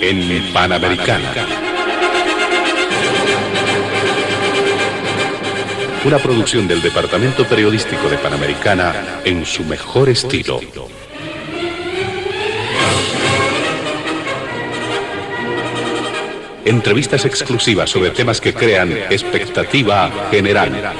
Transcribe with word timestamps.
En 0.00 0.52
Panamericana. 0.52 1.32
Una 6.04 6.18
producción 6.18 6.68
del 6.68 6.80
Departamento 6.80 7.44
Periodístico 7.44 8.08
de 8.08 8.16
Panamericana 8.18 9.20
en 9.24 9.44
su 9.44 9.64
mejor 9.64 10.08
estilo. 10.08 10.60
Entrevistas 16.64 17.24
exclusivas 17.24 17.90
sobre 17.90 18.10
temas 18.10 18.40
que 18.40 18.54
crean 18.54 18.92
expectativa 19.10 20.28
general. 20.30 20.92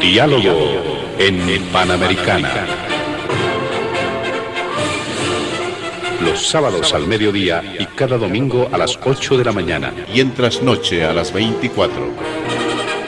Diálogo 0.00 1.14
en 1.18 1.62
Panamericana. 1.72 2.73
Los 6.34 6.48
sábados 6.48 6.92
al 6.94 7.06
mediodía 7.06 7.62
y 7.78 7.86
cada 7.86 8.18
domingo 8.18 8.68
a 8.72 8.76
las 8.76 8.98
8 9.00 9.38
de 9.38 9.44
la 9.44 9.52
mañana. 9.52 9.94
Y 10.12 10.18
en 10.18 10.34
trasnoche 10.34 11.04
a 11.04 11.12
las 11.12 11.32
24. 11.32 12.12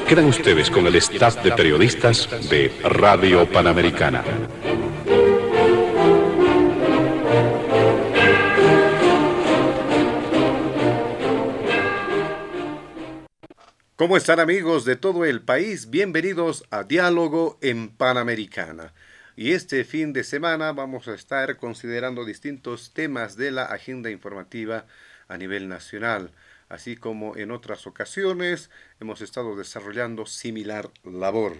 Quedan 0.06 0.26
ustedes 0.26 0.70
con 0.70 0.86
el 0.86 0.94
staff 0.94 1.42
de 1.42 1.50
periodistas 1.50 2.28
de 2.48 2.72
Radio 2.84 3.50
Panamericana. 3.50 4.22
¿Cómo 13.96 14.16
están 14.16 14.38
amigos 14.38 14.84
de 14.84 14.94
todo 14.94 15.24
el 15.24 15.42
país? 15.42 15.90
Bienvenidos 15.90 16.62
a 16.70 16.84
Diálogo 16.84 17.58
en 17.60 17.88
Panamericana. 17.88 18.94
Y 19.38 19.52
este 19.52 19.84
fin 19.84 20.14
de 20.14 20.24
semana 20.24 20.72
vamos 20.72 21.08
a 21.08 21.14
estar 21.14 21.58
considerando 21.58 22.24
distintos 22.24 22.94
temas 22.94 23.36
de 23.36 23.50
la 23.50 23.64
agenda 23.64 24.10
informativa 24.10 24.86
a 25.28 25.36
nivel 25.36 25.68
nacional, 25.68 26.30
así 26.70 26.96
como 26.96 27.36
en 27.36 27.50
otras 27.50 27.86
ocasiones 27.86 28.70
hemos 28.98 29.20
estado 29.20 29.54
desarrollando 29.54 30.24
similar 30.24 30.88
labor. 31.04 31.58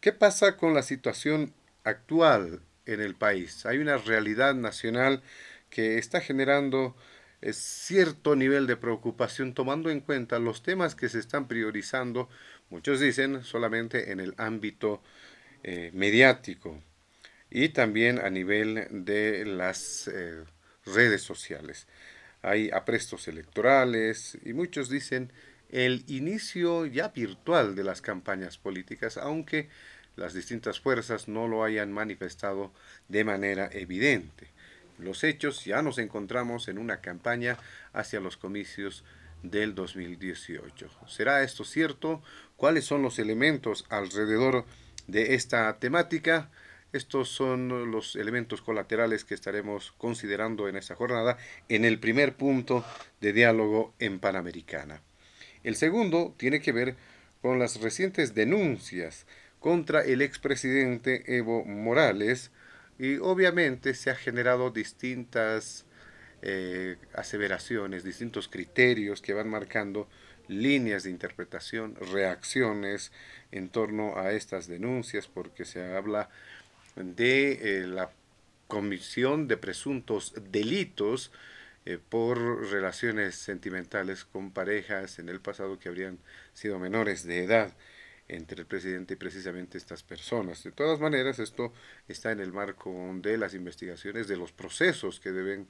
¿Qué 0.00 0.12
pasa 0.12 0.56
con 0.56 0.74
la 0.74 0.82
situación 0.82 1.54
actual 1.84 2.60
en 2.86 3.02
el 3.02 3.14
país? 3.14 3.64
Hay 3.64 3.78
una 3.78 3.96
realidad 3.96 4.56
nacional 4.56 5.22
que 5.70 5.96
está 5.98 6.20
generando 6.20 6.96
es 7.40 7.56
cierto 7.56 8.34
nivel 8.34 8.66
de 8.66 8.76
preocupación 8.76 9.54
tomando 9.54 9.90
en 9.90 10.00
cuenta 10.00 10.40
los 10.40 10.64
temas 10.64 10.96
que 10.96 11.08
se 11.08 11.20
están 11.20 11.46
priorizando, 11.46 12.28
muchos 12.68 12.98
dicen 12.98 13.44
solamente 13.44 14.10
en 14.10 14.18
el 14.18 14.34
ámbito 14.38 15.00
eh, 15.62 15.90
mediático 15.92 16.82
y 17.50 17.70
también 17.70 18.18
a 18.18 18.30
nivel 18.30 18.86
de 18.90 19.44
las 19.44 20.08
eh, 20.08 20.44
redes 20.84 21.22
sociales. 21.22 21.86
Hay 22.42 22.70
aprestos 22.70 23.28
electorales 23.28 24.38
y 24.44 24.52
muchos 24.52 24.88
dicen 24.88 25.32
el 25.70 26.04
inicio 26.06 26.86
ya 26.86 27.08
virtual 27.08 27.74
de 27.74 27.84
las 27.84 28.00
campañas 28.00 28.58
políticas, 28.58 29.16
aunque 29.16 29.68
las 30.16 30.34
distintas 30.34 30.80
fuerzas 30.80 31.28
no 31.28 31.48
lo 31.48 31.64
hayan 31.64 31.92
manifestado 31.92 32.72
de 33.08 33.24
manera 33.24 33.68
evidente 33.72 34.48
los 34.98 35.24
hechos, 35.24 35.64
ya 35.64 35.82
nos 35.82 35.98
encontramos 35.98 36.68
en 36.68 36.78
una 36.78 37.00
campaña 37.00 37.56
hacia 37.92 38.20
los 38.20 38.36
comicios 38.36 39.04
del 39.42 39.74
2018. 39.74 40.90
¿Será 41.06 41.42
esto 41.42 41.64
cierto? 41.64 42.22
¿Cuáles 42.56 42.84
son 42.84 43.02
los 43.02 43.18
elementos 43.18 43.86
alrededor 43.88 44.64
de 44.64 44.87
esta 45.12 45.78
temática? 45.78 46.50
Estos 46.92 47.28
son 47.28 47.90
los 47.90 48.16
elementos 48.16 48.62
colaterales 48.62 49.24
que 49.24 49.34
estaremos 49.34 49.92
considerando 49.98 50.68
en 50.68 50.76
esta 50.76 50.94
jornada 50.94 51.36
en 51.68 51.84
el 51.84 51.98
primer 51.98 52.34
punto 52.36 52.84
de 53.20 53.32
diálogo 53.32 53.94
en 53.98 54.18
Panamericana. 54.20 55.02
El 55.64 55.76
segundo 55.76 56.34
tiene 56.38 56.60
que 56.60 56.72
ver 56.72 56.96
con 57.42 57.58
las 57.58 57.80
recientes 57.80 58.34
denuncias 58.34 59.26
contra 59.60 60.02
el 60.02 60.22
expresidente 60.22 61.36
Evo 61.36 61.64
Morales, 61.64 62.50
y 62.98 63.16
obviamente 63.18 63.94
se 63.94 64.10
ha 64.10 64.14
generado 64.14 64.70
distintas 64.70 65.84
eh, 66.42 66.96
aseveraciones, 67.14 68.02
distintos 68.02 68.48
criterios 68.48 69.22
que 69.22 69.34
van 69.34 69.48
marcando 69.48 70.08
líneas 70.48 71.04
de 71.04 71.10
interpretación, 71.10 71.94
reacciones 71.96 73.12
en 73.52 73.68
torno 73.68 74.18
a 74.18 74.32
estas 74.32 74.66
denuncias, 74.66 75.26
porque 75.26 75.64
se 75.64 75.94
habla 75.94 76.28
de 76.96 77.52
eh, 77.82 77.86
la 77.86 78.10
comisión 78.66 79.48
de 79.48 79.56
presuntos 79.56 80.34
delitos 80.50 81.32
eh, 81.86 81.98
por 82.08 82.38
relaciones 82.70 83.34
sentimentales 83.36 84.24
con 84.24 84.50
parejas 84.50 85.18
en 85.18 85.28
el 85.28 85.40
pasado 85.40 85.78
que 85.78 85.88
habrían 85.88 86.18
sido 86.52 86.78
menores 86.78 87.24
de 87.24 87.44
edad 87.44 87.72
entre 88.28 88.60
el 88.60 88.66
presidente 88.66 89.14
y 89.14 89.16
precisamente 89.16 89.78
estas 89.78 90.02
personas. 90.02 90.62
De 90.62 90.72
todas 90.72 91.00
maneras, 91.00 91.38
esto 91.38 91.72
está 92.08 92.30
en 92.30 92.40
el 92.40 92.52
marco 92.52 92.92
de 93.22 93.38
las 93.38 93.54
investigaciones, 93.54 94.28
de 94.28 94.36
los 94.36 94.52
procesos 94.52 95.18
que 95.18 95.32
deben 95.32 95.66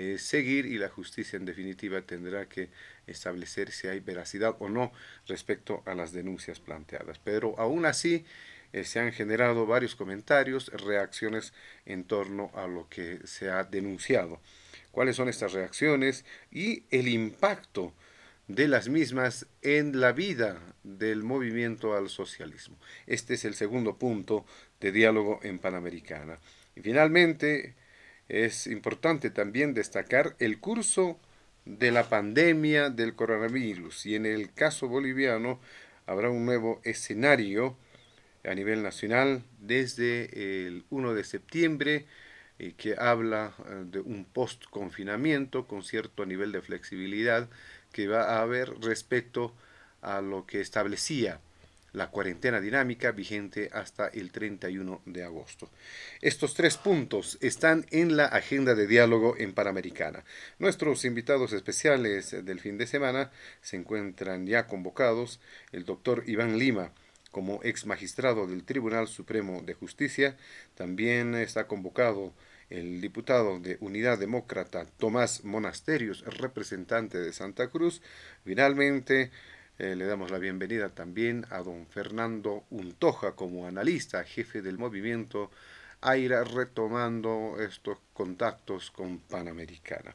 eh, 0.00 0.16
seguir 0.16 0.64
y 0.66 0.78
la 0.78 0.88
justicia 0.88 1.36
en 1.36 1.44
definitiva 1.44 2.00
tendrá 2.02 2.48
que 2.48 2.68
establecer 3.08 3.72
si 3.72 3.88
hay 3.88 3.98
veracidad 3.98 4.54
o 4.60 4.68
no 4.68 4.92
respecto 5.26 5.82
a 5.86 5.94
las 5.96 6.12
denuncias 6.12 6.60
planteadas. 6.60 7.18
Pero 7.18 7.58
aún 7.58 7.84
así 7.84 8.24
eh, 8.72 8.84
se 8.84 9.00
han 9.00 9.10
generado 9.10 9.66
varios 9.66 9.96
comentarios, 9.96 10.68
reacciones 10.68 11.52
en 11.84 12.04
torno 12.04 12.52
a 12.54 12.68
lo 12.68 12.88
que 12.88 13.18
se 13.24 13.50
ha 13.50 13.64
denunciado. 13.64 14.40
¿Cuáles 14.92 15.16
son 15.16 15.28
estas 15.28 15.52
reacciones 15.52 16.24
y 16.52 16.84
el 16.92 17.08
impacto? 17.08 17.92
de 18.46 18.66
las 18.66 18.88
mismas 18.88 19.46
en 19.60 20.00
la 20.00 20.12
vida 20.12 20.58
del 20.82 21.22
movimiento 21.22 21.94
al 21.94 22.08
socialismo. 22.08 22.78
Este 23.06 23.34
es 23.34 23.44
el 23.44 23.52
segundo 23.52 23.98
punto 23.98 24.46
de 24.80 24.90
diálogo 24.90 25.38
en 25.42 25.58
Panamericana. 25.58 26.38
Y 26.74 26.80
finalmente, 26.80 27.74
es 28.28 28.66
importante 28.66 29.30
también 29.30 29.74
destacar 29.74 30.36
el 30.38 30.60
curso 30.60 31.18
de 31.64 31.90
la 31.90 32.08
pandemia 32.08 32.90
del 32.90 33.14
coronavirus. 33.14 34.06
Y 34.06 34.14
en 34.16 34.26
el 34.26 34.52
caso 34.52 34.88
boliviano 34.88 35.60
habrá 36.06 36.30
un 36.30 36.44
nuevo 36.46 36.80
escenario 36.84 37.76
a 38.44 38.54
nivel 38.54 38.82
nacional 38.82 39.42
desde 39.60 40.66
el 40.66 40.84
1 40.90 41.14
de 41.14 41.24
septiembre 41.24 42.06
eh, 42.58 42.72
que 42.76 42.94
habla 42.98 43.52
eh, 43.66 43.84
de 43.86 44.00
un 44.00 44.24
post-confinamiento 44.24 45.66
con 45.66 45.82
cierto 45.82 46.24
nivel 46.24 46.52
de 46.52 46.62
flexibilidad 46.62 47.48
que 47.92 48.08
va 48.08 48.36
a 48.36 48.42
haber 48.42 48.70
respecto 48.80 49.54
a 50.00 50.20
lo 50.20 50.46
que 50.46 50.60
establecía 50.60 51.40
la 51.92 52.10
cuarentena 52.10 52.60
dinámica 52.60 53.12
vigente 53.12 53.70
hasta 53.72 54.08
el 54.08 54.30
31 54.30 55.02
de 55.06 55.24
agosto. 55.24 55.70
Estos 56.20 56.54
tres 56.54 56.76
puntos 56.76 57.38
están 57.40 57.86
en 57.90 58.16
la 58.16 58.26
agenda 58.26 58.74
de 58.74 58.86
diálogo 58.86 59.34
en 59.38 59.54
Panamericana. 59.54 60.24
Nuestros 60.58 61.04
invitados 61.04 61.52
especiales 61.52 62.44
del 62.44 62.60
fin 62.60 62.78
de 62.78 62.86
semana 62.86 63.30
se 63.60 63.76
encuentran 63.76 64.46
ya 64.46 64.66
convocados 64.66 65.40
el 65.72 65.84
doctor 65.84 66.24
Iván 66.26 66.58
Lima, 66.58 66.92
como 67.30 67.60
ex 67.62 67.86
magistrado 67.86 68.46
del 68.46 68.64
Tribunal 68.64 69.06
Supremo 69.06 69.62
de 69.62 69.74
Justicia. 69.74 70.36
También 70.74 71.34
está 71.34 71.66
convocado 71.66 72.32
el 72.70 73.00
diputado 73.00 73.60
de 73.60 73.78
Unidad 73.80 74.18
Demócrata 74.18 74.86
Tomás 74.98 75.44
Monasterios, 75.44 76.24
representante 76.24 77.18
de 77.18 77.32
Santa 77.32 77.68
Cruz. 77.68 78.02
Finalmente, 78.44 79.30
eh, 79.78 79.94
le 79.94 80.06
damos 80.06 80.30
la 80.30 80.38
bienvenida 80.38 80.88
también 80.88 81.46
a 81.50 81.58
don 81.58 81.86
Fernando 81.86 82.64
Untoja 82.70 83.36
como 83.36 83.66
analista, 83.66 84.24
jefe 84.24 84.60
del 84.60 84.76
movimiento 84.76 85.50
AIRA, 86.00 86.44
retomando 86.44 87.56
estos 87.60 87.98
contactos 88.12 88.90
con 88.90 89.18
Panamericana. 89.18 90.14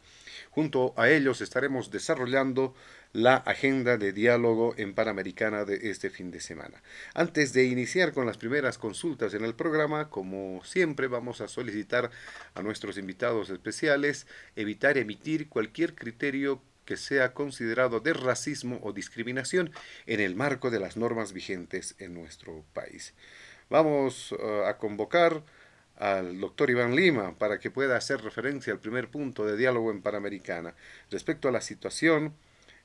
Junto 0.50 0.94
a 0.98 1.10
ellos 1.10 1.42
estaremos 1.42 1.92
desarrollando 1.92 2.74
la 3.14 3.36
agenda 3.36 3.98
de 3.98 4.12
diálogo 4.12 4.74
en 4.78 4.94
Panamericana 4.94 5.66
de 5.66 5.92
este 5.92 6.10
fin 6.10 6.32
de 6.32 6.42
semana. 6.42 6.82
Antes 7.14 7.54
de 7.54 7.66
iniciar 7.66 8.12
con 8.12 8.26
las 8.26 8.38
primeras 8.38 8.78
consultas 8.78 9.34
en 9.34 9.46
el 9.46 9.56
programa, 9.56 10.10
como 10.10 10.62
siempre 10.66 11.08
vamos 11.08 11.40
a 11.40 11.48
solicitar 11.48 12.12
a 12.56 12.62
nuestros 12.64 12.98
invitados 12.98 13.50
especiales 13.50 14.28
evitar 14.56 14.98
emitir 14.98 15.48
cualquier 15.48 15.96
criterio 15.96 16.62
que 16.86 16.98
sea 16.98 17.34
considerado 17.34 18.00
de 18.00 18.14
racismo 18.14 18.80
o 18.84 18.94
discriminación 18.94 19.72
en 20.06 20.20
el 20.20 20.36
marco 20.36 20.70
de 20.70 20.80
las 20.80 20.98
normas 20.98 21.34
vigentes 21.34 21.96
en 22.00 22.14
nuestro 22.14 22.64
país. 22.74 23.14
Vamos 23.70 24.32
uh, 24.34 24.66
a 24.66 24.78
convocar 24.78 25.44
al 25.98 26.40
doctor 26.40 26.70
Iván 26.70 26.96
Lima 26.96 27.38
para 27.38 27.60
que 27.60 27.72
pueda 27.72 27.96
hacer 27.96 28.22
referencia 28.22 28.74
al 28.74 28.80
primer 28.80 29.10
punto 29.10 29.46
de 29.46 29.58
diálogo 29.58 29.92
en 29.92 30.02
Panamericana 30.02 30.76
respecto 31.10 31.48
a 31.48 31.52
la 31.52 31.62
situación 31.62 32.34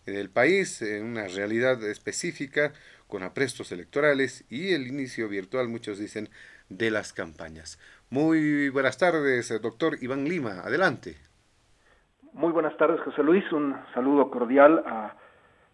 en 0.07 0.15
el 0.15 0.31
país, 0.31 0.81
en 0.83 1.05
una 1.05 1.29
realidad 1.29 1.83
específica, 1.85 2.73
con 3.07 3.23
aprestos 3.23 3.73
electorales 3.73 4.45
y 4.49 4.73
el 4.73 4.87
inicio 4.87 5.29
virtual, 5.29 5.69
muchos 5.69 5.99
dicen, 5.99 6.31
de 6.69 6.91
las 6.91 7.13
campañas. 7.13 7.79
Muy 8.11 8.69
buenas 8.69 8.99
tardes, 8.99 9.49
doctor 9.61 9.99
Iván 10.01 10.29
Lima. 10.29 10.61
Adelante. 10.61 11.28
Muy 12.39 12.53
buenas 12.53 12.77
tardes, 12.77 13.01
José 13.01 13.25
Luis. 13.25 13.51
Un 13.51 13.75
saludo 13.95 14.31
cordial 14.31 14.85
a 14.87 15.13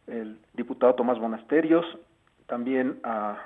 el 0.07 0.39
diputado 0.55 0.95
Tomás 0.95 1.21
Monasterios, 1.21 1.85
también 2.47 3.01
a 3.05 3.37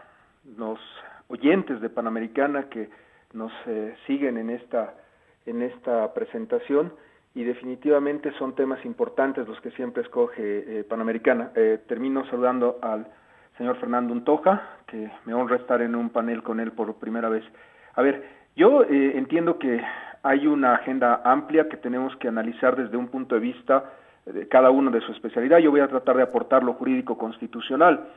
los 0.56 0.78
oyentes 1.26 1.80
de 1.80 1.90
Panamericana 1.90 2.68
que 2.68 2.88
nos 3.32 3.50
eh, 3.66 3.96
siguen 4.06 4.36
en 4.36 4.50
esta, 4.50 4.94
en 5.46 5.62
esta 5.62 6.14
presentación 6.14 6.92
y 7.34 7.42
definitivamente 7.42 8.30
son 8.38 8.54
temas 8.54 8.84
importantes 8.84 9.48
los 9.48 9.60
que 9.62 9.72
siempre 9.72 10.04
escoge 10.04 10.78
eh, 10.78 10.84
Panamericana. 10.84 11.50
Eh, 11.56 11.80
termino 11.88 12.24
saludando 12.26 12.78
al 12.82 13.04
señor 13.56 13.78
Fernando 13.78 14.12
Untoja, 14.12 14.62
que 14.86 15.10
me 15.24 15.34
honra 15.34 15.56
estar 15.56 15.82
en 15.82 15.96
un 15.96 16.10
panel 16.10 16.44
con 16.44 16.60
él 16.60 16.70
por 16.70 16.94
primera 16.94 17.28
vez. 17.28 17.42
A 17.94 18.00
ver, 18.02 18.22
yo 18.54 18.84
entiendo 18.84 19.58
que 19.58 19.82
hay 20.28 20.46
una 20.46 20.74
agenda 20.74 21.22
amplia 21.24 21.70
que 21.70 21.78
tenemos 21.78 22.14
que 22.16 22.28
analizar 22.28 22.76
desde 22.76 22.98
un 22.98 23.08
punto 23.08 23.34
de 23.34 23.40
vista 23.40 23.92
de 24.26 24.46
cada 24.46 24.68
uno 24.68 24.90
de 24.90 25.00
su 25.00 25.12
especialidad. 25.12 25.56
Yo 25.56 25.70
voy 25.70 25.80
a 25.80 25.88
tratar 25.88 26.18
de 26.18 26.22
aportar 26.22 26.62
lo 26.62 26.74
jurídico 26.74 27.16
constitucional. 27.16 28.08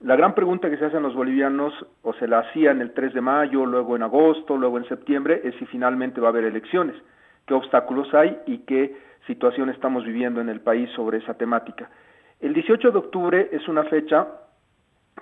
La 0.00 0.16
gran 0.16 0.34
pregunta 0.34 0.70
que 0.70 0.78
se 0.78 0.86
hacen 0.86 1.02
los 1.02 1.14
bolivianos, 1.14 1.74
o 2.00 2.14
se 2.14 2.26
la 2.26 2.38
hacían 2.38 2.80
el 2.80 2.94
3 2.94 3.12
de 3.12 3.20
mayo, 3.20 3.66
luego 3.66 3.94
en 3.94 4.02
agosto, 4.02 4.56
luego 4.56 4.78
en 4.78 4.88
septiembre, 4.88 5.42
es 5.44 5.54
si 5.56 5.66
finalmente 5.66 6.18
va 6.18 6.28
a 6.28 6.30
haber 6.30 6.44
elecciones, 6.44 6.96
qué 7.44 7.52
obstáculos 7.52 8.14
hay 8.14 8.38
y 8.46 8.60
qué 8.60 8.96
situación 9.26 9.68
estamos 9.68 10.02
viviendo 10.06 10.40
en 10.40 10.48
el 10.48 10.62
país 10.62 10.88
sobre 10.96 11.18
esa 11.18 11.34
temática. 11.34 11.90
El 12.40 12.54
18 12.54 12.90
de 12.90 12.98
octubre 12.98 13.48
es 13.52 13.68
una 13.68 13.84
fecha 13.84 14.26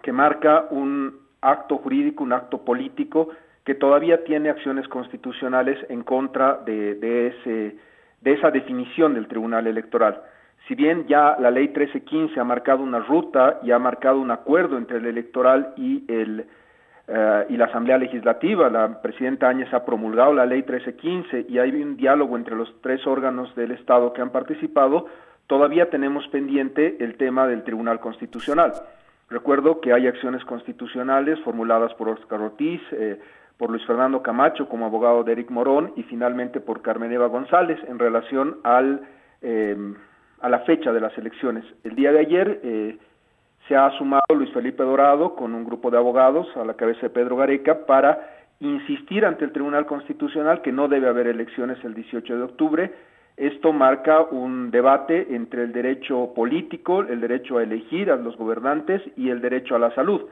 que 0.02 0.12
marca 0.12 0.66
un 0.70 1.18
acto 1.40 1.78
jurídico, 1.78 2.22
un 2.22 2.32
acto 2.32 2.64
político 2.64 3.30
que 3.68 3.74
todavía 3.74 4.24
tiene 4.24 4.48
acciones 4.48 4.88
constitucionales 4.88 5.76
en 5.90 6.02
contra 6.02 6.54
de, 6.64 6.94
de, 6.94 7.26
ese, 7.26 7.76
de 8.22 8.32
esa 8.32 8.50
definición 8.50 9.12
del 9.12 9.28
Tribunal 9.28 9.66
Electoral. 9.66 10.22
Si 10.66 10.74
bien 10.74 11.06
ya 11.06 11.36
la 11.38 11.50
ley 11.50 11.64
1315 11.64 12.40
ha 12.40 12.44
marcado 12.44 12.82
una 12.82 13.00
ruta 13.00 13.60
y 13.62 13.70
ha 13.70 13.78
marcado 13.78 14.20
un 14.20 14.30
acuerdo 14.30 14.78
entre 14.78 14.96
el 14.96 15.04
electoral 15.04 15.74
y, 15.76 16.02
el, 16.08 16.46
eh, 17.08 17.46
y 17.50 17.58
la 17.58 17.66
Asamblea 17.66 17.98
Legislativa, 17.98 18.70
la 18.70 19.02
presidenta 19.02 19.50
Áñez 19.50 19.70
ha 19.74 19.84
promulgado 19.84 20.32
la 20.32 20.46
ley 20.46 20.60
1315 20.62 21.44
y 21.50 21.58
hay 21.58 21.82
un 21.82 21.98
diálogo 21.98 22.38
entre 22.38 22.56
los 22.56 22.74
tres 22.80 23.06
órganos 23.06 23.54
del 23.54 23.72
Estado 23.72 24.14
que 24.14 24.22
han 24.22 24.30
participado, 24.30 25.08
todavía 25.46 25.90
tenemos 25.90 26.26
pendiente 26.28 26.96
el 27.00 27.18
tema 27.18 27.46
del 27.46 27.64
Tribunal 27.64 28.00
Constitucional. 28.00 28.72
Recuerdo 29.28 29.82
que 29.82 29.92
hay 29.92 30.06
acciones 30.06 30.42
constitucionales 30.46 31.38
formuladas 31.40 31.92
por 31.92 32.08
Oscar 32.08 32.40
Ortiz, 32.40 32.80
eh, 32.92 33.20
por 33.58 33.70
Luis 33.70 33.84
Fernando 33.86 34.22
Camacho 34.22 34.68
como 34.68 34.86
abogado 34.86 35.24
de 35.24 35.32
Eric 35.32 35.50
Morón 35.50 35.92
y 35.96 36.04
finalmente 36.04 36.60
por 36.60 36.80
Carmen 36.80 37.12
Eva 37.12 37.26
González 37.26 37.78
en 37.88 37.98
relación 37.98 38.58
al 38.62 39.02
eh, 39.42 39.76
a 40.40 40.48
la 40.48 40.60
fecha 40.60 40.92
de 40.92 41.00
las 41.00 41.16
elecciones. 41.18 41.64
El 41.84 41.94
día 41.94 42.12
de 42.12 42.20
ayer 42.20 42.60
eh, 42.62 42.98
se 43.66 43.76
ha 43.76 43.90
sumado 43.98 44.22
Luis 44.34 44.52
Felipe 44.52 44.82
Dorado 44.82 45.34
con 45.34 45.54
un 45.54 45.64
grupo 45.64 45.90
de 45.90 45.98
abogados 45.98 46.46
a 46.56 46.64
la 46.64 46.74
cabeza 46.74 47.02
de 47.02 47.10
Pedro 47.10 47.36
Gareca 47.36 47.86
para 47.86 48.34
insistir 48.60 49.24
ante 49.24 49.44
el 49.44 49.52
Tribunal 49.52 49.86
Constitucional 49.86 50.62
que 50.62 50.72
no 50.72 50.88
debe 50.88 51.08
haber 51.08 51.26
elecciones 51.26 51.82
el 51.84 51.94
18 51.94 52.36
de 52.36 52.42
octubre. 52.42 52.92
Esto 53.36 53.72
marca 53.72 54.22
un 54.22 54.70
debate 54.70 55.34
entre 55.34 55.62
el 55.62 55.72
derecho 55.72 56.32
político, 56.34 57.02
el 57.02 57.20
derecho 57.20 57.58
a 57.58 57.62
elegir 57.62 58.10
a 58.10 58.16
los 58.16 58.36
gobernantes 58.36 59.00
y 59.16 59.30
el 59.30 59.40
derecho 59.40 59.76
a 59.76 59.78
la 59.78 59.94
salud. 59.94 60.22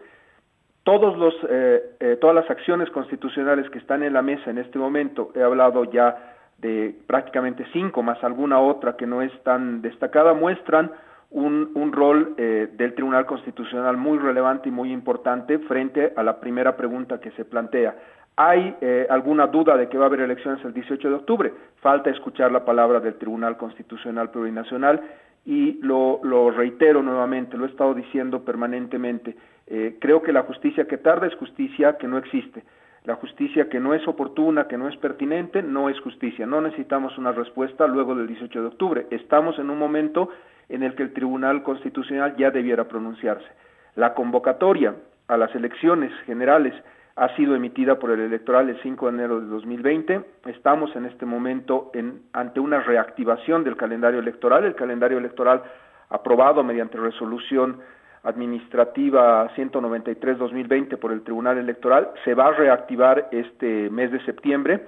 Todos 0.87 1.19
los, 1.19 1.35
eh, 1.51 1.97
eh, 1.99 2.17
todas 2.21 2.37
las 2.37 2.49
acciones 2.49 2.89
constitucionales 2.91 3.69
que 3.71 3.79
están 3.79 4.05
en 4.05 4.13
la 4.13 4.23
mesa 4.23 4.51
en 4.51 4.59
este 4.59 4.79
momento, 4.79 5.33
he 5.35 5.43
hablado 5.43 5.83
ya 5.83 6.17
de 6.59 6.95
prácticamente 7.09 7.67
cinco, 7.73 8.05
más 8.05 8.23
alguna 8.23 8.61
otra 8.61 8.97
que 8.97 9.05
no 9.05 9.21
es 9.21 9.33
tan 9.43 9.83
destacada, 9.83 10.33
muestran 10.33 10.93
un, 11.33 11.73
un 11.75 11.91
rol 11.91 12.35
eh, 12.37 12.69
del 12.75 12.95
Tribunal 12.95 13.27
Constitucional 13.27 13.97
muy 13.97 14.19
relevante 14.19 14.69
y 14.69 14.73
muy 14.73 14.93
importante 14.93 15.59
frente 15.59 16.13
a 16.15 16.23
la 16.23 16.39
primera 16.39 16.77
pregunta 16.77 17.19
que 17.19 17.33
se 17.33 17.45
plantea. 17.45 17.97
¿Hay 18.37 18.77
eh, 18.81 19.09
alguna 19.11 19.49
duda 19.49 19.77
de 19.77 19.89
que 19.89 19.99
va 19.99 20.05
a 20.05 20.07
haber 20.07 20.21
elecciones 20.21 20.65
el 20.65 20.73
18 20.73 21.09
de 21.09 21.15
octubre? 21.17 21.53
Falta 21.81 22.11
escuchar 22.11 22.53
la 22.53 22.65
palabra 22.65 23.01
del 23.01 23.15
Tribunal 23.17 23.57
Constitucional 23.57 24.31
Plurinacional 24.31 25.01
y 25.47 25.79
lo, 25.81 26.19
lo 26.25 26.51
reitero 26.51 27.03
nuevamente, 27.03 27.57
lo 27.57 27.65
he 27.65 27.69
estado 27.69 27.95
diciendo 27.95 28.45
permanentemente. 28.45 29.37
Eh, 29.69 29.97
creo 30.01 30.21
que 30.21 30.33
la 30.33 30.43
justicia 30.43 30.87
que 30.87 30.99
tarda 30.99 31.29
es 31.29 31.35
justicia 31.37 31.97
que 31.97 32.09
no 32.09 32.19
existe. 32.19 32.65
La 33.05 33.15
justicia 33.15 33.69
que 33.69 33.79
no 33.79 33.95
es 33.95 34.07
oportuna, 34.09 34.67
que 34.67 34.77
no 34.77 34.89
es 34.89 34.97
pertinente, 34.97 35.63
no 35.63 35.89
es 35.89 36.01
justicia. 36.01 36.45
No 36.47 36.61
necesitamos 36.61 37.17
una 37.17 37.31
respuesta 37.31 37.87
luego 37.87 38.17
del 38.17 38.27
18 38.27 38.61
de 38.61 38.67
octubre. 38.67 39.07
Estamos 39.11 39.57
en 39.61 39.71
un 39.71 39.79
momento 39.79 40.31
en 40.69 40.83
el 40.83 40.97
que 40.97 41.05
el 41.05 41.13
Tribunal 41.13 41.63
Constitucional 41.63 42.35
ya 42.37 42.51
debiera 42.51 42.89
pronunciarse. 42.89 43.47
La 43.95 44.15
convocatoria 44.15 44.97
a 45.29 45.37
las 45.37 45.55
elecciones 45.55 46.13
generales 46.27 46.75
ha 47.17 47.35
sido 47.35 47.55
emitida 47.57 47.99
por 47.99 48.11
el 48.11 48.21
electoral 48.21 48.69
el 48.69 48.81
5 48.83 49.07
de 49.07 49.13
enero 49.13 49.41
de 49.41 49.47
2020. 49.47 50.21
Estamos 50.47 50.95
en 50.97 51.07
este 51.07 51.25
momento 51.25 51.91
en, 51.95 52.21
ante 52.35 52.61
una 52.61 52.81
reactivación 52.81 53.65
del 53.65 53.77
calendario 53.77 54.21
electoral. 54.21 54.65
El 54.65 54.75
calendario 54.75 55.17
electoral 55.17 55.63
aprobado 56.11 56.63
mediante 56.63 56.99
resolución 56.99 57.81
administrativa 58.23 59.49
193-2020 59.57 60.99
por 60.99 61.13
el 61.13 61.23
Tribunal 61.23 61.59
Electoral 61.59 62.11
se 62.25 62.35
va 62.35 62.49
a 62.49 62.53
reactivar 62.53 63.29
este 63.31 63.89
mes 63.89 64.13
de 64.13 64.23
septiembre 64.25 64.85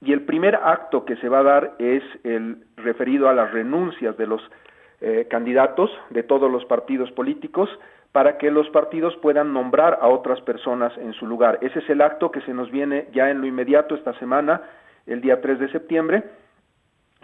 y 0.00 0.12
el 0.12 0.22
primer 0.22 0.56
acto 0.56 1.04
que 1.04 1.16
se 1.16 1.28
va 1.28 1.40
a 1.40 1.42
dar 1.42 1.74
es 1.78 2.02
el 2.22 2.64
referido 2.76 3.28
a 3.28 3.34
las 3.34 3.50
renuncias 3.52 4.16
de 4.18 4.26
los 4.26 4.42
eh, 5.00 5.26
candidatos 5.30 5.90
de 6.10 6.22
todos 6.22 6.50
los 6.50 6.64
partidos 6.66 7.10
políticos 7.12 7.68
para 8.12 8.36
que 8.36 8.50
los 8.50 8.68
partidos 8.70 9.16
puedan 9.16 9.52
nombrar 9.54 9.98
a 10.00 10.08
otras 10.08 10.40
personas 10.42 10.92
en 10.98 11.14
su 11.14 11.26
lugar. 11.26 11.58
Ese 11.62 11.78
es 11.78 11.90
el 11.90 12.02
acto 12.02 12.30
que 12.30 12.42
se 12.42 12.52
nos 12.52 12.70
viene 12.70 13.08
ya 13.12 13.30
en 13.30 13.40
lo 13.40 13.46
inmediato 13.46 13.94
esta 13.94 14.12
semana, 14.18 14.62
el 15.06 15.22
día 15.22 15.40
3 15.40 15.58
de 15.58 15.72
septiembre, 15.72 16.22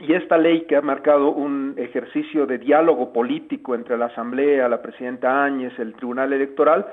y 0.00 0.14
esta 0.14 0.38
ley 0.38 0.62
que 0.62 0.76
ha 0.76 0.80
marcado 0.80 1.30
un 1.30 1.74
ejercicio 1.76 2.46
de 2.46 2.58
diálogo 2.58 3.12
político 3.12 3.74
entre 3.74 3.98
la 3.98 4.06
Asamblea, 4.06 4.68
la 4.68 4.80
presidenta 4.80 5.44
Áñez, 5.44 5.78
el 5.78 5.94
Tribunal 5.94 6.32
Electoral, 6.32 6.86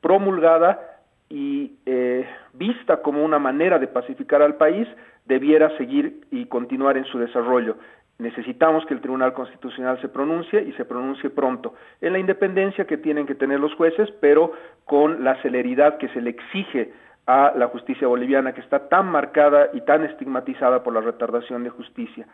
promulgada 0.00 1.00
y 1.28 1.78
eh, 1.86 2.28
vista 2.52 3.00
como 3.00 3.24
una 3.24 3.38
manera 3.38 3.78
de 3.78 3.86
pacificar 3.86 4.42
al 4.42 4.56
país, 4.56 4.86
debiera 5.24 5.76
seguir 5.78 6.26
y 6.30 6.46
continuar 6.46 6.96
en 6.96 7.04
su 7.04 7.18
desarrollo. 7.18 7.76
Necesitamos 8.18 8.86
que 8.86 8.94
el 8.94 9.00
Tribunal 9.00 9.34
Constitucional 9.34 10.00
se 10.00 10.08
pronuncie 10.08 10.62
y 10.62 10.72
se 10.72 10.86
pronuncie 10.86 11.28
pronto, 11.28 11.74
en 12.00 12.14
la 12.14 12.18
independencia 12.18 12.86
que 12.86 12.96
tienen 12.96 13.26
que 13.26 13.34
tener 13.34 13.60
los 13.60 13.74
jueces, 13.74 14.10
pero 14.20 14.52
con 14.86 15.22
la 15.22 15.40
celeridad 15.42 15.98
que 15.98 16.08
se 16.08 16.22
le 16.22 16.30
exige 16.30 16.92
a 17.26 17.52
la 17.56 17.66
justicia 17.66 18.06
boliviana 18.06 18.54
que 18.54 18.60
está 18.60 18.88
tan 18.88 19.06
marcada 19.06 19.70
y 19.74 19.80
tan 19.82 20.04
estigmatizada 20.04 20.82
por 20.82 20.94
la 20.94 21.00
retardación 21.00 21.64
de 21.64 21.70
justicia. 21.70 22.26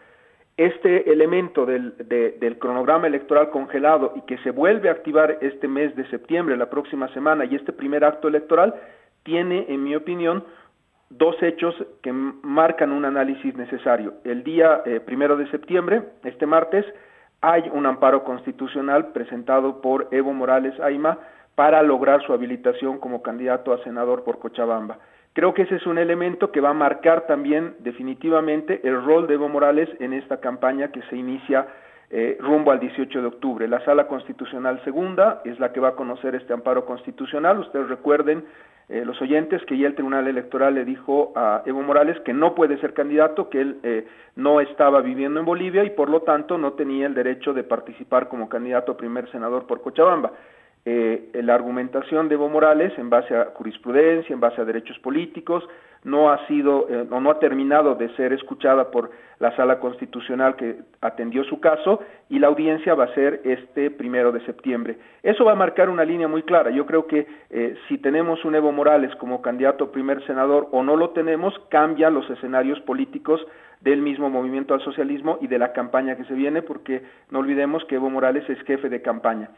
Este 0.57 1.11
elemento 1.11 1.65
del, 1.65 1.95
del, 1.97 2.59
cronograma 2.59 3.07
electoral 3.07 3.49
congelado 3.51 4.13
y 4.15 4.21
que 4.23 4.37
se 4.39 4.51
vuelve 4.51 4.91
a 4.91 4.93
activar 4.93 5.39
este 5.41 5.67
mes 5.67 5.97
de 5.97 6.07
septiembre, 6.11 6.59
la 6.59 6.69
próxima 6.69 7.09
semana, 7.09 7.47
y 7.47 7.55
este 7.55 7.73
primer 7.73 8.05
acto 8.05 8.29
electoral, 8.29 8.75
tiene, 9.23 9.65
en 9.69 9.83
mi 9.83 9.97
opinión, 9.97 10.45
dos 11.19 11.41
hechos 11.43 11.75
que 12.03 12.13
marcan 12.13 12.93
un 12.93 13.05
análisis 13.05 13.55
necesario. 13.57 14.15
El 14.25 14.45
día 14.45 14.83
eh, 14.85 15.01
primero 15.01 15.37
de 15.37 15.51
septiembre, 15.51 16.03
este 16.25 16.47
martes, 16.47 16.85
hay 17.41 17.69
un 17.73 17.87
amparo 17.87 18.25
constitucional 18.25 19.09
presentado 19.09 19.81
por 19.81 20.09
Evo 20.13 20.33
Morales 20.33 20.79
Aima, 20.81 21.19
para 21.55 21.83
lograr 21.83 22.23
su 22.23 22.33
habilitación 22.33 22.99
como 22.99 23.23
candidato 23.23 23.73
a 23.73 23.83
senador 23.85 24.25
por 24.25 24.39
Cochabamba. 24.39 24.99
Creo 25.35 25.55
que 25.55 25.63
ese 25.63 25.77
es 25.77 25.87
un 25.87 25.99
elemento 25.99 26.51
que 26.51 26.61
va 26.61 26.71
a 26.71 26.75
marcar 26.75 27.27
también 27.27 27.77
definitivamente 27.81 28.81
el 28.87 29.03
rol 29.03 29.27
de 29.27 29.35
Evo 29.35 29.49
Morales 29.49 29.89
en 29.99 30.13
esta 30.13 30.41
campaña 30.41 30.89
que 30.89 31.03
se 31.03 31.17
inicia 31.17 31.67
eh, 32.11 32.37
rumbo 32.41 32.71
al 32.71 32.81
18 32.81 33.21
de 33.21 33.27
octubre. 33.27 33.69
La 33.69 33.83
Sala 33.85 34.07
Constitucional 34.07 34.83
Segunda 34.85 35.41
es 35.45 35.59
la 35.59 35.73
que 35.73 35.81
va 35.81 35.89
a 35.89 35.95
conocer 35.95 36.35
este 36.35 36.53
amparo 36.53 36.85
constitucional. 36.85 37.59
Ustedes 37.61 37.89
recuerden, 37.89 38.45
eh, 38.89 39.05
los 39.05 39.21
oyentes, 39.23 39.63
que 39.65 39.79
ya 39.79 39.87
el 39.87 39.95
Tribunal 39.95 40.29
Electoral 40.29 40.75
le 40.75 40.85
dijo 40.85 41.33
a 41.35 41.63
Evo 41.67 41.83
Morales 41.83 42.19
que 42.21 42.33
no 42.33 42.55
puede 42.55 42.79
ser 42.79 42.95
candidato, 42.95 43.49
que 43.49 43.61
él 43.61 43.79
eh, 43.83 44.07
no 44.37 44.61
estaba 44.61 45.01
viviendo 45.01 45.41
en 45.41 45.47
Bolivia 45.47 45.85
y 45.85 45.91
por 45.91 46.09
lo 46.09 46.23
tanto 46.23 46.59
no 46.59 46.73
tenía 46.73 47.07
el 47.07 47.15
derecho 47.15 47.53
de 47.53 47.65
participar 47.65 48.29
como 48.29 48.49
candidato 48.49 48.93
a 48.93 48.97
primer 48.97 49.31
senador 49.31 49.67
por 49.67 49.81
Cochabamba 49.83 50.33
eh, 50.85 51.31
la 51.35 51.55
argumentación 51.55 52.29
de 52.29 52.35
Evo 52.35 52.49
Morales 52.49 52.93
en 52.99 53.09
base 53.09 53.37
a 53.37 53.53
jurisprudencia, 53.55 54.35
en 54.35 54.41
base 54.41 54.61
a 54.61 54.65
derechos 54.65 54.99
políticos, 54.99 55.65
no 56.05 56.33
ha 56.33 56.45
sido 56.49 56.89
eh, 56.89 57.07
o 57.11 57.21
no 57.21 57.31
ha 57.31 57.39
terminado 57.39 57.95
de 57.95 58.09
ser 58.17 58.33
escuchada 58.33 58.91
por 58.91 59.11
la 59.39 59.55
sala 59.55 59.79
constitucional 59.79 60.57
que 60.57 60.81
atendió 61.01 61.45
su 61.45 61.61
caso 61.61 62.01
y 62.29 62.39
la 62.39 62.49
audiencia 62.49 62.95
va 62.95 63.05
a 63.05 63.15
ser 63.15 63.41
este 63.45 63.91
primero 63.91 64.33
de 64.33 64.45
septiembre. 64.45 64.99
Eso 65.23 65.45
va 65.45 65.53
a 65.53 65.57
marcar 65.57 65.89
una 65.89 66.05
línea 66.05 66.27
muy 66.27 66.43
clara. 66.43 66.71
Yo 66.71 66.87
creo 66.87 67.07
que 67.07 67.27
eh, 67.51 67.77
si 67.89 67.99
tenemos 67.99 68.45
un 68.45 68.55
Evo 68.57 68.73
Morales 68.73 69.15
como 69.17 69.43
candidato 69.43 69.85
a 69.85 69.93
primer 69.93 70.25
senador 70.27 70.69
o 70.73 70.83
no 70.83 70.97
lo 70.97 71.11
tenemos, 71.11 71.55
cambian 71.69 72.15
los 72.15 72.29
escenarios 72.31 72.81
políticos 72.81 73.41
del 73.81 74.01
mismo 74.01 74.31
movimiento 74.31 74.75
al 74.75 74.81
socialismo 74.83 75.39
y 75.41 75.47
de 75.47 75.59
la 75.59 75.73
campaña 75.73 76.17
que 76.17 76.25
se 76.25 76.35
viene, 76.35 76.63
porque 76.63 77.03
no 77.31 77.41
olvidemos 77.41 77.85
que 77.85 77.97
Evo 77.97 78.11
Morales 78.11 78.49
es 78.49 78.61
jefe 78.63 78.89
de 78.89 79.03
campaña. 79.03 79.51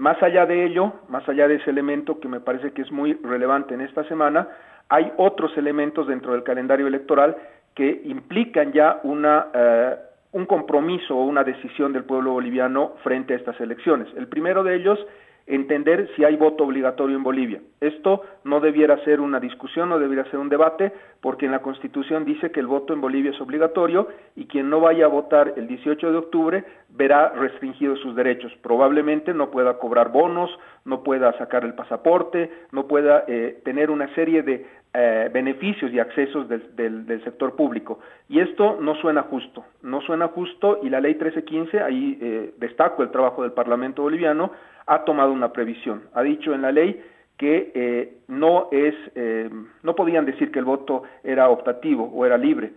Más 0.00 0.22
allá 0.22 0.46
de 0.46 0.64
ello, 0.64 0.94
más 1.10 1.28
allá 1.28 1.46
de 1.46 1.56
ese 1.56 1.68
elemento 1.68 2.20
que 2.20 2.28
me 2.28 2.40
parece 2.40 2.72
que 2.72 2.80
es 2.80 2.90
muy 2.90 3.12
relevante 3.22 3.74
en 3.74 3.82
esta 3.82 4.02
semana, 4.04 4.48
hay 4.88 5.12
otros 5.18 5.54
elementos 5.58 6.08
dentro 6.08 6.32
del 6.32 6.42
calendario 6.42 6.86
electoral 6.86 7.36
que 7.74 8.00
implican 8.06 8.72
ya 8.72 9.00
una, 9.02 9.48
eh, 9.52 9.96
un 10.32 10.46
compromiso 10.46 11.18
o 11.18 11.26
una 11.26 11.44
decisión 11.44 11.92
del 11.92 12.04
pueblo 12.04 12.32
boliviano 12.32 12.94
frente 13.02 13.34
a 13.34 13.36
estas 13.36 13.60
elecciones. 13.60 14.08
El 14.16 14.26
primero 14.26 14.64
de 14.64 14.76
ellos 14.76 14.98
entender 15.46 16.08
si 16.14 16.24
hay 16.24 16.36
voto 16.36 16.64
obligatorio 16.64 17.16
en 17.16 17.22
Bolivia. 17.22 17.60
Esto 17.80 18.22
no 18.44 18.60
debiera 18.60 19.02
ser 19.04 19.20
una 19.20 19.40
discusión, 19.40 19.88
no 19.88 19.98
debiera 19.98 20.24
ser 20.30 20.38
un 20.38 20.48
debate, 20.48 20.92
porque 21.20 21.46
en 21.46 21.52
la 21.52 21.60
Constitución 21.60 22.24
dice 22.24 22.50
que 22.50 22.60
el 22.60 22.66
voto 22.66 22.92
en 22.92 23.00
Bolivia 23.00 23.30
es 23.30 23.40
obligatorio 23.40 24.08
y 24.36 24.46
quien 24.46 24.70
no 24.70 24.80
vaya 24.80 25.06
a 25.06 25.08
votar 25.08 25.54
el 25.56 25.66
18 25.66 26.12
de 26.12 26.18
octubre 26.18 26.64
verá 26.90 27.30
restringidos 27.30 28.00
sus 28.00 28.14
derechos. 28.14 28.52
Probablemente 28.62 29.34
no 29.34 29.50
pueda 29.50 29.78
cobrar 29.78 30.12
bonos, 30.12 30.50
no 30.84 31.02
pueda 31.02 31.36
sacar 31.38 31.64
el 31.64 31.74
pasaporte, 31.74 32.50
no 32.72 32.86
pueda 32.86 33.24
eh, 33.26 33.60
tener 33.64 33.90
una 33.90 34.12
serie 34.14 34.42
de 34.42 34.66
eh, 34.92 35.30
beneficios 35.32 35.92
y 35.92 36.00
accesos 36.00 36.48
del, 36.48 37.06
del, 37.06 37.22
sector 37.22 37.54
público. 37.54 38.00
Y 38.28 38.40
esto 38.40 38.78
no 38.80 38.96
suena 38.96 39.22
justo, 39.22 39.64
no 39.82 40.00
suena 40.00 40.28
justo 40.28 40.80
y 40.82 40.90
la 40.90 41.00
ley 41.00 41.12
1315, 41.14 41.80
ahí 41.80 42.18
eh, 42.20 42.54
destaco 42.58 43.04
el 43.04 43.10
trabajo 43.10 43.42
del 43.42 43.52
Parlamento 43.52 44.02
boliviano, 44.02 44.50
ha 44.86 45.04
tomado 45.04 45.32
una 45.32 45.52
previsión. 45.52 46.02
Ha 46.12 46.22
dicho 46.22 46.52
en 46.54 46.62
la 46.62 46.72
ley 46.72 47.00
que 47.36 47.70
eh, 47.72 48.16
no 48.26 48.68
es, 48.72 48.94
eh, 49.14 49.48
no 49.82 49.94
podían 49.94 50.26
decir 50.26 50.50
que 50.50 50.58
el 50.58 50.64
voto 50.64 51.04
era 51.22 51.48
optativo 51.48 52.10
o 52.12 52.26
era 52.26 52.36
libre, 52.36 52.72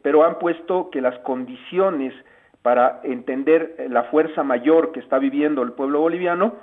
pero 0.00 0.24
han 0.24 0.38
puesto 0.38 0.90
que 0.90 1.00
las 1.00 1.18
condiciones 1.20 2.14
para 2.62 3.00
entender 3.02 3.88
la 3.90 4.04
fuerza 4.04 4.44
mayor 4.44 4.92
que 4.92 5.00
está 5.00 5.18
viviendo 5.18 5.62
el 5.62 5.72
pueblo 5.72 6.00
boliviano 6.00 6.54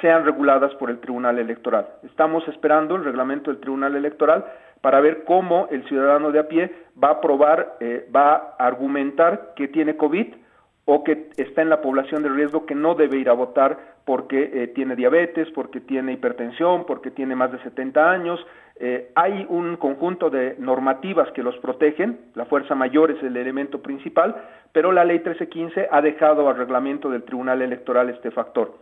sean 0.00 0.24
reguladas 0.24 0.74
por 0.74 0.90
el 0.90 0.98
Tribunal 0.98 1.38
Electoral. 1.38 1.86
Estamos 2.04 2.46
esperando 2.48 2.96
el 2.96 3.04
reglamento 3.04 3.50
del 3.50 3.60
Tribunal 3.60 3.96
Electoral 3.96 4.44
para 4.80 5.00
ver 5.00 5.24
cómo 5.24 5.68
el 5.70 5.86
ciudadano 5.88 6.30
de 6.32 6.38
a 6.38 6.48
pie 6.48 6.72
va 7.02 7.10
a 7.10 7.20
probar, 7.20 7.78
va 8.14 8.54
a 8.58 8.66
argumentar 8.66 9.52
que 9.56 9.68
tiene 9.68 9.96
COVID 9.96 10.34
o 10.86 11.02
que 11.02 11.30
está 11.36 11.62
en 11.62 11.68
la 11.68 11.82
población 11.82 12.22
de 12.22 12.28
riesgo 12.28 12.64
que 12.64 12.74
no 12.74 12.94
debe 12.94 13.18
ir 13.18 13.28
a 13.28 13.34
votar 13.34 13.96
porque 14.04 14.50
eh, 14.54 14.68
tiene 14.68 14.94
diabetes, 14.94 15.48
porque 15.50 15.80
tiene 15.80 16.12
hipertensión, 16.12 16.86
porque 16.86 17.10
tiene 17.10 17.34
más 17.34 17.50
de 17.50 17.58
70 17.58 18.08
años. 18.08 18.46
Eh, 18.78 19.10
hay 19.16 19.44
un 19.48 19.76
conjunto 19.76 20.30
de 20.30 20.54
normativas 20.58 21.30
que 21.32 21.42
los 21.42 21.56
protegen, 21.58 22.20
la 22.34 22.44
fuerza 22.44 22.76
mayor 22.76 23.10
es 23.10 23.20
el 23.24 23.36
elemento 23.36 23.82
principal, 23.82 24.36
pero 24.70 24.92
la 24.92 25.04
ley 25.04 25.16
1315 25.16 25.88
ha 25.90 26.00
dejado 26.00 26.48
al 26.48 26.56
reglamento 26.56 27.10
del 27.10 27.24
Tribunal 27.24 27.62
Electoral 27.62 28.08
este 28.10 28.30
factor. 28.30 28.74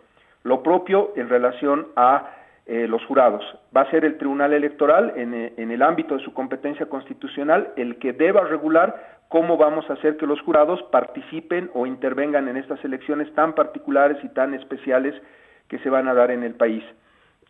Lo 0.45 0.63
propio 0.63 1.13
en 1.17 1.29
relación 1.29 1.89
a 1.97 2.31
eh, 2.67 2.87
los 2.89 3.05
jurados. 3.05 3.45
Va 3.77 3.83
a 3.83 3.91
ser 3.91 4.05
el 4.05 4.17
Tribunal 4.17 4.53
Electoral, 4.53 5.13
en, 5.17 5.35
en 5.35 5.71
el 5.71 5.83
ámbito 5.83 6.17
de 6.17 6.25
su 6.25 6.33
competencia 6.33 6.87
constitucional, 6.87 7.73
el 7.77 7.99
que 7.99 8.13
deba 8.13 8.45
regular 8.45 9.19
cómo 9.29 9.57
vamos 9.57 9.89
a 9.91 9.95
hacer 9.95 10.17
que 10.17 10.27
los 10.27 10.41
jurados 10.41 10.83
participen 10.85 11.71
o 11.75 11.87
intervengan 11.87 12.49
en 12.49 12.57
estas 12.57 12.83
elecciones 12.85 13.33
tan 13.35 13.55
particulares 13.55 14.17
y 14.23 14.29
tan 14.29 14.55
especiales 14.55 15.15
que 15.69 15.79
se 15.81 15.91
van 15.91 16.09
a 16.09 16.15
dar 16.15 16.31
en 16.31 16.43
el 16.43 16.55
país. 16.55 16.85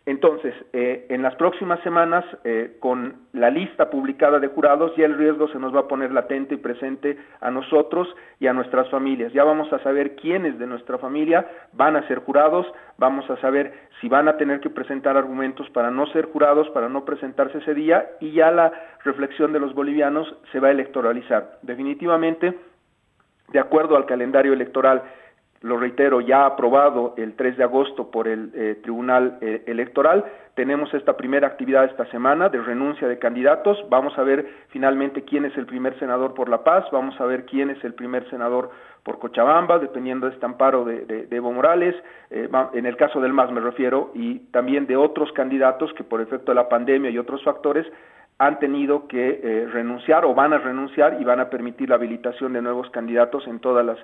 Entonces, 0.05 0.53
eh, 0.71 1.07
en 1.09 1.23
las 1.23 1.33
próximas 1.35 1.79
semanas, 1.79 2.23
eh, 2.43 2.77
con 2.79 3.21
la 3.33 3.49
lista 3.49 3.89
publicada 3.89 4.39
de 4.39 4.49
jurados, 4.49 4.95
ya 4.95 5.05
el 5.05 5.17
riesgo 5.17 5.47
se 5.47 5.57
nos 5.57 5.75
va 5.75 5.81
a 5.81 5.87
poner 5.87 6.11
latente 6.11 6.53
y 6.53 6.57
presente 6.57 7.17
a 7.41 7.49
nosotros 7.49 8.07
y 8.39 8.45
a 8.45 8.53
nuestras 8.53 8.87
familias. 8.91 9.33
Ya 9.33 9.43
vamos 9.43 9.73
a 9.73 9.79
saber 9.79 10.15
quiénes 10.15 10.59
de 10.59 10.67
nuestra 10.67 10.99
familia 10.99 11.47
van 11.73 11.95
a 11.95 12.07
ser 12.07 12.19
jurados, 12.19 12.67
vamos 12.99 13.27
a 13.31 13.37
saber 13.37 13.73
si 13.99 14.07
van 14.07 14.27
a 14.27 14.37
tener 14.37 14.59
que 14.59 14.69
presentar 14.69 15.17
argumentos 15.17 15.67
para 15.71 15.89
no 15.89 16.05
ser 16.07 16.25
jurados, 16.25 16.69
para 16.69 16.87
no 16.87 17.03
presentarse 17.03 17.57
ese 17.57 17.73
día, 17.73 18.11
y 18.19 18.31
ya 18.31 18.51
la 18.51 18.71
reflexión 19.03 19.53
de 19.53 19.59
los 19.59 19.73
bolivianos 19.73 20.31
se 20.51 20.59
va 20.59 20.67
a 20.67 20.71
electoralizar. 20.71 21.57
Definitivamente, 21.63 22.53
de 23.51 23.59
acuerdo 23.59 23.97
al 23.97 24.05
calendario 24.05 24.53
electoral 24.53 25.01
lo 25.61 25.77
reitero, 25.77 26.21
ya 26.21 26.45
aprobado 26.45 27.15
el 27.17 27.33
3 27.33 27.57
de 27.57 27.63
agosto 27.63 28.11
por 28.11 28.27
el 28.27 28.51
eh, 28.53 28.79
Tribunal 28.83 29.37
eh, 29.41 29.63
Electoral. 29.65 30.23
Tenemos 30.53 30.93
esta 30.93 31.17
primera 31.17 31.47
actividad 31.47 31.85
esta 31.85 32.05
semana 32.11 32.49
de 32.49 32.61
renuncia 32.61 33.07
de 33.07 33.17
candidatos. 33.17 33.83
Vamos 33.89 34.17
a 34.17 34.23
ver 34.23 34.47
finalmente 34.69 35.23
quién 35.23 35.45
es 35.45 35.57
el 35.57 35.65
primer 35.65 35.97
senador 35.97 36.33
por 36.33 36.49
La 36.49 36.63
Paz, 36.63 36.85
vamos 36.91 37.19
a 37.19 37.25
ver 37.25 37.45
quién 37.45 37.69
es 37.69 37.83
el 37.83 37.93
primer 37.93 38.29
senador 38.29 38.69
por 39.03 39.19
Cochabamba, 39.19 39.79
dependiendo 39.79 40.27
de 40.27 40.33
este 40.33 40.45
amparo 40.45 40.85
de, 40.85 41.27
Evo 41.31 41.51
Morales, 41.51 41.95
eh, 42.29 42.49
en 42.73 42.85
el 42.85 42.97
caso 42.97 43.19
del 43.19 43.33
MAS 43.33 43.51
me 43.51 43.59
refiero, 43.59 44.11
y 44.13 44.39
también 44.51 44.87
de 44.87 44.97
otros 44.97 45.31
candidatos 45.33 45.93
que 45.93 46.03
por 46.03 46.21
efecto 46.21 46.51
de 46.51 46.55
la 46.55 46.69
pandemia 46.69 47.09
y 47.11 47.17
otros 47.17 47.43
factores 47.43 47.85
han 48.39 48.59
tenido 48.59 49.07
que 49.07 49.67
renunciar 49.71 50.25
o 50.25 50.33
van 50.33 50.53
a 50.53 50.57
renunciar 50.57 51.21
y 51.21 51.23
van 51.23 51.39
a 51.39 51.49
permitir 51.49 51.89
la 51.89 51.95
habilitación 51.95 52.51
de 52.51 52.61
nuevos 52.61 52.89
candidatos 52.89 53.47
en 53.47 53.59
todas 53.59 53.85
las 53.85 53.97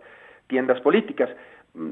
tiendas 0.52 0.82
políticas. 0.82 1.30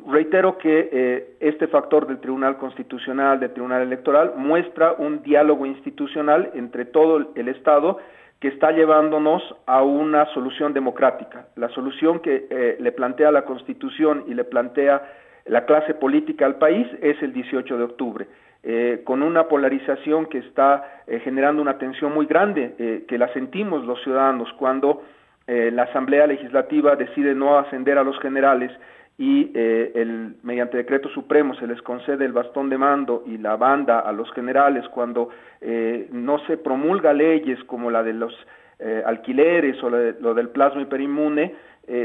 Reitero 0.08 0.58
que 0.58 0.90
eh, 0.92 1.38
este 1.40 1.68
factor 1.68 2.06
del 2.06 2.20
Tribunal 2.20 2.58
Constitucional, 2.58 3.40
del 3.40 3.54
Tribunal 3.54 3.82
Electoral, 3.82 4.34
muestra 4.36 4.96
un 4.98 5.24
diálogo 5.24 5.66
institucional 5.66 6.52
entre 6.54 6.84
todo 6.84 7.32
el 7.34 7.48
Estado 7.48 7.98
que 8.42 8.50
está 8.50 8.72
llevándonos 8.72 9.42
a 9.66 9.82
una 9.84 10.26
solución 10.34 10.74
democrática. 10.74 11.48
La 11.56 11.70
solución 11.70 12.20
que 12.20 12.48
eh, 12.50 12.78
le 12.82 12.92
plantea 12.92 13.32
la 13.32 13.46
Constitución 13.46 14.26
y 14.28 14.34
le 14.34 14.44
plantea 14.44 15.02
la 15.46 15.66
clase 15.66 15.94
política 15.94 16.46
al 16.46 16.56
país 16.56 16.86
es 17.02 17.22
el 17.22 17.32
18 17.32 17.78
de 17.78 17.84
octubre. 17.84 18.28
Eh, 18.62 19.04
con 19.06 19.24
una 19.24 19.48
polarización 19.48 20.26
que 20.26 20.40
está 20.40 21.04
generando 21.24 21.62
una 21.62 21.78
tensión 21.78 22.14
muy 22.14 22.26
grande, 22.26 23.06
que 23.08 23.18
la 23.18 23.32
sentimos 23.34 23.86
los 23.86 24.04
ciudadanos 24.04 24.52
cuando 24.60 25.02
la 25.50 25.84
Asamblea 25.84 26.28
Legislativa 26.28 26.96
decide 26.96 27.34
no 27.34 27.58
ascender 27.58 27.98
a 27.98 28.04
los 28.04 28.20
generales 28.20 28.72
y 29.20 29.52
eh, 29.54 29.92
el, 29.96 30.38
mediante 30.44 30.78
decreto 30.78 31.10
supremo 31.10 31.54
se 31.56 31.68
les 31.68 31.82
concede 31.82 32.24
el 32.24 32.32
bastón 32.32 32.70
de 32.70 32.78
mando 32.78 33.24
y 33.28 33.38
la 33.38 33.58
banda 33.58 34.00
a 34.00 34.14
los 34.14 34.32
generales 34.32 34.88
cuando 34.88 35.28
eh, 35.60 36.08
no 36.14 36.40
se 36.48 36.56
promulga 36.56 37.12
leyes 37.12 37.62
como 37.66 37.92
la 37.92 38.02
de 38.02 38.14
los 38.14 38.34
eh, 38.80 39.04
alquileres 39.06 39.84
o 39.84 39.90
lo 39.90 40.34
del 40.34 40.48
plasma 40.50 40.84
hiperinmune, 40.84 41.54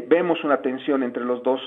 vemos 0.06 0.42
una 0.44 0.62
tensión 0.62 1.02
entre 1.02 1.24
los 1.24 1.42
dos 1.42 1.60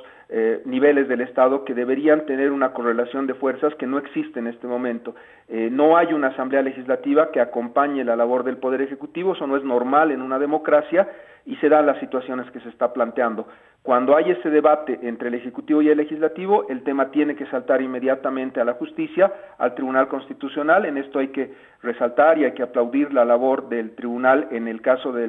niveles 0.66 1.08
del 1.08 1.22
Estado 1.22 1.64
que 1.64 1.74
deberían 1.74 2.26
tener 2.26 2.52
una 2.52 2.74
correlación 2.74 3.28
de 3.28 3.36
fuerzas 3.36 3.76
que 3.76 3.86
no 3.86 3.98
existe 4.00 4.40
en 4.40 4.48
este 4.48 4.66
momento. 4.68 5.16
no 5.50 5.98
hay 5.98 6.14
una 6.14 6.30
asamblea 6.30 6.64
legislativa 6.64 7.32
que 7.32 7.40
acompañe 7.40 8.04
la 8.04 8.16
labor 8.16 8.44
del 8.44 8.58
Poder 8.58 8.82
Ejecutivo, 8.82 9.34
eso 9.34 9.46
no 9.46 9.56
es 9.56 9.64
normal 9.64 10.12
en 10.12 10.22
una 10.22 10.40
democracia 10.40 11.08
y 11.46 11.56
se 11.58 11.70
dan 11.70 11.86
las 11.86 12.00
situaciones 12.00 12.50
que 12.52 12.60
se 12.60 12.70
está 12.70 12.92
planteando. 12.92 13.48
Cuando 13.84 14.18
hay 14.18 14.32
ese 14.32 14.50
debate 14.50 15.00
entre 15.04 15.30
el 15.30 15.36
Ejecutivo 15.36 15.82
y 15.82 15.88
el 15.88 15.98
Legislativo, 15.98 16.68
el 16.68 16.84
tema 16.84 17.10
tiene 17.10 17.38
que 17.38 17.46
saltar 17.46 17.82
inmediatamente 17.82 18.60
a 18.60 18.66
la 18.66 18.74
justicia, 18.74 19.32
al 19.58 19.76
Tribunal 19.76 20.10
Constitucional. 20.10 20.84
En 20.84 20.98
esto 20.98 21.20
hay 21.20 21.30
que 21.30 21.54
resaltar 21.82 22.38
y 22.38 22.44
hay 22.44 22.52
que 22.52 22.64
aplaudir 22.64 23.14
la 23.14 23.24
labor 23.24 23.70
del 23.70 23.96
Tribunal 23.96 24.50
en 24.52 24.68
el 24.68 24.82
caso 24.82 25.14
de 25.14 25.28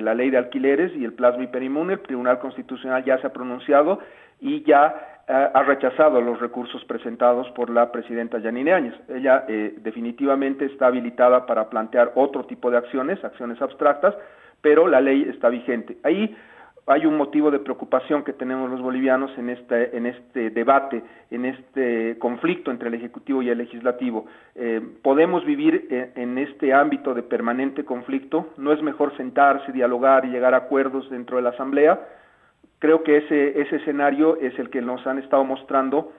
la, 0.00 0.14
ley 0.14 0.30
de 0.30 0.38
alquileres 0.38 0.94
y 0.94 1.04
el 1.04 1.12
plasma 1.12 1.42
hiperinmune. 1.42 1.94
El 1.94 2.00
Tribunal 2.00 2.38
Constitucional 2.38 3.04
ya 3.04 3.18
se 3.18 3.26
ha 3.26 3.32
pronunciado 3.32 3.98
y 4.40 4.62
ya 4.62 5.24
eh, 5.26 5.50
ha 5.52 5.62
rechazado 5.64 6.20
los 6.20 6.38
recursos 6.38 6.84
presentados 6.84 7.50
por 7.50 7.68
la 7.68 7.90
presidenta 7.90 8.38
Yanine 8.38 8.74
Áñez. 8.74 8.94
Ella 9.08 9.44
eh, 9.48 9.74
definitivamente 9.78 10.66
está 10.66 10.86
habilitada 10.86 11.46
para 11.46 11.68
plantear 11.68 12.12
otro 12.14 12.44
tipo 12.44 12.70
de 12.70 12.78
acciones, 12.78 13.22
acciones 13.24 13.60
abstractas, 13.60 14.14
pero 14.60 14.86
la 14.86 15.00
ley 15.00 15.26
está 15.28 15.48
vigente. 15.48 15.98
Ahí 16.04 16.36
hay 16.88 17.04
un 17.04 17.16
motivo 17.16 17.50
de 17.50 17.58
preocupación 17.58 18.24
que 18.24 18.32
tenemos 18.32 18.70
los 18.70 18.80
bolivianos 18.80 19.30
en 19.36 19.50
este, 19.50 19.96
en 19.96 20.06
este 20.06 20.50
debate, 20.50 21.02
en 21.30 21.44
este 21.44 22.18
conflicto 22.18 22.70
entre 22.70 22.88
el 22.88 22.94
Ejecutivo 22.94 23.42
y 23.42 23.50
el 23.50 23.58
Legislativo. 23.58 24.26
Eh, 24.54 24.80
¿Podemos 25.02 25.44
vivir 25.44 25.86
en, 26.16 26.38
este 26.38 26.72
ámbito 26.72 27.12
de 27.12 27.22
permanente 27.22 27.84
conflicto? 27.84 28.48
¿No 28.56 28.72
es 28.72 28.82
mejor 28.82 29.14
sentarse, 29.16 29.70
dialogar 29.70 30.24
y 30.24 30.30
llegar 30.30 30.54
a 30.54 30.58
acuerdos 30.58 31.10
dentro 31.10 31.36
de 31.36 31.42
la 31.42 31.50
Asamblea? 31.50 32.00
Creo 32.78 33.02
que 33.02 33.18
ese, 33.18 33.60
ese 33.60 33.76
escenario 33.76 34.36
es 34.40 34.58
el 34.58 34.70
que 34.70 34.80
nos 34.80 35.06
han 35.06 35.18
estado 35.18 35.44
mostrando 35.44 36.12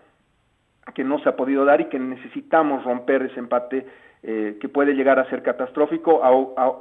que 0.93 1.03
no 1.03 1.19
se 1.19 1.29
ha 1.29 1.35
podido 1.35 1.65
dar 1.65 1.81
y 1.81 1.85
que 1.85 1.99
necesitamos 1.99 2.83
romper 2.83 3.23
ese 3.23 3.39
empate 3.39 3.85
que 4.21 4.67
puede 4.67 4.95
llegar 4.95 5.17
a 5.17 5.29
ser 5.29 5.43
catastrófico, 5.43 6.19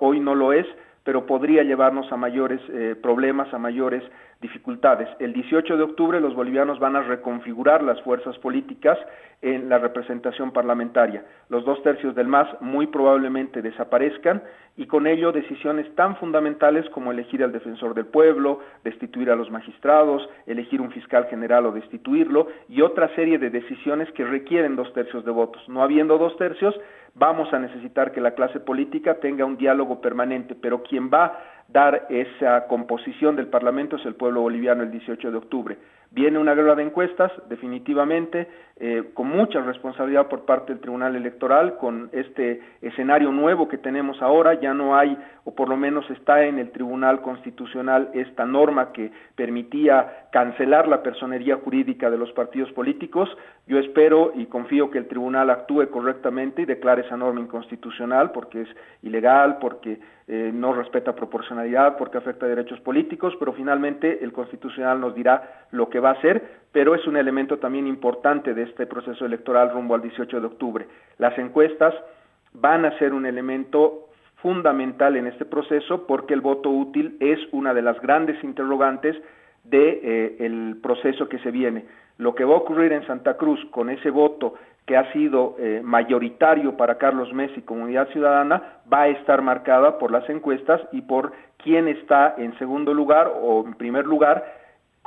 hoy 0.01 0.19
no 0.19 0.35
lo 0.35 0.53
es, 0.53 0.67
pero 1.05 1.27
podría 1.27 1.63
llevarnos 1.63 2.11
a 2.13 2.17
mayores 2.17 2.61
problemas, 3.01 3.53
a 3.55 3.59
mayores 3.59 4.03
dificultades. 4.41 5.09
El 5.19 5.33
18 5.33 5.77
de 5.77 5.83
octubre 5.83 6.21
los 6.21 6.35
bolivianos 6.35 6.79
van 6.79 6.95
a 6.95 7.03
reconfigurar 7.03 7.83
las 7.83 8.01
fuerzas 8.03 8.39
políticas 8.39 8.97
en 9.43 9.69
la 9.69 9.79
representación 9.79 10.53
parlamentaria. 10.53 11.25
Los 11.49 11.65
dos 11.65 11.83
tercios 11.83 12.15
del 12.15 12.29
MAS 12.29 12.49
muy 12.61 12.87
probablemente 12.87 13.63
desaparezcan 13.63 14.43
y 14.77 14.87
con 14.87 15.09
ello 15.09 15.33
decisiones 15.33 15.93
tan 15.97 16.17
fundamentales 16.17 16.89
como 16.91 17.11
elegir 17.11 17.43
al 17.43 17.53
defensor 17.53 17.95
del 17.95 18.07
pueblo, 18.07 18.61
destituir 18.85 19.31
a 19.31 19.37
los 19.37 19.51
magistrados, 19.51 20.29
elegir 20.47 20.81
un 20.81 20.93
fiscal 20.93 21.27
general 21.27 21.67
o 21.67 21.73
destituirlo 21.73 22.47
y 22.69 22.83
otra 22.83 23.13
serie 23.17 23.39
de 23.39 23.51
decisiones 23.51 24.11
que 24.13 24.25
requieren 24.25 24.77
dos 24.77 24.93
tercios 24.93 25.25
de 25.25 25.33
votos. 25.33 25.69
No 25.69 25.83
habiendo 25.83 26.17
dos 26.17 26.37
tercios, 26.37 26.79
vamos 27.15 27.53
a 27.53 27.59
necesitar 27.59 28.13
que 28.13 28.21
la 28.21 28.33
clase 28.33 28.61
política 28.61 29.15
tenga 29.15 29.45
un 29.45 29.57
diálogo 29.57 30.01
permanente, 30.01 30.55
pero 30.55 30.83
quien 30.83 31.11
va 31.13 31.39
dar 31.69 32.07
esa 32.09 32.67
composición 32.67 33.37
del 33.37 33.49
Parlamento 33.49 33.97
es 33.97 34.07
el 34.07 34.15
pueblo 34.15 34.41
boliviano 34.41 34.83
el 34.83 34.91
18 34.91 35.31
de 35.31 35.37
octubre. 35.37 35.79
Viene 36.11 36.39
una 36.39 36.55
guerra 36.55 36.75
de 36.75 36.85
encuestas, 36.85 37.31
definitivamente, 37.51 38.49
eh, 38.81 39.11
con 39.13 39.27
mucha 39.27 39.61
responsabilidad 39.61 40.29
por 40.29 40.45
parte 40.45 40.73
del 40.73 40.81
Tribunal 40.81 41.17
Electoral, 41.17 41.79
con 41.79 42.11
este 42.13 42.61
escenario 42.81 43.33
nuevo 43.33 43.67
que 43.67 43.77
tenemos 43.77 44.23
ahora, 44.23 44.55
ya 44.55 44.73
no 44.73 44.97
hay, 44.97 45.19
o 45.43 45.53
por 45.53 45.69
lo 45.69 45.77
menos 45.77 46.09
está 46.11 46.45
en 46.45 46.61
el 46.61 46.71
Tribunal 46.71 47.21
Constitucional 47.21 48.11
esta 48.15 48.47
norma 48.47 48.93
que 48.93 49.11
permitía 49.35 50.29
cancelar 50.31 50.87
la 50.87 51.03
personería 51.03 51.57
jurídica 51.57 52.09
de 52.09 52.19
los 52.19 52.31
partidos 52.33 52.71
políticos. 52.71 53.29
Yo 53.67 53.81
espero 53.81 54.31
y 54.37 54.47
confío 54.47 54.93
que 54.93 54.99
el 54.99 55.09
Tribunal 55.09 55.51
actúe 55.51 55.91
correctamente 55.91 56.63
y 56.63 56.67
declare 56.67 57.03
esa 57.03 57.17
norma 57.17 57.41
inconstitucional 57.41 58.31
porque 58.31 58.61
es 58.61 58.69
ilegal, 59.03 59.59
porque 59.59 59.99
eh, 60.31 60.51
no 60.53 60.75
respeta 60.75 61.15
proporcionalidad, 61.15 61.97
porque 61.97 62.19
afecta 62.19 62.45
a 62.45 62.51
derechos 62.51 62.79
políticos, 62.81 63.35
pero 63.39 63.55
finalmente 63.55 64.23
el 64.23 64.31
Constitucional 64.33 65.01
nos 65.01 65.15
dirá 65.15 65.67
lo 65.71 65.89
que 65.89 66.01
va 66.01 66.11
a 66.11 66.13
hacer, 66.13 66.67
pero 66.73 66.95
es 66.95 67.07
un 67.07 67.17
elemento 67.17 67.59
también 67.59 67.87
importante 67.87 68.55
de 68.55 68.63
este 68.63 68.87
proceso 68.87 69.25
electoral 69.25 69.71
rumbo 69.73 69.95
al 69.95 70.03
18 70.03 70.41
de 70.41 70.47
octubre. 70.47 70.87
Las 71.19 71.37
encuestas 71.39 71.95
van 72.53 72.85
a 72.85 72.99
ser 72.99 73.15
un 73.15 73.27
elemento 73.27 74.09
fundamental 74.37 75.17
en 75.17 75.27
este 75.27 75.45
proceso 75.45 76.07
porque 76.07 76.35
el 76.35 76.41
voto 76.41 76.71
útil 76.71 77.17
es 77.21 77.39
una 77.53 77.75
de 77.75 77.83
las 77.83 78.01
grandes 78.01 78.43
interrogantes 78.45 79.17
del 79.65 80.01
de, 80.01 80.37
eh, 80.39 80.75
proceso 80.83 81.29
que 81.29 81.39
se 81.41 81.51
viene. 81.51 81.85
Lo 82.19 82.35
que 82.35 82.45
va 82.45 82.55
a 82.55 82.59
ocurrir 82.59 82.93
en 82.93 83.07
Santa 83.07 83.37
Cruz 83.37 83.65
con 83.71 83.91
ese 83.91 84.11
voto 84.11 84.55
que 84.87 84.97
ha 84.97 85.13
sido 85.13 85.57
eh, 85.59 85.83
mayoritario 85.85 86.77
para 86.77 86.97
Carlos 86.97 87.33
Messi, 87.33 87.61
Comunidad 87.63 88.09
Ciudadana, 88.09 88.81
va 88.91 89.03
a 89.03 89.09
estar 89.09 89.43
marcada 89.43 89.99
por 89.99 90.11
las 90.11 90.29
encuestas 90.31 90.81
y 90.93 91.03
por 91.03 91.33
quién 91.59 91.89
está 91.89 92.35
en 92.39 92.57
segundo 92.59 92.95
lugar 92.95 93.31
o 93.43 93.65
en 93.67 93.75
primer 93.75 94.07
lugar 94.07 94.58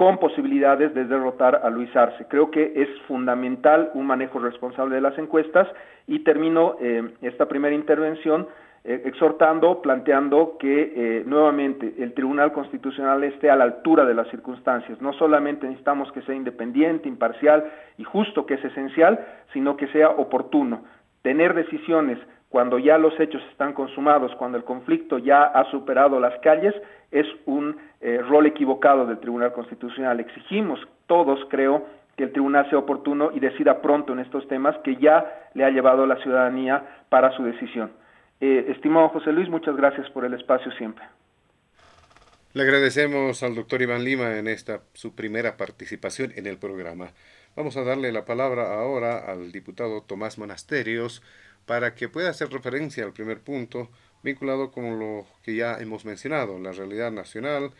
con 0.01 0.17
posibilidades 0.17 0.95
de 0.95 1.05
derrotar 1.05 1.61
a 1.63 1.69
Luis 1.69 1.95
Arce. 1.95 2.25
Creo 2.27 2.49
que 2.49 2.73
es 2.75 2.89
fundamental 3.01 3.91
un 3.93 4.07
manejo 4.07 4.39
responsable 4.39 4.95
de 4.95 5.01
las 5.01 5.15
encuestas 5.19 5.67
y 6.07 6.23
termino 6.23 6.75
eh, 6.81 7.13
esta 7.21 7.47
primera 7.47 7.75
intervención 7.75 8.47
eh, 8.83 9.03
exhortando, 9.05 9.79
planteando 9.83 10.57
que 10.59 10.93
eh, 10.95 11.23
nuevamente 11.27 11.93
el 11.99 12.15
Tribunal 12.15 12.51
Constitucional 12.51 13.23
esté 13.25 13.51
a 13.51 13.55
la 13.55 13.65
altura 13.65 14.03
de 14.03 14.15
las 14.15 14.27
circunstancias. 14.29 14.99
No 15.01 15.13
solamente 15.13 15.67
necesitamos 15.67 16.11
que 16.13 16.23
sea 16.23 16.33
independiente, 16.33 17.07
imparcial 17.07 17.71
y 17.99 18.03
justo, 18.03 18.47
que 18.47 18.55
es 18.55 18.65
esencial, 18.65 19.23
sino 19.53 19.77
que 19.77 19.85
sea 19.89 20.09
oportuno. 20.09 20.81
Tener 21.21 21.53
decisiones 21.53 22.17
cuando 22.49 22.79
ya 22.79 22.97
los 22.97 23.17
hechos 23.19 23.43
están 23.51 23.73
consumados, 23.73 24.33
cuando 24.35 24.57
el 24.57 24.63
conflicto 24.63 25.19
ya 25.19 25.43
ha 25.43 25.63
superado 25.69 26.19
las 26.19 26.37
calles, 26.39 26.73
es 27.11 27.27
un 27.45 27.77
eh, 27.99 28.21
rol 28.27 28.45
equivocado 28.45 29.05
del 29.05 29.19
Tribunal 29.19 29.53
Constitucional. 29.53 30.19
Exigimos 30.19 30.79
todos, 31.07 31.39
creo, 31.49 31.85
que 32.15 32.23
el 32.23 32.31
tribunal 32.31 32.69
sea 32.69 32.79
oportuno 32.79 33.31
y 33.33 33.39
decida 33.39 33.81
pronto 33.81 34.13
en 34.13 34.19
estos 34.19 34.47
temas 34.47 34.77
que 34.83 34.95
ya 34.97 35.49
le 35.53 35.63
ha 35.63 35.69
llevado 35.69 36.05
la 36.05 36.17
ciudadanía 36.21 37.03
para 37.09 37.35
su 37.35 37.43
decisión. 37.43 37.91
Eh, 38.39 38.65
estimado 38.69 39.09
José 39.09 39.31
Luis, 39.31 39.49
muchas 39.49 39.75
gracias 39.75 40.09
por 40.09 40.25
el 40.25 40.33
espacio 40.33 40.71
siempre. 40.73 41.03
Le 42.53 42.63
agradecemos 42.63 43.43
al 43.43 43.55
doctor 43.55 43.81
Iván 43.81 44.03
Lima 44.03 44.37
en 44.37 44.47
esta 44.47 44.81
su 44.93 45.15
primera 45.15 45.55
participación 45.55 46.33
en 46.35 46.47
el 46.47 46.57
programa. 46.57 47.11
Vamos 47.55 47.77
a 47.77 47.83
darle 47.83 48.11
la 48.11 48.25
palabra 48.25 48.73
ahora 48.73 49.19
al 49.19 49.51
diputado 49.51 50.01
Tomás 50.01 50.37
Monasterios 50.37 51.21
para 51.65 51.95
que 51.95 52.09
pueda 52.09 52.29
hacer 52.29 52.49
referencia 52.49 53.05
al 53.05 53.13
primer 53.13 53.41
punto 53.41 53.89
vinculado 54.23 54.71
con 54.71 54.99
lo 54.99 55.25
que 55.43 55.55
ya 55.55 55.77
hemos 55.77 56.05
mencionado, 56.05 56.59
la 56.59 56.71
realidad 56.71 57.11
nacional, 57.11 57.71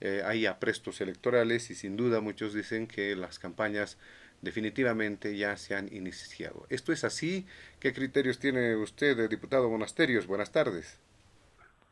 eh, 0.00 0.22
hay 0.24 0.46
aprestos 0.46 1.00
electorales 1.00 1.70
y 1.70 1.74
sin 1.74 1.96
duda 1.96 2.20
muchos 2.20 2.54
dicen 2.54 2.86
que 2.86 3.16
las 3.16 3.38
campañas 3.38 3.98
definitivamente 4.42 5.36
ya 5.36 5.56
se 5.56 5.74
han 5.74 5.92
iniciado. 5.92 6.66
¿Esto 6.68 6.92
es 6.92 7.04
así? 7.04 7.46
¿Qué 7.80 7.92
criterios 7.92 8.38
tiene 8.38 8.76
usted, 8.76 9.28
diputado 9.28 9.68
Monasterios? 9.68 10.26
Buenas 10.26 10.52
tardes. 10.52 11.00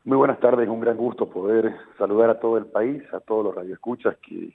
Muy 0.04 0.16
buenas 0.16 0.38
tardes, 0.38 0.68
un 0.68 0.80
gran 0.80 0.96
gusto 0.96 1.28
poder 1.28 1.74
saludar 1.98 2.30
a 2.30 2.38
todo 2.38 2.58
el 2.58 2.66
país, 2.66 3.02
a 3.12 3.18
todos 3.18 3.44
los 3.46 3.54
radioescuchas 3.56 4.16
que 4.18 4.52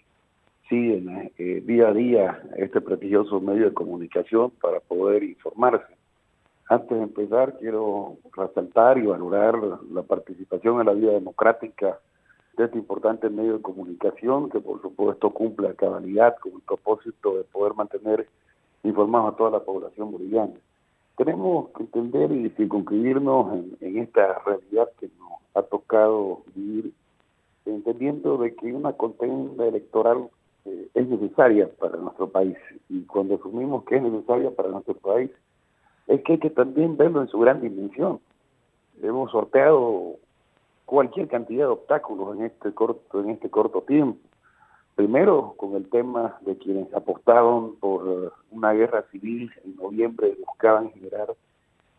siguen 0.70 1.30
eh, 1.38 1.62
día 1.66 1.90
a 1.90 1.94
día 1.94 2.42
este 2.56 2.80
prestigioso 2.80 3.42
medio 3.42 3.66
de 3.66 3.74
comunicación 3.74 4.52
para 4.62 4.80
poder 4.80 5.24
informarse 5.24 5.94
antes 6.72 6.98
de 6.98 7.04
empezar, 7.04 7.58
quiero 7.60 8.16
resaltar 8.32 8.98
y 8.98 9.06
valorar 9.06 9.56
la 9.92 10.04
participación 10.04 10.80
en 10.80 10.86
la 10.86 10.94
vida 10.94 11.12
democrática 11.12 12.00
de 12.56 12.64
este 12.64 12.78
importante 12.78 13.30
medio 13.30 13.58
de 13.58 13.62
comunicación, 13.62 14.50
que 14.50 14.62
por 14.62 14.82
supuesto 14.82 15.32
cumple 15.32 15.68
a 15.68 15.74
cabalidad 15.74 16.38
con 16.38 16.54
el 16.54 16.62
propósito 16.62 17.36
de 17.36 17.44
poder 17.44 17.74
mantener 17.74 18.26
informados 18.84 19.34
a 19.34 19.36
toda 19.36 19.52
la 19.52 19.60
población 19.60 20.14
boliviana. 20.14 20.54
Tenemos 21.18 21.72
que 21.72 21.84
entender 21.84 22.32
y 22.32 22.50
circunscribirnos 22.52 23.66
en, 23.82 23.98
esta 23.98 24.40
realidad 24.46 24.88
que 24.98 25.10
nos 25.20 25.32
ha 25.56 25.64
tocado 25.64 26.44
vivir, 26.56 26.94
entendiendo 27.66 28.38
de 28.38 28.56
que 28.56 28.72
una 28.72 28.94
contienda 28.94 29.68
electoral 29.68 30.30
eh, 30.64 30.88
es 30.94 31.06
necesaria 31.06 31.70
para 31.82 31.98
nuestro 31.98 32.30
país. 32.30 32.56
Y 32.88 33.02
cuando 33.02 33.36
asumimos 33.36 33.84
que 33.84 33.98
es 33.98 34.02
necesaria 34.02 34.52
para 34.52 34.70
nuestro 34.70 34.94
país, 34.94 35.30
es 36.08 36.22
que 36.24 36.34
hay 36.34 36.40
que 36.40 36.50
también 36.50 36.98
verlo 36.98 37.22
en 37.22 37.28
su 37.28 37.40
gran 37.40 37.62
dimensión. 37.62 38.20
Hemos 39.02 39.32
sorteado 39.32 40.18
cualquier 40.86 41.28
cantidad 41.28 41.66
de 41.66 41.72
obstáculos 41.72 42.38
en 42.38 42.46
este 42.46 42.74
corto, 42.74 43.22
en 43.22 43.30
este 43.30 43.50
corto 43.50 43.82
tiempo. 43.82 44.20
Primero, 44.96 45.54
con 45.58 45.76
el 45.76 45.90
tema 45.90 46.38
de 46.42 46.58
quienes 46.58 46.94
apostaron 46.94 47.76
por 47.78 48.34
una 48.52 48.74
guerra 48.74 49.06
civil 49.12 49.52
en 49.64 49.76
noviembre 49.78 50.36
buscaban 50.46 50.92
generar 50.92 51.34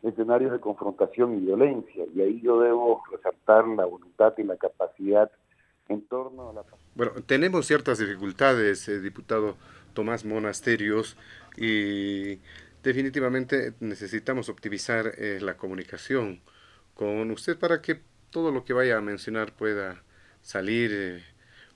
escenarios 0.02 0.52
de 0.52 0.60
confrontación 0.60 1.34
y 1.34 1.40
violencia. 1.40 2.04
Y 2.14 2.20
ahí 2.20 2.40
yo 2.42 2.60
debo 2.60 3.02
resaltar 3.10 3.66
la 3.68 3.86
voluntad 3.86 4.34
y 4.36 4.42
la 4.42 4.56
capacidad 4.56 5.30
en 5.88 6.02
torno 6.02 6.50
a 6.50 6.52
la... 6.52 6.64
Bueno, 6.94 7.12
tenemos 7.26 7.66
ciertas 7.66 7.98
dificultades, 7.98 8.88
eh, 8.88 9.00
diputado 9.00 9.56
Tomás 9.94 10.24
Monasterios, 10.24 11.16
y 11.56 12.38
definitivamente 12.82 13.74
necesitamos 13.80 14.48
optimizar 14.48 15.14
eh, 15.18 15.38
la 15.40 15.56
comunicación 15.56 16.40
con 16.94 17.30
usted 17.30 17.58
para 17.58 17.80
que 17.80 18.00
todo 18.30 18.50
lo 18.50 18.64
que 18.64 18.72
vaya 18.72 18.98
a 18.98 19.00
mencionar 19.00 19.52
pueda 19.54 20.02
salir 20.42 20.90
eh, 20.92 21.24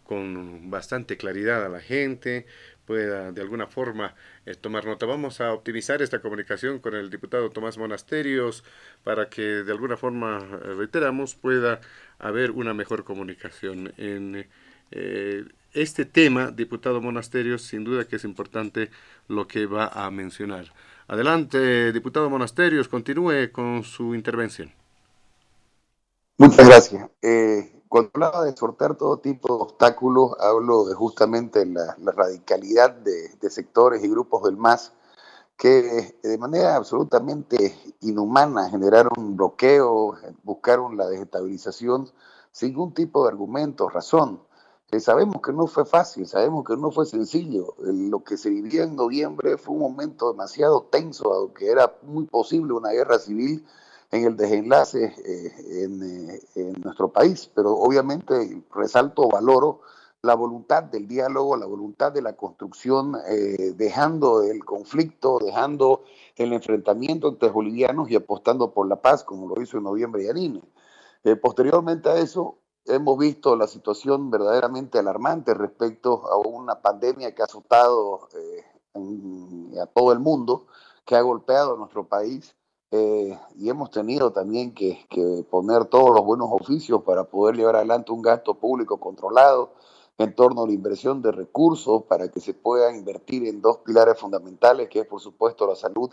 con 0.05 0.71
bastante 0.71 1.17
claridad 1.17 1.65
a 1.65 1.69
la 1.69 1.81
gente, 1.81 2.47
pueda 2.85 3.33
de 3.33 3.41
alguna 3.41 3.67
forma 3.67 4.15
eh, 4.47 4.55
tomar 4.55 4.85
nota. 4.85 5.07
Vamos 5.07 5.41
a 5.41 5.53
optimizar 5.53 6.03
esta 6.03 6.21
comunicación 6.21 6.79
con 6.79 6.95
el 6.95 7.11
diputado 7.11 7.51
Tomás 7.51 7.79
Monasterios 7.79 8.65
para 9.05 9.29
que 9.29 9.43
de 9.43 9.73
alguna 9.73 9.97
forma, 9.97 10.39
reiteramos, 10.39 11.35
pueda 11.35 11.81
haber 12.19 12.53
una 12.53 12.75
mejor 12.75 13.05
comunicación. 13.05 13.93
En 13.97 14.47
este 15.73 16.05
tema, 16.07 16.51
diputado 16.51 17.01
Monasterios, 17.01 17.63
sin 17.63 17.85
duda 17.85 18.07
que 18.07 18.17
es 18.17 18.25
importante 18.25 18.91
lo 19.29 19.47
que 19.47 19.67
va 19.67 19.89
a 19.89 20.11
mencionar. 20.11 20.73
Adelante, 21.09 21.93
diputado 21.93 22.29
Monasterios, 22.29 22.89
continúe 22.89 23.53
con 23.53 23.85
su 23.85 24.15
intervención. 24.15 24.73
Muchas 26.39 26.67
gracias. 26.67 27.09
Eh, 27.23 27.83
cuando 27.89 28.11
hablaba 28.15 28.45
de 28.45 28.57
sortear 28.57 28.97
todo 28.97 29.19
tipo 29.19 29.57
de 29.57 29.63
obstáculos, 29.63 30.33
hablo 30.41 30.85
de 30.85 30.95
justamente 30.95 31.65
la, 31.65 31.97
radicalidad 32.13 32.91
de, 32.91 33.51
sectores 33.51 34.03
y 34.03 34.09
grupos 34.09 34.43
del 34.43 34.57
MAS 34.57 34.93
que 35.57 36.17
de 36.23 36.39
manera 36.39 36.77
absolutamente 36.77 37.75
inhumana 38.03 38.69
generaron 38.69 39.37
bloqueo, 39.37 40.19
buscaron 40.43 40.97
la 40.99 41.07
desestabilización 41.07 42.11
sin 42.53 42.71
ningún 42.71 42.93
tipo 42.93 43.23
de 43.23 43.31
argumento, 43.31 43.89
razón. 43.89 44.41
Sabemos 45.01 45.43
que 45.43 45.53
no 45.53 45.67
fue 45.67 45.85
fácil, 45.85 46.27
sabemos 46.27 46.65
que 46.65 46.77
no 46.77 46.91
fue 46.91 47.07
sencillo. 47.07 47.75
Lo 47.79 48.23
que 48.25 48.37
se 48.37 48.51
vivió 48.51 48.85
en 48.85 48.97
noviembre 48.97 49.57
fue 49.59 49.75
un 49.75 49.81
momento 49.81 50.31
demasiado 50.31 50.83
tenso, 50.91 51.33
aunque 51.33 51.71
era 51.71 51.95
muy 52.03 52.27
posible 52.27 52.73
una 52.73 52.91
guerra 52.91 53.19
civil 53.19 53.65
en 54.13 54.25
el 54.25 54.37
desenlace 54.37 55.05
eh, 55.05 55.53
eh, 55.59 56.41
en, 56.55 56.83
nuestro 56.83 57.09
país. 57.09 57.51
Pero 57.55 57.75
obviamente 57.75 58.63
resalto, 58.73 59.29
valoro 59.29 59.81
la 60.23 60.35
voluntad 60.35 60.85
del 60.85 61.07
diálogo, 61.07 61.57
la 61.57 61.67
voluntad 61.67 62.13
de 62.13 62.23
la 62.23 62.35
construcción, 62.35 63.17
eh, 63.29 63.73
dejando 63.77 64.43
el 64.43 64.65
conflicto, 64.65 65.39
dejando 65.39 66.05
el 66.37 66.53
enfrentamiento 66.53 67.29
entre 67.29 67.51
bolivianos 67.51 68.11
y 68.11 68.17
apostando 68.17 68.73
por 68.73 68.89
la 68.89 68.97
paz, 69.03 69.25
como 69.25 69.49
lo 69.49 69.61
hizo 69.61 69.79
en 69.79 69.85
noviembre 69.85 70.25
Yanine. 70.25 70.63
posteriormente 71.41 72.09
a 72.09 72.19
eso, 72.19 72.59
hemos 72.87 73.19
visto 73.19 73.57
la 73.57 73.67
situación 73.67 74.31
verdaderamente 74.31 74.99
alarmante 74.99 75.55
respecto 75.55 76.27
a 76.27 76.37
una 76.39 76.81
pandemia 76.81 77.35
que 77.35 77.43
ha 77.43 77.47
azotado 77.47 78.29
eh, 78.35 79.81
a 79.81 79.87
todo 79.87 80.13
el 80.13 80.21
mundo, 80.21 80.67
que 81.05 81.17
ha 81.17 81.21
golpeado 81.21 81.75
a 81.75 81.79
nuestro 81.79 82.05
país. 82.07 82.55
Eh, 82.93 83.37
y 83.57 83.69
hemos 83.69 83.91
tenido 83.91 84.31
también 84.33 84.73
que, 84.73 85.05
poner 85.51 85.87
todos 85.87 86.15
los 86.15 86.25
buenos 86.25 86.49
oficios 86.51 87.03
para 87.03 87.25
poder 87.25 87.57
llevar 87.57 87.77
adelante 87.77 88.13
un 88.13 88.23
gasto 88.23 88.55
público 88.55 88.99
controlado 88.99 89.73
en 90.19 90.35
torno 90.35 90.63
a 90.63 90.67
la 90.67 90.73
inversión 90.73 91.21
de 91.21 91.33
recursos 91.33 92.05
para 92.05 92.29
que 92.31 92.41
se 92.41 92.55
puedan 92.55 92.97
invertir 92.97 93.47
en 93.47 93.61
dos 93.61 93.79
pilares 93.79 94.19
fundamentales, 94.19 94.89
que 94.89 95.01
es 95.01 95.07
por 95.07 95.21
supuesto 95.21 95.67
la 95.67 95.75
salud 95.75 96.11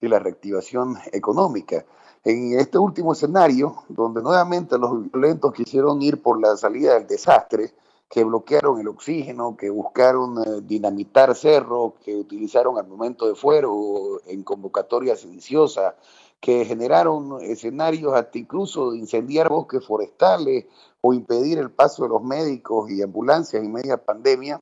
y 0.00 0.08
la 0.08 0.18
reactivación 0.18 0.96
económica. 1.12 1.84
En 2.24 2.58
este 2.58 2.78
último 2.78 3.12
escenario, 3.12 3.84
donde 3.88 4.22
nuevamente 4.22 4.78
los 4.78 5.10
violentos 5.10 5.52
quisieron 5.52 6.00
ir 6.00 6.22
por 6.22 6.40
la 6.40 6.56
salida 6.56 6.94
del 6.94 7.06
desastre, 7.06 7.74
que 8.08 8.24
bloquearon 8.24 8.80
el 8.80 8.88
oxígeno, 8.88 9.56
que 9.56 9.70
buscaron 9.70 10.38
eh, 10.38 10.60
dinamitar 10.62 11.34
cerros, 11.34 11.94
que 12.04 12.14
utilizaron 12.14 12.78
armamento 12.78 13.26
de 13.26 13.34
fuego 13.34 14.20
en 14.26 14.42
convocatorias 14.42 15.20
sediciosas, 15.20 15.94
que 16.40 16.64
generaron 16.64 17.42
escenarios 17.42 18.14
hasta 18.14 18.38
incluso 18.38 18.92
de 18.92 18.98
incendiar 18.98 19.48
bosques 19.48 19.84
forestales 19.84 20.66
o 21.00 21.12
impedir 21.12 21.58
el 21.58 21.70
paso 21.70 22.04
de 22.04 22.10
los 22.10 22.22
médicos 22.22 22.90
y 22.90 23.02
ambulancias 23.02 23.62
en 23.64 23.72
media 23.72 23.96
pandemia, 23.96 24.60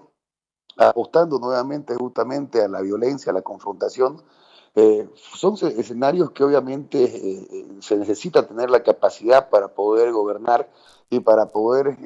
apostando 0.76 1.38
nuevamente 1.38 1.94
justamente 1.96 2.62
a 2.62 2.68
la 2.68 2.80
violencia, 2.80 3.30
a 3.30 3.34
la 3.34 3.42
confrontación, 3.42 4.22
eh, 4.74 5.06
son 5.14 5.54
escenarios 5.54 6.30
que 6.30 6.44
obviamente 6.44 7.04
eh, 7.04 7.46
eh, 7.50 7.66
se 7.80 7.96
necesita 7.96 8.46
tener 8.46 8.70
la 8.70 8.82
capacidad 8.82 9.50
para 9.50 9.68
poder 9.68 10.12
gobernar 10.12 10.70
y 11.10 11.20
para 11.20 11.46
poder 11.48 11.98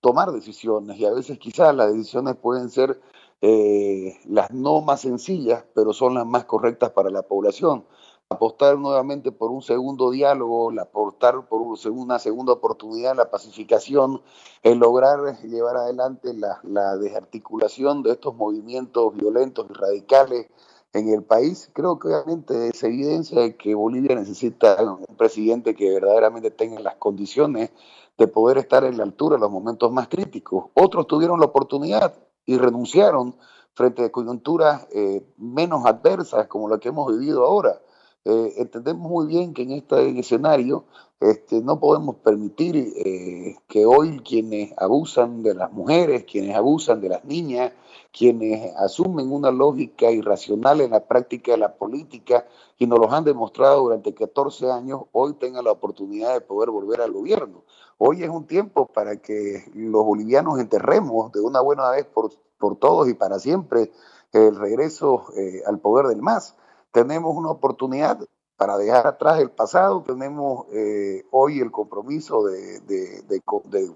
tomar 0.00 0.32
decisiones. 0.32 0.98
Y 0.98 1.04
a 1.04 1.12
veces 1.12 1.38
quizás 1.38 1.74
las 1.74 1.92
decisiones 1.92 2.36
pueden 2.36 2.70
ser 2.70 3.00
las 3.42 4.50
no 4.50 4.80
más 4.80 5.02
sencillas, 5.02 5.64
pero 5.74 5.92
son 5.92 6.14
las 6.14 6.26
más 6.26 6.46
correctas 6.46 6.90
para 6.90 7.10
la 7.10 7.22
población. 7.22 7.84
Apostar 8.30 8.78
nuevamente 8.78 9.32
por 9.32 9.50
un 9.50 9.60
segundo 9.60 10.10
diálogo, 10.10 10.72
apostar 10.80 11.46
por 11.48 11.60
una 11.60 12.18
segunda 12.18 12.52
oportunidad 12.54 13.16
la 13.16 13.30
pacificación, 13.30 14.22
en 14.62 14.78
lograr 14.78 15.38
llevar 15.42 15.76
adelante 15.76 16.32
la, 16.32 16.60
la 16.62 16.96
desarticulación 16.96 18.02
de 18.02 18.12
estos 18.12 18.34
movimientos 18.36 19.14
violentos 19.16 19.66
y 19.68 19.72
radicales 19.74 20.46
en 20.92 21.08
el 21.08 21.22
país. 21.22 21.70
Creo 21.72 21.98
que 21.98 22.08
obviamente 22.08 22.68
es 22.68 22.82
evidencia 22.82 23.40
de 23.40 23.56
que 23.56 23.74
Bolivia 23.74 24.16
necesita 24.16 24.76
un 24.82 25.16
presidente 25.16 25.74
que 25.74 25.90
verdaderamente 25.90 26.50
tenga 26.50 26.80
las 26.80 26.96
condiciones 26.96 27.70
de 28.18 28.28
poder 28.28 28.58
estar 28.58 28.84
en 28.84 28.96
la 28.96 29.04
altura 29.04 29.36
en 29.36 29.42
los 29.42 29.50
momentos 29.50 29.90
más 29.92 30.08
críticos. 30.08 30.66
Otros 30.74 31.06
tuvieron 31.06 31.40
la 31.40 31.46
oportunidad 31.46 32.14
y 32.44 32.58
renunciaron 32.58 33.36
frente 33.74 34.04
a 34.04 34.12
coyunturas 34.12 34.86
eh, 34.92 35.24
menos 35.38 35.86
adversas 35.86 36.46
como 36.48 36.68
la 36.68 36.78
que 36.78 36.88
hemos 36.88 37.10
vivido 37.12 37.44
ahora. 37.44 37.80
Eh, 38.24 38.54
entendemos 38.58 39.10
muy 39.10 39.26
bien 39.26 39.54
que 39.54 39.62
en 39.62 39.72
este 39.72 40.18
escenario 40.18 40.84
este, 41.20 41.62
no 41.62 41.80
podemos 41.80 42.16
permitir 42.16 42.76
eh, 42.76 43.56
que 43.66 43.86
hoy 43.86 44.18
quienes 44.18 44.74
abusan 44.76 45.42
de 45.42 45.54
las 45.54 45.72
mujeres, 45.72 46.24
quienes 46.24 46.54
abusan 46.54 47.00
de 47.00 47.08
las 47.08 47.24
niñas, 47.24 47.72
quienes 48.12 48.74
asumen 48.76 49.30
una 49.32 49.50
lógica 49.50 50.10
irracional 50.10 50.80
en 50.80 50.90
la 50.90 51.06
práctica 51.06 51.52
de 51.52 51.58
la 51.58 51.74
política 51.74 52.46
y 52.78 52.86
nos 52.86 52.98
los 52.98 53.12
han 53.12 53.24
demostrado 53.24 53.82
durante 53.82 54.14
14 54.14 54.70
años, 54.70 55.02
hoy 55.12 55.34
tengan 55.34 55.64
la 55.64 55.72
oportunidad 55.72 56.34
de 56.34 56.40
poder 56.40 56.70
volver 56.70 57.00
al 57.00 57.12
gobierno. 57.12 57.64
Hoy 57.98 58.22
es 58.22 58.30
un 58.30 58.46
tiempo 58.46 58.86
para 58.86 59.16
que 59.16 59.70
los 59.74 60.04
bolivianos 60.04 60.58
enterremos 60.58 61.30
de 61.32 61.40
una 61.40 61.60
buena 61.60 61.90
vez 61.90 62.04
por, 62.06 62.32
por 62.58 62.76
todos 62.76 63.08
y 63.08 63.14
para 63.14 63.38
siempre 63.38 63.92
el 64.32 64.56
regreso 64.56 65.26
eh, 65.36 65.62
al 65.66 65.78
poder 65.78 66.06
del 66.06 66.22
MAS 66.22 66.56
tenemos 66.92 67.36
una 67.36 67.50
oportunidad 67.50 68.18
para 68.56 68.76
dejar 68.76 69.06
atrás 69.06 69.40
el 69.40 69.50
pasado, 69.50 70.02
tenemos 70.02 70.66
eh, 70.72 71.24
hoy 71.30 71.60
el 71.60 71.70
compromiso 71.70 72.44
de, 72.44 73.42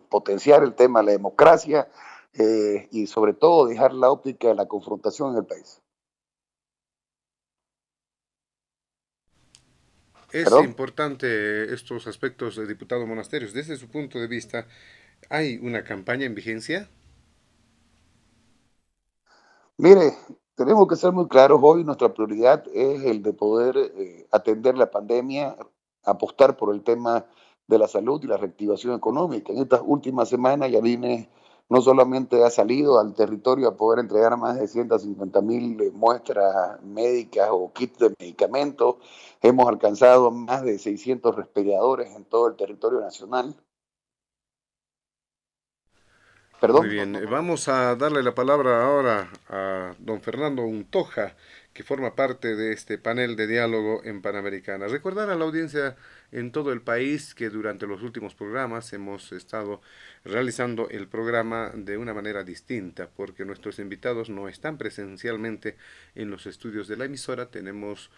potenciar 0.08 0.62
el 0.62 0.74
tema 0.74 1.00
de 1.00 1.06
la 1.06 1.12
democracia 1.12 1.86
eh, 2.36 2.88
y 2.90 3.06
sobre 3.06 3.34
todo 3.34 3.66
dejar 3.66 3.92
la 3.92 4.10
óptica 4.10 4.48
de 4.48 4.54
la 4.54 4.66
confrontación 4.66 5.32
en 5.32 5.38
el 5.38 5.46
país. 5.46 5.80
Es 10.32 10.50
importante 10.64 11.72
estos 11.72 12.08
aspectos, 12.08 12.56
de 12.56 12.66
diputado 12.66 13.06
Monasterios. 13.06 13.52
Desde 13.52 13.76
su 13.76 13.88
punto 13.88 14.18
de 14.18 14.26
vista, 14.26 14.66
¿hay 15.30 15.58
una 15.58 15.84
campaña 15.84 16.26
en 16.26 16.34
vigencia? 16.34 16.90
Mire, 19.76 20.12
tenemos 20.56 20.88
que 20.88 20.96
ser 20.96 21.12
muy 21.12 21.28
claros, 21.28 21.60
hoy 21.62 21.84
nuestra 21.84 22.12
prioridad 22.12 22.64
es 22.74 23.04
el 23.04 23.22
de 23.22 23.32
poder 23.32 23.76
eh, 23.76 24.26
atender 24.32 24.76
la 24.76 24.90
pandemia, 24.90 25.56
apostar 26.02 26.56
por 26.56 26.74
el 26.74 26.82
tema 26.82 27.26
de 27.68 27.78
la 27.78 27.86
salud 27.86 28.20
y 28.22 28.26
la 28.26 28.36
reactivación 28.36 28.96
económica. 28.96 29.52
En 29.52 29.60
estas 29.60 29.82
últimas 29.84 30.28
semanas 30.28 30.70
Yadine 30.70 31.30
no 31.68 31.80
solamente 31.80 32.44
ha 32.44 32.50
salido 32.50 33.00
al 33.00 33.14
territorio 33.14 33.68
a 33.68 33.76
poder 33.76 34.00
entregar 34.00 34.36
más 34.36 34.58
de 34.58 34.68
150 34.68 35.40
mil 35.40 35.80
eh, 35.80 35.90
muestras 35.92 36.82
médicas 36.82 37.48
o 37.50 37.72
kits 37.72 37.98
de 37.98 38.14
medicamentos, 38.18 38.96
hemos 39.42 39.68
alcanzado 39.68 40.30
más 40.30 40.62
de 40.62 40.78
600 40.78 41.34
respiradores 41.34 42.14
en 42.14 42.24
todo 42.24 42.48
el 42.48 42.56
territorio 42.56 43.00
nacional. 43.00 43.54
Muy 46.68 46.88
bien, 46.88 47.18
vamos 47.30 47.68
a 47.68 47.94
darle 47.94 48.22
la 48.22 48.34
palabra 48.34 48.86
ahora 48.86 49.30
a 49.50 49.94
don 49.98 50.22
Fernando 50.22 50.62
Untoja, 50.62 51.36
que 51.74 51.82
forma 51.82 52.14
parte 52.14 52.56
de 52.56 52.72
este 52.72 52.96
panel 52.96 53.36
de 53.36 53.46
diálogo 53.46 54.02
en 54.04 54.22
Panamericana. 54.22 54.86
Recordar 54.86 55.28
a 55.28 55.34
la 55.34 55.44
audiencia 55.44 55.96
en 56.34 56.50
todo 56.50 56.72
el 56.72 56.82
país 56.82 57.32
que 57.32 57.48
durante 57.48 57.86
los 57.86 58.02
últimos 58.02 58.34
programas 58.34 58.92
hemos 58.92 59.30
estado 59.30 59.80
realizando 60.24 60.88
el 60.90 61.06
programa 61.06 61.70
de 61.74 61.96
una 61.96 62.12
manera 62.12 62.42
distinta, 62.42 63.08
porque 63.08 63.44
nuestros 63.44 63.78
invitados 63.78 64.30
no 64.30 64.48
están 64.48 64.76
presencialmente 64.76 65.76
en 66.16 66.30
los 66.30 66.46
estudios 66.46 66.88
de 66.88 66.96
la 66.96 67.04
emisora, 67.04 67.50
tenemos 67.50 68.10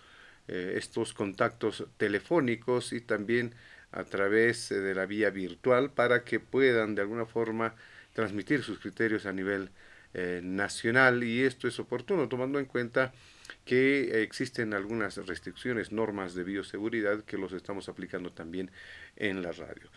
eh, 0.49 0.75
estos 0.77 1.13
contactos 1.13 1.85
telefónicos 1.99 2.95
y 2.95 3.03
también 3.03 3.55
a 3.93 4.05
través 4.05 4.71
de 4.71 4.95
la 4.95 5.05
vía 5.05 5.29
virtual 5.29 5.91
para 5.91 6.25
que 6.25 6.41
puedan 6.41 6.95
de 6.95 7.03
alguna 7.03 7.27
forma 7.27 7.75
transmitir 8.15 8.63
sus 8.63 8.79
criterios 8.79 9.27
a 9.27 9.33
nivel 9.33 9.69
eh, 10.15 10.41
nacional. 10.43 11.23
Y 11.23 11.43
esto 11.43 11.69
es 11.69 11.79
oportuno 11.79 12.29
tomando 12.29 12.59
en 12.59 12.65
cuenta 12.65 13.13
que 13.65 14.23
existen 14.23 14.75
algunas 14.75 15.17
restricciones, 15.27 15.93
normas 15.93 16.35
de 16.35 16.45
bioseguridad 16.45 17.25
que 17.25 17.39
los 17.39 17.53
estamos 17.53 17.89
aplicando 17.89 18.33
también 18.33 18.71
en 19.17 19.43
la 19.43 19.53
radio. 19.53 19.91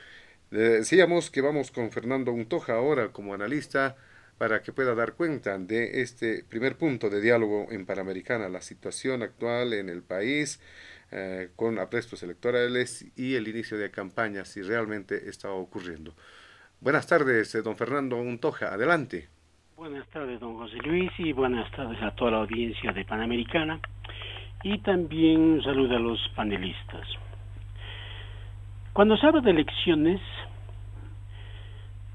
Decíamos 0.52 1.30
que 1.30 1.42
vamos 1.42 1.72
con 1.72 1.92
Fernando 1.92 2.32
Untoja 2.32 2.74
ahora 2.74 3.12
como 3.12 3.34
analista 3.34 3.96
para 4.40 4.64
que 4.64 4.74
pueda 4.74 4.96
dar 4.96 5.14
cuenta 5.14 5.58
de 5.60 6.02
este 6.02 6.44
primer 6.48 6.78
punto 6.78 7.10
de 7.10 7.22
diálogo 7.22 7.68
en 7.72 7.86
Panamericana, 7.86 8.50
la 8.50 8.62
situación 8.62 9.22
actual 9.22 9.74
en 9.74 9.90
el 9.90 10.02
país 10.02 10.60
eh, 11.12 11.50
con 11.56 11.78
aprestos 11.78 12.24
electorales 12.24 13.06
y 13.16 13.36
el 13.36 13.48
inicio 13.48 13.78
de 13.78 13.92
campañas, 13.92 14.48
si 14.48 14.62
realmente 14.62 15.30
está 15.30 15.52
ocurriendo. 15.52 16.16
Buenas 16.82 17.08
tardes, 17.08 17.52
don 17.64 17.76
Fernando 17.76 18.16
Untoja. 18.16 18.74
Adelante. 18.74 19.28
Buenas 19.80 20.06
tardes, 20.10 20.42
don 20.42 20.58
José 20.58 20.76
Luis, 20.84 21.10
y 21.20 21.32
buenas 21.32 21.72
tardes 21.72 22.04
a 22.04 22.12
toda 22.12 22.32
la 22.32 22.38
audiencia 22.40 22.92
de 22.92 23.06
Panamericana. 23.06 23.80
Y 24.62 24.80
también 24.80 25.40
un 25.40 25.64
saludo 25.64 25.96
a 25.96 26.00
los 26.00 26.20
panelistas. 26.36 27.08
Cuando 28.92 29.16
se 29.16 29.26
habla 29.26 29.40
de 29.40 29.52
elecciones, 29.52 30.20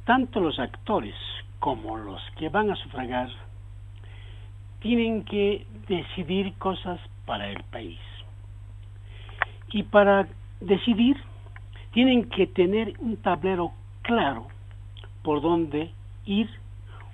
tanto 0.04 0.40
los 0.40 0.58
actores 0.58 1.14
como 1.58 1.96
los 1.96 2.20
que 2.36 2.50
van 2.50 2.70
a 2.70 2.76
sufragar 2.76 3.30
tienen 4.80 5.24
que 5.24 5.66
decidir 5.88 6.52
cosas 6.58 7.00
para 7.24 7.48
el 7.48 7.62
país. 7.72 7.98
Y 9.72 9.84
para 9.84 10.28
decidir, 10.60 11.16
tienen 11.92 12.28
que 12.28 12.46
tener 12.46 12.92
un 12.98 13.16
tablero 13.16 13.72
claro 14.02 14.48
por 15.22 15.40
dónde 15.40 15.90
ir 16.26 16.50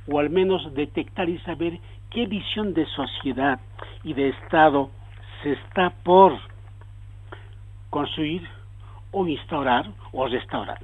o 0.09 0.19
al 0.19 0.31
menos 0.31 0.75
detectar 0.75 1.29
y 1.29 1.39
saber 1.41 1.79
qué 2.11 2.27
visión 2.27 2.75
de 2.75 2.87
sociedad 2.87 3.61
y 4.05 4.15
de 4.15 4.29
Estado 4.31 4.91
se 5.43 5.53
está 5.53 5.91
por 6.03 6.39
construir 7.91 8.43
o 9.13 9.27
instaurar 9.27 9.87
o 10.13 10.27
restaurar. 10.27 10.79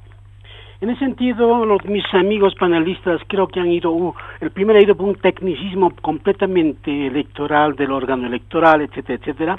En 0.80 0.90
ese 0.90 1.00
sentido, 1.00 1.64
los, 1.64 1.82
mis 1.86 2.04
amigos 2.12 2.54
panelistas 2.54 3.22
creo 3.28 3.48
que 3.48 3.60
han 3.60 3.70
ido, 3.70 3.90
uh, 3.90 4.14
el 4.40 4.50
primero 4.50 4.78
ha 4.78 4.82
ido 4.82 4.94
por 4.94 5.08
un 5.08 5.14
tecnicismo 5.14 5.90
completamente 6.02 7.06
electoral 7.06 7.74
del 7.76 7.92
órgano 7.92 8.26
electoral, 8.26 8.82
etcétera, 8.82 9.18
etcétera, 9.18 9.58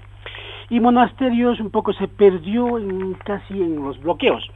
y 0.69 0.79
Monasterios 0.79 1.59
un 1.59 1.71
poco 1.71 1.91
se 1.93 2.07
perdió 2.07 2.77
en, 2.77 3.15
casi 3.15 3.53
en 3.55 3.81
los 3.81 3.99
bloqueos. 3.99 4.47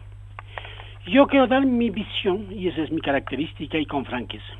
Yo 1.08 1.26
quiero 1.26 1.48
dar 1.48 1.66
mi 1.66 1.90
visión, 1.90 2.46
y 2.52 2.68
esa 2.68 2.84
es 2.84 2.92
mi 2.92 3.02
característica, 3.02 3.80
y 3.80 3.88
con 3.88 4.06
franqueza. 4.06 4.54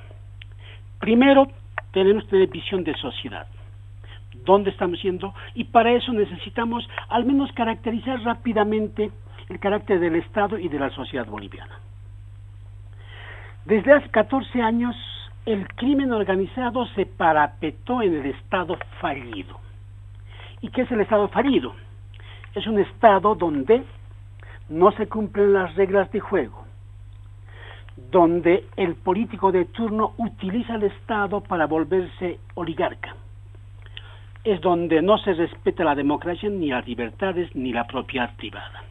Primero, 1.02 1.48
tenemos 1.92 2.24
que 2.26 2.30
tener 2.30 2.48
visión 2.48 2.84
de 2.84 2.96
sociedad. 2.96 3.48
¿Dónde 4.46 4.70
estamos 4.70 5.02
yendo? 5.02 5.34
Y 5.56 5.66
para 5.66 5.92
eso 5.92 6.14
necesitamos 6.14 6.88
al 7.10 7.26
menos 7.26 7.52
caracterizar 7.54 8.22
rápidamente 8.22 9.12
el 9.50 9.60
carácter 9.60 10.00
del 10.00 10.16
Estado 10.16 10.60
y 10.60 10.70
de 10.70 10.80
la 10.80 10.92
sociedad 10.92 11.26
boliviana. 11.26 11.80
Desde 13.66 13.94
hace 13.94 14.10
14 14.10 14.62
años, 14.62 14.96
el 15.48 15.68
crimen 15.70 16.12
organizado 16.12 16.86
se 16.96 17.08
parapetó 17.08 18.04
en 18.04 18.16
el 18.16 18.28
Estado 18.28 18.78
fallido. 19.00 19.60
¿Y 20.62 20.70
qué 20.70 20.84
es 20.84 20.92
el 20.92 21.02
Estado 21.02 21.28
fallido? 21.30 21.74
Es 22.54 22.68
un 22.68 22.80
Estado 22.80 23.34
donde 23.34 23.84
no 24.70 24.92
se 24.92 25.08
cumplen 25.08 25.54
las 25.54 25.76
reglas 25.76 26.12
de 26.12 26.20
juego, 26.20 26.61
donde 27.96 28.66
el 28.78 28.96
político 28.96 29.52
de 29.52 29.66
turno 29.66 30.14
utiliza 30.18 30.76
al 30.76 30.84
Estado 30.84 31.42
para 31.42 31.68
volverse 31.68 32.40
oligarca, 32.56 33.16
es 34.44 34.60
donde 34.62 35.02
no 35.02 35.18
se 35.20 35.34
respeta 35.34 35.84
la 35.84 35.96
democracia, 35.96 36.50
ni 36.50 36.70
las 36.70 36.88
libertades, 36.88 37.56
ni 37.56 37.72
la 37.74 37.86
propiedad 37.86 38.36
privada. 38.36 38.84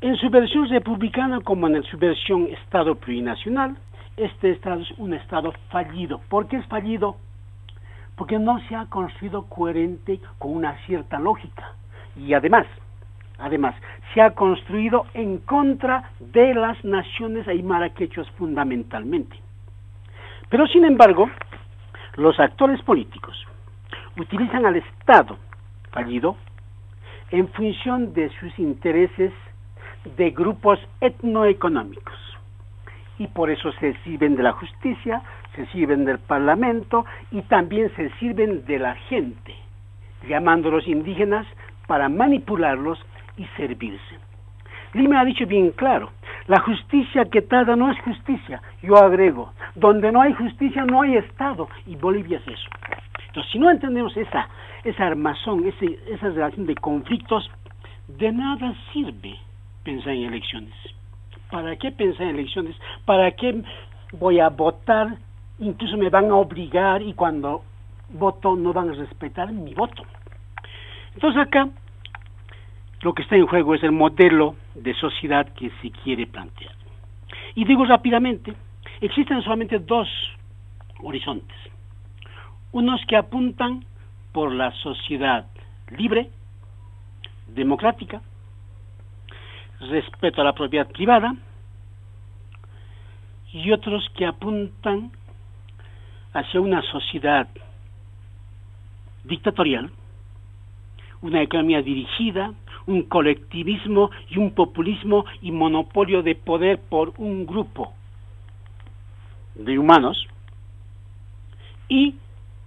En 0.00 0.16
su 0.16 0.30
versión 0.30 0.68
republicana 0.68 1.40
como 1.40 1.66
en 1.68 1.82
su 1.84 1.98
versión 1.98 2.46
Estado 2.46 2.94
plurinacional, 2.94 3.76
este 4.16 4.50
Estado 4.50 4.80
es 4.80 4.90
un 4.98 5.14
Estado 5.14 5.52
fallido. 5.70 6.20
¿Por 6.28 6.48
qué 6.48 6.56
es 6.56 6.66
fallido? 6.66 7.16
Porque 8.16 8.38
no 8.38 8.58
se 8.68 8.74
ha 8.74 8.86
construido 8.86 9.46
coherente 9.46 10.20
con 10.38 10.56
una 10.56 10.76
cierta 10.86 11.18
lógica. 11.18 11.72
Y 12.16 12.32
además, 12.34 12.66
además, 13.38 13.74
se 14.12 14.20
ha 14.20 14.30
construido 14.34 15.06
en 15.14 15.38
contra 15.38 16.10
de 16.20 16.54
las 16.54 16.82
naciones 16.84 17.46
aymara 17.48 17.90
quechuas 17.90 18.28
fundamentalmente. 18.32 19.36
Pero 20.48 20.66
sin 20.66 20.84
embargo, 20.84 21.30
los 22.16 22.38
actores 22.40 22.80
políticos 22.82 23.36
utilizan 24.16 24.66
al 24.66 24.76
Estado 24.76 25.38
fallido 25.92 26.36
en 27.30 27.48
función 27.48 28.12
de 28.14 28.30
sus 28.40 28.58
intereses 28.58 29.32
de 30.16 30.30
grupos 30.30 30.78
etnoeconómicos. 31.00 32.14
Y 33.18 33.26
por 33.26 33.50
eso 33.50 33.72
se 33.72 33.94
sirven 34.04 34.36
de 34.36 34.42
la 34.42 34.52
justicia, 34.52 35.22
se 35.54 35.66
sirven 35.66 36.04
del 36.04 36.18
parlamento 36.18 37.04
y 37.30 37.42
también 37.42 37.94
se 37.96 38.10
sirven 38.18 38.64
de 38.64 38.78
la 38.78 38.94
gente, 38.94 39.54
llamando 40.28 40.68
a 40.68 40.72
los 40.72 40.86
indígenas 40.86 41.46
para 41.86 42.08
manipularlos 42.08 42.98
y 43.38 43.44
servirse. 43.56 44.18
Lima 44.94 45.20
ha 45.20 45.24
dicho 45.24 45.46
bien 45.46 45.70
claro, 45.72 46.10
la 46.46 46.60
justicia 46.60 47.26
que 47.26 47.42
tarda 47.42 47.76
no 47.76 47.90
es 47.90 48.00
justicia. 48.00 48.62
Yo 48.82 48.96
agrego, 48.96 49.52
donde 49.74 50.10
no 50.10 50.22
hay 50.22 50.32
justicia 50.32 50.84
no 50.84 51.02
hay 51.02 51.16
Estado 51.16 51.68
y 51.86 51.94
Bolivia 51.96 52.38
es 52.38 52.48
eso. 52.48 52.68
Entonces, 53.26 53.52
si 53.52 53.58
no 53.58 53.70
entendemos 53.70 54.16
esa, 54.16 54.48
esa 54.84 55.06
armazón, 55.06 55.66
ese, 55.66 55.98
esa 56.10 56.28
relación 56.30 56.66
de 56.66 56.74
conflictos, 56.74 57.50
de 58.08 58.32
nada 58.32 58.74
sirve 58.92 59.38
pensar 59.84 60.12
en 60.12 60.24
elecciones? 60.24 60.74
¿Para 61.50 61.76
qué 61.76 61.90
pensar 61.92 62.26
en 62.26 62.36
elecciones? 62.36 62.76
¿Para 63.04 63.30
qué 63.32 63.62
voy 64.12 64.40
a 64.40 64.48
votar? 64.48 65.16
Incluso 65.58 65.96
me 65.96 66.08
van 66.08 66.30
a 66.30 66.34
obligar 66.34 67.02
y 67.02 67.12
cuando 67.14 67.62
voto 68.10 68.56
no 68.56 68.72
van 68.72 68.90
a 68.90 68.94
respetar 68.94 69.52
mi 69.52 69.74
voto. 69.74 70.02
Entonces 71.14 71.42
acá 71.42 71.68
lo 73.00 73.14
que 73.14 73.22
está 73.22 73.36
en 73.36 73.46
juego 73.46 73.74
es 73.74 73.82
el 73.82 73.92
modelo 73.92 74.56
de 74.74 74.94
sociedad 74.94 75.52
que 75.54 75.70
se 75.82 75.90
quiere 75.90 76.26
plantear. 76.26 76.74
Y 77.54 77.64
digo 77.64 77.84
rápidamente, 77.84 78.54
existen 79.00 79.42
solamente 79.42 79.78
dos 79.78 80.08
horizontes. 81.02 81.56
Unos 82.72 83.00
que 83.06 83.16
apuntan 83.16 83.84
por 84.32 84.52
la 84.52 84.72
sociedad 84.72 85.46
libre, 85.96 86.30
democrática, 87.46 88.20
respeto 89.80 90.40
a 90.40 90.44
la 90.44 90.52
propiedad 90.52 90.88
privada 90.88 91.34
y 93.52 93.70
otros 93.72 94.08
que 94.16 94.26
apuntan 94.26 95.10
hacia 96.32 96.60
una 96.60 96.82
sociedad 96.82 97.48
dictatorial, 99.24 99.90
una 101.22 101.42
economía 101.42 101.82
dirigida, 101.82 102.52
un 102.88 103.02
colectivismo 103.02 104.10
y 104.30 104.38
un 104.38 104.50
populismo 104.52 105.24
y 105.42 105.52
monopolio 105.52 106.22
de 106.22 106.34
poder 106.34 106.80
por 106.80 107.12
un 107.18 107.46
grupo 107.46 107.92
de 109.54 109.78
humanos 109.78 110.26
y 111.88 112.14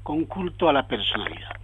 con 0.04 0.26
culto 0.26 0.70
a 0.70 0.74
la 0.74 0.88
personalidad. 0.88 1.56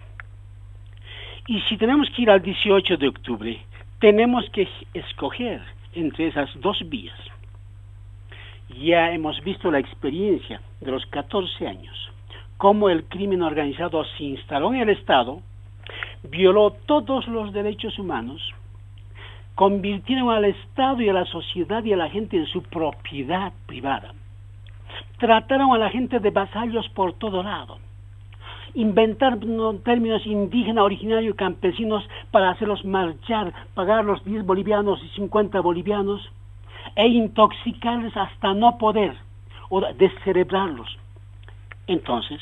Y 1.48 1.62
si 1.62 1.78
tenemos 1.78 2.10
que 2.10 2.24
ir 2.24 2.32
al 2.32 2.41
18 2.41 2.98
de 2.98 3.08
octubre 3.08 3.62
tenemos 4.00 4.48
que 4.52 4.67
escoger 4.93 5.62
entre 5.93 6.28
esas 6.28 6.50
dos 6.60 6.78
vías. 6.88 7.17
Ya 8.80 9.12
hemos 9.12 9.41
visto 9.43 9.72
la 9.72 9.80
experiencia 9.80 10.62
de 10.82 10.91
los 10.91 11.06
14 11.08 11.67
años, 11.67 12.12
cómo 12.58 12.89
el 12.89 13.06
crimen 13.06 13.41
organizado 13.41 14.04
se 14.17 14.24
instaló 14.24 14.74
en 14.74 14.82
el 14.82 14.89
Estado, 14.89 15.41
violó 16.23 16.71
todos 16.86 17.27
los 17.27 17.53
derechos 17.53 17.97
humanos, 17.99 18.41
convirtieron 19.56 20.30
al 20.30 20.45
Estado 20.45 21.01
y 21.01 21.10
a 21.10 21.13
la 21.13 21.25
sociedad 21.25 21.84
y 21.84 21.93
a 21.93 21.97
la 21.97 22.10
gente 22.10 22.38
en 22.38 22.45
su 22.45 22.62
propiedad 22.63 23.53
privada, 23.65 24.13
trataron 25.19 25.73
a 25.73 25.77
la 25.77 25.89
gente 25.89 26.19
de 26.19 26.32
vasallos 26.32 26.88
por 26.89 27.13
todo 27.13 27.43
lado, 27.43 27.80
inventar 28.73 29.39
términos 29.84 30.25
indígena, 30.25 30.84
originario 30.84 31.32
y 31.32 31.36
campesinos 31.36 32.08
para 32.32 32.51
hacerlos 32.51 32.86
marchar, 32.86 33.53
pagar 33.73 34.06
los 34.06 34.23
10 34.23 34.45
bolivianos 34.45 35.01
y 35.03 35.10
50 35.15 35.60
bolivianos 35.62 36.21
e 36.95 37.08
intoxicarles 37.08 38.15
hasta 38.15 38.53
no 38.53 38.77
poder 38.77 39.15
o 39.69 39.82
descerebrarlos. 39.82 40.97
Entonces, 41.88 42.39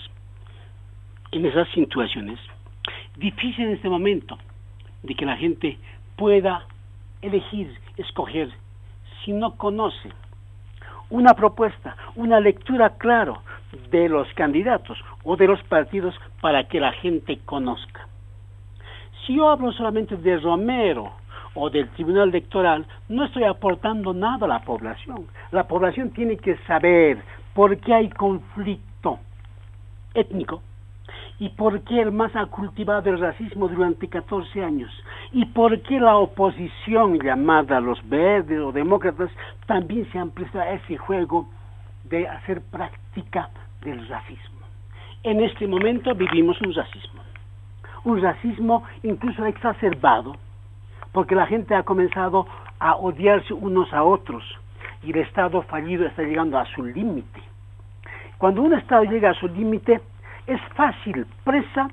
en 1.32 1.46
esas 1.46 1.68
situaciones, 1.70 2.40
difícil 3.18 3.66
en 3.66 3.74
este 3.74 3.90
momento 3.90 4.38
de 5.04 5.16
que 5.16 5.26
la 5.26 5.38
gente 5.38 5.78
pueda 6.16 6.66
elegir, 7.22 7.74
escoger, 7.98 8.50
si 9.24 9.32
no 9.32 9.56
conoce 9.56 10.10
una 11.10 11.34
propuesta, 11.34 11.96
una 12.16 12.40
lectura 12.40 12.92
claro 12.98 13.42
de 13.92 14.10
los 14.10 14.28
candidatos 14.34 14.98
o 15.24 15.36
de 15.36 15.48
los 15.48 15.62
partidos 15.64 16.16
para 16.42 16.68
que 16.68 16.80
la 16.80 16.92
gente 16.94 17.40
conozca. 17.46 18.08
Si 19.26 19.36
yo 19.36 19.50
hablo 19.50 19.72
solamente 19.72 20.18
de 20.18 20.38
Romero 20.38 21.12
o 21.54 21.70
del 21.70 21.90
Tribunal 21.90 22.30
Electoral, 22.30 22.86
no 23.10 23.26
estoy 23.26 23.44
aportando 23.44 24.14
nada 24.14 24.46
a 24.46 24.50
la 24.50 24.60
población. 24.60 25.28
La 25.52 25.68
población 25.68 26.12
tiene 26.12 26.38
que 26.38 26.58
saber 26.68 27.24
por 27.54 27.78
qué 27.78 27.94
hay 27.94 28.10
conflicto 28.10 29.20
étnico 30.14 30.62
y 31.40 31.50
por 31.50 31.82
qué 31.82 32.02
el 32.02 32.12
MAS 32.12 32.36
ha 32.36 32.46
cultivado 32.46 33.10
el 33.10 33.20
racismo 33.20 33.68
durante 33.68 34.08
14 34.08 34.64
años 34.64 34.92
y 35.32 35.46
por 35.46 35.82
qué 35.82 36.00
la 36.00 36.18
oposición 36.18 37.20
llamada 37.20 37.80
los 37.80 38.00
verdes 38.08 38.60
o 38.60 38.72
demócratas 38.72 39.30
también 39.66 40.10
se 40.12 40.20
han 40.20 40.32
prestado 40.32 40.64
a 40.64 40.72
ese 40.72 40.98
juego 40.98 41.48
de 42.06 42.28
hacer 42.28 42.62
práctica 42.62 43.50
del 43.82 44.08
racismo. 44.08 44.62
En 45.24 45.42
este 45.42 45.68
momento 45.68 46.14
vivimos 46.16 46.60
un 46.62 46.74
racismo, 46.74 47.22
un 48.06 48.22
racismo 48.22 48.84
incluso 49.04 49.46
exacerbado, 49.46 50.36
porque 51.12 51.36
la 51.36 51.48
gente 51.48 51.76
ha 51.76 51.84
comenzado 51.84 52.46
a 52.80 52.96
odiarse 52.96 53.54
unos 53.54 53.92
a 53.94 54.04
otros 54.04 54.44
y 55.04 55.12
el 55.12 55.18
Estado 55.18 55.62
fallido 55.64 56.06
está 56.06 56.24
llegando 56.24 56.58
a 56.58 56.66
su 56.66 56.84
límite. 56.84 57.42
Cuando 58.38 58.62
un 58.62 58.74
Estado 58.74 59.04
llega 59.04 59.32
a 59.32 59.34
su 59.34 59.48
límite, 59.48 60.02
es 60.48 60.62
fácil 60.76 61.26
presa 61.44 61.90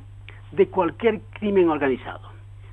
de 0.53 0.69
cualquier 0.69 1.21
crimen 1.33 1.69
organizado, 1.69 2.29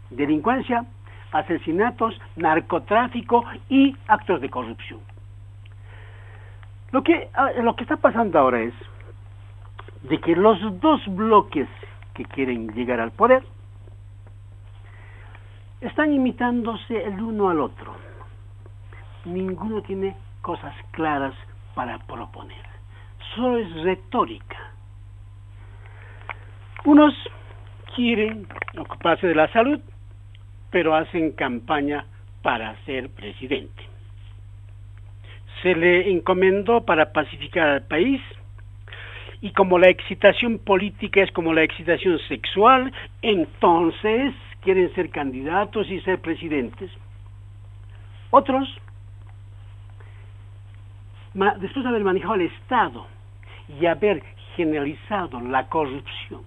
delincuencia, 0.10 0.86
asesinatos, 1.32 2.20
narcotráfico 2.36 3.46
y 3.70 3.96
actos 4.08 4.42
de 4.42 4.50
corrupción. 4.50 5.00
Lo 6.92 7.04
que, 7.04 7.30
ah, 7.34 7.52
lo 7.62 7.76
que 7.76 7.84
está 7.84 7.98
pasando 7.98 8.40
ahora 8.40 8.62
es 8.62 8.74
de 10.04 10.20
que 10.20 10.36
los 10.36 10.60
dos 10.80 11.02
bloques 11.16 11.68
que 12.14 12.26
quieren 12.26 12.68
llegar 12.74 13.00
al 13.00 13.12
poder 13.12 13.44
están 15.82 16.14
imitándose 16.14 17.04
el 17.04 17.22
uno 17.22 17.50
al 17.50 17.62
otro. 17.62 17.96
Ninguno 19.26 19.82
tiene 19.82 20.16
cosas 20.42 20.74
claras 20.92 21.34
para 21.76 22.00
proponer. 22.00 22.66
Solo 23.36 23.58
es 23.58 23.72
retórica. 23.84 24.69
Unos 26.86 27.14
quieren 27.96 28.48
ocuparse 28.78 29.28
de 29.28 29.36
la 29.36 29.52
salud, 29.52 29.80
pero 30.72 30.96
hacen 30.96 31.32
campaña 31.34 32.06
para 32.42 32.76
ser 32.86 33.10
presidente. 33.10 33.84
Se 35.62 35.76
le 35.76 36.10
encomendó 36.10 36.86
para 36.86 37.12
pacificar 37.12 37.68
al 37.68 37.84
país 37.84 38.22
y 39.42 39.52
como 39.52 39.78
la 39.78 39.90
excitación 39.90 40.60
política 40.60 41.22
es 41.22 41.32
como 41.32 41.54
la 41.54 41.64
excitación 41.64 42.18
sexual, 42.28 42.94
entonces 43.22 44.34
quieren 44.62 44.94
ser 44.96 45.10
candidatos 45.10 45.90
y 45.90 46.00
ser 46.02 46.20
presidentes. 46.20 46.92
Otros, 48.32 48.70
después 51.34 51.84
de 51.84 51.90
haber 51.90 52.04
manejado 52.04 52.36
el 52.36 52.42
Estado 52.44 53.08
y 53.80 53.86
haber 53.86 54.24
generalizado 54.56 55.40
la 55.42 55.68
corrupción, 55.68 56.42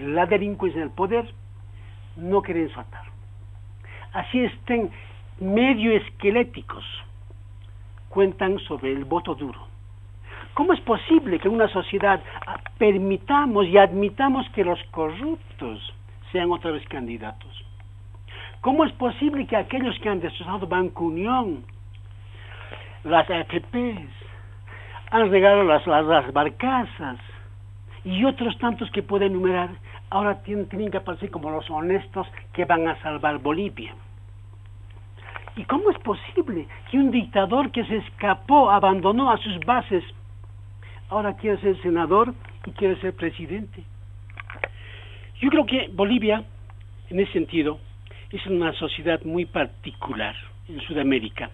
la 0.00 0.26
delincuencia 0.26 0.80
en 0.80 0.88
el 0.88 0.94
poder, 0.94 1.32
no 2.16 2.42
quieren 2.42 2.68
soltar. 2.70 3.04
Así 4.12 4.40
estén 4.40 4.90
medio 5.40 5.92
esqueléticos, 5.92 6.84
cuentan 8.08 8.58
sobre 8.60 8.92
el 8.92 9.04
voto 9.04 9.34
duro. 9.34 9.66
¿Cómo 10.54 10.72
es 10.72 10.80
posible 10.80 11.38
que 11.38 11.46
en 11.46 11.54
una 11.54 11.68
sociedad 11.68 12.20
permitamos 12.78 13.66
y 13.66 13.78
admitamos 13.78 14.48
que 14.50 14.64
los 14.64 14.82
corruptos 14.90 15.94
sean 16.32 16.50
otra 16.50 16.72
vez 16.72 16.86
candidatos? 16.88 17.64
¿Cómo 18.60 18.84
es 18.84 18.92
posible 18.94 19.46
que 19.46 19.56
aquellos 19.56 19.96
que 20.00 20.08
han 20.08 20.20
destrozado 20.20 20.66
Banco 20.66 21.04
Unión, 21.04 21.64
las 23.04 23.30
AFPs, 23.30 24.10
han 25.10 25.30
regalado 25.30 25.62
las, 25.62 25.86
las, 25.86 26.32
barcazas 26.32 27.18
y 28.04 28.24
otros 28.24 28.58
tantos 28.58 28.90
que 28.90 29.02
pueden 29.02 29.32
enumerar, 29.32 29.70
ahora 30.10 30.42
tienen, 30.42 30.90
que 30.90 30.96
aparecer 30.96 31.30
como 31.30 31.50
los 31.50 31.68
honestos 31.70 32.26
que 32.52 32.64
van 32.64 32.88
a 32.88 33.00
salvar 33.02 33.38
Bolivia? 33.38 33.94
¿Y 35.56 35.64
cómo 35.64 35.90
es 35.90 35.98
posible 35.98 36.66
que 36.90 36.98
un 36.98 37.10
dictador 37.10 37.70
que 37.72 37.84
se 37.84 37.96
escapó, 37.96 38.70
abandonó 38.70 39.30
a 39.30 39.38
sus 39.38 39.58
bases, 39.60 40.04
ahora 41.08 41.36
quiere 41.36 41.60
ser 41.60 41.80
senador 41.82 42.32
y 42.64 42.70
quiere 42.72 43.00
ser 43.00 43.14
presidente? 43.14 43.82
Yo 45.40 45.50
creo 45.50 45.66
que 45.66 45.90
Bolivia, 45.92 46.44
en 47.10 47.20
ese 47.20 47.32
sentido, 47.32 47.80
es 48.30 48.46
una 48.46 48.72
sociedad 48.74 49.22
muy 49.22 49.46
particular 49.46 50.34
en 50.68 50.80
Sudamérica. 50.80 51.50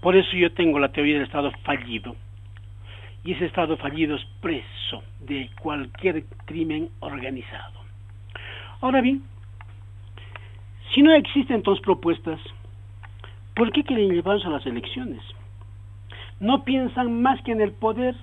Por 0.00 0.16
eso 0.16 0.34
yo 0.36 0.52
tengo 0.52 0.78
la 0.78 0.92
teoría 0.92 1.14
del 1.14 1.24
Estado 1.24 1.50
fallido. 1.62 2.16
Y 3.24 3.32
ese 3.32 3.46
Estado 3.46 3.76
fallido 3.76 4.16
es 4.16 4.24
preso 4.40 5.02
de 5.20 5.50
cualquier 5.60 6.24
crimen 6.46 6.88
organizado. 7.00 7.80
Ahora 8.80 9.00
bien, 9.00 9.22
si 10.94 11.02
no 11.02 11.12
existen 11.12 11.56
entonces 11.56 11.84
propuestas, 11.84 12.40
¿por 13.54 13.70
qué 13.72 13.84
quieren 13.84 14.10
llevarse 14.10 14.46
a 14.46 14.50
las 14.50 14.66
elecciones? 14.66 15.22
No 16.40 16.64
piensan 16.64 17.20
más 17.20 17.40
que 17.42 17.52
en 17.52 17.60
el 17.60 17.72
poder 17.72 18.16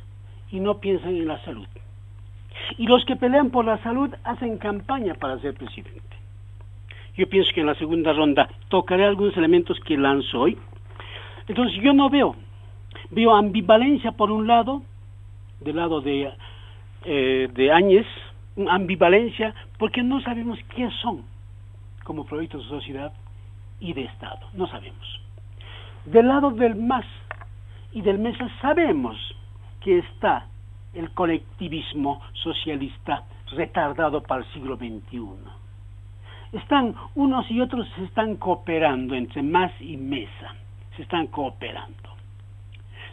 y 0.52 0.60
no 0.60 0.80
piensan 0.80 1.16
en 1.16 1.28
la 1.28 1.44
salud. 1.46 1.68
Y 2.78 2.88
los 2.88 3.06
que 3.06 3.16
pelean 3.16 3.52
por 3.52 3.66
la 3.66 3.78
salud 3.84 4.14
hacen 4.24 4.58
campaña 4.58 5.14
para 5.14 5.40
ser 5.40 5.54
presidente. 5.54 6.02
Yo 7.16 7.30
pienso 7.30 7.52
que 7.54 7.62
en 7.62 7.68
la 7.68 7.76
segunda 7.76 8.14
ronda 8.14 8.50
tocaré 8.70 9.06
algunos 9.06 9.38
elementos 9.38 9.80
que 9.82 9.98
lanzo 9.98 10.42
hoy. 10.42 10.58
Entonces 11.48 11.82
yo 11.82 11.94
no 11.94 12.10
veo, 12.10 12.36
veo 13.10 13.36
ambivalencia 13.36 14.12
por 14.12 14.32
un 14.32 14.48
lado, 14.48 14.82
del 15.60 15.76
lado 15.76 16.02
de, 16.02 16.32
eh, 17.06 17.50
de 17.54 17.72
Áñez, 17.72 18.06
ambivalencia 18.70 19.54
porque 19.78 20.04
no 20.04 20.22
sabemos 20.22 20.60
qué 20.76 20.90
son 21.02 21.24
como 22.04 22.26
proyectos 22.26 22.64
de 22.64 22.70
sociedad 22.70 23.14
y 23.80 23.94
de 23.94 24.04
Estado, 24.04 24.48
no 24.54 24.68
sabemos. 24.68 25.22
Del 26.06 26.28
lado 26.28 26.52
del 26.52 26.76
MAS 26.76 27.06
y 27.92 28.02
del 28.02 28.18
MESA 28.20 28.50
sabemos 28.62 29.18
que 29.82 30.00
está 30.00 30.48
el 30.94 31.12
colectivismo 31.12 32.22
socialista 32.34 33.24
retardado 33.52 34.24
para 34.24 34.44
el 34.44 34.54
siglo 34.54 34.78
XXI. 34.78 35.22
Están, 36.54 36.96
unos 37.16 37.50
y 37.52 37.60
otros 37.62 37.88
se 37.96 38.06
están 38.06 38.38
cooperando 38.38 39.16
entre 39.16 39.44
más 39.44 39.72
y 39.82 39.98
mesa, 39.98 40.56
se 40.96 41.04
están 41.04 41.28
cooperando. 41.28 42.17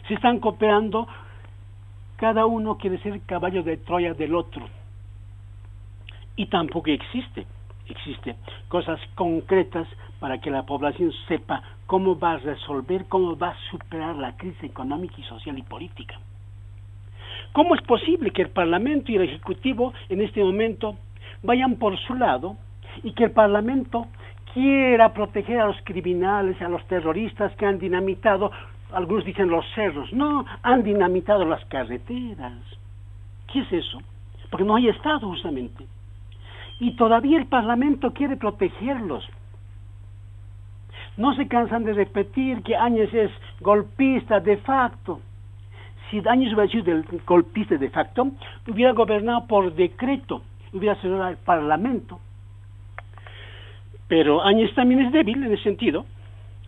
Se 0.07 0.13
están 0.13 0.39
cooperando, 0.39 1.07
cada 2.17 2.45
uno 2.45 2.77
quiere 2.77 2.97
ser 2.99 3.19
caballo 3.21 3.63
de 3.63 3.77
Troya 3.77 4.13
del 4.13 4.35
otro. 4.35 4.67
Y 6.35 6.47
tampoco 6.47 6.89
existe, 6.89 7.45
existe 7.87 8.35
cosas 8.67 8.99
concretas 9.15 9.87
para 10.19 10.39
que 10.39 10.51
la 10.51 10.63
población 10.63 11.11
sepa 11.27 11.61
cómo 11.85 12.17
va 12.17 12.33
a 12.33 12.37
resolver, 12.37 13.05
cómo 13.07 13.37
va 13.37 13.49
a 13.49 13.57
superar 13.71 14.15
la 14.15 14.35
crisis 14.37 14.63
económica 14.63 15.15
y 15.17 15.23
social 15.23 15.57
y 15.57 15.63
política. 15.63 16.19
¿Cómo 17.53 17.75
es 17.75 17.81
posible 17.83 18.31
que 18.31 18.41
el 18.41 18.49
Parlamento 18.49 19.11
y 19.11 19.15
el 19.15 19.23
Ejecutivo 19.23 19.93
en 20.09 20.21
este 20.21 20.43
momento 20.43 20.95
vayan 21.43 21.75
por 21.75 21.97
su 21.99 22.15
lado 22.15 22.57
y 23.03 23.13
que 23.13 23.25
el 23.25 23.31
Parlamento 23.31 24.07
quiera 24.53 25.13
proteger 25.13 25.59
a 25.59 25.67
los 25.67 25.77
criminales, 25.83 26.61
a 26.61 26.69
los 26.69 26.85
terroristas 26.87 27.55
que 27.55 27.65
han 27.65 27.79
dinamitado, 27.79 28.51
algunos 28.95 29.25
dicen 29.25 29.49
los 29.49 29.65
cerros, 29.75 30.11
no, 30.13 30.45
han 30.63 30.83
dinamitado 30.83 31.45
las 31.45 31.63
carreteras. 31.65 32.53
¿Qué 33.51 33.59
es 33.59 33.71
eso? 33.71 34.01
Porque 34.49 34.65
no 34.65 34.75
hay 34.75 34.87
Estado 34.89 35.27
justamente. 35.27 35.85
Y 36.79 36.95
todavía 36.95 37.37
el 37.37 37.47
Parlamento 37.47 38.11
quiere 38.13 38.37
protegerlos. 38.37 39.23
No 41.17 41.35
se 41.35 41.47
cansan 41.47 41.83
de 41.83 41.93
repetir 41.93 42.63
que 42.63 42.75
Áñez 42.75 43.13
es 43.13 43.31
golpista 43.61 44.39
de 44.39 44.57
facto 44.57 45.21
si 46.09 46.21
Áñez 46.27 46.53
hubiera 46.53 46.71
sido 46.71 47.03
golpista 47.25 47.77
de 47.77 47.89
facto, 47.89 48.31
hubiera 48.67 48.93
gobernado 48.93 49.47
por 49.47 49.73
decreto, 49.73 50.43
hubiera 50.73 50.99
sido 51.01 51.21
al 51.23 51.37
Parlamento. 51.37 52.19
Pero 54.07 54.43
Áñez 54.43 54.73
también 54.75 55.01
es 55.01 55.11
débil 55.11 55.43
en 55.43 55.53
ese 55.53 55.63
sentido, 55.63 56.05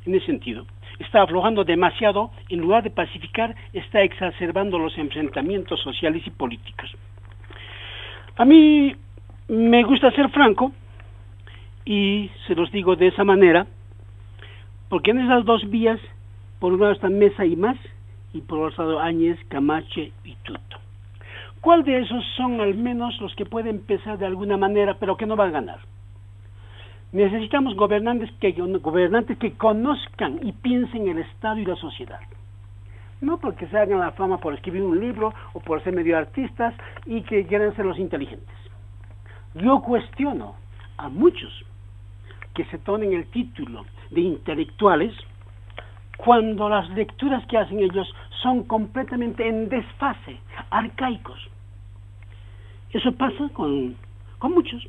en 0.06 0.16
ese 0.16 0.26
sentido. 0.26 0.66
Está 1.00 1.22
aflojando 1.22 1.64
demasiado, 1.64 2.32
en 2.50 2.60
lugar 2.60 2.84
de 2.84 2.90
pacificar, 2.90 3.56
está 3.74 4.02
exacerbando 4.02 4.80
los 4.80 4.98
enfrentamientos 4.98 5.80
sociales 5.82 6.24
y 6.26 6.32
políticos. 6.32 6.92
A 8.36 8.46
mí 8.46 8.96
me 9.48 9.84
gusta 9.84 10.12
ser 10.12 10.30
franco, 10.30 10.72
y 11.88 12.30
se 12.46 12.54
los 12.54 12.70
digo 12.72 12.98
de 12.98 13.08
esa 13.08 13.24
manera, 13.24 13.66
porque 14.90 15.12
en 15.12 15.20
esas 15.20 15.46
dos 15.46 15.70
vías, 15.70 16.00
por 16.60 16.74
un 16.74 16.82
lado 16.82 16.92
está 16.92 17.08
Mesa 17.10 17.46
y 17.46 17.56
más, 17.56 17.78
y 18.34 18.42
por 18.42 18.60
otro 18.60 18.84
lado 18.84 19.00
Áñez, 19.00 19.40
Camache 19.48 20.12
y 20.26 20.36
Tuto. 20.44 20.78
¿Cuál 21.62 21.86
de 21.86 22.00
esos 22.00 22.26
son 22.36 22.60
al 22.60 22.76
menos 22.76 23.20
los 23.22 23.34
que 23.36 23.46
pueden 23.46 23.78
empezar 23.78 24.18
de 24.18 24.26
alguna 24.26 24.58
manera, 24.58 24.98
pero 25.00 25.16
que 25.16 25.26
no 25.26 25.38
van 25.38 25.50
a 25.50 25.52
ganar? 25.52 25.80
Necesitamos 27.12 27.76
gobernantes 27.76 28.30
que, 28.39 28.52
gobernantes 28.52 29.38
que 29.38 29.54
conozcan 29.54 30.39
y 30.41 30.52
piensen 30.52 31.08
el 31.08 31.20
Estado 31.20 31.60
y 31.60 31.65
la 31.65 31.76
sociedad. 31.76 32.20
No 33.22 33.38
porque 33.39 33.67
se 33.67 33.78
hagan 33.78 34.00
la 34.00 34.12
fama 34.12 34.38
por 34.38 34.54
escribir 34.54 34.84
un 34.84 35.00
libro 35.00 35.34
o 35.54 35.60
por 35.60 35.84
ser 35.84 35.93
medio 35.93 36.17
artistas 36.17 36.76
y 37.06 37.22
que 37.22 37.46
quieran 37.48 37.76
ser 37.76 37.86
los 37.86 37.98
inteligentes. 37.98 38.56
Yo 39.56 39.82
cuestiono 39.82 40.56
a 40.97 41.10
muchos 41.10 41.66
que 42.53 42.66
se 42.66 42.78
tomen 42.80 43.14
el 43.14 43.26
título 43.28 43.86
de 44.12 44.22
intelectuales 44.22 45.14
cuando 46.18 46.68
las 46.68 46.89
lecturas 46.89 47.45
que 47.47 47.58
hacen 47.58 47.80
ellos 47.80 48.14
son 48.41 48.64
completamente 48.64 49.47
en 49.47 49.70
desfase, 49.70 50.39
arcaicos. 50.70 51.39
Eso 52.91 53.12
pasa 53.14 53.49
con, 53.53 53.95
con 54.39 54.53
muchos. 54.53 54.88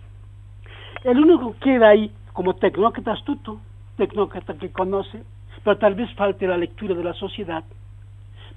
El 1.05 1.19
único 1.19 1.53
que 1.55 1.61
queda 1.61 1.89
ahí 1.89 2.11
como 2.33 2.55
tecnócrata 2.55 3.13
astuto, 3.13 3.61
tecnócrata 3.97 4.55
que 4.55 4.71
conoce, 4.71 5.23
pero 5.65 5.79
tal 5.79 5.95
vez 5.95 6.13
falte 6.15 6.47
la 6.47 6.57
lectura 6.57 6.95
de 6.95 7.05
la 7.05 7.15
sociedad. 7.15 7.65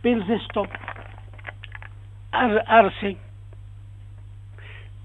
El 0.04 0.26
resto, 0.26 0.64
Arce, 2.32 3.18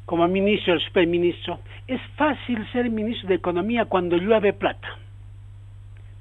como 0.04 0.26
ministro, 0.28 0.74
el 0.74 0.80
superministro, 0.80 1.58
es 1.86 2.00
fácil 2.16 2.66
ser 2.72 2.90
ministro 2.90 3.28
de 3.28 3.34
Economía 3.34 3.84
cuando 3.84 4.16
llueve 4.16 4.52
plata 4.52 4.88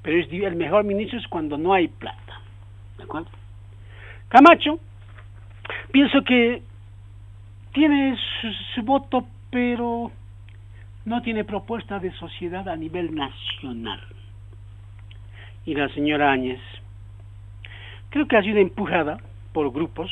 pero 0.06 0.46
el 0.46 0.54
mejor 0.54 0.84
ministro 0.84 1.18
es 1.18 1.26
cuando 1.26 1.58
no 1.58 1.74
hay 1.74 1.88
plata. 1.88 2.40
¿De 2.96 3.02
acuerdo? 3.02 3.28
Camacho, 4.28 4.78
pienso 5.90 6.22
que 6.22 6.62
tiene 7.72 8.16
su, 8.72 8.82
voto, 8.82 9.26
pero 9.50 10.12
no 11.06 11.22
tiene 11.22 11.44
propuesta 11.44 11.98
de 12.00 12.12
sociedad 12.12 12.68
a 12.68 12.76
nivel 12.76 13.14
nacional. 13.14 14.00
Y 15.64 15.74
la 15.74 15.88
señora 15.90 16.32
Áñez, 16.32 16.60
creo 18.10 18.26
que 18.26 18.36
ha 18.36 18.42
sido 18.42 18.58
empujada 18.58 19.16
por 19.52 19.72
grupos 19.72 20.10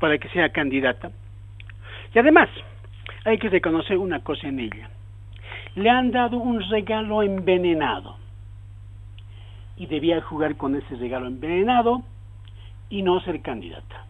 para 0.00 0.16
que 0.16 0.28
sea 0.30 0.50
candidata. 0.50 1.10
Y 2.14 2.18
además, 2.20 2.48
hay 3.24 3.38
que 3.38 3.48
reconocer 3.48 3.98
una 3.98 4.20
cosa 4.20 4.46
en 4.46 4.60
ella. 4.60 4.88
Le 5.74 5.90
han 5.90 6.12
dado 6.12 6.38
un 6.38 6.62
regalo 6.70 7.22
envenenado. 7.22 8.16
Y 9.76 9.86
debía 9.86 10.20
jugar 10.22 10.56
con 10.56 10.76
ese 10.76 10.96
regalo 10.96 11.26
envenenado 11.26 12.02
y 12.88 13.02
no 13.02 13.20
ser 13.20 13.42
candidata. 13.42 14.07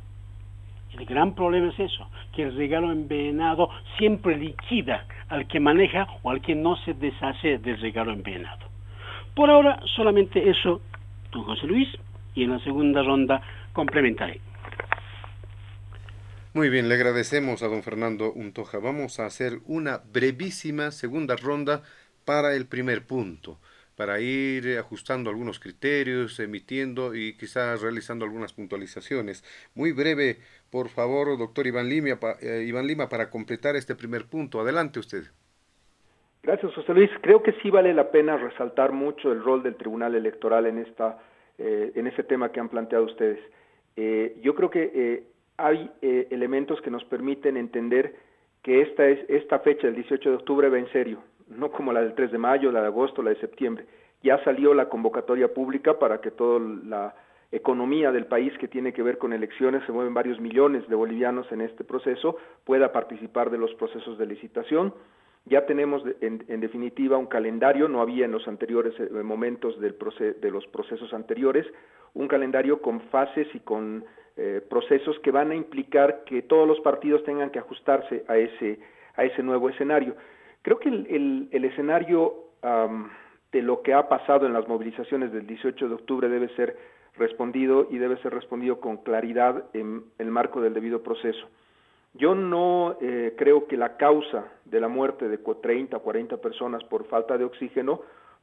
El 0.99 1.07
gran 1.07 1.34
problema 1.34 1.68
es 1.68 1.78
eso, 1.78 2.11
que 2.34 2.42
el 2.42 2.57
regalo 2.57 2.90
envenenado 2.90 3.70
siempre 3.99 4.36
liquida 4.36 5.07
al 5.28 5.46
que 5.46 5.61
maneja 5.61 6.07
o 6.22 6.30
al 6.30 6.40
que 6.40 6.55
no 6.55 6.76
se 6.84 6.94
deshace 6.94 7.59
del 7.59 7.80
regalo 7.80 8.12
envenenado. 8.12 8.66
Por 9.34 9.51
ahora 9.51 9.80
solamente 9.94 10.51
eso, 10.51 10.80
don 11.30 11.44
José 11.44 11.66
Luis, 11.66 11.88
y 12.34 12.44
en 12.44 12.51
la 12.51 12.59
segunda 12.61 13.03
ronda 13.03 13.40
complementaré. 13.72 14.40
Muy 16.55 16.70
bien, 16.70 16.88
le 16.88 16.94
agradecemos 16.94 17.62
a 17.62 17.68
don 17.68 17.82
Fernando 17.82 18.32
Untoja. 18.32 18.78
Vamos 18.78 19.20
a 19.20 19.26
hacer 19.26 19.61
una 19.66 19.99
brevísima 20.12 20.90
segunda 20.90 21.36
ronda 21.36 21.82
para 22.24 22.55
el 22.57 22.66
primer 22.66 23.07
punto, 23.07 23.61
para 23.96 24.20
ir 24.20 24.78
ajustando 24.78 25.30
algunos 25.30 25.61
criterios, 25.61 26.40
emitiendo 26.40 27.14
y 27.14 27.36
quizás 27.36 27.82
realizando 27.82 28.24
algunas 28.24 28.53
puntualizaciones. 28.53 29.44
Muy 29.74 29.92
breve, 29.92 30.38
por 30.70 30.88
favor, 30.88 31.36
doctor 31.38 31.66
Iván 31.66 31.88
Lima, 31.88 32.18
eh, 32.40 32.64
Iván 32.66 32.86
Lima, 32.86 33.08
para 33.08 33.30
completar 33.30 33.76
este 33.76 33.94
primer 33.94 34.26
punto. 34.26 34.60
Adelante 34.60 34.98
usted. 34.98 35.24
Gracias, 36.42 36.74
José 36.74 36.94
Luis. 36.94 37.10
Creo 37.20 37.42
que 37.42 37.52
sí 37.62 37.70
vale 37.70 37.92
la 37.92 38.10
pena 38.10 38.36
resaltar 38.36 38.92
mucho 38.92 39.32
el 39.32 39.42
rol 39.42 39.62
del 39.62 39.76
Tribunal 39.76 40.14
Electoral 40.14 40.66
en 40.66 40.78
esta, 40.78 41.18
eh, 41.58 41.92
en 41.94 42.06
ese 42.06 42.22
tema 42.22 42.52
que 42.52 42.60
han 42.60 42.68
planteado 42.68 43.04
ustedes. 43.04 43.40
Eh, 43.96 44.38
yo 44.42 44.54
creo 44.54 44.70
que 44.70 45.26
hay 45.58 45.90
eh, 46.02 46.28
elementos 46.30 46.80
que 46.80 46.90
nos 46.90 47.04
permiten 47.04 47.56
entender 47.56 48.14
que 48.62 48.80
esta, 48.80 49.06
es, 49.06 49.18
esta 49.28 49.58
fecha, 49.58 49.88
el 49.88 49.96
18 49.96 50.30
de 50.30 50.36
octubre, 50.36 50.68
va 50.68 50.78
en 50.78 50.90
serio, 50.92 51.18
no 51.48 51.70
como 51.70 51.92
la 51.92 52.00
del 52.00 52.14
3 52.14 52.30
de 52.32 52.38
mayo, 52.38 52.72
la 52.72 52.80
de 52.80 52.86
agosto, 52.86 53.22
la 53.22 53.30
de 53.30 53.40
septiembre. 53.40 53.84
Ya 54.22 54.42
salió 54.44 54.72
la 54.72 54.88
convocatoria 54.88 55.52
pública 55.52 55.98
para 55.98 56.20
que 56.20 56.30
toda 56.30 56.60
la 56.84 57.14
economía 57.51 58.12
del 58.12 58.26
país 58.26 58.53
que 58.59 58.68
tiene 58.68 58.92
que 58.92 59.03
ver 59.03 59.18
con 59.18 59.32
elecciones, 59.32 59.82
se 59.86 59.92
mueven 59.92 60.12
varios 60.12 60.40
millones 60.40 60.86
de 60.88 60.94
bolivianos 60.94 61.51
en 61.51 61.62
este 61.62 61.82
proceso, 61.82 62.36
pueda 62.64 62.92
participar 62.92 63.51
de 63.51 63.59
los 63.59 63.72
procesos 63.74 64.18
de 64.18 64.26
licitación. 64.26 64.92
Ya 65.46 65.64
tenemos 65.64 66.03
en, 66.20 66.61
definitiva 66.61 67.16
un 67.16 67.26
calendario, 67.26 67.88
no 67.88 68.03
había 68.03 68.26
en 68.26 68.32
los 68.32 68.46
anteriores 68.46 68.92
eh, 69.01 69.11
momentos 69.22 69.80
del 69.80 69.96
de 70.40 70.51
los 70.51 70.66
procesos 70.66 71.14
anteriores, 71.14 71.66
un 72.12 72.28
calendario 72.28 72.82
con 72.82 73.01
fases 73.03 73.49
y 73.55 73.61
con 73.61 74.05
eh, 74.36 74.61
procesos 74.68 75.18
que 75.20 75.30
van 75.30 75.51
a 75.51 75.55
implicar 75.55 76.24
que 76.24 76.42
todos 76.42 76.68
los 76.68 76.80
partidos 76.80 77.24
tengan 77.24 77.51
que 77.51 77.61
ajustarse 77.61 78.24
a 78.28 78.36
ese, 78.36 78.78
a 79.16 79.24
ese 79.24 79.42
nuevo 79.42 79.70
escenario. 79.70 80.16
Creo 80.61 80.78
que 80.78 80.90
el, 80.90 81.49
el, 81.51 81.64
escenario 81.64 82.34
de 83.53 83.62
lo 83.62 83.82
que 83.82 83.94
ha 83.94 84.09
pasado 84.09 84.46
en 84.46 84.53
las 84.53 84.68
movilizaciones 84.68 85.32
del 85.32 85.46
18 85.46 85.88
de 85.88 85.94
octubre 85.94 86.28
debe 86.28 86.49
ser 86.57 86.76
respondido 87.18 87.86
y 87.90 87.98
debe 87.98 88.16
ser 88.22 88.32
respondido 88.32 88.80
con 88.80 88.98
claridad 88.98 89.64
en, 89.74 90.04
el 90.18 90.30
marco 90.30 90.60
del 90.60 90.74
debido 90.74 91.02
proceso. 91.02 91.46
Yo 92.14 92.34
no 92.34 92.96
eh, 93.00 93.34
creo 93.36 93.66
que 93.66 93.76
la 93.76 93.96
causa 93.96 94.46
de 94.64 94.80
la 94.80 94.88
muerte 94.88 95.28
de 95.28 95.38
30 95.38 95.96
o 95.96 96.02
40 96.02 96.38
personas 96.38 96.82
por 96.84 97.06
falta 97.06 97.36
de 97.36 97.44
oxígeno 97.44 98.00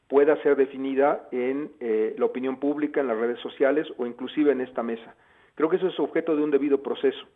pueda 0.08 0.40
ser 0.42 0.56
definida 0.56 1.28
en 1.32 1.72
eh, 1.80 2.14
la 2.16 2.26
opinión 2.26 2.58
pública, 2.58 3.00
en 3.00 3.08
las 3.08 3.18
redes 3.18 3.40
sociales 3.40 3.88
o 3.98 4.06
inclusive 4.06 4.52
en 4.52 4.60
esta 4.60 4.82
mesa. 4.82 5.14
Creo 5.56 5.68
que 5.68 5.76
eso 5.76 5.88
es 5.88 5.98
objeto 5.98 6.36
de 6.36 6.44
un 6.44 6.50
debido 6.50 6.82
proceso. 6.82 7.26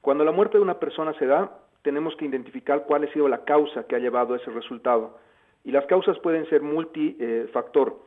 Cuando 0.00 0.24
la 0.24 0.32
muerte 0.32 0.58
de 0.58 0.62
una 0.62 0.78
persona 0.78 1.14
se 1.18 1.26
da, 1.26 1.50
tenemos 1.82 2.14
que 2.16 2.26
identificar 2.26 2.84
cuál 2.86 3.04
ha 3.04 3.12
sido 3.12 3.28
la 3.28 3.44
causa 3.44 3.84
que 3.86 3.96
ha 3.96 3.98
llevado 3.98 4.34
a 4.34 4.36
ese 4.36 4.50
resultado. 4.50 5.18
Y 5.64 5.72
las 5.72 5.86
causas 5.86 6.18
pueden 6.20 6.48
ser 6.48 6.62
multifactor. 6.62 7.98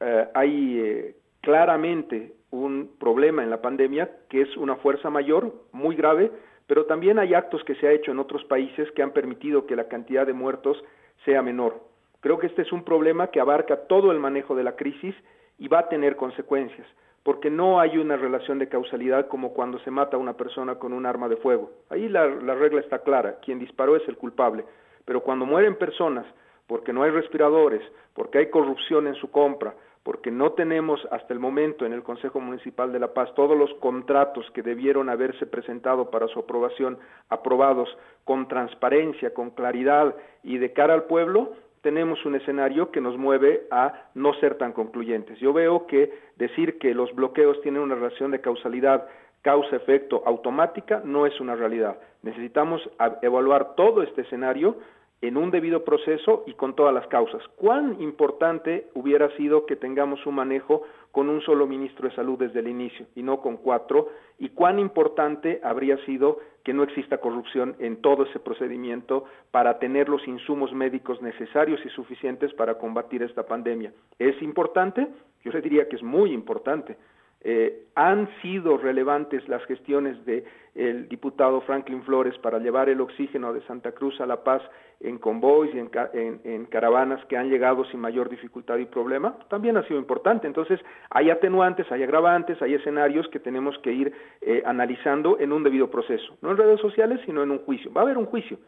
Eh, 0.00 0.28
hay 0.34 1.14
claramente 1.40 2.34
un 2.50 2.90
problema 2.98 3.42
en 3.42 3.50
la 3.50 3.62
pandemia 3.62 4.10
que 4.28 4.42
es 4.42 4.56
una 4.56 4.76
fuerza 4.76 5.10
mayor, 5.10 5.54
muy 5.72 5.96
grave, 5.96 6.30
pero 6.66 6.86
también 6.86 7.18
hay 7.18 7.34
actos 7.34 7.64
que 7.64 7.74
se 7.76 7.86
ha 7.86 7.92
hecho 7.92 8.10
en 8.10 8.18
otros 8.18 8.44
países 8.44 8.90
que 8.92 9.02
han 9.02 9.12
permitido 9.12 9.66
que 9.66 9.76
la 9.76 9.88
cantidad 9.88 10.26
de 10.26 10.32
muertos 10.32 10.82
sea 11.24 11.42
menor. 11.42 11.80
Creo 12.20 12.38
que 12.38 12.46
este 12.46 12.62
es 12.62 12.72
un 12.72 12.84
problema 12.84 13.28
que 13.28 13.40
abarca 13.40 13.86
todo 13.86 14.12
el 14.12 14.18
manejo 14.18 14.54
de 14.54 14.64
la 14.64 14.76
crisis 14.76 15.14
y 15.58 15.68
va 15.68 15.80
a 15.80 15.88
tener 15.88 16.16
consecuencias 16.16 16.86
porque 17.22 17.50
no 17.50 17.80
hay 17.80 17.98
una 17.98 18.16
relación 18.16 18.58
de 18.58 18.68
causalidad 18.68 19.28
como 19.28 19.52
cuando 19.52 19.78
se 19.80 19.90
mata 19.90 20.16
a 20.16 20.20
una 20.20 20.34
persona 20.34 20.76
con 20.76 20.92
un 20.92 21.04
arma 21.04 21.28
de 21.28 21.36
fuego. 21.36 21.70
Ahí 21.90 22.08
la, 22.08 22.26
regla 22.26 22.80
está 22.80 23.00
clara, 23.00 23.38
quien 23.42 23.58
disparó 23.58 23.96
es 23.96 24.06
el 24.08 24.16
culpable, 24.16 24.64
pero 25.04 25.22
cuando 25.22 25.44
mueren 25.44 25.76
personas 25.76 26.26
porque 26.66 26.92
no 26.92 27.02
hay 27.02 27.10
respiradores, 27.10 27.82
porque 28.14 28.38
hay 28.38 28.50
corrupción 28.50 29.06
en 29.06 29.14
su 29.16 29.30
compra, 29.30 29.74
porque 30.02 30.30
no 30.30 30.52
tenemos 30.52 31.06
hasta 31.10 31.34
el 31.34 31.40
momento 31.40 31.84
en 31.84 31.92
el 31.92 32.02
Consejo 32.02 32.40
Municipal 32.40 32.92
de 32.92 32.98
La 32.98 33.12
Paz 33.12 33.34
todos 33.34 33.56
los 33.56 33.72
contratos 33.74 34.50
que 34.52 34.62
debieron 34.62 35.08
haberse 35.08 35.46
presentado 35.46 36.10
para 36.10 36.28
su 36.28 36.38
aprobación 36.38 36.98
aprobados 37.28 37.88
con 38.24 38.48
transparencia, 38.48 39.34
con 39.34 39.50
claridad 39.50 40.14
y 40.42 40.58
de 40.58 40.72
cara 40.72 40.94
al 40.94 41.04
pueblo, 41.04 41.52
tenemos 41.82 42.24
un 42.26 42.34
escenario 42.34 42.90
que 42.90 43.00
nos 43.00 43.16
mueve 43.16 43.66
a 43.70 44.08
no 44.14 44.34
ser 44.34 44.56
tan 44.56 44.72
concluyentes. 44.72 45.38
Yo 45.38 45.52
veo 45.52 45.86
que 45.86 46.12
decir 46.36 46.78
que 46.78 46.94
los 46.94 47.14
bloqueos 47.14 47.60
tienen 47.62 47.82
una 47.82 47.94
relación 47.94 48.30
de 48.30 48.40
causalidad 48.40 49.06
causa-efecto 49.42 50.22
automática 50.26 51.00
no 51.04 51.26
es 51.26 51.40
una 51.40 51.56
realidad. 51.56 51.98
Necesitamos 52.22 52.82
evaluar 53.22 53.74
todo 53.74 54.02
este 54.02 54.22
escenario 54.22 54.76
en 55.22 55.36
un 55.36 55.50
debido 55.50 55.84
proceso 55.84 56.44
y 56.46 56.54
con 56.54 56.74
todas 56.74 56.94
las 56.94 57.06
causas. 57.08 57.42
¿Cuán 57.56 58.00
importante 58.00 58.88
hubiera 58.94 59.28
sido 59.36 59.66
que 59.66 59.76
tengamos 59.76 60.24
un 60.26 60.36
manejo 60.36 60.82
con 61.12 61.28
un 61.28 61.42
solo 61.42 61.66
ministro 61.66 62.08
de 62.08 62.14
salud 62.14 62.38
desde 62.38 62.60
el 62.60 62.68
inicio 62.68 63.06
y 63.14 63.22
no 63.22 63.40
con 63.40 63.58
cuatro? 63.58 64.08
¿Y 64.38 64.50
cuán 64.50 64.78
importante 64.78 65.60
habría 65.62 65.98
sido 66.06 66.38
que 66.64 66.72
no 66.72 66.82
exista 66.82 67.18
corrupción 67.18 67.76
en 67.78 68.00
todo 68.00 68.24
ese 68.24 68.38
procedimiento 68.38 69.24
para 69.50 69.78
tener 69.78 70.08
los 70.08 70.26
insumos 70.26 70.72
médicos 70.72 71.20
necesarios 71.20 71.80
y 71.84 71.90
suficientes 71.90 72.54
para 72.54 72.78
combatir 72.78 73.22
esta 73.22 73.44
pandemia? 73.44 73.92
¿Es 74.18 74.40
importante? 74.40 75.06
Yo 75.44 75.52
le 75.52 75.60
diría 75.60 75.88
que 75.88 75.96
es 75.96 76.02
muy 76.02 76.32
importante. 76.32 76.96
Eh, 77.42 77.84
han 77.94 78.28
sido 78.42 78.76
relevantes 78.76 79.48
las 79.48 79.64
gestiones 79.64 80.24
del 80.26 80.44
el 80.74 81.08
diputado 81.08 81.60
Franklin 81.62 82.02
Flores 82.02 82.36
para 82.38 82.58
llevar 82.58 82.88
el 82.88 83.00
oxígeno 83.00 83.52
de 83.52 83.60
Santa 83.62 83.92
Cruz 83.92 84.20
a 84.20 84.26
La 84.26 84.44
Paz 84.44 84.62
en 85.00 85.18
convoys 85.18 85.74
y 85.74 85.78
en, 85.78 86.66
caravanas 86.66 87.24
que 87.24 87.36
han 87.36 87.48
llegado 87.48 87.84
sin 87.86 88.00
mayor 88.00 88.28
dificultad 88.28 88.76
y 88.76 88.84
problema, 88.84 89.36
también 89.48 89.76
ha 89.78 89.82
sido 89.84 89.98
importante. 89.98 90.46
Entonces, 90.46 90.78
hay 91.08 91.30
atenuantes, 91.30 91.90
hay 91.90 92.02
agravantes, 92.02 92.60
hay 92.60 92.74
escenarios 92.74 93.26
que 93.28 93.40
tenemos 93.40 93.78
que 93.78 93.92
ir 93.92 94.12
eh, 94.42 94.62
analizando 94.64 95.38
en 95.40 95.52
un 95.52 95.64
debido 95.64 95.90
proceso, 95.90 96.36
no 96.42 96.50
en 96.50 96.58
redes 96.58 96.80
sociales, 96.80 97.20
sino 97.24 97.42
en 97.42 97.50
un 97.50 97.58
juicio. 97.60 97.92
Va 97.92 98.02
a 98.02 98.04
haber 98.04 98.18
un 98.18 98.26
juicio, 98.26 98.58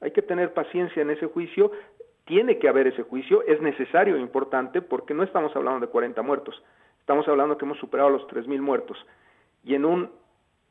hay 0.00 0.10
que 0.12 0.22
tener 0.22 0.54
paciencia 0.54 1.02
en 1.02 1.10
ese 1.10 1.26
juicio, 1.26 1.70
tiene 2.24 2.58
que 2.58 2.68
haber 2.68 2.86
ese 2.86 3.02
juicio, 3.02 3.42
es 3.46 3.60
necesario 3.60 4.16
e 4.16 4.20
importante 4.20 4.80
porque 4.80 5.12
no 5.12 5.22
estamos 5.22 5.54
hablando 5.54 5.86
de 5.86 5.92
40 5.92 6.22
muertos, 6.22 6.62
Estamos 7.02 7.26
hablando 7.26 7.58
que 7.58 7.64
hemos 7.64 7.78
superado 7.78 8.10
los 8.10 8.22
3.000 8.28 8.60
muertos. 8.60 8.96
Y 9.64 9.74
en, 9.74 9.84
un, 9.84 10.08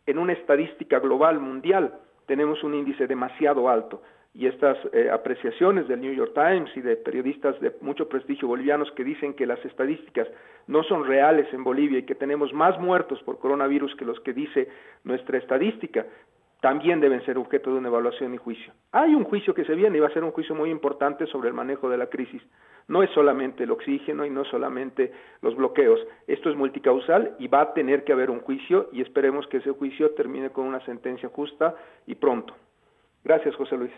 en 0.06 0.18
una 0.18 0.32
estadística 0.32 1.00
global 1.00 1.42
mundial 1.42 1.94
tenemos 2.26 2.64
un 2.64 2.74
índice 2.74 3.06
demasiado 3.06 3.68
alto. 3.68 4.02
Y 4.34 4.48
estas 4.48 4.78
eh, 4.94 5.10
apreciaciones 5.12 5.90
del 5.90 6.00
New 6.00 6.14
York 6.14 6.34
Times 6.34 6.72
y 6.78 6.80
de 6.80 6.96
periodistas 6.96 7.60
de 7.60 7.76
mucho 7.82 8.08
prestigio 8.08 8.48
bolivianos 8.48 8.90
que 8.94 9.04
dicen 9.04 9.34
que 9.34 9.46
las 9.46 9.64
estadísticas 9.66 10.26
no 10.68 10.84
son 10.84 11.06
reales 11.06 11.54
en 11.54 11.66
Bolivia 11.66 12.00
y 12.00 12.04
que 12.04 12.16
tenemos 12.16 12.54
más 12.54 12.80
muertos 12.80 13.22
por 13.24 13.38
coronavirus 13.38 13.94
que 13.98 14.06
los 14.06 14.18
que 14.22 14.32
dice 14.32 14.70
nuestra 15.04 15.38
estadística, 15.38 16.06
también 16.62 17.00
deben 17.00 17.26
ser 17.26 17.40
objeto 17.40 17.72
de 17.72 17.80
una 17.80 17.90
evaluación 17.90 18.34
y 18.36 18.38
juicio. 18.38 18.72
Hay 18.92 19.16
un 19.16 19.24
juicio 19.24 19.54
que 19.54 19.66
se 19.66 19.74
viene 19.74 19.98
y 19.98 20.00
va 20.00 20.08
a 20.08 20.14
ser 20.14 20.24
un 20.24 20.32
juicio 20.32 20.54
muy 20.54 20.70
importante 20.70 21.26
sobre 21.26 21.50
el 21.50 21.56
manejo 21.56 21.90
de 21.90 21.98
la 21.98 22.08
crisis. 22.08 22.42
No 22.88 23.02
es 23.02 23.10
solamente 23.12 23.64
el 23.64 23.72
oxígeno 23.72 24.26
y 24.26 24.30
no 24.30 24.46
solamente 24.46 25.12
los 25.42 25.56
bloqueos. 25.56 26.00
Esto 26.28 26.52
es 26.52 26.56
multicausal 26.56 27.36
y 27.40 27.48
va 27.48 27.62
a 27.62 27.74
tener 27.74 28.04
que 28.04 28.14
haber 28.14 28.30
un 28.30 28.42
juicio 28.42 28.90
y 28.94 29.02
esperemos 29.02 29.48
que 29.48 29.58
ese 29.58 29.72
juicio 29.72 30.12
termine 30.12 30.52
con 30.52 30.68
una 30.68 30.86
sentencia 30.86 31.30
justa 31.30 31.76
y 32.06 32.14
pronto. 32.14 32.56
Gracias, 33.24 33.56
José 33.56 33.76
Luis. 33.78 33.92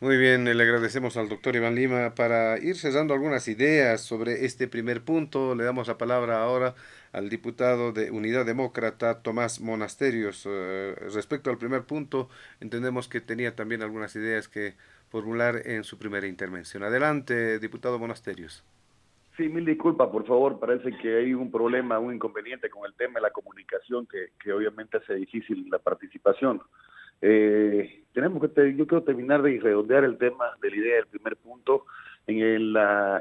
Muy 0.00 0.18
bien, 0.18 0.44
le 0.44 0.62
agradecemos 0.62 1.16
al 1.16 1.30
doctor 1.30 1.56
Iván 1.56 1.74
Lima 1.74 2.14
para 2.14 2.58
ir 2.58 2.76
cerrando 2.76 3.14
algunas 3.14 3.48
ideas 3.48 4.02
sobre 4.02 4.44
este 4.44 4.68
primer 4.68 5.02
punto. 5.02 5.54
Le 5.54 5.64
damos 5.64 5.88
la 5.88 5.96
palabra 5.96 6.42
ahora 6.42 6.74
al 7.14 7.30
diputado 7.30 7.92
de 7.92 8.10
Unidad 8.10 8.44
Demócrata, 8.44 9.22
Tomás 9.22 9.60
Monasterios. 9.60 10.46
Eh, 10.50 10.94
respecto 11.14 11.48
al 11.48 11.58
primer 11.58 11.84
punto, 11.84 12.28
entendemos 12.60 13.08
que 13.08 13.20
tenía 13.20 13.54
también 13.54 13.82
algunas 13.82 14.16
ideas 14.16 14.48
que 14.48 14.74
formular 15.10 15.62
en 15.64 15.84
su 15.84 15.96
primera 15.96 16.26
intervención. 16.26 16.82
Adelante, 16.82 17.60
diputado 17.60 18.00
Monasterios. 18.00 18.64
Sí, 19.36 19.48
mil 19.48 19.64
disculpas, 19.64 20.08
por 20.08 20.26
favor. 20.26 20.58
Parece 20.58 20.90
que 20.98 21.16
hay 21.16 21.34
un 21.34 21.52
problema, 21.52 22.00
un 22.00 22.14
inconveniente 22.14 22.68
con 22.68 22.84
el 22.84 22.94
tema 22.94 23.14
de 23.14 23.22
la 23.22 23.30
comunicación 23.30 24.06
que, 24.06 24.30
que 24.42 24.52
obviamente 24.52 24.96
hace 24.96 25.14
difícil 25.14 25.68
la 25.70 25.78
participación. 25.78 26.60
Eh, 27.20 28.02
tenemos 28.12 28.42
que, 28.42 28.74
yo 28.74 28.86
quiero 28.86 29.04
terminar 29.04 29.40
de 29.42 29.60
redondear 29.60 30.04
el 30.04 30.18
tema 30.18 30.46
de 30.60 30.70
la 30.70 30.76
idea 30.76 30.96
del 30.96 31.06
primer 31.06 31.36
punto 31.36 31.86
en 32.26 32.38
el, 32.38 32.76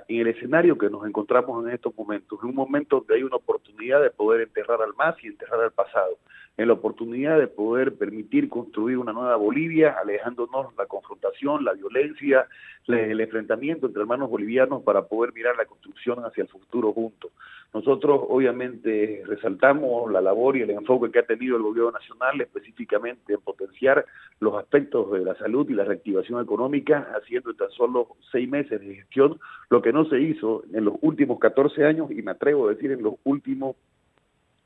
en 0.07 0.19
el 0.21 0.27
escenario 0.27 0.77
que 0.77 0.89
nos 0.89 1.05
encontramos 1.05 1.65
en 1.65 1.73
estos 1.73 1.95
momentos, 1.95 2.39
en 2.41 2.49
un 2.49 2.55
momento 2.55 2.97
donde 2.97 3.15
hay 3.15 3.23
una 3.23 3.35
oportunidad 3.35 4.01
de 4.01 4.09
poder 4.09 4.41
enterrar 4.41 4.81
al 4.81 4.93
más 4.95 5.15
y 5.23 5.27
enterrar 5.27 5.61
al 5.61 5.71
pasado, 5.71 6.17
en 6.55 6.67
la 6.67 6.73
oportunidad 6.73 7.39
de 7.39 7.47
poder 7.47 7.95
permitir 7.95 8.47
construir 8.47 8.97
una 8.97 9.11
nueva 9.11 9.35
Bolivia, 9.37 9.95
alejándonos 9.99 10.75
la 10.77 10.85
confrontación, 10.85 11.65
la 11.65 11.73
violencia, 11.73 12.47
el 12.87 13.19
enfrentamiento 13.19 13.87
entre 13.87 14.01
hermanos 14.01 14.29
bolivianos 14.29 14.83
para 14.83 15.03
poder 15.07 15.33
mirar 15.33 15.55
la 15.57 15.65
construcción 15.65 16.19
hacia 16.25 16.43
el 16.43 16.49
futuro 16.49 16.93
juntos. 16.93 17.31
Nosotros 17.73 18.21
obviamente 18.29 19.23
resaltamos 19.25 20.11
la 20.11 20.21
labor 20.21 20.55
y 20.55 20.61
el 20.61 20.69
enfoque 20.69 21.11
que 21.11 21.19
ha 21.19 21.25
tenido 21.25 21.57
el 21.57 21.63
gobierno 21.63 21.91
nacional 21.91 22.39
específicamente 22.39 23.33
en 23.33 23.41
potenciar 23.41 24.05
los 24.39 24.55
aspectos 24.55 25.11
de 25.11 25.21
la 25.21 25.35
salud 25.35 25.67
y 25.67 25.73
la 25.73 25.85
reactivación 25.85 26.39
económica, 26.39 27.07
haciendo 27.15 27.49
en 27.49 27.57
tan 27.57 27.71
solo 27.71 28.09
seis 28.31 28.47
meses 28.47 28.79
de 28.79 28.95
gestión 28.95 29.39
lo 29.71 29.81
que 29.81 29.91
no 29.91 30.05
se 30.05 30.19
hizo 30.19 30.63
en 30.71 30.85
los 30.85 30.95
últimos 31.01 31.39
14 31.39 31.83
años 31.83 32.11
y 32.11 32.21
me 32.21 32.31
atrevo 32.31 32.67
a 32.67 32.73
decir 32.73 32.91
en 32.91 33.01
los 33.01 33.15
últimos 33.23 33.75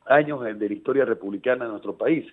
años 0.10 0.44
de 0.44 0.68
la 0.70 0.74
historia 0.74 1.06
republicana 1.06 1.66
de 1.66 1.72
nuestro 1.72 1.98
país, 1.98 2.26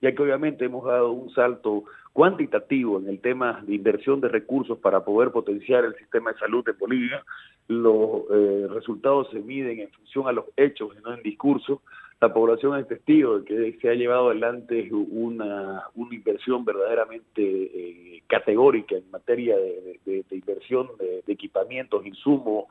ya 0.00 0.14
que 0.14 0.22
obviamente 0.22 0.64
hemos 0.64 0.84
dado 0.84 1.12
un 1.12 1.30
salto 1.34 1.84
cuantitativo 2.12 2.98
en 2.98 3.08
el 3.08 3.20
tema 3.20 3.62
de 3.66 3.74
inversión 3.74 4.20
de 4.20 4.28
recursos 4.28 4.78
para 4.78 5.04
poder 5.04 5.30
potenciar 5.30 5.84
el 5.84 5.94
sistema 5.96 6.32
de 6.32 6.38
salud 6.38 6.64
de 6.64 6.72
Bolivia. 6.72 7.22
Los 7.68 8.24
eh, 8.32 8.66
resultados 8.70 9.28
se 9.30 9.40
miden 9.40 9.80
en 9.80 9.90
función 9.90 10.26
a 10.26 10.32
los 10.32 10.46
hechos 10.56 10.90
y 10.98 11.02
no 11.02 11.14
en 11.14 11.22
discurso. 11.22 11.82
La 12.20 12.34
población 12.34 12.78
es 12.78 12.88
testigo 12.88 13.38
de 13.38 13.44
que 13.44 13.78
se 13.80 13.88
ha 13.88 13.94
llevado 13.94 14.28
adelante 14.30 14.90
una, 14.92 15.84
una 15.94 16.14
inversión 16.14 16.64
verdaderamente 16.64 17.42
eh, 17.42 18.22
categórica 18.26 18.96
en 18.96 19.10
materia 19.10 19.56
de, 19.56 20.24
inversión 20.30 20.88
de, 20.98 21.22
equipamientos, 21.32 22.04
insumos, 22.04 22.66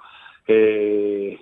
eh, 0.48 1.40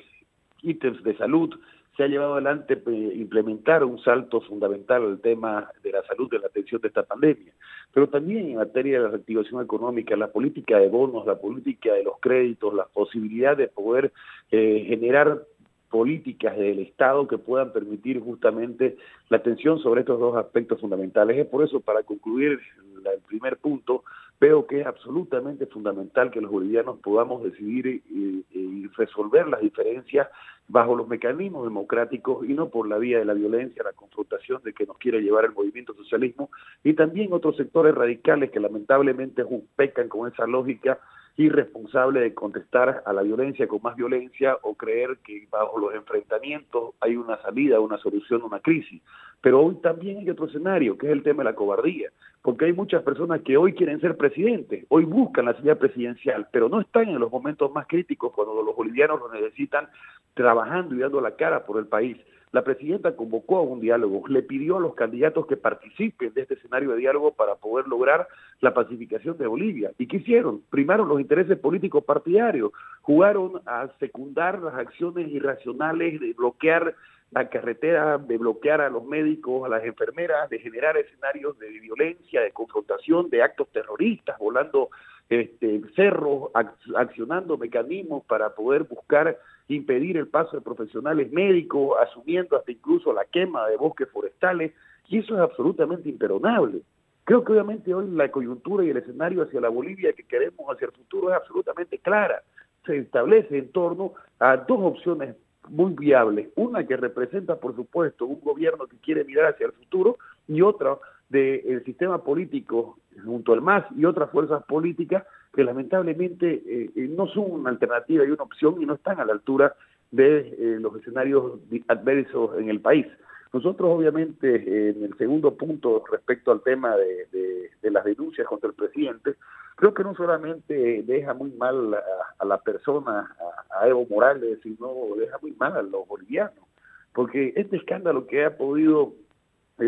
ítems 0.61 1.03
de 1.03 1.17
salud, 1.17 1.53
se 1.97 2.03
ha 2.03 2.07
llevado 2.07 2.33
adelante 2.33 2.79
eh, 2.85 3.11
implementar 3.15 3.83
un 3.83 3.99
salto 4.03 4.39
fundamental 4.41 5.03
al 5.03 5.19
tema 5.19 5.71
de 5.81 5.91
la 5.91 6.03
salud, 6.03 6.29
de 6.29 6.37
la 6.37 6.47
atención 6.47 6.79
de 6.79 6.89
esta 6.89 7.03
pandemia, 7.03 7.51
pero 7.91 8.07
también 8.07 8.49
en 8.49 8.55
materia 8.57 8.97
de 8.97 9.03
la 9.05 9.09
reactivación 9.09 9.63
económica, 9.63 10.15
la 10.15 10.31
política 10.31 10.77
de 10.77 10.89
bonos, 10.89 11.25
la 11.25 11.39
política 11.39 11.93
de 11.93 12.03
los 12.03 12.19
créditos, 12.19 12.73
la 12.75 12.85
posibilidad 12.85 13.57
de 13.57 13.67
poder 13.67 14.13
eh, 14.51 14.85
generar 14.87 15.41
políticas 15.89 16.55
del 16.55 16.79
Estado 16.79 17.27
que 17.27 17.37
puedan 17.39 17.71
permitir 17.71 18.19
justamente 18.19 18.97
la 19.29 19.37
atención 19.37 19.79
sobre 19.79 20.01
estos 20.01 20.19
dos 20.19 20.35
aspectos 20.35 20.79
fundamentales. 20.79 21.37
Es 21.37 21.47
por 21.47 21.63
eso, 21.63 21.79
para 21.79 22.03
concluir 22.03 22.59
el 23.05 23.21
primer 23.27 23.57
punto, 23.57 24.03
veo 24.39 24.67
que 24.67 24.81
es 24.81 24.87
absolutamente 24.87 25.65
fundamental 25.65 26.31
que 26.31 26.41
los 26.41 26.51
bolivianos 26.51 26.99
podamos 26.99 27.43
decidir 27.43 27.87
y, 27.87 28.45
y, 28.51 28.87
resolver 28.95 29.47
las 29.47 29.61
diferencias 29.61 30.27
bajo 30.67 30.95
los 30.95 31.07
mecanismos 31.07 31.63
democráticos 31.65 32.47
y 32.47 32.53
no 32.53 32.69
por 32.69 32.87
la 32.87 32.97
vía 32.97 33.19
de 33.19 33.25
la 33.25 33.33
violencia, 33.33 33.83
la 33.83 33.93
confrontación 33.93 34.61
de 34.63 34.73
que 34.73 34.85
nos 34.85 34.97
quiere 34.97 35.21
llevar 35.21 35.45
el 35.45 35.53
movimiento 35.53 35.93
socialismo 35.93 36.49
y 36.83 36.93
también 36.93 37.33
otros 37.33 37.57
sectores 37.57 37.93
radicales 37.93 38.51
que 38.51 38.59
lamentablemente 38.59 39.43
pecan 39.75 40.09
con 40.09 40.31
esa 40.31 40.47
lógica 40.47 40.99
irresponsable 41.37 42.19
de 42.19 42.33
contestar 42.33 43.03
a 43.05 43.13
la 43.13 43.21
violencia 43.21 43.67
con 43.67 43.79
más 43.83 43.95
violencia 43.95 44.57
o 44.63 44.73
creer 44.73 45.17
que 45.23 45.47
bajo 45.51 45.77
los 45.77 45.93
enfrentamientos 45.93 46.95
hay 46.99 47.15
una 47.15 47.39
salida, 47.41 47.79
una 47.79 47.97
solución 47.99 48.41
una 48.41 48.59
crisis. 48.59 49.01
Pero 49.39 49.61
hoy 49.61 49.75
también 49.75 50.17
hay 50.17 50.29
otro 50.31 50.47
escenario, 50.47 50.97
que 50.97 51.05
es 51.05 51.11
el 51.11 51.21
tema 51.21 51.43
de 51.43 51.51
la 51.51 51.55
cobardía, 51.55 52.09
porque 52.41 52.65
hay 52.65 52.73
muchas 52.73 53.03
personas 53.03 53.41
que 53.41 53.55
hoy 53.55 53.73
quieren 53.73 54.01
ser 54.01 54.17
presidentes, 54.17 54.85
hoy 54.89 55.05
buscan 55.05 55.45
la 55.45 55.53
silla 55.57 55.75
presidencial, 55.75 56.47
pero 56.51 56.69
no 56.69 56.81
están 56.81 57.09
en 57.09 57.19
los 57.19 57.31
momentos 57.31 57.71
más 57.71 57.85
críticos 57.85 58.33
cuando 58.33 58.63
los 58.63 58.75
bolivianos 58.75 59.19
lo 59.19 59.31
necesitan 59.31 59.87
trabajando 60.33 60.95
y 60.95 60.99
dando 60.99 61.21
la 61.21 61.35
cara 61.35 61.65
por 61.65 61.77
el 61.77 61.85
país. 61.85 62.17
La 62.51 62.63
presidenta 62.63 63.15
convocó 63.15 63.57
a 63.57 63.61
un 63.61 63.81
diálogo, 63.81 64.25
le 64.27 64.41
pidió 64.41 64.77
a 64.77 64.79
los 64.79 64.95
candidatos 64.95 65.47
que 65.47 65.57
participen 65.57 66.33
de 66.33 66.41
este 66.41 66.53
escenario 66.53 66.91
de 66.91 66.97
diálogo 66.97 67.33
para 67.33 67.55
poder 67.55 67.87
lograr 67.87 68.27
la 68.61 68.73
pacificación 68.73 69.37
de 69.37 69.47
Bolivia. 69.47 69.91
¿Y 69.97 70.07
qué 70.07 70.17
hicieron? 70.17 70.61
Primaron 70.69 71.09
los 71.09 71.19
intereses 71.19 71.57
políticos 71.59 72.05
partidarios, 72.05 72.71
jugaron 73.01 73.61
a 73.65 73.89
secundar 73.99 74.61
las 74.61 74.75
acciones 74.75 75.27
irracionales 75.29 76.21
de 76.21 76.33
bloquear 76.33 76.95
la 77.31 77.49
carretera, 77.49 78.17
de 78.17 78.37
bloquear 78.37 78.79
a 78.79 78.89
los 78.89 79.03
médicos, 79.03 79.65
a 79.65 79.69
las 79.69 79.83
enfermeras, 79.83 80.49
de 80.49 80.59
generar 80.59 80.95
escenarios 80.95 81.59
de 81.59 81.69
violencia, 81.69 82.41
de 82.41 82.51
confrontación, 82.51 83.29
de 83.29 83.43
actos 83.43 83.67
terroristas, 83.73 84.37
volando 84.39 84.89
este, 85.29 85.81
cerros, 85.95 86.51
accionando 86.95 87.57
mecanismos 87.57 88.23
para 88.25 88.55
poder 88.55 88.83
buscar 88.83 89.37
impedir 89.67 90.17
el 90.17 90.27
paso 90.27 90.55
de 90.55 90.61
profesionales 90.61 91.31
médicos, 91.31 91.97
asumiendo 92.01 92.55
hasta 92.57 92.71
incluso 92.71 93.13
la 93.13 93.25
quema 93.25 93.67
de 93.67 93.77
bosques 93.77 94.09
forestales, 94.09 94.73
y 95.07 95.19
eso 95.19 95.35
es 95.35 95.41
absolutamente 95.41 96.09
imperdonable. 96.09 96.81
Creo 97.23 97.43
que 97.43 97.51
obviamente 97.51 97.93
hoy 97.93 98.09
la 98.09 98.31
coyuntura 98.31 98.85
y 98.85 98.89
el 98.89 98.97
escenario 98.97 99.43
hacia 99.43 99.59
la 99.59 99.69
Bolivia 99.69 100.13
que 100.13 100.23
queremos 100.23 100.65
hacia 100.69 100.85
el 100.85 100.93
futuro 100.93 101.29
es 101.29 101.35
absolutamente 101.35 101.99
clara. 101.99 102.41
Se 102.85 102.97
establece 102.97 103.57
en 103.57 103.71
torno 103.71 104.13
a 104.39 104.55
dos 104.55 104.79
opciones 104.81 105.35
muy 105.67 105.93
viables. 105.93 106.47
Una 106.55 106.85
que 106.87 106.95
representa, 106.95 107.57
por 107.57 107.75
supuesto, 107.75 108.25
un 108.25 108.39
gobierno 108.39 108.87
que 108.87 108.97
quiere 108.97 109.25
mirar 109.25 109.53
hacia 109.53 109.65
el 109.65 109.73
futuro 109.73 110.17
y 110.47 110.61
otra 110.61 110.97
del 111.29 111.83
sistema 111.83 112.23
político 112.23 112.97
junto 113.25 113.53
al 113.53 113.61
MAS 113.61 113.85
y 113.95 114.05
otras 114.05 114.29
fuerzas 114.31 114.63
políticas 114.63 115.23
que 115.53 115.63
lamentablemente 115.63 116.61
eh, 116.65 116.91
eh, 116.95 117.07
no 117.09 117.27
son 117.27 117.51
una 117.51 117.71
alternativa 117.71 118.23
y 118.23 118.29
una 118.29 118.43
opción 118.43 118.81
y 118.81 118.85
no 118.85 118.93
están 118.93 119.19
a 119.19 119.25
la 119.25 119.33
altura 119.33 119.75
de 120.11 120.39
eh, 120.39 120.77
los 120.79 120.95
escenarios 120.95 121.53
adversos 121.87 122.59
en 122.59 122.69
el 122.69 122.79
país. 122.79 123.07
Nosotros 123.51 123.89
obviamente 123.89 124.89
en 124.89 125.03
el 125.03 125.17
segundo 125.17 125.55
punto 125.55 126.03
respecto 126.11 126.51
al 126.51 126.61
tema 126.61 126.95
de, 126.95 127.71
las 127.89 128.03
denuncias 128.03 128.45
contra 128.45 128.69
el 128.69 128.75
presidente, 128.75 129.35
creo 129.77 129.93
que 129.93 130.03
no 130.03 130.13
solamente 130.13 131.01
deja 131.03 131.33
muy 131.33 131.51
mal 131.51 131.95
a, 132.37 132.45
la 132.45 132.59
persona, 132.59 133.33
a, 133.71 133.87
Evo 133.87 134.05
Morales, 134.09 134.59
sino 134.61 134.93
deja 135.17 135.37
muy 135.41 135.53
mal 135.53 135.77
a 135.77 135.81
los 135.81 136.05
bolivianos, 136.05 136.65
porque 137.13 137.53
este 137.55 137.77
escándalo 137.77 138.27
que 138.27 138.43
ha 138.43 138.57
podido 138.57 139.13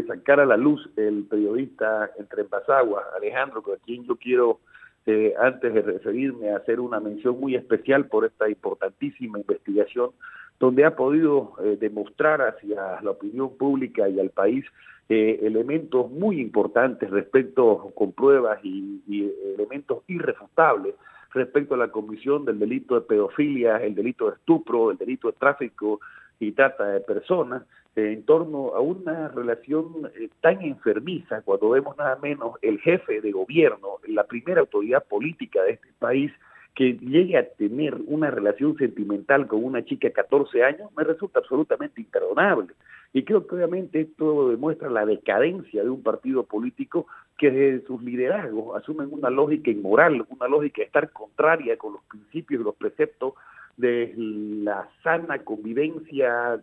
sacar 0.08 0.40
a 0.40 0.46
la 0.46 0.58
luz 0.58 0.88
el 0.96 1.26
periodista 1.26 2.12
entre 2.18 2.44
Pasagua, 2.44 3.04
Alejandro, 3.16 3.62
con 3.62 3.78
quien 3.86 4.06
yo 4.06 4.16
quiero 4.16 4.60
eh, 5.06 5.34
antes 5.42 5.74
de 5.74 5.82
referirme 5.82 6.52
hacer 6.52 6.80
una 6.80 7.00
mención 7.00 7.40
muy 7.40 7.56
especial 7.56 8.06
por 8.08 8.26
esta 8.26 8.48
importantísima 8.48 9.40
investigación, 9.40 10.12
donde 10.60 10.86
ha 10.86 10.96
podido 10.96 11.54
eh, 11.64 11.78
demostrar 11.80 12.42
hacia 12.42 13.02
la 13.02 13.12
opinión 13.12 13.58
pública 13.58 14.08
y 14.10 14.20
al 14.20 14.30
país 14.30 14.66
eh, 15.08 15.40
elementos 15.42 16.12
muy 16.12 16.40
importantes 16.40 17.10
respecto 17.10 17.92
con 17.96 18.12
pruebas 18.12 18.60
y, 18.64 19.02
y, 19.08 19.32
elementos 19.56 20.04
irrefutables 20.08 20.94
respecto 21.34 21.74
a 21.74 21.78
la 21.78 21.88
comisión 21.88 22.46
del 22.46 22.60
delito 22.60 22.94
de 22.94 23.02
pedofilia, 23.02 23.78
el 23.78 23.96
delito 23.96 24.30
de 24.30 24.36
estupro, 24.36 24.92
el 24.92 24.98
delito 24.98 25.30
de 25.30 25.38
tráfico 25.40 26.00
y 26.40 26.52
trata 26.52 26.86
de 26.86 27.00
personas, 27.00 27.64
en 28.08 28.24
torno 28.24 28.76
a 28.76 28.80
una 28.80 29.28
relación 29.30 30.12
eh, 30.20 30.30
tan 30.42 30.62
enfermiza 30.62 31.42
cuando 31.42 31.70
vemos 31.70 31.98
nada 31.98 32.18
menos 32.22 32.54
el 32.62 32.80
jefe 32.80 33.22
de 33.22 33.32
gobierno, 33.32 33.98
la 34.08 34.26
primera 34.26 34.62
autoridad 34.62 35.04
política 35.06 35.62
de 35.64 35.74
este 35.74 35.90
país, 36.00 36.32
que 36.76 36.94
llegue 36.94 37.38
a 37.38 37.46
tener 37.46 37.98
una 38.08 38.32
relación 38.32 38.78
sentimental 38.78 39.48
con 39.48 39.64
una 39.64 39.84
chica 39.84 40.08
de 40.08 40.14
14 40.14 40.64
años, 40.64 40.90
me 40.96 41.04
resulta 41.04 41.40
absolutamente 41.40 42.00
imperdonable. 42.00 42.74
Y 43.12 43.24
creo 43.24 43.46
que 43.46 43.56
obviamente 43.56 44.02
esto 44.02 44.50
demuestra 44.50 44.90
la 44.90 45.06
decadencia 45.06 45.84
de 45.84 45.90
un 45.90 46.04
partido 46.04 46.44
político 46.44 47.08
que 47.38 47.50
desde 47.50 47.88
sus 47.88 48.02
liderazgos 48.04 48.78
asumen 48.82 49.10
una 49.12 49.30
lógica 49.30 49.72
inmoral, 49.72 50.26
una 50.30 50.48
lógica 50.48 50.82
de 50.82 50.86
estar 50.86 51.12
contraria 51.12 51.76
con 51.78 51.94
los 51.94 52.04
principios 52.04 52.62
y 52.62 52.64
los 52.64 52.76
preceptos 52.76 53.34
de 53.78 54.14
la 54.16 54.90
sana 55.04 55.40
convivencia 55.40 56.62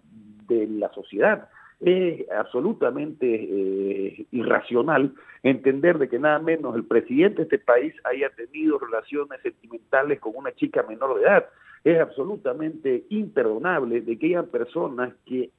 de 0.49 0.66
la 0.66 0.92
sociedad. 0.92 1.49
Es 1.80 2.28
absolutamente 2.30 3.26
eh, 3.26 4.26
irracional 4.32 5.12
entender 5.42 5.99
de 5.99 6.09
que 6.09 6.18
nada 6.18 6.38
menos 6.38 6.74
el 6.74 6.84
presidente 6.84 7.36
de 7.36 7.42
este 7.44 7.59
país 7.59 7.94
haya 8.05 8.30
tenido 8.30 8.78
relaciones 8.78 9.40
sentimentales 9.42 10.18
con 10.20 10.32
una 10.36 10.53
chica 10.53 10.82
menor 10.82 11.18
de 11.18 11.22
edad. 11.22 11.47
Es 11.84 12.01
absolutamente 12.01 13.05
imperdonable 13.11 14.01
de 14.01 14.18
que 14.18 14.26
haya 14.26 14.42
personas 14.44 15.12
que 15.26 15.51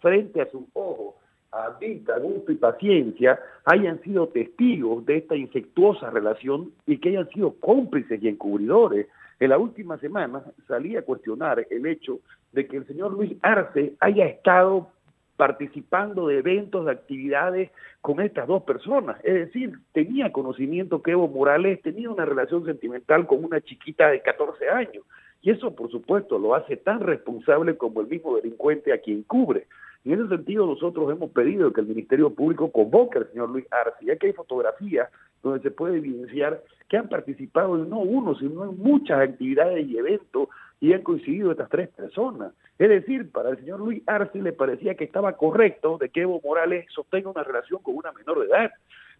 frente 0.00 0.42
a 0.42 0.50
sus 0.50 0.64
ojos, 0.74 1.14
a 1.50 1.70
gusto 2.18 2.52
y 2.52 2.56
paciencia, 2.56 3.38
hayan 3.64 4.00
sido 4.02 4.28
testigos 4.28 5.06
de 5.06 5.18
esta 5.18 5.36
infectuosa 5.36 6.10
relación 6.10 6.72
y 6.86 6.98
que 6.98 7.10
hayan 7.10 7.28
sido 7.30 7.54
cómplices 7.60 8.22
y 8.22 8.28
encubridores. 8.28 9.06
En 9.40 9.50
la 9.50 9.58
última 9.58 9.98
semana 9.98 10.42
salí 10.66 10.96
a 10.96 11.02
cuestionar 11.02 11.66
el 11.70 11.86
hecho 11.86 12.20
de 12.54 12.66
que 12.66 12.76
el 12.78 12.86
señor 12.86 13.12
Luis 13.12 13.32
Arce 13.42 13.94
haya 14.00 14.26
estado 14.26 14.88
participando 15.36 16.28
de 16.28 16.38
eventos, 16.38 16.86
de 16.86 16.92
actividades 16.92 17.70
con 18.00 18.20
estas 18.20 18.46
dos 18.46 18.62
personas. 18.62 19.18
Es 19.24 19.34
decir, 19.34 19.78
tenía 19.92 20.32
conocimiento 20.32 21.02
que 21.02 21.12
Evo 21.12 21.28
Morales 21.28 21.82
tenía 21.82 22.10
una 22.10 22.24
relación 22.24 22.64
sentimental 22.64 23.26
con 23.26 23.44
una 23.44 23.60
chiquita 23.60 24.08
de 24.08 24.22
14 24.22 24.68
años. 24.68 25.04
Y 25.42 25.50
eso, 25.50 25.74
por 25.74 25.90
supuesto, 25.90 26.38
lo 26.38 26.54
hace 26.54 26.76
tan 26.76 27.00
responsable 27.00 27.76
como 27.76 28.00
el 28.00 28.06
mismo 28.06 28.36
delincuente 28.36 28.92
a 28.92 28.98
quien 28.98 29.24
cubre. 29.24 29.66
En 30.04 30.12
ese 30.12 30.28
sentido, 30.28 30.66
nosotros 30.66 31.10
hemos 31.10 31.30
pedido 31.30 31.72
que 31.72 31.80
el 31.80 31.86
Ministerio 31.86 32.30
Público 32.30 32.70
convoque 32.70 33.18
al 33.18 33.28
señor 33.30 33.50
Luis 33.50 33.66
Arce, 33.70 34.04
ya 34.04 34.16
que 34.16 34.28
hay 34.28 34.32
fotografías 34.32 35.10
donde 35.42 35.60
se 35.60 35.70
puede 35.70 35.96
evidenciar 35.96 36.62
que 36.88 36.96
han 36.96 37.08
participado 37.08 37.76
en 37.76 37.88
no 37.88 37.98
uno, 37.98 38.34
sino 38.36 38.64
en 38.64 38.78
muchas 38.78 39.20
actividades 39.20 39.86
y 39.86 39.98
eventos 39.98 40.48
y 40.84 40.92
han 40.92 41.00
coincidido 41.00 41.50
estas 41.50 41.70
tres 41.70 41.88
personas. 41.88 42.52
Es 42.78 42.90
decir, 42.90 43.32
para 43.32 43.48
el 43.48 43.56
señor 43.56 43.80
Luis 43.80 44.02
Arce 44.06 44.42
le 44.42 44.52
parecía 44.52 44.94
que 44.94 45.04
estaba 45.04 45.32
correcto 45.32 45.96
de 45.96 46.10
que 46.10 46.20
Evo 46.20 46.42
Morales 46.44 46.84
sostenga 46.94 47.30
una 47.30 47.42
relación 47.42 47.80
con 47.82 47.96
una 47.96 48.12
menor 48.12 48.40
de 48.40 48.46
edad. 48.48 48.70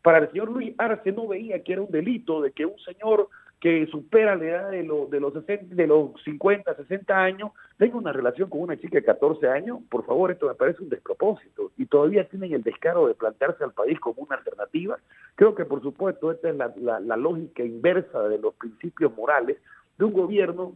Para 0.03 0.19
el 0.19 0.29
señor 0.29 0.51
Luis 0.51 0.75
Arce 0.77 1.11
no 1.13 1.27
veía 1.27 1.65
que 1.65 1.73
era 1.73 1.81
un 1.81 1.91
delito 1.91 2.43
de 2.43 2.53
que 2.53 2.67
un 2.67 2.79
señor 2.81 3.31
que 3.61 3.87
supera 3.87 4.37
la 4.37 4.45
edad 4.45 4.71
de, 4.73 4.83
de, 4.83 4.85
los, 4.85 5.11
de 5.11 5.87
los 5.87 6.23
50, 6.23 6.75
60 6.75 7.17
años, 7.17 7.53
tenga 7.79 7.97
una 7.97 8.13
relación 8.13 8.51
con 8.51 8.61
una 8.61 8.77
chica 8.77 8.99
de 8.99 9.05
14 9.05 9.49
años, 9.49 9.79
por 9.89 10.05
favor, 10.05 10.31
esto 10.31 10.49
me 10.49 10.55
parece 10.55 10.83
un 10.83 10.91
despropósito. 10.91 11.73
Y 11.79 11.87
todavía 11.87 12.29
tienen 12.29 12.53
el 12.53 12.63
descaro 12.63 13.07
de 13.07 13.15
plantearse 13.15 13.65
al 13.65 13.73
país 13.73 13.99
como 14.01 14.21
una 14.21 14.37
alternativa. 14.37 14.99
Creo 15.35 15.55
que, 15.55 15.65
por 15.65 15.81
supuesto, 15.81 16.31
esta 16.31 16.51
es 16.51 16.57
la, 16.57 17.01
la 17.01 17.17
lógica 17.17 17.65
inversa 17.65 18.29
de 18.29 18.39
los 18.39 18.53
principios 18.53 19.17
morales 19.17 19.57
de 19.97 20.05
un 20.05 20.13
gobierno 20.13 20.75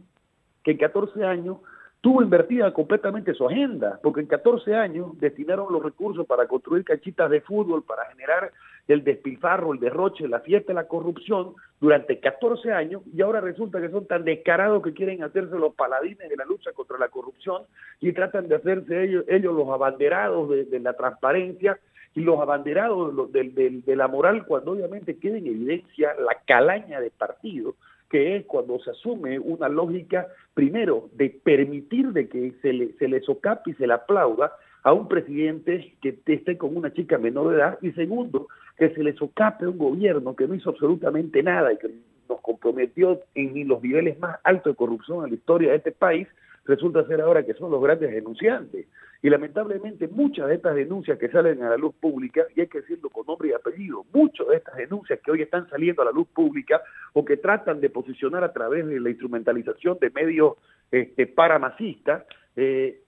en 0.71 0.77
14 0.77 1.23
años 1.23 1.57
tuvo 2.01 2.23
invertida 2.23 2.71
completamente 2.73 3.33
su 3.33 3.47
agenda, 3.47 3.99
porque 4.01 4.21
en 4.21 4.27
14 4.27 4.75
años 4.75 5.19
destinaron 5.19 5.71
los 5.71 5.83
recursos 5.83 6.25
para 6.25 6.47
construir 6.47 6.83
cachitas 6.85 7.29
de 7.29 7.41
fútbol, 7.41 7.83
para 7.83 8.05
generar 8.05 8.51
el 8.87 9.03
despilfarro, 9.03 9.73
el 9.73 9.79
derroche, 9.79 10.27
la 10.27 10.39
fiesta, 10.39 10.73
la 10.73 10.87
corrupción 10.87 11.53
durante 11.79 12.19
14 12.19 12.71
años 12.71 13.03
y 13.13 13.21
ahora 13.21 13.41
resulta 13.41 13.79
que 13.79 13.89
son 13.89 14.07
tan 14.07 14.23
descarados 14.23 14.81
que 14.81 14.93
quieren 14.93 15.23
hacerse 15.23 15.57
los 15.57 15.75
paladines 15.75 16.27
de 16.29 16.35
la 16.35 16.45
lucha 16.45 16.71
contra 16.71 16.97
la 16.97 17.09
corrupción 17.09 17.63
y 17.99 18.13
tratan 18.13 18.47
de 18.47 18.55
hacerse 18.55 19.03
ellos, 19.03 19.25
ellos 19.27 19.53
los 19.53 19.69
abanderados 19.69 20.49
de, 20.49 20.79
la 20.79 20.93
transparencia 20.93 21.79
y 22.15 22.21
los 22.21 22.39
abanderados 22.39 23.31
de, 23.31 23.81
de 23.85 23.95
la 23.95 24.07
moral 24.07 24.45
cuando 24.45 24.71
obviamente 24.71 25.19
queda 25.19 25.37
en 25.37 25.45
evidencia 25.45 26.15
la 26.15 26.35
calaña 26.45 26.99
de 26.99 27.11
partido 27.11 27.75
que 28.09 28.37
es 28.37 28.45
cuando 28.45 28.79
se 28.79 28.91
asume 28.91 29.39
una 29.39 29.69
lógica, 29.69 30.27
primero, 30.53 31.09
de 31.13 31.29
permitir 31.29 32.11
de 32.11 32.27
que 32.27 32.53
se 32.61 32.73
le, 32.73 32.93
se 32.93 33.07
le 33.07 33.21
socape 33.21 33.71
y 33.71 33.73
se 33.75 33.87
le 33.87 33.93
aplauda 33.93 34.51
a 34.83 34.93
un 34.93 35.07
presidente 35.07 35.95
que 36.01 36.19
esté 36.25 36.57
con 36.57 36.75
una 36.75 36.93
chica 36.93 37.17
menor 37.17 37.49
de 37.49 37.57
edad, 37.57 37.77
y 37.81 37.91
segundo, 37.91 38.47
que 38.77 38.89
se 38.89 39.03
le 39.03 39.13
socape 39.13 39.65
a 39.65 39.69
un 39.69 39.77
gobierno 39.77 40.35
que 40.35 40.47
no 40.47 40.55
hizo 40.55 40.69
absolutamente 40.69 41.43
nada 41.43 41.71
y 41.73 41.77
que 41.77 41.91
nos 42.29 42.41
comprometió 42.41 43.19
en 43.35 43.67
los 43.67 43.81
niveles 43.83 44.17
más 44.19 44.39
altos 44.43 44.73
de 44.73 44.77
corrupción 44.77 45.23
en 45.23 45.31
la 45.31 45.35
historia 45.35 45.71
de 45.71 45.77
este 45.77 45.91
país, 45.91 46.27
resulta 46.69 47.05
ser 47.07 47.19
ahora 47.19 47.43
que 47.43 47.55
son 47.55 47.71
los 47.71 47.81
grandes 47.81 48.11
denunciantes. 48.11 48.85
Y 49.21 49.29
lamentablemente 49.29 50.07
muchas 50.07 50.47
de 50.47 50.55
estas 50.55 50.75
denuncias 50.75 51.17
que 51.17 51.27
salen 51.29 51.61
a 51.63 51.69
la 51.71 51.77
luz 51.77 51.95
pública, 51.95 52.45
y 52.55 52.61
hay 52.61 52.67
que 52.67 52.81
decirlo 52.81 53.09
con 53.09 53.25
nombre 53.25 53.49
y 53.49 53.53
apellido, 53.53 54.05
muchas 54.13 54.47
de 54.47 54.57
estas 54.57 54.77
denuncias 54.77 55.19
que 55.19 55.31
hoy 55.31 55.41
están 55.41 55.67
saliendo 55.69 56.03
a 56.03 56.05
la 56.05 56.11
luz 56.11 56.27
pública 56.27 56.81
o 57.13 57.25
que 57.25 57.37
tratan 57.37 57.81
de 57.81 57.89
posicionar 57.89 58.43
a 58.43 58.53
través 58.53 58.85
de 58.85 58.99
la 58.99 59.09
instrumentalización 59.09 59.97
de 59.99 60.11
medios 60.11 60.53
este, 60.91 61.25
paramacistas, 61.27 62.23
eh, 62.55 63.01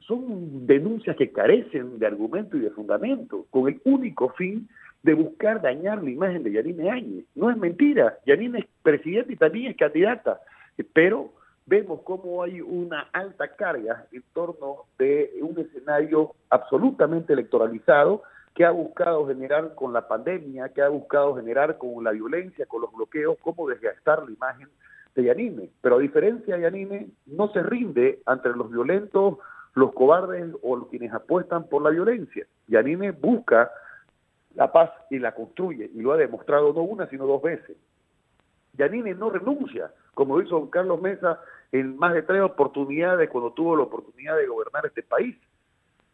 son 0.00 0.66
denuncias 0.66 1.16
que 1.16 1.32
carecen 1.32 1.98
de 1.98 2.06
argumento 2.06 2.56
y 2.56 2.60
de 2.60 2.70
fundamento, 2.70 3.46
con 3.50 3.68
el 3.68 3.80
único 3.84 4.28
fin 4.30 4.68
de 5.02 5.14
buscar 5.14 5.62
dañar 5.62 6.02
la 6.02 6.10
imagen 6.10 6.42
de 6.42 6.52
Yanine 6.52 6.90
Áñez. 6.90 7.24
No 7.34 7.50
es 7.50 7.56
mentira, 7.56 8.18
Yanine 8.26 8.58
es 8.58 8.66
presidente 8.82 9.32
y 9.32 9.36
también 9.36 9.70
es 9.70 9.76
candidata, 9.76 10.40
pero 10.92 11.32
vemos 11.70 12.00
cómo 12.02 12.42
hay 12.42 12.60
una 12.60 13.02
alta 13.12 13.46
carga 13.54 14.04
en 14.10 14.24
torno 14.34 14.86
de 14.98 15.38
un 15.40 15.56
escenario 15.56 16.34
absolutamente 16.50 17.32
electoralizado 17.32 18.24
que 18.56 18.64
ha 18.64 18.72
buscado 18.72 19.28
generar 19.28 19.76
con 19.76 19.92
la 19.92 20.08
pandemia, 20.08 20.70
que 20.70 20.82
ha 20.82 20.88
buscado 20.88 21.36
generar 21.36 21.78
con 21.78 22.02
la 22.02 22.10
violencia, 22.10 22.66
con 22.66 22.80
los 22.80 22.92
bloqueos, 22.92 23.38
cómo 23.40 23.68
desgastar 23.68 24.24
la 24.24 24.32
imagen 24.32 24.66
de 25.14 25.22
Yanine. 25.22 25.70
Pero 25.80 25.94
a 25.94 25.98
diferencia 26.00 26.56
de 26.56 26.62
Yanine, 26.62 27.10
no 27.26 27.52
se 27.52 27.62
rinde 27.62 28.20
ante 28.26 28.48
los 28.48 28.68
violentos, 28.68 29.38
los 29.74 29.92
cobardes 29.92 30.52
o 30.62 30.88
quienes 30.88 31.14
apuestan 31.14 31.68
por 31.68 31.82
la 31.82 31.90
violencia. 31.90 32.44
Yanine 32.66 33.12
busca 33.12 33.70
la 34.56 34.72
paz 34.72 34.90
y 35.08 35.20
la 35.20 35.36
construye, 35.36 35.88
y 35.94 36.02
lo 36.02 36.14
ha 36.14 36.16
demostrado 36.16 36.72
no 36.72 36.82
una, 36.82 37.06
sino 37.06 37.26
dos 37.26 37.40
veces. 37.40 37.76
Yanine 38.76 39.14
no 39.14 39.30
renuncia, 39.30 39.92
como 40.14 40.40
hizo 40.42 40.68
Carlos 40.68 41.00
Mesa 41.00 41.38
en 41.72 41.96
más 41.96 42.14
de 42.14 42.22
tres 42.22 42.42
oportunidades 42.42 43.28
cuando 43.30 43.52
tuvo 43.52 43.76
la 43.76 43.84
oportunidad 43.84 44.36
de 44.36 44.46
gobernar 44.46 44.86
este 44.86 45.02
país. 45.02 45.36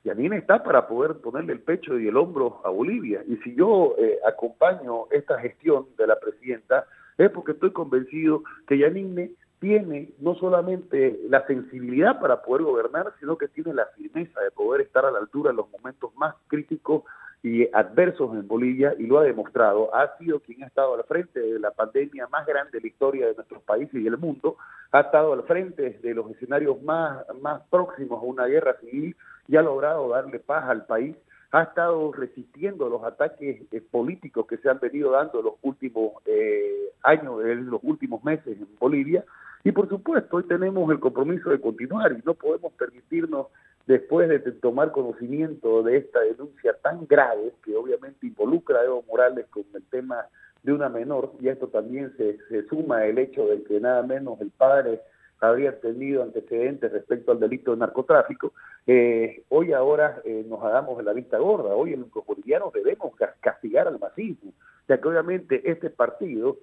Yanine 0.05 0.37
está 0.37 0.63
para 0.63 0.87
poder 0.87 1.17
ponerle 1.17 1.53
el 1.53 1.61
pecho 1.61 1.99
y 1.99 2.07
el 2.07 2.17
hombro 2.17 2.61
a 2.65 2.71
Bolivia. 2.71 3.25
Y 3.27 3.37
si 3.39 3.55
yo 3.57 3.97
eh, 3.99 4.19
acompaño 4.27 5.07
esta 5.11 5.39
gestión 5.41 5.87
de 5.99 6.07
la 6.07 6.19
presidenta, 6.21 6.87
es 7.19 7.31
porque 7.31 7.53
estoy 7.53 7.73
convencido 7.73 8.43
que 8.69 8.79
Yanine 8.79 9.33
tiene 9.59 10.11
no 10.21 10.35
solamente 10.37 11.19
la 11.29 11.45
sensibilidad 11.47 12.21
para 12.21 12.43
poder 12.43 12.63
gobernar, 12.63 13.13
sino 13.19 13.37
que 13.37 13.49
tiene 13.49 13.75
la 13.75 13.87
firmeza 13.97 14.41
de 14.41 14.51
poder 14.51 14.83
estar 14.83 15.05
a 15.05 15.11
la 15.11 15.19
altura 15.19 15.51
en 15.51 15.57
los 15.57 15.71
momentos 15.71 16.15
más 16.17 16.35
críticos 16.47 17.03
y 17.43 17.69
adversos 17.73 18.35
en 18.35 18.47
Bolivia 18.47 18.95
y 18.99 19.07
lo 19.07 19.19
ha 19.19 19.25
demostrado. 19.25 19.95
Ha 19.95 20.17
sido 20.19 20.41
quien 20.41 20.63
ha 20.63 20.67
estado 20.67 20.95
al 20.95 21.05
frente 21.05 21.41
de 21.41 21.59
la 21.59 21.71
pandemia 21.71 22.29
más 22.29 22.47
grande 22.47 22.73
de 22.73 22.81
la 22.81 22.87
historia 22.87 23.27
de 23.27 23.35
nuestros 23.35 23.63
países 23.63 23.95
y 23.95 24.05
del 24.05 24.19
mundo, 24.19 24.57
ha 24.97 25.03
estado 25.03 25.35
al 25.35 25.43
frente 25.43 25.99
de 26.03 26.15
los 26.15 26.31
escenarios 26.31 26.83
más, 26.83 27.23
más 27.43 27.61
próximos 27.69 28.23
a 28.23 28.25
una 28.27 28.47
guerra 28.47 28.77
civil 28.81 29.15
y 29.47 29.57
ha 29.57 29.63
logrado 29.63 30.09
darle 30.09 30.39
paz 30.39 30.65
al 30.69 30.87
país, 30.87 31.15
ha 31.51 31.65
estado 31.65 32.13
resistiendo 32.13 32.89
los 32.89 33.05
ataques 33.05 33.61
eh, 33.71 33.81
políticos 33.91 34.47
que 34.47 34.57
se 34.57 34.71
han 34.71 34.81
venido 34.81 35.11
dando 35.11 35.43
los 35.43 35.55
últimos 35.61 36.13
eh, 36.25 36.93
años, 37.03 37.45
en 37.45 37.67
los 37.67 37.81
últimos 37.83 38.25
meses 38.25 38.57
en 38.59 38.69
Bolivia. 38.79 39.23
Y 39.65 39.73
por 39.73 39.87
supuesto, 39.89 40.39
hoy 40.39 40.45
tenemos 40.45 40.91
el 40.91 40.99
compromiso 40.99 41.51
de 41.51 41.61
continuar 41.61 42.13
y 42.13 42.23
no 42.25 42.33
podemos 42.33 42.73
permitirnos 42.73 43.49
después 43.87 44.29
de 44.31 44.39
tomar 44.53 44.93
conocimiento 44.93 45.83
de 45.83 45.99
esta 45.99 46.21
denuncia 46.21 46.75
tan 46.83 47.07
grave, 47.07 47.53
que 47.63 47.77
obviamente 47.77 48.27
involucra 48.27 48.81
a 48.81 48.85
Evo 48.85 49.05
Morales 49.07 49.47
con 49.51 49.65
el 49.75 49.83
tema 49.85 50.27
de 50.67 50.73
una 50.73 50.89
menor, 50.89 51.31
y 51.41 51.49
esto 51.49 51.69
también 51.69 52.13
se, 52.17 52.67
suma 52.69 53.05
el 53.07 53.19
hecho 53.19 53.47
de 53.47 53.63
que 53.63 53.79
nada 53.79 54.03
menos 54.03 54.41
el 54.41 54.51
padre 54.51 55.01
habría 55.41 55.79
tenido 55.81 56.25
antecedentes 56.25 56.91
respecto 56.91 57.31
al 57.31 57.39
delito 57.39 57.71
de 57.71 57.77
narcotráfico, 57.77 58.53
eh, 58.85 59.45
hoy 59.49 59.73
ahora 59.73 60.21
eh, 60.25 60.45
nos 60.49 60.61
hagamos 60.65 61.03
la 61.05 61.13
vista 61.13 61.39
gorda, 61.39 61.73
hoy 61.73 61.93
en 61.93 62.01
los 62.01 62.27
bolivianos 62.27 62.73
debemos 62.73 63.13
castigar 63.41 63.87
al 63.87 64.01
masismo, 64.01 64.53
ya 64.89 65.01
que 65.01 65.07
obviamente 65.07 65.71
este 65.71 65.89
partido 65.89 66.57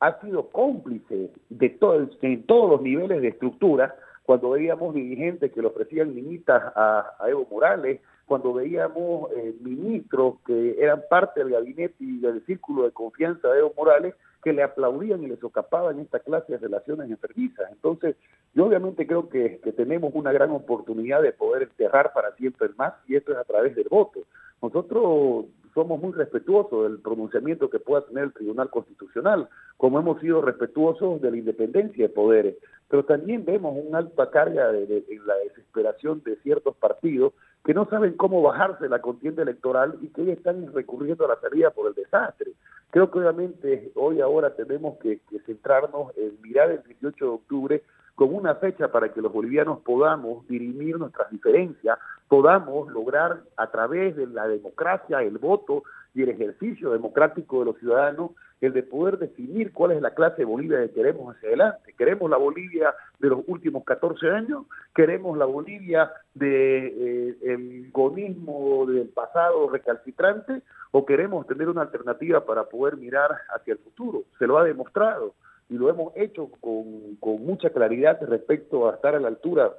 ha 0.00 0.20
sido 0.20 0.50
cómplice 0.50 1.30
de 1.48 1.70
todo, 1.70 2.10
en 2.20 2.42
todos 2.42 2.70
los 2.70 2.82
niveles 2.82 3.22
de 3.22 3.28
estructura 3.28 3.96
cuando 4.26 4.50
veíamos 4.50 4.92
dirigentes 4.92 5.52
que 5.52 5.62
le 5.62 5.68
ofrecían 5.68 6.14
limitas 6.14 6.60
a, 6.74 7.16
Evo 7.28 7.46
Morales, 7.50 8.00
cuando 8.26 8.52
veíamos 8.52 9.30
eh, 9.36 9.54
ministros 9.60 10.34
que 10.44 10.76
eran 10.80 11.04
parte 11.08 11.40
del 11.40 11.52
gabinete 11.52 11.94
y 12.00 12.18
del 12.18 12.44
círculo 12.44 12.82
de 12.82 12.90
confianza 12.90 13.48
de 13.48 13.60
Evo 13.60 13.72
Morales, 13.76 14.14
que 14.42 14.52
le 14.52 14.64
aplaudían 14.64 15.22
y 15.22 15.28
le 15.28 15.36
socapaban 15.36 16.00
esta 16.00 16.18
clase 16.18 16.52
de 16.52 16.58
relaciones 16.58 17.08
enfermizas. 17.08 17.70
Entonces, 17.70 18.16
yo 18.52 18.66
obviamente 18.66 19.06
creo 19.06 19.28
que, 19.28 19.60
que 19.62 19.72
tenemos 19.72 20.12
una 20.14 20.32
gran 20.32 20.50
oportunidad 20.50 21.22
de 21.22 21.32
poder 21.32 21.62
enterrar 21.62 22.12
para 22.12 22.32
siempre 22.32 22.66
el 22.66 22.74
más, 22.74 22.94
y 23.06 23.14
esto 23.14 23.32
es 23.32 23.38
a 23.38 23.44
través 23.44 23.76
del 23.76 23.86
voto. 23.88 24.20
Nosotros 24.60 25.46
somos 25.76 26.00
muy 26.00 26.12
respetuosos 26.12 26.84
del 26.84 27.00
pronunciamiento 27.00 27.68
que 27.68 27.78
pueda 27.78 28.00
tener 28.06 28.24
el 28.24 28.32
Tribunal 28.32 28.70
Constitucional, 28.70 29.50
como 29.76 30.00
hemos 30.00 30.18
sido 30.22 30.40
respetuosos 30.40 31.20
de 31.20 31.30
la 31.30 31.36
independencia 31.36 32.08
de 32.08 32.14
poderes. 32.14 32.56
Pero 32.88 33.04
también 33.04 33.44
vemos 33.44 33.76
una 33.86 33.98
alta 33.98 34.30
carga 34.30 34.72
de, 34.72 35.04
en 35.06 35.26
la 35.26 35.34
desesperación 35.34 36.22
de 36.24 36.36
ciertos 36.36 36.74
partidos 36.76 37.34
que 37.62 37.74
no 37.74 37.86
saben 37.90 38.14
cómo 38.14 38.40
bajarse 38.40 38.88
la 38.88 39.02
contienda 39.02 39.42
electoral 39.42 39.98
y 40.00 40.08
que 40.08 40.22
hoy 40.22 40.30
están 40.30 40.72
recurriendo 40.72 41.26
a 41.26 41.34
la 41.34 41.40
salida 41.40 41.70
por 41.70 41.88
el 41.88 41.94
desastre. 41.94 42.52
Creo 42.88 43.10
que 43.10 43.18
obviamente 43.18 43.92
hoy 43.96 44.22
ahora 44.22 44.54
tenemos 44.54 44.96
que, 44.98 45.20
que 45.28 45.40
centrarnos 45.40 46.16
en 46.16 46.40
mirar 46.40 46.70
el 46.70 46.82
18 46.84 47.22
de 47.22 47.30
octubre 47.30 47.82
con 48.16 48.34
una 48.34 48.56
fecha 48.56 48.90
para 48.90 49.12
que 49.12 49.20
los 49.20 49.32
bolivianos 49.32 49.80
podamos 49.80 50.48
dirimir 50.48 50.98
nuestras 50.98 51.30
diferencias, 51.30 51.98
podamos 52.28 52.90
lograr 52.90 53.42
a 53.56 53.70
través 53.70 54.16
de 54.16 54.26
la 54.26 54.48
democracia, 54.48 55.22
el 55.22 55.36
voto 55.38 55.84
y 56.14 56.22
el 56.22 56.30
ejercicio 56.30 56.90
democrático 56.92 57.60
de 57.60 57.66
los 57.66 57.78
ciudadanos, 57.78 58.30
el 58.62 58.72
de 58.72 58.82
poder 58.82 59.18
definir 59.18 59.70
cuál 59.70 59.90
es 59.90 60.00
la 60.00 60.14
clase 60.14 60.38
de 60.38 60.44
Bolivia 60.46 60.78
que 60.78 60.94
queremos 60.94 61.36
hacia 61.36 61.50
adelante. 61.50 61.92
¿Queremos 61.92 62.30
la 62.30 62.38
Bolivia 62.38 62.94
de 63.18 63.28
los 63.28 63.40
últimos 63.46 63.84
14 63.84 64.30
años? 64.30 64.64
¿Queremos 64.94 65.36
la 65.36 65.44
Bolivia 65.44 66.10
de, 66.32 67.36
eh, 67.42 67.90
gonismo 67.92 68.86
del 68.86 69.08
pasado 69.08 69.68
recalcitrante? 69.68 70.62
¿O 70.90 71.04
queremos 71.04 71.46
tener 71.46 71.68
una 71.68 71.82
alternativa 71.82 72.46
para 72.46 72.64
poder 72.64 72.96
mirar 72.96 73.36
hacia 73.54 73.74
el 73.74 73.78
futuro? 73.78 74.22
Se 74.38 74.46
lo 74.46 74.56
ha 74.56 74.64
demostrado 74.64 75.34
y 75.68 75.74
lo 75.74 75.90
hemos 75.90 76.16
hecho 76.16 76.50
con, 76.60 77.16
con 77.16 77.44
mucha 77.44 77.70
claridad 77.70 78.18
respecto 78.22 78.88
a 78.88 78.94
estar 78.94 79.14
a 79.14 79.20
la 79.20 79.28
altura 79.28 79.74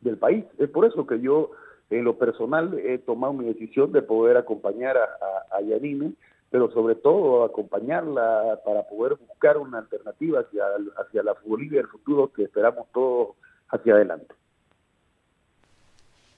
del 0.00 0.18
país. 0.18 0.44
Es 0.58 0.68
por 0.68 0.84
eso 0.84 1.06
que 1.06 1.20
yo 1.20 1.50
en 1.90 2.04
lo 2.04 2.18
personal 2.18 2.78
he 2.78 2.98
tomado 2.98 3.32
mi 3.32 3.46
decisión 3.46 3.92
de 3.92 4.02
poder 4.02 4.36
acompañar 4.36 4.96
a, 4.96 5.56
a, 5.56 5.60
Yanine, 5.62 6.12
pero 6.50 6.70
sobre 6.72 6.94
todo 6.94 7.44
acompañarla 7.44 8.60
para 8.64 8.82
poder 8.86 9.16
buscar 9.16 9.58
una 9.58 9.78
alternativa 9.78 10.40
hacia, 10.40 10.64
hacia 10.98 11.22
la 11.22 11.34
Bolivia 11.44 11.80
del 11.80 11.88
futuro 11.88 12.32
que 12.32 12.44
esperamos 12.44 12.86
todos 12.92 13.36
hacia 13.68 13.94
adelante. 13.94 14.34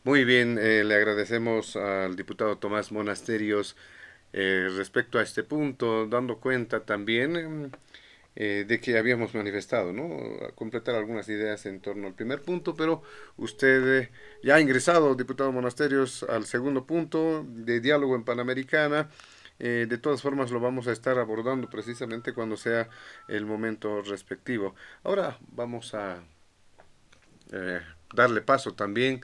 Muy 0.04 0.24
bien, 0.24 0.58
eh, 0.60 0.84
le 0.84 0.94
agradecemos 0.94 1.74
al 1.74 2.14
diputado 2.14 2.58
Tomás 2.58 2.92
Monasterios 2.92 3.76
eh, 4.32 4.68
respecto 4.76 5.18
a 5.18 5.22
este 5.22 5.42
punto, 5.42 6.06
dando 6.06 6.38
cuenta 6.38 6.84
también 6.84 7.36
eh, 7.36 7.70
de 8.36 8.80
que 8.80 8.98
habíamos 8.98 9.34
manifestado, 9.34 9.94
¿no? 9.94 10.08
Completar 10.54 10.94
algunas 10.94 11.26
ideas 11.30 11.64
en 11.64 11.80
torno 11.80 12.06
al 12.06 12.14
primer 12.14 12.42
punto, 12.42 12.74
pero 12.74 13.02
usted 13.38 14.02
eh, 14.02 14.10
ya 14.42 14.56
ha 14.56 14.60
ingresado, 14.60 15.14
diputado 15.14 15.52
Monasterios, 15.52 16.22
al 16.22 16.44
segundo 16.44 16.84
punto 16.84 17.46
de 17.48 17.80
diálogo 17.80 18.14
en 18.14 18.24
Panamericana. 18.24 19.08
Eh, 19.58 19.86
de 19.88 19.96
todas 19.96 20.20
formas 20.20 20.50
lo 20.50 20.60
vamos 20.60 20.86
a 20.86 20.92
estar 20.92 21.18
abordando 21.18 21.70
precisamente 21.70 22.34
cuando 22.34 22.58
sea 22.58 22.90
el 23.26 23.46
momento 23.46 24.02
respectivo. 24.02 24.74
Ahora 25.02 25.38
vamos 25.52 25.94
a 25.94 26.22
darle 28.12 28.42
paso 28.42 28.74
también 28.74 29.22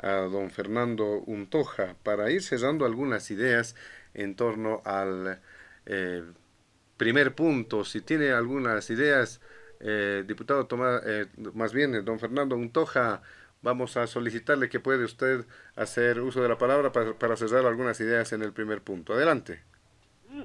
a 0.00 0.12
don 0.22 0.50
Fernando 0.50 1.20
Untoja 1.26 1.94
para 2.02 2.30
ir 2.30 2.42
cerrando 2.42 2.86
algunas 2.86 3.30
ideas 3.30 3.76
en 4.14 4.34
torno 4.34 4.82
al 4.84 5.40
primer 6.98 7.34
punto, 7.34 7.84
si 7.84 8.02
tiene 8.02 8.32
algunas 8.32 8.90
ideas, 8.90 9.40
eh, 9.80 10.24
diputado 10.26 10.66
Tomás, 10.66 11.00
eh, 11.06 11.26
más 11.54 11.72
bien 11.72 11.94
eh, 11.94 12.02
don 12.02 12.18
Fernando 12.18 12.56
Untoja, 12.56 13.22
vamos 13.62 13.96
a 13.96 14.06
solicitarle 14.06 14.68
que 14.68 14.80
puede 14.80 15.04
usted 15.04 15.46
hacer 15.76 16.20
uso 16.20 16.42
de 16.42 16.48
la 16.48 16.58
palabra 16.58 16.92
para, 16.92 17.14
para 17.14 17.36
cerrar 17.36 17.64
algunas 17.64 17.98
ideas 18.00 18.32
en 18.32 18.42
el 18.42 18.52
primer 18.52 18.82
punto. 18.82 19.14
Adelante. 19.14 19.60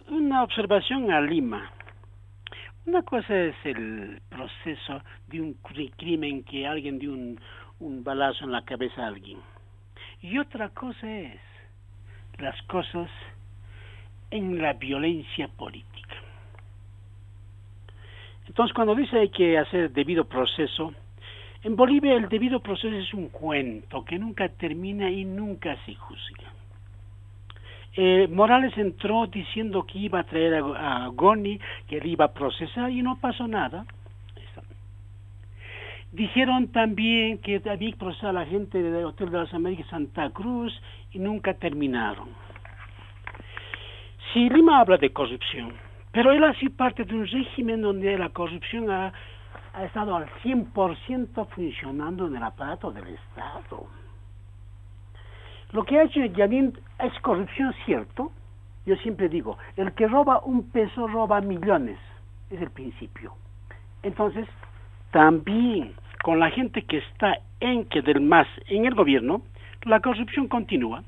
Una 0.10 0.44
observación 0.44 1.12
a 1.12 1.20
Lima. 1.20 1.72
Una 2.86 3.02
cosa 3.02 3.36
es 3.36 3.56
el 3.64 4.22
proceso 4.30 5.02
de 5.28 5.42
un 5.42 5.54
crimen 5.98 6.44
que 6.44 6.68
alguien 6.68 7.00
dio 7.00 7.14
un, 7.14 7.40
un 7.80 8.04
balazo 8.04 8.46
en 8.46 8.52
la 8.52 8.64
cabeza 8.64 9.04
a 9.04 9.08
alguien. 9.08 9.40
Y 10.22 10.38
otra 10.38 10.70
cosa 10.70 11.10
es 11.10 11.40
las 12.38 12.62
cosas 12.64 13.10
en 14.32 14.62
la 14.62 14.74
violencia 14.74 15.48
política. 15.48 15.93
Entonces, 18.48 18.74
cuando 18.74 18.96
dice 18.96 19.20
hay 19.20 19.30
que 19.30 19.58
hacer 19.58 19.92
debido 19.92 20.26
proceso, 20.26 20.94
en 21.64 21.76
Bolivia 21.76 22.16
el 22.16 22.28
debido 22.28 22.60
proceso 22.60 22.96
es 22.96 23.14
un 23.14 23.30
cuento 23.30 24.04
que 24.04 24.20
nunca 24.20 24.50
termina 24.50 25.10
y 25.10 25.24
nunca 25.24 25.78
se 25.86 25.96
juzga. 25.96 26.52
Eh, 27.96 28.28
Morales 28.30 28.76
entró 28.78 29.28
diciendo 29.28 29.86
que 29.86 30.00
iba 30.00 30.20
a 30.20 30.24
traer 30.24 30.56
a, 30.56 31.08
Goni, 31.14 31.60
que 31.88 31.98
él 31.98 32.08
iba 32.08 32.26
a 32.26 32.34
procesar 32.34 32.92
y 32.92 33.02
no 33.02 33.18
pasó 33.20 33.48
nada. 33.48 33.86
Dijeron 36.12 36.68
también 36.68 37.40
que 37.40 37.62
había 37.66 37.92
que 37.92 37.98
procesar 37.98 38.32
a 38.32 38.34
la 38.34 38.46
gente 38.46 38.82
del 38.82 39.06
Hotel 39.06 39.32
de 39.32 39.38
las 39.38 39.54
Américas 39.54 39.88
Santa 39.88 40.30
Cruz 40.32 40.74
y 41.12 41.20
nunca 41.20 41.54
terminaron. 41.54 42.30
Si 44.32 44.50
Lima 44.50 44.80
habla 44.80 44.98
de 44.98 45.12
corrupción, 45.12 45.74
pero 46.14 46.32
él 46.32 46.44
ha 46.44 46.54
parte 46.78 47.04
de 47.04 47.16
un 47.16 47.28
régimen 47.28 47.82
donde 47.82 48.18
la 48.18 48.30
corrupción 48.30 48.90
ha, 48.90 49.12
estado 49.84 50.16
al 50.16 50.30
100% 50.44 51.48
funcionando 51.50 52.28
en 52.28 52.36
el 52.36 52.44
aparato 52.44 52.92
del 52.92 53.08
Estado. 53.08 53.88
Lo 55.72 55.84
que 55.84 55.98
ha 55.98 56.04
hecho 56.04 56.24
Yanin 56.24 56.78
es 57.00 57.20
corrupción, 57.22 57.74
cierto. 57.86 58.32
Yo 58.86 58.96
siempre 58.98 59.28
digo, 59.28 59.58
el 59.76 59.92
que 59.94 60.08
roba 60.08 60.42
un 60.46 60.70
peso 60.70 61.08
roba 61.08 61.42
millones. 61.42 61.98
Es 62.52 62.62
el 62.62 62.70
principio. 62.70 63.34
Entonces, 64.04 64.48
también 65.10 65.96
con 66.22 66.40
la 66.40 66.52
gente 66.52 66.84
que 66.84 67.00
está 67.00 67.40
en 67.60 67.86
que 67.86 68.04
del 68.04 68.22
más 68.22 68.48
en 68.68 68.86
el 68.86 68.94
gobierno, 68.94 69.42
la 69.86 70.00
corrupción 70.02 70.48
continúa. 70.48 71.04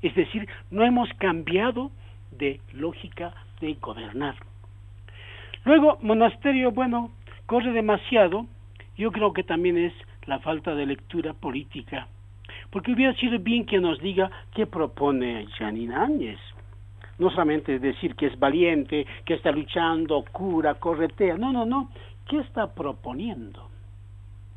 Es 0.00 0.14
decir, 0.14 0.48
no 0.70 0.82
hemos 0.84 1.10
cambiado 1.18 1.90
de 2.30 2.60
lógica 2.72 3.34
de 3.62 3.74
gobernar. 3.74 4.34
Luego, 5.64 5.98
monasterio, 6.02 6.72
bueno, 6.72 7.12
corre 7.46 7.72
demasiado. 7.72 8.46
Yo 8.98 9.12
creo 9.12 9.32
que 9.32 9.44
también 9.44 9.78
es 9.78 9.94
la 10.26 10.40
falta 10.40 10.74
de 10.74 10.84
lectura 10.84 11.32
política. 11.32 12.08
Porque 12.70 12.92
hubiera 12.92 13.14
sido 13.14 13.38
bien 13.38 13.64
que 13.64 13.78
nos 13.78 13.98
diga 14.00 14.30
qué 14.54 14.66
propone 14.66 15.46
Janine 15.56 15.94
Áñez. 15.94 16.40
No 17.18 17.30
solamente 17.30 17.78
decir 17.78 18.16
que 18.16 18.26
es 18.26 18.38
valiente, 18.38 19.06
que 19.24 19.34
está 19.34 19.52
luchando, 19.52 20.24
cura, 20.32 20.74
corretea. 20.74 21.36
No, 21.36 21.52
no, 21.52 21.64
no. 21.64 21.90
¿Qué 22.28 22.38
está 22.38 22.74
proponiendo? 22.74 23.68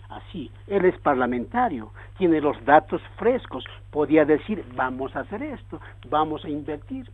Así, 0.10 0.50
él 0.68 0.86
es 0.86 0.98
parlamentario, 1.00 1.92
tiene 2.18 2.40
los 2.40 2.64
datos 2.64 3.02
frescos, 3.18 3.66
podía 3.90 4.24
decir, 4.24 4.64
vamos 4.76 5.16
a 5.16 5.22
hacer 5.22 5.42
esto, 5.42 5.82
vamos 6.10 6.46
a 6.46 6.50
invertir. 6.50 7.10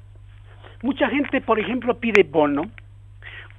Mucha 0.83 1.09
gente, 1.09 1.41
por 1.41 1.59
ejemplo, 1.59 1.99
pide 1.99 2.23
bono, 2.23 2.63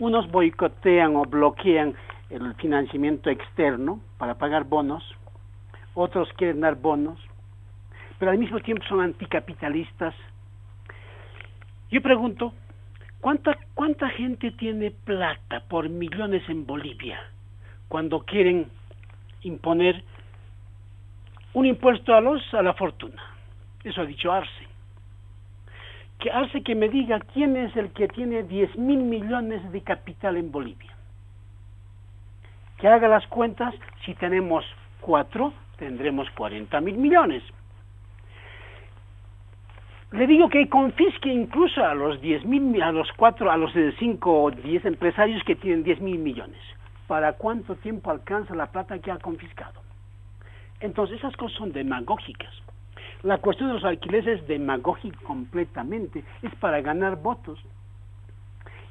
unos 0.00 0.28
boicotean 0.28 1.14
o 1.14 1.22
bloquean 1.22 1.94
el 2.30 2.54
financiamiento 2.54 3.30
externo 3.30 4.00
para 4.18 4.34
pagar 4.34 4.64
bonos, 4.64 5.04
otros 5.94 6.28
quieren 6.36 6.60
dar 6.60 6.74
bonos, 6.74 7.20
pero 8.18 8.32
al 8.32 8.38
mismo 8.38 8.58
tiempo 8.58 8.84
son 8.88 9.00
anticapitalistas. 9.00 10.14
Yo 11.92 12.02
pregunto, 12.02 12.54
¿cuánta, 13.20 13.56
cuánta 13.74 14.08
gente 14.10 14.50
tiene 14.50 14.90
plata 14.90 15.62
por 15.68 15.88
millones 15.88 16.42
en 16.48 16.66
Bolivia 16.66 17.20
cuando 17.86 18.24
quieren 18.24 18.66
imponer 19.42 20.02
un 21.52 21.66
impuesto 21.66 22.14
a 22.14 22.20
los 22.20 22.42
a 22.52 22.62
la 22.62 22.74
fortuna? 22.74 23.22
Eso 23.84 24.00
ha 24.00 24.06
dicho 24.06 24.32
Arce 24.32 24.71
que 26.22 26.30
hace 26.30 26.62
que 26.62 26.76
me 26.76 26.88
diga 26.88 27.18
quién 27.34 27.56
es 27.56 27.76
el 27.76 27.90
que 27.90 28.06
tiene 28.06 28.44
10 28.44 28.78
mil 28.78 29.00
millones 29.02 29.72
de 29.72 29.80
capital 29.80 30.36
en 30.36 30.52
Bolivia. 30.52 30.94
Que 32.78 32.86
haga 32.86 33.08
las 33.08 33.26
cuentas, 33.26 33.74
si 34.04 34.14
tenemos 34.14 34.64
cuatro, 35.00 35.52
tendremos 35.78 36.30
40 36.30 36.80
mil 36.80 36.96
millones. 36.96 37.42
Le 40.12 40.28
digo 40.28 40.48
que 40.48 40.68
confisque 40.68 41.28
incluso 41.28 41.84
a 41.84 41.92
los 41.94 42.20
10 42.20 42.44
mil, 42.44 42.80
a 42.82 42.92
los 42.92 43.10
cuatro, 43.16 43.50
a 43.50 43.56
los 43.56 43.72
5 43.98 44.42
o 44.42 44.50
10 44.52 44.84
empresarios 44.84 45.42
que 45.42 45.56
tienen 45.56 45.82
10 45.82 46.00
mil 46.00 46.18
millones. 46.20 46.60
¿Para 47.08 47.32
cuánto 47.32 47.74
tiempo 47.74 48.12
alcanza 48.12 48.54
la 48.54 48.66
plata 48.66 49.00
que 49.00 49.10
ha 49.10 49.18
confiscado? 49.18 49.80
Entonces 50.78 51.18
esas 51.18 51.34
cosas 51.36 51.58
son 51.58 51.72
demagógicas. 51.72 52.54
La 53.22 53.38
cuestión 53.38 53.68
de 53.68 53.74
los 53.74 53.84
alquileres 53.84 54.40
es 54.40 54.48
demagógica 54.48 55.16
completamente, 55.22 56.24
es 56.42 56.52
para 56.56 56.80
ganar 56.80 57.22
votos. 57.22 57.60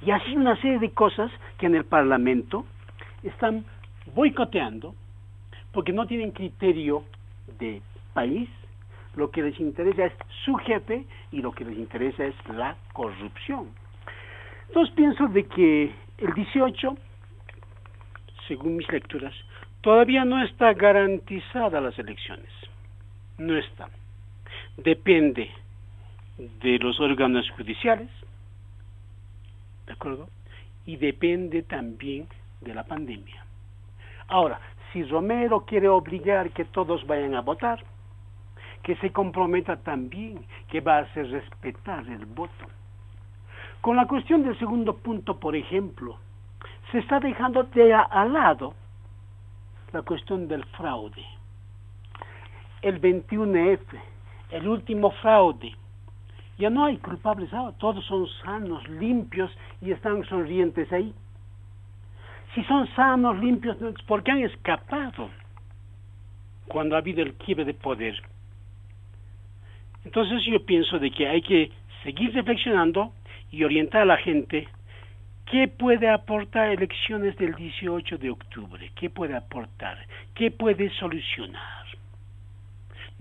Y 0.06 0.12
así 0.12 0.36
una 0.38 0.56
serie 0.62 0.80
de 0.80 0.92
cosas 0.92 1.30
que 1.58 1.66
en 1.66 1.76
el 1.76 1.84
Parlamento 1.84 2.66
están 3.24 3.66
boicoteando 4.16 4.96
porque 5.74 5.92
no 5.92 6.08
tienen 6.08 6.32
criterio 6.32 7.04
de 7.60 7.82
país, 8.14 8.50
lo 9.16 9.32
que 9.32 9.42
les 9.42 9.60
interesa 9.60 10.06
es 10.06 10.14
su 10.46 10.56
jefe 10.56 11.06
y 11.32 11.42
lo 11.42 11.52
que 11.52 11.66
les 11.66 11.78
interesa 11.78 12.26
es 12.26 12.36
la 12.48 12.78
corrupción. 12.94 13.68
Entonces 14.68 14.96
pienso 14.96 15.28
de 15.28 15.46
que 15.46 15.94
el 16.18 16.34
18, 16.34 16.96
según 18.48 18.78
mis 18.78 18.90
lecturas, 18.90 19.34
todavía 19.82 20.24
no 20.24 20.42
está 20.42 20.74
garantizada 20.74 21.82
las 21.82 22.00
elecciones. 22.00 22.50
No 23.38 23.58
está 23.58 23.90
depende 24.78 25.50
de 26.38 26.80
los 26.80 27.00
órganos 27.00 27.50
judiciales, 27.52 28.10
¿de 29.86 29.94
acuerdo? 29.94 30.28
Y 30.86 30.98
depende 30.98 31.64
también 31.64 32.28
de 32.62 32.74
la 32.74 32.84
pandemia. 32.84 33.46
Ahora, 34.28 34.60
si 34.92 35.04
Romero 35.04 35.66
quiere 35.66 35.88
obligar 35.88 36.52
que 36.52 36.66
todos 36.66 37.06
vayan 37.06 37.36
a 37.36 37.42
votar, 37.42 37.84
que 38.84 38.96
se 38.98 39.12
comprometa 39.12 39.78
también 39.78 40.46
que 40.70 40.82
va 40.82 40.98
a 40.98 41.02
hacer 41.02 41.30
respetar 41.30 42.08
el 42.08 42.26
voto. 42.26 42.66
Con 43.82 43.96
la 43.96 44.08
cuestión 44.08 44.44
del 44.44 44.58
segundo 44.58 44.98
punto, 44.98 45.40
por 45.40 45.56
ejemplo, 45.56 46.18
se 46.92 47.00
está 47.00 47.20
dejando 47.20 47.64
de 47.64 47.94
al 47.94 48.34
lado 48.34 48.74
la 49.92 50.02
cuestión 50.02 50.48
del 50.48 50.64
fraude. 50.66 51.26
El 52.82 53.00
21F, 53.00 53.80
el 54.52 54.68
último 54.68 55.12
fraude, 55.22 55.74
ya 56.58 56.70
no 56.70 56.86
hay 56.86 56.98
culpables 56.98 57.50
todos 57.80 58.06
son 58.06 58.28
sanos, 58.44 58.88
limpios 58.88 59.52
y 59.82 59.92
están 59.92 60.24
sonrientes 60.26 60.92
ahí. 60.92 61.14
Si 62.54 62.64
son 62.66 62.88
sanos, 62.96 63.40
limpios, 63.40 63.78
¿por 64.06 64.24
qué 64.24 64.32
han 64.32 64.44
escapado 64.44 65.30
cuando 66.68 66.96
ha 66.96 67.00
habido 67.00 67.24
el 67.24 67.34
quiebre 67.36 67.66
de 67.66 67.74
poder? 67.74 68.22
Entonces 70.04 70.44
yo 70.46 70.64
pienso 70.66 71.00
de 71.00 71.12
que 71.12 71.28
hay 71.28 71.42
que 71.42 71.72
seguir 72.04 72.34
reflexionando 72.34 73.14
y 73.52 73.64
orientar 73.64 74.04
a 74.04 74.06
la 74.06 74.18
gente 74.18 74.68
qué 75.50 75.68
puede 75.68 76.10
aportar 76.10 76.70
elecciones 76.70 77.36
del 77.38 77.56
18 77.56 78.18
de 78.18 78.30
octubre, 78.30 78.92
qué 78.96 79.10
puede 79.10 79.36
aportar, 79.36 79.98
qué 80.34 80.52
puede 80.52 80.90
solucionar. 80.92 81.81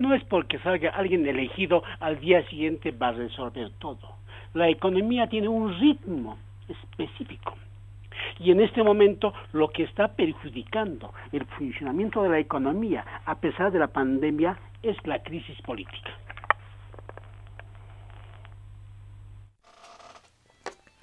No 0.01 0.15
es 0.15 0.23
porque 0.23 0.57
salga 0.57 0.89
alguien 0.89 1.27
elegido 1.27 1.83
al 1.99 2.19
día 2.19 2.43
siguiente 2.49 2.89
va 2.89 3.09
a 3.09 3.11
resolver 3.11 3.69
todo. 3.77 4.15
La 4.55 4.67
economía 4.67 5.27
tiene 5.27 5.47
un 5.47 5.79
ritmo 5.79 6.39
específico. 6.67 7.55
Y 8.39 8.49
en 8.49 8.61
este 8.61 8.81
momento 8.81 9.31
lo 9.53 9.69
que 9.69 9.83
está 9.83 10.07
perjudicando 10.07 11.13
el 11.31 11.45
funcionamiento 11.45 12.23
de 12.23 12.29
la 12.29 12.39
economía 12.39 13.05
a 13.25 13.39
pesar 13.39 13.71
de 13.71 13.77
la 13.77 13.89
pandemia 13.89 14.57
es 14.81 14.97
la 15.05 15.21
crisis 15.21 15.61
política. 15.61 16.09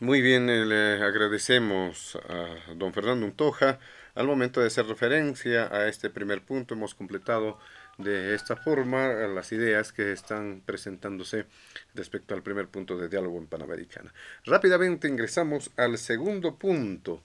Muy 0.00 0.20
bien, 0.22 0.50
eh, 0.50 0.66
le 0.66 1.04
agradecemos 1.04 2.18
a 2.28 2.74
don 2.74 2.92
Fernando 2.92 3.26
Untoja. 3.26 3.78
Al 4.16 4.26
momento 4.26 4.60
de 4.60 4.66
hacer 4.66 4.86
referencia 4.86 5.68
a 5.72 5.86
este 5.86 6.10
primer 6.10 6.42
punto, 6.42 6.74
hemos 6.74 6.96
completado 6.96 7.58
de 7.98 8.34
esta 8.34 8.56
forma 8.56 9.08
las 9.08 9.50
ideas 9.52 9.92
que 9.92 10.12
están 10.12 10.62
presentándose 10.64 11.46
respecto 11.94 12.34
al 12.34 12.42
primer 12.42 12.68
punto 12.68 12.96
de 12.96 13.08
diálogo 13.08 13.38
en 13.38 13.48
Panamericana. 13.48 14.14
Rápidamente 14.44 15.08
ingresamos 15.08 15.70
al 15.76 15.98
segundo 15.98 16.56
punto 16.56 17.22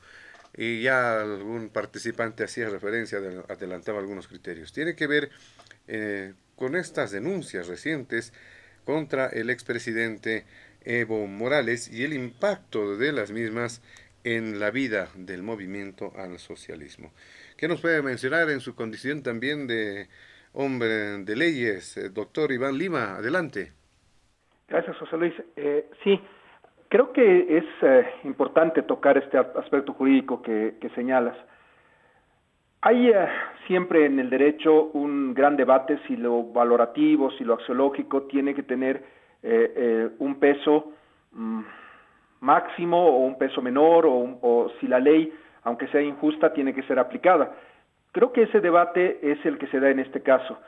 y 0.56 0.82
ya 0.82 1.22
algún 1.22 1.70
participante 1.70 2.44
hacía 2.44 2.70
referencia, 2.70 3.20
adelantaba 3.50 4.00
algunos 4.00 4.28
criterios. 4.28 4.74
Tiene 4.74 4.96
que 4.96 5.08
ver 5.08 5.30
eh, 5.88 6.34
con 6.56 6.76
estas 6.76 7.12
denuncias 7.12 7.68
recientes 7.68 8.34
contra 8.84 9.28
el 9.28 9.50
expresidente 9.52 10.46
Evo 10.86 11.28
Morales 11.28 11.88
y 11.88 12.04
el 12.04 12.14
impacto 12.14 12.98
de 12.98 13.12
las 13.12 13.32
mismas 13.32 13.82
en 14.24 14.60
la 14.60 14.72
vida 14.72 15.10
del 15.16 15.44
movimiento 15.44 16.14
al 16.18 16.40
socialismo. 16.40 17.14
¿Qué 17.58 17.68
nos 17.68 17.82
puede 17.82 18.02
mencionar 18.02 18.50
en 18.50 18.60
su 18.60 18.76
condición 18.76 19.22
también 19.22 19.68
de 19.68 20.08
hombre 20.54 21.24
de 21.24 21.36
leyes, 21.36 21.98
eh, 21.98 22.10
doctor 22.10 22.52
Iván 22.52 22.78
Lima? 22.78 23.16
Adelante. 23.16 23.74
Gracias, 24.68 24.98
José 24.98 25.18
Luis. 25.18 25.34
Eh, 25.56 25.90
sí, 26.04 26.20
creo 26.94 27.12
que 27.12 27.58
es 27.58 27.66
eh, 27.82 28.06
importante 28.24 28.84
tocar 28.84 29.18
este 29.18 29.38
aspecto 29.38 29.94
jurídico 29.94 30.42
que, 30.42 30.76
señalas. 30.96 31.36
Hay 32.82 33.12
siempre 33.66 34.06
en 34.06 34.20
el 34.20 34.30
derecho 34.30 34.92
un 34.94 35.34
gran 35.34 35.56
debate 35.56 35.98
si 36.06 36.16
lo 36.18 36.44
valorativo, 36.44 37.32
si 37.32 37.44
lo 37.44 37.56
axiológico 37.56 38.24
tiene 38.24 38.54
que 38.54 38.62
tener 38.62 39.04
eh, 39.42 39.74
eh, 39.76 40.10
un 40.20 40.36
peso 40.36 40.94
mm, 41.32 41.62
máximo 42.42 43.08
o 43.08 43.26
un 43.26 43.38
peso 43.38 43.62
menor 43.62 44.06
o, 44.08 44.72
si 44.80 44.88
la 44.88 45.00
ley, 45.00 45.34
aunque 45.64 45.88
sea 45.88 46.02
injusta, 46.02 46.54
tiene 46.54 46.76
que 46.76 46.84
ser 46.84 47.00
aplicada. 47.00 47.56
Creo 48.14 48.32
que 48.32 48.44
ese 48.44 48.62
debate 48.62 49.32
es 49.32 49.44
el 49.44 49.58
que 49.58 49.66
se 49.68 49.80
da 49.80 49.90
en 49.90 50.00
este 50.00 50.22
caso. 50.22 50.60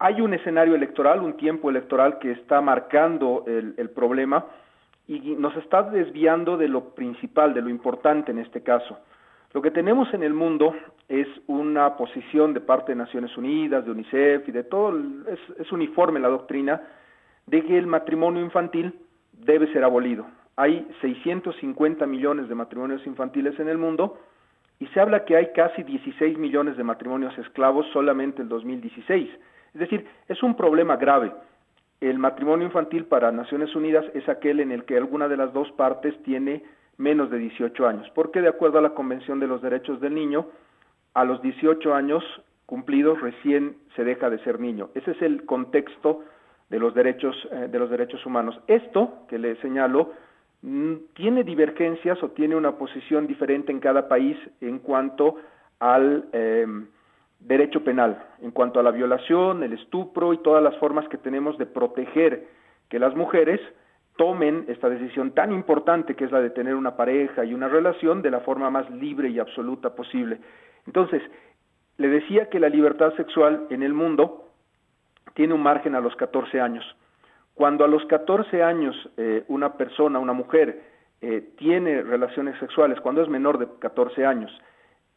Hay 0.00 0.20
un 0.20 0.34
escenario 0.34 0.74
electoral, 0.74 1.20
un 1.20 1.36
tiempo 1.36 1.70
electoral 1.70 2.18
que 2.18 2.32
está 2.32 2.60
marcando 2.60 3.44
el, 3.46 3.88
problema 3.90 4.46
y 5.06 5.36
nos 5.36 5.56
está 5.58 5.84
desviando 5.84 6.56
de 6.56 6.66
lo 6.66 6.92
principal, 6.94 7.54
de 7.54 7.62
lo 7.62 7.68
importante 7.68 8.32
en 8.32 8.40
este 8.40 8.62
caso. 8.64 8.98
Lo 9.52 9.62
que 9.62 9.70
tenemos 9.70 10.12
en 10.12 10.24
el 10.24 10.34
mundo 10.34 10.74
es 11.08 11.28
una 11.46 11.96
posición 11.96 12.52
de 12.52 12.60
parte 12.60 12.92
de 12.92 12.96
Naciones 12.96 13.36
Unidas, 13.36 13.84
de 13.84 13.92
UNICEF 13.92 14.48
y 14.48 14.52
de 14.52 14.64
todo, 14.64 14.98
es 15.60 15.70
uniforme 15.70 16.18
la 16.18 16.28
doctrina 16.28 16.82
de 17.46 17.62
que 17.62 17.78
el 17.78 17.86
matrimonio 17.86 18.42
infantil 18.42 18.92
debe 19.32 19.72
ser 19.72 19.84
abolido. 19.84 20.26
Hay 20.56 20.88
650 21.00 22.06
millones 22.06 22.48
de 22.48 22.56
matrimonios 22.56 23.06
infantiles 23.06 23.58
en 23.60 23.68
el 23.68 23.78
mundo 23.78 24.18
y 24.78 24.86
se 24.88 25.00
habla 25.00 25.24
que 25.24 25.36
hay 25.36 25.52
casi 25.52 25.82
16 25.82 26.38
millones 26.38 26.76
de 26.76 26.84
matrimonios 26.84 27.36
esclavos 27.38 27.86
solamente 27.92 28.42
en 28.42 28.48
2016. 28.48 29.30
Es 29.74 29.80
decir, 29.80 30.06
es 30.28 30.42
un 30.42 30.56
problema 30.56 30.96
grave. 30.96 31.32
El 32.00 32.18
matrimonio 32.18 32.66
infantil 32.66 33.04
para 33.04 33.30
Naciones 33.30 33.74
Unidas 33.76 34.04
es 34.14 34.28
aquel 34.28 34.60
en 34.60 34.72
el 34.72 34.84
que 34.84 34.96
alguna 34.96 35.28
de 35.28 35.36
las 35.36 35.52
dos 35.52 35.70
partes 35.72 36.20
tiene 36.24 36.64
menos 36.98 37.30
de 37.30 37.38
18 37.38 37.86
años, 37.86 38.10
porque 38.14 38.40
de 38.40 38.48
acuerdo 38.48 38.78
a 38.78 38.82
la 38.82 38.94
Convención 38.94 39.40
de 39.40 39.46
los 39.46 39.62
Derechos 39.62 40.00
del 40.00 40.14
Niño, 40.14 40.46
a 41.14 41.24
los 41.24 41.40
18 41.42 41.94
años 41.94 42.24
cumplidos 42.66 43.20
recién 43.20 43.76
se 43.96 44.04
deja 44.04 44.30
de 44.30 44.38
ser 44.40 44.58
niño. 44.58 44.90
Ese 44.94 45.10
es 45.10 45.22
el 45.22 45.44
contexto 45.44 46.24
de 46.70 46.78
los 46.78 46.94
derechos, 46.94 47.36
eh, 47.52 47.68
de 47.70 47.78
los 47.78 47.90
derechos 47.90 48.24
humanos. 48.24 48.58
Esto 48.66 49.26
que 49.28 49.38
le 49.38 49.56
señalo 49.56 50.12
tiene 51.14 51.42
divergencias 51.42 52.22
o 52.22 52.30
tiene 52.30 52.54
una 52.54 52.78
posición 52.78 53.26
diferente 53.26 53.72
en 53.72 53.80
cada 53.80 54.08
país 54.08 54.36
en 54.60 54.78
cuanto 54.78 55.36
al 55.80 56.26
em, 56.32 56.86
derecho 57.40 57.82
penal, 57.82 58.24
en 58.40 58.52
cuanto 58.52 58.78
a 58.78 58.82
la 58.84 58.92
violación, 58.92 59.64
el 59.64 59.72
estupro 59.72 60.32
y 60.32 60.38
todas 60.38 60.62
las 60.62 60.76
formas 60.76 61.08
que 61.08 61.18
tenemos 61.18 61.58
de 61.58 61.66
proteger 61.66 62.46
que 62.88 63.00
las 63.00 63.16
mujeres 63.16 63.60
tomen 64.16 64.66
esta 64.68 64.88
decisión 64.88 65.32
tan 65.32 65.52
importante 65.52 66.14
que 66.14 66.24
es 66.24 66.30
la 66.30 66.40
de 66.40 66.50
tener 66.50 66.74
una 66.74 66.96
pareja 66.96 67.44
y 67.44 67.54
una 67.54 67.68
relación 67.68 68.22
de 68.22 68.30
la 68.30 68.40
forma 68.40 68.70
más 68.70 68.88
libre 68.90 69.30
y 69.30 69.40
absoluta 69.40 69.96
posible. 69.96 70.38
Entonces, 70.86 71.22
le 71.96 72.08
decía 72.08 72.48
que 72.48 72.60
la 72.60 72.68
libertad 72.68 73.14
sexual 73.16 73.66
en 73.70 73.82
el 73.82 73.94
mundo 73.94 74.48
tiene 75.34 75.54
un 75.54 75.62
margen 75.62 75.94
a 75.94 76.00
los 76.00 76.14
14 76.16 76.60
años. 76.60 76.84
Cuando 77.54 77.84
a 77.84 77.88
los 77.88 78.04
14 78.06 78.62
años 78.62 78.96
eh, 79.16 79.44
una 79.48 79.74
persona, 79.74 80.18
una 80.18 80.32
mujer, 80.32 80.82
eh, 81.20 81.52
tiene 81.56 82.02
relaciones 82.02 82.58
sexuales, 82.58 83.00
cuando 83.00 83.22
es 83.22 83.28
menor 83.28 83.58
de 83.58 83.68
14 83.78 84.26
años, 84.26 84.50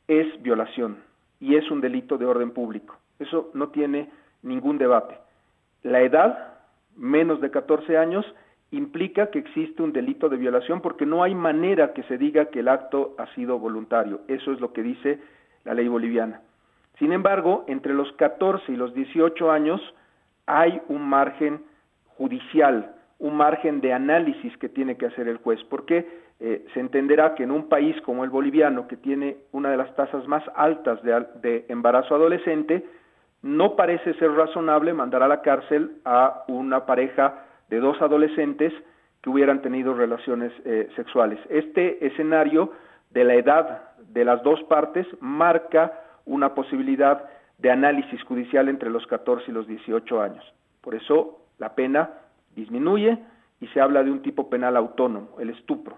es 0.07 0.41
violación 0.41 0.97
y 1.39 1.55
es 1.55 1.69
un 1.71 1.81
delito 1.81 2.17
de 2.17 2.25
orden 2.25 2.51
público. 2.51 2.95
Eso 3.19 3.49
no 3.53 3.69
tiene 3.69 4.09
ningún 4.43 4.77
debate. 4.77 5.17
La 5.83 6.01
edad, 6.01 6.59
menos 6.95 7.41
de 7.41 7.51
14 7.51 7.97
años, 7.97 8.25
implica 8.71 9.31
que 9.31 9.39
existe 9.39 9.81
un 9.81 9.93
delito 9.93 10.29
de 10.29 10.37
violación 10.37 10.81
porque 10.81 11.05
no 11.05 11.23
hay 11.23 11.33
manera 11.33 11.93
que 11.93 12.03
se 12.03 12.17
diga 12.17 12.45
que 12.45 12.59
el 12.59 12.67
acto 12.67 13.15
ha 13.17 13.27
sido 13.33 13.57
voluntario. 13.57 14.21
Eso 14.27 14.51
es 14.51 14.59
lo 14.59 14.73
que 14.73 14.83
dice 14.83 15.19
la 15.63 15.73
ley 15.73 15.87
boliviana. 15.87 16.41
Sin 16.99 17.11
embargo, 17.11 17.65
entre 17.67 17.93
los 17.93 18.11
14 18.13 18.71
y 18.71 18.75
los 18.75 18.93
18 18.93 19.51
años, 19.51 19.81
hay 20.45 20.81
un 20.87 21.01
margen 21.07 21.61
judicial, 22.17 22.95
un 23.19 23.37
margen 23.37 23.81
de 23.81 23.93
análisis 23.93 24.57
que 24.57 24.69
tiene 24.69 24.97
que 24.97 25.05
hacer 25.05 25.27
el 25.27 25.37
juez, 25.37 25.63
porque 25.69 26.25
eh, 26.39 26.65
se 26.73 26.79
entenderá 26.79 27.33
que 27.33 27.43
en 27.43 27.51
un 27.51 27.69
país 27.69 27.95
como 28.01 28.23
el 28.23 28.29
boliviano, 28.29 28.87
que 28.87 28.97
tiene 28.97 29.37
una 29.51 29.69
de 29.69 29.77
las 29.77 29.95
tasas 29.95 30.27
más 30.27 30.43
altas 30.55 30.99
de, 31.01 31.65
embarazo 31.69 32.15
adolescente, 32.15 32.85
no 33.41 33.75
parece 33.75 34.13
ser 34.15 34.31
razonable 34.31 34.93
mandar 34.93 35.23
a 35.23 35.27
la 35.27 35.41
cárcel 35.41 35.97
a 36.03 36.43
una 36.47 36.85
pareja 36.85 37.45
de 37.69 37.79
dos 37.79 38.01
adolescentes 38.01 38.73
que 39.21 39.29
hubieran 39.29 39.61
tenido 39.61 39.93
relaciones 39.93 40.51
eh, 40.65 40.89
sexuales. 40.95 41.39
Este 41.49 42.05
escenario 42.05 42.71
de 43.11 43.23
la 43.23 43.35
edad 43.35 43.81
de 44.09 44.25
las 44.25 44.43
dos 44.43 44.61
partes 44.63 45.07
marca 45.21 45.93
una 46.25 46.53
posibilidad 46.53 47.23
de 47.59 47.71
análisis 47.71 48.21
judicial 48.23 48.67
entre 48.67 48.89
los 48.89 49.07
14 49.07 49.45
y 49.47 49.53
los 49.53 49.67
18 49.67 50.21
años. 50.21 50.43
Por 50.81 50.95
eso 50.95 51.44
la 51.57 51.75
pena 51.75 52.09
disminuye 52.55 53.17
y 53.59 53.67
se 53.67 53.81
habla 53.81 54.03
de 54.03 54.11
un 54.11 54.21
tipo 54.21 54.49
penal 54.49 54.75
autónomo, 54.77 55.39
el 55.39 55.49
estupro. 55.49 55.97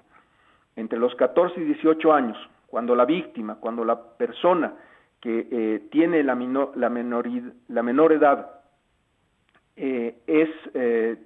Entre 0.76 0.99
los 0.99 1.16
14 1.16 1.60
y 1.60 1.64
18 1.64 2.14
años, 2.14 2.38
cuando 2.68 2.95
la 2.95 3.05
víctima, 3.05 3.55
cuando 3.55 3.84
la 3.84 3.99
persona 4.18 4.74
que 5.20 5.47
eh, 5.49 5.88
tiene 5.91 6.24
la, 6.24 6.36
menor 6.36 8.12
edad 8.14 8.51
eh, 9.76 10.18
es 10.28 10.49
eh, 10.74 11.18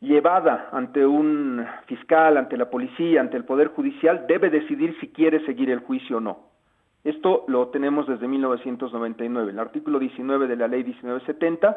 llevada 0.00 0.68
ante 0.72 1.06
un 1.06 1.64
fiscal, 1.86 2.36
ante 2.36 2.56
la 2.56 2.68
policía, 2.68 3.20
ante 3.20 3.36
el 3.36 3.44
Poder 3.44 3.68
Judicial, 3.68 4.26
debe 4.26 4.50
decidir 4.50 4.98
si 5.00 5.08
quiere 5.08 5.44
seguir 5.46 5.70
el 5.70 5.80
juicio 5.80 6.18
o 6.18 6.20
no 6.20 6.50
Esto 7.04 7.44
lo 7.48 7.68
tenemos 7.68 8.06
desde 8.06 8.28
1999. 8.28 9.52
El 9.52 9.58
artículo 9.58 9.98
19 9.98 10.46
de 10.46 10.56
la 10.56 10.68
ley 10.68 10.84
1970 10.84 11.76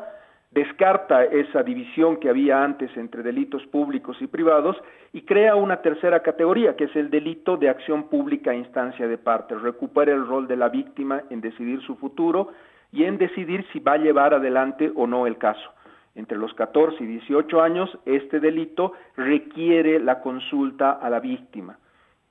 descarta 0.56 1.26
esa 1.26 1.64
división 1.64 2.16
que 2.16 2.30
había 2.30 2.64
antes 2.64 2.89
entre 2.95 3.22
delitos 3.22 3.66
públicos 3.66 4.16
y 4.22 4.28
privados 4.28 4.78
y 5.12 5.24
crea 5.24 5.56
una 5.56 5.82
tercera 5.82 6.22
categoría, 6.22 6.78
que 6.78 6.86
es 6.86 6.95
el 6.95 7.10
delito 7.10 7.58
de 7.58 7.68
acción 7.68 8.03
pública 8.03 8.51
a 8.51 8.56
instancia 8.56 9.06
de 9.06 9.18
parte. 9.18 9.53
Recupera 9.56 10.14
el 10.14 10.26
rol 10.26 10.47
de 10.47 10.56
la 10.56 10.70
víctima 10.70 11.24
en 11.30 11.41
decidir 11.41 11.82
su 11.82 11.97
futuro 11.97 12.53
y 12.93 13.03
en 13.03 13.18
decidir 13.18 13.66
si 13.74 13.80
va 13.80 13.93
a 13.93 13.97
llevar 13.97 14.34
adelante 14.34 14.93
o 14.95 15.06
no 15.06 15.28
el 15.28 15.38
caso. 15.38 15.74
Entre 16.16 16.38
los 16.38 16.53
14 16.53 17.03
y 17.03 17.08
18 17.08 17.62
años, 17.62 17.89
este 18.06 18.39
delito 18.39 18.93
requiere 19.18 19.99
la 19.99 20.22
consulta 20.22 20.91
a 20.91 21.10
la 21.10 21.20
víctima. 21.20 21.78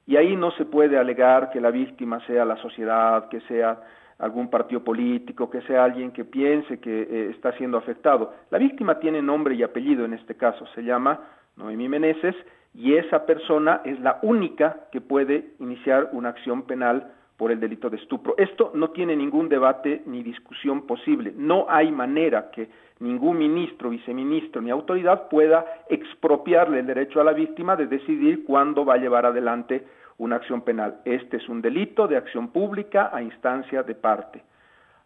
Y 0.07 0.16
ahí 0.16 0.35
no 0.35 0.51
se 0.53 0.64
puede 0.64 0.97
alegar 0.97 1.51
que 1.51 1.61
la 1.61 1.70
víctima 1.70 2.25
sea 2.27 2.47
la 2.47 2.57
sociedad, 2.57 3.29
que 3.29 3.43
sea 3.43 3.83
algún 4.18 4.48
partido 4.48 4.82
político, 4.82 5.50
que 5.50 5.62
sea 5.62 5.84
alguien 5.84 6.12
que 6.12 6.24
piense 6.24 6.78
que 6.78 7.02
eh, 7.02 7.30
está 7.30 7.52
siendo 7.52 7.78
afectado. 7.78 8.34
La 8.50 8.58
víctima 8.58 8.98
tiene 8.98 9.20
nombre 9.22 9.54
y 9.54 9.62
apellido 9.62 10.04
en 10.04 10.14
este 10.14 10.36
caso, 10.36 10.66
se 10.74 10.82
llama 10.82 11.20
Noemí 11.56 11.88
Meneses 11.88 12.36
y 12.74 12.94
esa 12.94 13.24
persona 13.26 13.80
es 13.84 14.00
la 14.00 14.18
única 14.22 14.88
que 14.90 15.00
puede 15.00 15.52
iniciar 15.60 16.10
una 16.12 16.30
acción 16.30 16.62
penal 16.62 17.12
por 17.36 17.50
el 17.50 17.60
delito 17.60 17.90
de 17.90 17.96
estupro. 17.96 18.34
Esto 18.38 18.70
no 18.74 18.90
tiene 18.90 19.16
ningún 19.16 19.48
debate 19.48 20.02
ni 20.06 20.22
discusión 20.22 20.86
posible. 20.86 21.32
No 21.36 21.66
hay 21.68 21.90
manera 21.90 22.50
que 22.50 22.68
ningún 23.00 23.38
ministro, 23.38 23.90
viceministro 23.90 24.62
ni 24.62 24.70
autoridad 24.70 25.28
pueda 25.28 25.64
expropiarle 25.88 26.80
el 26.80 26.86
derecho 26.86 27.20
a 27.20 27.24
la 27.24 27.32
víctima 27.32 27.76
de 27.76 27.86
decidir 27.86 28.44
cuándo 28.44 28.84
va 28.84 28.94
a 28.94 28.98
llevar 28.98 29.26
adelante 29.26 29.84
una 30.18 30.36
acción 30.36 30.62
penal. 30.62 31.00
Este 31.04 31.38
es 31.38 31.48
un 31.48 31.60
delito 31.60 32.06
de 32.06 32.16
acción 32.16 32.48
pública 32.48 33.10
a 33.12 33.22
instancia 33.22 33.82
de 33.82 33.94
parte. 33.94 34.42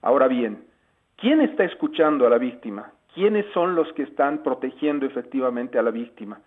Ahora 0.02 0.28
bien, 0.28 0.64
¿quién 1.16 1.40
está 1.40 1.64
escuchando 1.64 2.26
a 2.26 2.30
la 2.30 2.38
víctima? 2.38 2.92
¿Quiénes 3.14 3.46
son 3.52 3.74
los 3.74 3.92
que 3.94 4.02
están 4.02 4.42
protegiendo 4.42 5.06
efectivamente 5.06 5.78
a 5.78 5.82
la 5.82 5.90
víctima? 5.90 6.40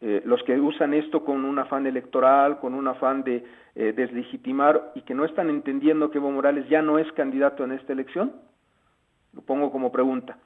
Eh, 0.00 0.22
los 0.24 0.42
que 0.44 0.58
usan 0.58 0.94
esto 0.94 1.24
con 1.24 1.44
un 1.44 1.58
afán 1.58 1.86
electoral, 1.86 2.58
con 2.58 2.72
un 2.74 2.88
afán 2.88 3.22
de 3.22 3.44
eh, 3.74 3.92
deslegitimar 3.92 4.92
y 4.94 5.02
que 5.02 5.14
no 5.14 5.26
están 5.26 5.50
entendiendo 5.50 6.10
que 6.10 6.18
Evo 6.18 6.30
Morales 6.30 6.68
ya 6.68 6.80
no 6.80 6.98
es 6.98 7.10
candidato 7.12 7.64
en 7.64 7.72
esta 7.72 7.92
elección? 7.92 8.32
Lo 9.34 9.42
pongo 9.42 9.70
como 9.70 9.92
pregunta. 9.92 10.38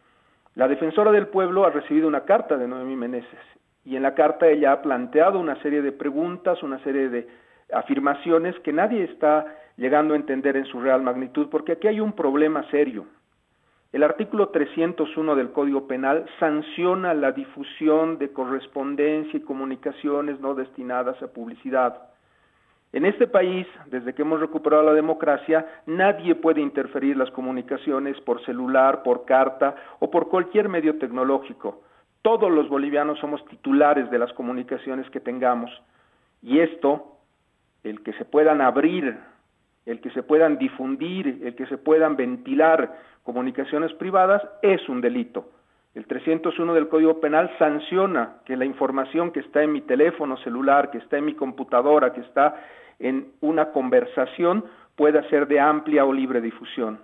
La 0.56 0.68
defensora 0.68 1.12
del 1.12 1.28
pueblo 1.28 1.64
ha 1.64 1.70
recibido 1.70 2.08
una 2.08 2.24
carta 2.24 2.56
de 2.56 2.66
Noemí 2.66 2.96
Meneses 2.96 3.40
y 3.84 3.96
en 3.96 4.02
la 4.02 4.14
carta 4.14 4.48
ella 4.48 4.72
ha 4.72 4.82
planteado 4.82 5.38
una 5.38 5.60
serie 5.62 5.82
de 5.82 5.92
preguntas, 5.92 6.62
una 6.62 6.78
serie 6.80 7.08
de 7.08 7.28
afirmaciones 7.72 8.58
que 8.60 8.72
nadie 8.72 9.04
está 9.04 9.46
llegando 9.76 10.14
a 10.14 10.16
entender 10.16 10.56
en 10.56 10.66
su 10.66 10.80
real 10.80 11.02
magnitud, 11.02 11.48
porque 11.50 11.72
aquí 11.72 11.88
hay 11.88 12.00
un 12.00 12.12
problema 12.12 12.68
serio. 12.70 13.06
El 13.92 14.02
artículo 14.02 14.48
301 14.48 15.36
del 15.36 15.52
Código 15.52 15.86
Penal 15.86 16.26
sanciona 16.40 17.14
la 17.14 17.30
difusión 17.30 18.18
de 18.18 18.32
correspondencia 18.32 19.38
y 19.38 19.42
comunicaciones 19.42 20.40
no 20.40 20.54
destinadas 20.54 21.22
a 21.22 21.28
publicidad. 21.28 22.08
En 22.92 23.04
este 23.04 23.26
país, 23.26 23.66
desde 23.86 24.12
que 24.12 24.22
hemos 24.22 24.40
recuperado 24.40 24.82
la 24.82 24.94
democracia, 24.94 25.66
nadie 25.86 26.34
puede 26.34 26.60
interferir 26.60 27.16
las 27.16 27.30
comunicaciones 27.30 28.20
por 28.20 28.44
celular, 28.44 29.02
por 29.02 29.24
carta 29.24 29.76
o 30.00 30.10
por 30.10 30.28
cualquier 30.28 30.68
medio 30.68 30.98
tecnológico. 30.98 31.82
Todos 32.22 32.50
los 32.50 32.68
bolivianos 32.68 33.18
somos 33.18 33.44
titulares 33.46 34.10
de 34.10 34.18
las 34.18 34.32
comunicaciones 34.32 35.08
que 35.10 35.20
tengamos. 35.20 35.70
Y 36.42 36.60
esto 36.60 37.13
el 37.84 38.02
que 38.02 38.12
se 38.14 38.24
puedan 38.24 38.60
abrir, 38.60 39.16
el 39.86 40.00
que 40.00 40.10
se 40.10 40.22
puedan 40.22 40.58
difundir, 40.58 41.42
el 41.44 41.54
que 41.54 41.66
se 41.66 41.78
puedan 41.78 42.16
ventilar 42.16 42.98
comunicaciones 43.22 43.92
privadas, 43.94 44.42
es 44.62 44.88
un 44.88 45.00
delito. 45.00 45.50
El 45.94 46.06
301 46.06 46.74
del 46.74 46.88
Código 46.88 47.20
Penal 47.20 47.50
sanciona 47.58 48.38
que 48.44 48.56
la 48.56 48.64
información 48.64 49.30
que 49.30 49.40
está 49.40 49.62
en 49.62 49.72
mi 49.72 49.82
teléfono 49.82 50.36
celular, 50.38 50.90
que 50.90 50.98
está 50.98 51.18
en 51.18 51.26
mi 51.26 51.34
computadora, 51.34 52.12
que 52.12 52.22
está 52.22 52.56
en 52.98 53.28
una 53.40 53.70
conversación, 53.70 54.64
pueda 54.96 55.22
ser 55.28 55.46
de 55.46 55.60
amplia 55.60 56.04
o 56.04 56.12
libre 56.12 56.40
difusión. 56.40 56.98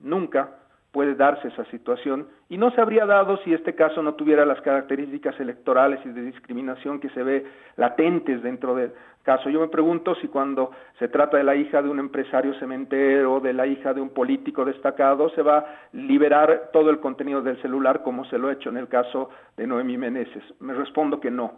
Nunca 0.00 0.50
puede 0.92 1.14
darse 1.14 1.48
esa 1.48 1.64
situación 1.66 2.28
y 2.50 2.58
no 2.58 2.70
se 2.70 2.80
habría 2.80 3.06
dado 3.06 3.38
si 3.38 3.54
este 3.54 3.74
caso 3.74 4.02
no 4.02 4.14
tuviera 4.14 4.44
las 4.44 4.60
características 4.60 5.40
electorales 5.40 6.00
y 6.04 6.10
de 6.10 6.20
discriminación 6.22 7.00
que 7.00 7.08
se 7.10 7.22
ve 7.22 7.46
latentes 7.76 8.42
dentro 8.42 8.74
del 8.74 8.92
caso. 9.22 9.48
Yo 9.48 9.60
me 9.60 9.68
pregunto 9.68 10.14
si 10.16 10.28
cuando 10.28 10.70
se 10.98 11.08
trata 11.08 11.38
de 11.38 11.44
la 11.44 11.56
hija 11.56 11.80
de 11.80 11.88
un 11.88 11.98
empresario 11.98 12.52
cementero, 12.60 13.40
de 13.40 13.54
la 13.54 13.66
hija 13.66 13.94
de 13.94 14.02
un 14.02 14.10
político 14.10 14.66
destacado, 14.66 15.30
se 15.30 15.40
va 15.40 15.58
a 15.58 15.66
liberar 15.92 16.70
todo 16.74 16.90
el 16.90 17.00
contenido 17.00 17.40
del 17.40 17.60
celular 17.62 18.02
como 18.02 18.26
se 18.26 18.38
lo 18.38 18.48
ha 18.48 18.52
hecho 18.52 18.68
en 18.68 18.76
el 18.76 18.88
caso 18.88 19.30
de 19.56 19.66
Noemí 19.66 19.96
Meneses. 19.96 20.44
Me 20.60 20.74
respondo 20.74 21.20
que 21.20 21.30
no. 21.30 21.54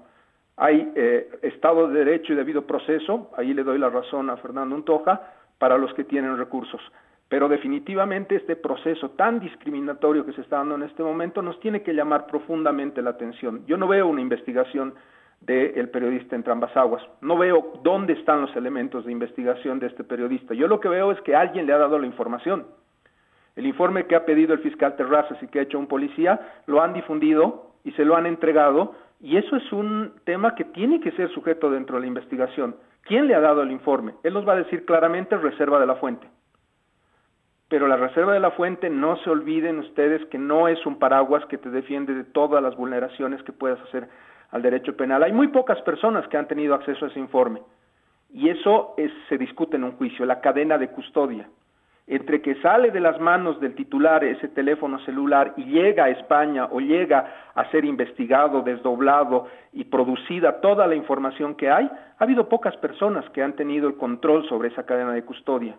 Hay 0.56 0.92
eh, 0.94 1.28
Estado 1.42 1.88
de 1.88 2.04
Derecho 2.04 2.32
y 2.32 2.36
debido 2.36 2.62
proceso, 2.64 3.32
ahí 3.36 3.52
le 3.52 3.64
doy 3.64 3.78
la 3.78 3.90
razón 3.90 4.30
a 4.30 4.36
Fernando 4.36 4.76
Untoja, 4.76 5.20
para 5.58 5.76
los 5.78 5.92
que 5.94 6.04
tienen 6.04 6.36
recursos. 6.36 6.80
Pero 7.34 7.48
definitivamente 7.48 8.36
este 8.36 8.54
proceso 8.54 9.10
tan 9.10 9.40
discriminatorio 9.40 10.24
que 10.24 10.32
se 10.34 10.42
está 10.42 10.58
dando 10.58 10.76
en 10.76 10.84
este 10.84 11.02
momento 11.02 11.42
nos 11.42 11.58
tiene 11.58 11.82
que 11.82 11.92
llamar 11.92 12.28
profundamente 12.28 13.02
la 13.02 13.10
atención. 13.10 13.66
Yo 13.66 13.76
no 13.76 13.88
veo 13.88 14.06
una 14.06 14.20
investigación 14.20 14.94
del 15.40 15.88
periodista 15.88 16.36
en 16.36 16.44
aguas. 16.76 17.02
No 17.22 17.36
veo 17.36 17.80
dónde 17.82 18.12
están 18.12 18.42
los 18.42 18.54
elementos 18.54 19.04
de 19.04 19.10
investigación 19.10 19.80
de 19.80 19.88
este 19.88 20.04
periodista. 20.04 20.54
Yo 20.54 20.68
lo 20.68 20.78
que 20.78 20.88
veo 20.88 21.10
es 21.10 21.20
que 21.22 21.34
alguien 21.34 21.66
le 21.66 21.72
ha 21.72 21.78
dado 21.78 21.98
la 21.98 22.06
información. 22.06 22.68
El 23.56 23.66
informe 23.66 24.06
que 24.06 24.14
ha 24.14 24.24
pedido 24.24 24.54
el 24.54 24.60
fiscal 24.60 24.94
Terrazas 24.94 25.42
y 25.42 25.48
que 25.48 25.58
ha 25.58 25.62
hecho 25.62 25.80
un 25.80 25.88
policía 25.88 26.40
lo 26.66 26.82
han 26.82 26.92
difundido 26.92 27.72
y 27.82 27.90
se 27.94 28.04
lo 28.04 28.14
han 28.14 28.26
entregado 28.26 28.94
y 29.20 29.38
eso 29.38 29.56
es 29.56 29.72
un 29.72 30.12
tema 30.22 30.54
que 30.54 30.66
tiene 30.66 31.00
que 31.00 31.10
ser 31.10 31.28
sujeto 31.30 31.68
dentro 31.68 31.96
de 31.96 32.02
la 32.02 32.06
investigación. 32.06 32.76
¿Quién 33.02 33.26
le 33.26 33.34
ha 33.34 33.40
dado 33.40 33.62
el 33.62 33.72
informe? 33.72 34.14
Él 34.22 34.34
nos 34.34 34.46
va 34.46 34.52
a 34.52 34.62
decir 34.62 34.84
claramente 34.84 35.36
reserva 35.36 35.80
de 35.80 35.86
la 35.86 35.96
fuente 35.96 36.28
pero 37.74 37.88
la 37.88 37.96
reserva 37.96 38.32
de 38.32 38.38
la 38.38 38.52
fuente, 38.52 38.88
no 38.88 39.16
se 39.16 39.30
olviden 39.30 39.80
ustedes 39.80 40.24
que 40.26 40.38
no 40.38 40.68
es 40.68 40.86
un 40.86 40.96
paraguas 40.96 41.44
que 41.46 41.58
te 41.58 41.70
defiende 41.70 42.14
de 42.14 42.22
todas 42.22 42.62
las 42.62 42.76
vulneraciones 42.76 43.42
que 43.42 43.50
puedas 43.50 43.80
hacer 43.80 44.08
al 44.52 44.62
derecho 44.62 44.96
penal. 44.96 45.24
Hay 45.24 45.32
muy 45.32 45.48
pocas 45.48 45.82
personas 45.82 46.24
que 46.28 46.36
han 46.36 46.46
tenido 46.46 46.76
acceso 46.76 47.04
a 47.04 47.08
ese 47.08 47.18
informe 47.18 47.62
y 48.32 48.48
eso 48.48 48.94
se 49.28 49.38
discute 49.38 49.74
en 49.74 49.82
un 49.82 49.96
juicio, 49.96 50.24
la 50.24 50.40
cadena 50.40 50.78
de 50.78 50.86
custodia. 50.86 51.48
Entre 52.06 52.42
que 52.42 52.54
sale 52.62 52.92
de 52.92 53.00
las 53.00 53.18
manos 53.18 53.58
del 53.58 53.74
titular 53.74 54.22
ese 54.22 54.46
teléfono 54.46 55.00
celular 55.00 55.54
y 55.56 55.64
llega 55.64 56.04
a 56.04 56.10
España 56.10 56.68
o 56.70 56.78
llega 56.78 57.26
a 57.56 57.68
ser 57.72 57.84
investigado, 57.84 58.62
desdoblado 58.62 59.48
y 59.72 59.82
producida 59.82 60.60
toda 60.60 60.86
la 60.86 60.94
información 60.94 61.56
que 61.56 61.72
hay, 61.72 61.86
ha 61.86 62.22
habido 62.22 62.48
pocas 62.48 62.76
personas 62.76 63.28
que 63.30 63.42
han 63.42 63.56
tenido 63.56 63.88
el 63.88 63.96
control 63.96 64.48
sobre 64.48 64.68
esa 64.68 64.86
cadena 64.86 65.10
de 65.10 65.24
custodia. 65.24 65.74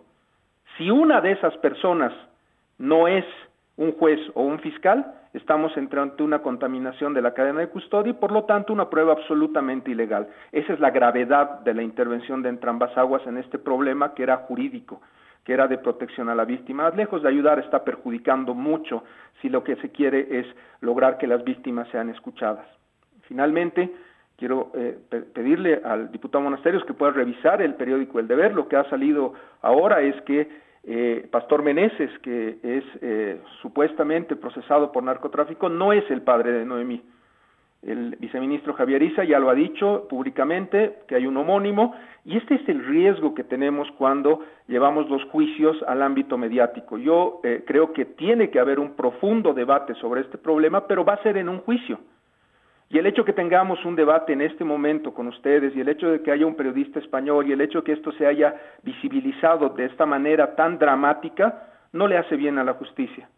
Si 0.76 0.90
una 0.90 1.20
de 1.20 1.32
esas 1.32 1.56
personas 1.58 2.12
no 2.78 3.08
es 3.08 3.24
un 3.76 3.92
juez 3.92 4.20
o 4.34 4.42
un 4.42 4.58
fiscal, 4.58 5.14
estamos 5.32 5.72
ante 5.76 6.22
una 6.22 6.40
contaminación 6.40 7.14
de 7.14 7.22
la 7.22 7.34
cadena 7.34 7.60
de 7.60 7.68
custodia 7.68 8.10
y 8.10 8.14
por 8.14 8.32
lo 8.32 8.44
tanto 8.44 8.72
una 8.72 8.90
prueba 8.90 9.12
absolutamente 9.12 9.90
ilegal. 9.90 10.28
Esa 10.52 10.72
es 10.72 10.80
la 10.80 10.90
gravedad 10.90 11.60
de 11.60 11.74
la 11.74 11.82
intervención 11.82 12.42
de 12.42 12.50
entrambas 12.50 12.96
aguas 12.96 13.26
en 13.26 13.38
este 13.38 13.58
problema 13.58 14.14
que 14.14 14.22
era 14.22 14.36
jurídico, 14.38 15.00
que 15.44 15.52
era 15.52 15.66
de 15.66 15.78
protección 15.78 16.28
a 16.28 16.34
la 16.34 16.44
víctima. 16.44 16.90
Lejos 16.90 17.22
de 17.22 17.28
ayudar, 17.28 17.58
está 17.58 17.84
perjudicando 17.84 18.54
mucho 18.54 19.04
si 19.40 19.48
lo 19.48 19.62
que 19.64 19.76
se 19.76 19.90
quiere 19.90 20.40
es 20.40 20.46
lograr 20.80 21.18
que 21.18 21.26
las 21.26 21.44
víctimas 21.44 21.88
sean 21.88 22.10
escuchadas. 22.10 22.66
Finalmente, 23.22 23.92
quiero 24.36 24.72
eh, 24.74 24.98
pedirle 25.34 25.80
al 25.84 26.10
diputado 26.12 26.44
Monasterios 26.44 26.84
que 26.84 26.94
pueda 26.94 27.12
revisar 27.12 27.60
el 27.62 27.74
periódico 27.74 28.18
El 28.18 28.28
Deber. 28.28 28.54
Lo 28.54 28.68
que 28.68 28.76
ha 28.76 28.88
salido 28.88 29.34
ahora 29.62 30.00
es 30.00 30.20
que 30.22 30.65
eh, 30.88 31.26
Pastor 31.32 31.62
Meneses, 31.62 32.16
que 32.20 32.58
es 32.62 32.84
eh, 33.00 33.40
supuestamente 33.60 34.36
procesado 34.36 34.92
por 34.92 35.02
narcotráfico, 35.02 35.68
no 35.68 35.92
es 35.92 36.08
el 36.10 36.22
padre 36.22 36.52
de 36.52 36.64
Noemí. 36.64 37.02
El 37.82 38.16
viceministro 38.20 38.72
Javier 38.72 39.02
Isa 39.02 39.24
ya 39.24 39.40
lo 39.40 39.50
ha 39.50 39.54
dicho 39.54 40.06
públicamente, 40.08 40.98
que 41.08 41.16
hay 41.16 41.26
un 41.26 41.36
homónimo, 41.36 41.94
y 42.24 42.36
este 42.36 42.54
es 42.54 42.68
el 42.68 42.84
riesgo 42.84 43.34
que 43.34 43.42
tenemos 43.42 43.90
cuando 43.98 44.40
llevamos 44.68 45.10
los 45.10 45.24
juicios 45.24 45.76
al 45.88 46.02
ámbito 46.02 46.38
mediático. 46.38 46.98
Yo 46.98 47.40
eh, 47.42 47.64
creo 47.66 47.92
que 47.92 48.04
tiene 48.04 48.50
que 48.50 48.60
haber 48.60 48.78
un 48.78 48.94
profundo 48.94 49.54
debate 49.54 49.94
sobre 49.94 50.20
este 50.20 50.38
problema, 50.38 50.86
pero 50.86 51.04
va 51.04 51.14
a 51.14 51.22
ser 51.22 51.36
en 51.36 51.48
un 51.48 51.58
juicio. 51.58 51.98
Y 52.88 52.98
el 52.98 53.06
hecho 53.06 53.24
que 53.24 53.32
tengamos 53.32 53.84
un 53.84 53.96
debate 53.96 54.32
en 54.32 54.40
este 54.40 54.64
momento 54.64 55.12
con 55.12 55.26
ustedes 55.26 55.74
y 55.74 55.80
el 55.80 55.88
hecho 55.88 56.08
de 56.08 56.22
que 56.22 56.30
haya 56.30 56.46
un 56.46 56.54
periodista 56.54 57.00
español 57.00 57.46
y 57.46 57.52
el 57.52 57.60
hecho 57.60 57.78
de 57.78 57.84
que 57.84 57.92
esto 57.92 58.12
se 58.12 58.26
haya 58.26 58.54
visibilizado 58.82 59.70
de 59.70 59.86
esta 59.86 60.06
manera 60.06 60.54
tan 60.54 60.78
dramática 60.78 61.64
no 61.92 62.06
le 62.06 62.16
hace 62.16 62.36
bien 62.36 62.58
a 62.58 62.64
la 62.64 62.74
justicia. 62.74 63.28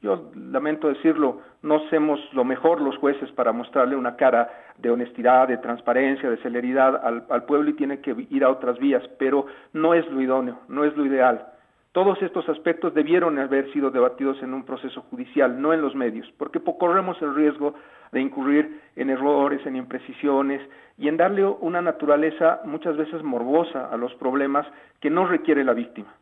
Yo 0.00 0.32
lamento 0.34 0.88
decirlo, 0.88 1.42
no 1.62 1.76
hacemos 1.76 2.18
lo 2.32 2.44
mejor 2.44 2.80
los 2.80 2.96
jueces 2.96 3.30
para 3.32 3.52
mostrarle 3.52 3.94
una 3.94 4.16
cara 4.16 4.50
de 4.78 4.90
honestidad, 4.90 5.46
de 5.46 5.58
transparencia, 5.58 6.28
de 6.28 6.38
celeridad 6.38 6.96
al, 7.06 7.24
al 7.30 7.44
pueblo 7.44 7.70
y 7.70 7.74
tiene 7.74 8.00
que 8.00 8.26
ir 8.30 8.42
a 8.42 8.50
otras 8.50 8.80
vías, 8.80 9.04
pero 9.16 9.46
no 9.72 9.94
es 9.94 10.04
lo 10.10 10.20
idóneo, 10.20 10.58
no 10.66 10.84
es 10.84 10.96
lo 10.96 11.06
ideal. 11.06 11.51
Todos 11.92 12.22
estos 12.22 12.48
aspectos 12.48 12.94
debieron 12.94 13.38
haber 13.38 13.70
sido 13.72 13.90
debatidos 13.90 14.42
en 14.42 14.54
un 14.54 14.64
proceso 14.64 15.02
judicial, 15.10 15.60
no 15.60 15.74
en 15.74 15.82
los 15.82 15.94
medios, 15.94 16.26
porque 16.38 16.58
corremos 16.58 17.20
el 17.20 17.34
riesgo 17.34 17.74
de 18.12 18.20
incurrir 18.20 18.80
en 18.96 19.10
errores, 19.10 19.64
en 19.66 19.76
imprecisiones 19.76 20.62
y 20.96 21.08
en 21.08 21.18
darle 21.18 21.44
una 21.44 21.82
naturaleza 21.82 22.62
muchas 22.64 22.96
veces 22.96 23.22
morbosa 23.22 23.92
a 23.92 23.98
los 23.98 24.14
problemas 24.14 24.66
que 25.00 25.10
no 25.10 25.26
requiere 25.26 25.64
la 25.64 25.74
víctima. 25.74 26.14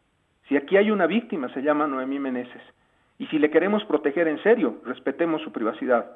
Si 0.49 0.57
aquí 0.57 0.77
hay 0.77 0.91
una 0.91 1.07
víctima, 1.07 1.49
se 1.55 1.63
llama 1.63 1.87
Noemí 1.87 2.19
Meneses. 2.19 2.63
Y 3.19 3.27
si 3.27 3.39
le 3.39 3.51
queremos 3.51 3.85
proteger 3.85 4.27
en 4.27 4.43
serio, 4.43 4.79
respetemos 4.85 5.41
su 5.43 5.53
privacidad. 5.53 6.11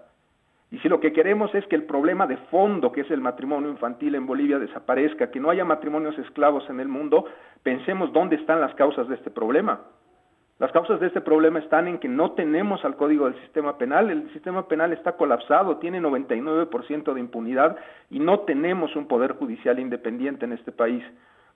Y 0.71 0.79
si 0.79 0.89
lo 0.89 1.01
que 1.01 1.13
queremos 1.13 1.55
es 1.55 1.67
que 1.67 1.77
el 1.77 1.85
problema 1.85 2.27
de 2.27 2.37
fondo, 2.37 2.91
que 2.91 3.03
es 3.03 3.11
el 3.11 3.21
matrimonio 3.21 3.71
infantil 3.71 4.15
en 4.15 4.27
Bolivia, 4.27 4.59
desaparezca, 4.59 5.31
que 5.31 5.41
no 5.41 5.51
haya 5.51 5.65
matrimonios 5.65 6.19
esclavos 6.19 6.69
en 6.69 6.81
el 6.81 6.89
mundo, 6.89 7.27
pensemos 7.63 8.13
dónde 8.13 8.37
están 8.37 8.61
las 8.61 8.75
causas 8.75 9.09
de 9.09 9.15
este 9.15 9.31
problema. 9.31 9.81
Las 10.61 10.71
causas 10.71 11.01
de 11.01 11.09
este 11.09 11.21
problema 11.21 11.59
están 11.59 11.89
en 11.89 11.99
que 11.99 12.09
no 12.09 12.33
tenemos 12.33 12.85
al 12.85 12.97
código 12.97 13.25
del 13.25 13.41
sistema 13.43 13.77
penal, 13.77 14.09
el 14.11 14.33
sistema 14.33 14.69
penal 14.69 14.93
está 14.93 15.17
colapsado, 15.17 15.79
tiene 15.79 16.01
99% 16.01 17.13
de 17.13 17.21
impunidad 17.21 17.77
y 18.09 18.21
no 18.21 18.41
tenemos 18.41 18.95
un 18.95 19.09
poder 19.09 19.33
judicial 19.33 19.81
independiente 19.81 20.45
en 20.45 20.53
este 20.53 20.71
país. 20.71 21.03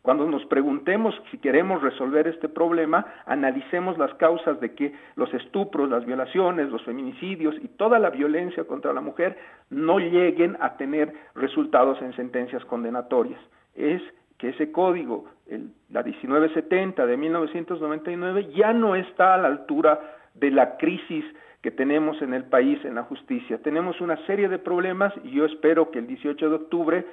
Cuando 0.03 0.26
nos 0.26 0.44
preguntemos 0.46 1.14
si 1.30 1.38
queremos 1.38 1.82
resolver 1.82 2.28
este 2.28 2.49
problema, 2.49 3.05
analicemos 3.26 3.99
las 3.99 4.14
causas 4.14 4.61
de 4.61 4.74
que 4.74 4.94
los 5.16 5.32
estupros, 5.34 5.90
las 5.90 6.07
violaciones, 6.07 6.70
los 6.70 6.82
feminicidios 6.84 7.57
y 7.62 7.68
toda 7.68 7.99
la 7.99 8.11
violencia 8.11 8.64
contra 8.64 8.92
la 8.92 9.01
mujer 9.01 9.36
no 9.70 9.99
lleguen 9.99 10.57
a 10.61 10.76
tener 10.76 11.12
resultados 11.34 12.01
en 12.01 12.14
sentencias 12.14 12.64
condenatorias. 12.64 13.40
Es 13.74 14.01
que 14.38 14.51
ese 14.51 14.70
código, 14.70 15.26
el, 15.49 15.72
la 15.90 16.03
1970 16.03 17.05
de 17.05 17.16
1999, 17.16 18.51
ya 18.55 18.72
no 18.72 18.94
está 18.94 19.34
a 19.34 19.38
la 19.38 19.49
altura 19.49 20.01
de 20.34 20.51
la 20.53 20.76
crisis 20.76 21.24
que 21.61 21.72
tenemos 21.72 22.22
en 22.22 22.34
el 22.34 22.44
país 22.44 22.82
en 22.84 22.94
la 22.94 23.03
justicia. 23.03 23.59
Tenemos 23.62 24.01
una 24.01 24.16
serie 24.26 24.49
de 24.49 24.59
problemas 24.59 25.12
y 25.24 25.30
yo 25.32 25.44
espero 25.44 25.90
que 25.90 25.99
el 25.99 26.07
18 26.07 26.49
de 26.49 26.55
octubre 26.55 27.07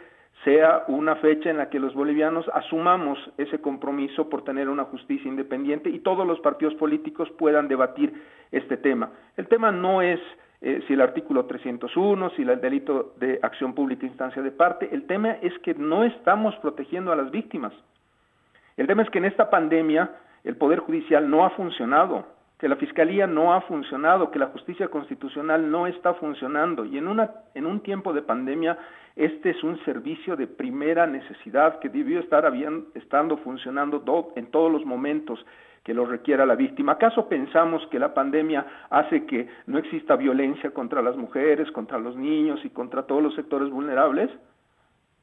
sea 0.43 0.83
una 0.88 1.15
fecha 1.15 1.49
en 1.49 1.57
la 1.57 1.69
que 1.69 1.79
los 1.79 1.93
bolivianos 1.93 2.45
asumamos 2.53 3.17
ese 3.38 3.59
compromiso 3.59 4.29
por 4.29 4.43
tener 4.43 4.69
una 4.69 4.83
justicia 4.83 5.27
independiente 5.27 5.89
y 5.89 5.99
todos 5.99 6.27
los 6.27 6.39
partidos 6.39 6.75
políticos 6.75 7.29
puedan 7.38 7.67
debatir 7.67 8.13
este 8.51 8.77
tema. 8.77 9.11
El 9.38 9.47
tema 9.47 9.71
no 9.71 10.01
es 10.01 10.19
eh, 10.61 10.83
si 10.88 10.93
el 10.93 11.01
artículo 11.01 11.45
301, 11.45 12.29
si 12.31 12.43
el 12.43 12.61
delito 12.61 13.13
de 13.17 13.39
acción 13.41 13.73
pública 13.73 14.05
instancia 14.05 14.41
de 14.41 14.51
parte, 14.51 14.89
el 14.91 15.05
tema 15.07 15.31
es 15.41 15.57
que 15.59 15.73
no 15.73 16.03
estamos 16.03 16.55
protegiendo 16.57 17.11
a 17.11 17.15
las 17.15 17.31
víctimas. 17.31 17.73
El 18.77 18.88
tema 18.88 19.03
es 19.03 19.09
que 19.09 19.19
en 19.19 19.25
esta 19.25 19.49
pandemia 19.49 20.11
el 20.43 20.57
Poder 20.57 20.79
Judicial 20.79 21.29
no 21.29 21.45
ha 21.45 21.51
funcionado, 21.51 22.25
que 22.57 22.69
la 22.69 22.77
Fiscalía 22.77 23.27
no 23.27 23.53
ha 23.53 23.61
funcionado, 23.61 24.31
que 24.31 24.39
la 24.39 24.47
justicia 24.47 24.87
constitucional 24.87 25.69
no 25.69 25.87
está 25.87 26.13
funcionando 26.13 26.85
y 26.85 26.97
en, 26.97 27.07
una, 27.07 27.31
en 27.53 27.65
un 27.65 27.81
tiempo 27.81 28.13
de 28.13 28.21
pandemia 28.21 28.77
este 29.15 29.51
es 29.51 29.63
un 29.63 29.77
servicio 29.85 30.35
de 30.35 30.47
primera 30.47 31.07
necesidad 31.07 31.79
que 31.79 31.89
debió 31.89 32.19
estar 32.19 32.51
estando 32.93 33.37
funcionando 33.37 34.03
en 34.35 34.47
todos 34.47 34.71
los 34.71 34.85
momentos 34.85 35.45
que 35.83 35.93
lo 35.93 36.05
requiera 36.05 36.45
la 36.45 36.55
víctima. 36.55 36.93
¿Acaso 36.93 37.29
pensamos 37.29 37.85
que 37.91 37.99
la 37.99 38.13
pandemia 38.13 38.65
hace 38.89 39.25
que 39.25 39.47
no 39.67 39.77
exista 39.77 40.15
violencia 40.15 40.71
contra 40.71 41.01
las 41.01 41.15
mujeres, 41.15 41.71
contra 41.71 41.99
los 41.99 42.17
niños 42.17 42.59
y 42.65 42.71
contra 42.71 43.03
todos 43.03 43.21
los 43.21 43.35
sectores 43.35 43.69
vulnerables? 43.69 44.29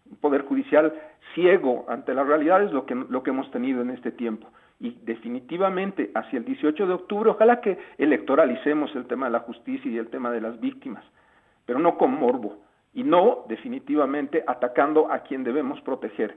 Un 0.08 0.16
poder 0.18 0.42
judicial 0.42 0.94
ciego 1.34 1.84
ante 1.88 2.14
la 2.14 2.22
realidad 2.22 2.62
es 2.62 2.72
lo 2.72 2.86
que, 2.86 2.94
lo 2.94 3.22
que 3.22 3.30
hemos 3.30 3.50
tenido 3.50 3.82
en 3.82 3.90
este 3.90 4.12
tiempo. 4.12 4.48
Y 4.82 4.98
definitivamente 5.04 6.10
hacia 6.12 6.40
el 6.40 6.44
18 6.44 6.88
de 6.88 6.92
octubre, 6.92 7.30
ojalá 7.30 7.60
que 7.60 7.78
electoralicemos 7.98 8.92
el 8.96 9.06
tema 9.06 9.26
de 9.26 9.32
la 9.32 9.38
justicia 9.38 9.88
y 9.88 9.96
el 9.96 10.08
tema 10.08 10.32
de 10.32 10.40
las 10.40 10.58
víctimas, 10.58 11.04
pero 11.64 11.78
no 11.78 11.96
con 11.96 12.18
morbo 12.18 12.58
y 12.92 13.04
no 13.04 13.44
definitivamente 13.48 14.42
atacando 14.44 15.10
a 15.10 15.20
quien 15.20 15.44
debemos 15.44 15.80
proteger. 15.82 16.36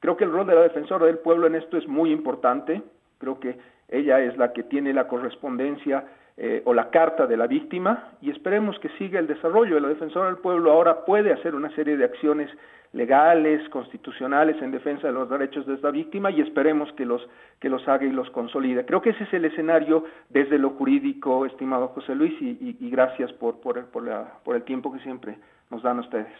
Creo 0.00 0.14
que 0.14 0.24
el 0.24 0.32
rol 0.32 0.46
de 0.46 0.54
la 0.54 0.60
defensora 0.60 1.06
del 1.06 1.20
pueblo 1.20 1.46
en 1.46 1.54
esto 1.54 1.78
es 1.78 1.88
muy 1.88 2.12
importante, 2.12 2.82
creo 3.16 3.40
que 3.40 3.58
ella 3.88 4.20
es 4.20 4.36
la 4.36 4.52
que 4.52 4.62
tiene 4.62 4.92
la 4.92 5.08
correspondencia 5.08 6.04
eh, 6.38 6.62
o 6.66 6.74
la 6.74 6.90
carta 6.90 7.26
de 7.26 7.36
la 7.36 7.46
víctima 7.46 8.12
y 8.20 8.30
esperemos 8.30 8.78
que 8.80 8.90
siga 8.98 9.18
el 9.18 9.26
desarrollo. 9.26 9.80
La 9.80 9.88
defensora 9.88 10.26
del 10.26 10.36
pueblo 10.36 10.70
ahora 10.70 11.04
puede 11.04 11.32
hacer 11.32 11.54
una 11.54 11.74
serie 11.74 11.96
de 11.96 12.04
acciones 12.04 12.50
legales, 12.92 13.66
constitucionales 13.70 14.60
en 14.62 14.70
defensa 14.70 15.06
de 15.06 15.12
los 15.12 15.28
derechos 15.28 15.66
de 15.66 15.74
esta 15.74 15.90
víctima 15.90 16.30
y 16.30 16.40
esperemos 16.40 16.92
que 16.92 17.04
los, 17.04 17.26
que 17.60 17.68
los 17.68 17.86
haga 17.88 18.04
y 18.04 18.10
los 18.10 18.28
consolide. 18.30 18.84
Creo 18.84 19.02
que 19.02 19.10
ese 19.10 19.24
es 19.24 19.32
el 19.34 19.44
escenario 19.44 20.04
desde 20.28 20.58
lo 20.58 20.70
jurídico, 20.70 21.46
estimado 21.46 21.88
José 21.88 22.14
Luis, 22.14 22.34
y, 22.40 22.76
y, 22.80 22.90
gracias 22.90 23.32
por, 23.34 23.60
por, 23.60 23.86
por, 23.86 24.04
la, 24.04 24.40
por 24.44 24.56
el 24.56 24.62
tiempo 24.62 24.92
que 24.92 25.00
siempre 25.00 25.38
nos 25.70 25.82
dan 25.82 25.98
ustedes. 25.98 26.32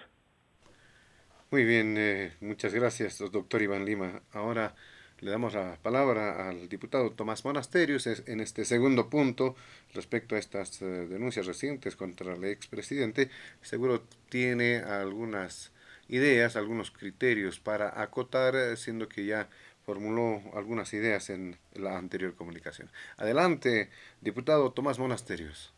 Muy 1.50 1.64
bien, 1.64 1.94
eh, 1.96 2.32
muchas 2.40 2.74
gracias, 2.74 3.18
doctor 3.30 3.62
Iván 3.62 3.84
Lima. 3.84 4.20
Ahora 4.32 4.74
le 5.20 5.30
damos 5.30 5.54
la 5.54 5.78
palabra 5.82 6.48
al 6.48 6.68
diputado 6.68 7.10
Tomás 7.10 7.44
Monasterios 7.44 8.06
en 8.06 8.40
este 8.40 8.64
segundo 8.64 9.08
punto 9.08 9.54
respecto 9.94 10.34
a 10.34 10.38
estas 10.38 10.82
eh, 10.82 10.84
denuncias 10.84 11.46
recientes 11.46 11.96
contra 11.96 12.34
el 12.34 12.44
expresidente. 12.44 13.30
Seguro 13.62 14.02
tiene 14.28 14.78
algunas 14.78 15.72
ideas, 16.08 16.56
algunos 16.56 16.90
criterios 16.90 17.58
para 17.60 18.00
acotar, 18.00 18.54
eh, 18.54 18.76
siendo 18.76 19.08
que 19.08 19.24
ya 19.24 19.48
formuló 19.84 20.40
algunas 20.54 20.92
ideas 20.92 21.30
en 21.30 21.56
la 21.74 21.96
anterior 21.96 22.34
comunicación. 22.34 22.88
Adelante, 23.16 23.88
diputado 24.20 24.72
Tomás 24.72 24.98
Monasterios. 24.98 25.72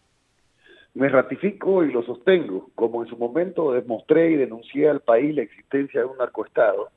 Me 0.95 1.09
ratifico 1.09 1.85
y 1.85 1.93
lo 1.93 2.03
sostengo, 2.03 2.71
como 2.75 3.05
en 3.05 3.09
su 3.09 3.17
momento 3.17 3.73
demostré 3.73 4.33
y 4.33 4.37
denuncié 4.37 4.89
al 4.89 5.01
país 5.01 5.35
la 5.37 5.43
existencia 5.43 6.01
de 6.01 6.07
un 6.07 6.17
narcoestado, 6.17 6.91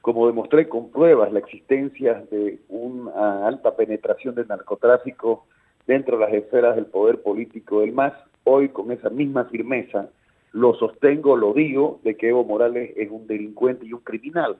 como 0.00 0.26
demostré 0.26 0.68
con 0.68 0.90
pruebas 0.90 1.32
la 1.32 1.40
existencia 1.40 2.24
de 2.30 2.58
una 2.68 3.46
alta 3.46 3.76
penetración 3.76 4.34
del 4.34 4.48
narcotráfico 4.48 5.46
dentro 5.86 6.18
de 6.18 6.24
las 6.24 6.34
esferas 6.34 6.76
del 6.76 6.86
poder 6.86 7.22
político 7.22 7.80
del 7.80 7.92
MAS, 7.92 8.14
hoy 8.44 8.70
con 8.70 8.90
esa 8.92 9.10
misma 9.10 9.44
firmeza 9.46 10.08
lo 10.52 10.74
sostengo, 10.74 11.36
lo 11.36 11.52
digo, 11.52 12.00
de 12.02 12.16
que 12.16 12.28
Evo 12.28 12.44
Morales 12.44 12.92
es 12.96 13.10
un 13.10 13.26
delincuente 13.26 13.86
y 13.86 13.92
un 13.92 14.00
criminal. 14.00 14.56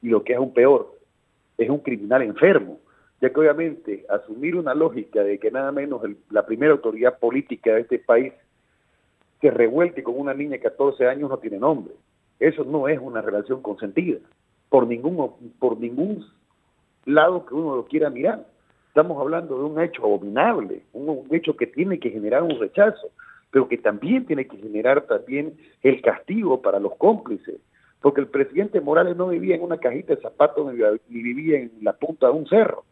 Y 0.00 0.08
lo 0.08 0.24
que 0.24 0.32
es 0.32 0.38
aún 0.38 0.54
peor, 0.54 0.98
es 1.58 1.68
un 1.68 1.80
criminal 1.80 2.22
enfermo 2.22 2.78
ya 3.20 3.30
que 3.30 3.40
obviamente 3.40 4.06
asumir 4.08 4.56
una 4.56 4.74
lógica 4.74 5.22
de 5.22 5.38
que 5.38 5.50
nada 5.50 5.72
menos 5.72 6.00
la 6.30 6.46
primera 6.46 6.72
autoridad 6.72 7.18
política 7.18 7.74
de 7.74 7.82
este 7.82 7.98
país 7.98 8.32
se 9.40 9.50
revuelque 9.50 10.02
con 10.02 10.18
una 10.18 10.34
niña 10.34 10.52
de 10.52 10.60
14 10.60 11.06
años 11.06 11.28
no 11.28 11.38
tiene 11.38 11.58
nombre. 11.58 11.94
Eso 12.38 12.64
no 12.64 12.88
es 12.88 12.98
una 12.98 13.20
relación 13.20 13.60
consentida, 13.60 14.18
por 14.70 14.86
ningún, 14.86 15.30
por 15.58 15.78
ningún 15.78 16.24
lado 17.04 17.44
que 17.44 17.54
uno 17.54 17.76
lo 17.76 17.84
quiera 17.84 18.08
mirar. 18.08 18.46
Estamos 18.88 19.20
hablando 19.20 19.58
de 19.58 19.64
un 19.64 19.80
hecho 19.80 20.02
abominable, 20.04 20.82
un, 20.94 21.26
hecho 21.30 21.54
que 21.54 21.66
tiene 21.66 21.98
que 21.98 22.10
generar 22.10 22.42
un 22.42 22.58
rechazo, 22.58 23.10
pero 23.50 23.68
que 23.68 23.76
también 23.76 24.24
tiene 24.24 24.46
que 24.46 24.56
generar 24.56 25.02
también 25.02 25.58
el 25.82 26.00
castigo 26.00 26.62
para 26.62 26.80
los 26.80 26.96
cómplices, 26.96 27.56
porque 28.00 28.22
el 28.22 28.28
presidente 28.28 28.80
Morales 28.80 29.16
no 29.16 29.28
vivía 29.28 29.56
en 29.56 29.62
una 29.62 29.76
cajita 29.76 30.14
de 30.14 30.22
zapatos 30.22 30.72
ni 30.72 31.22
vivía 31.22 31.58
en 31.58 31.72
la 31.82 31.92
punta 31.92 32.28
de 32.28 32.32
un 32.32 32.46
cerro 32.46 32.84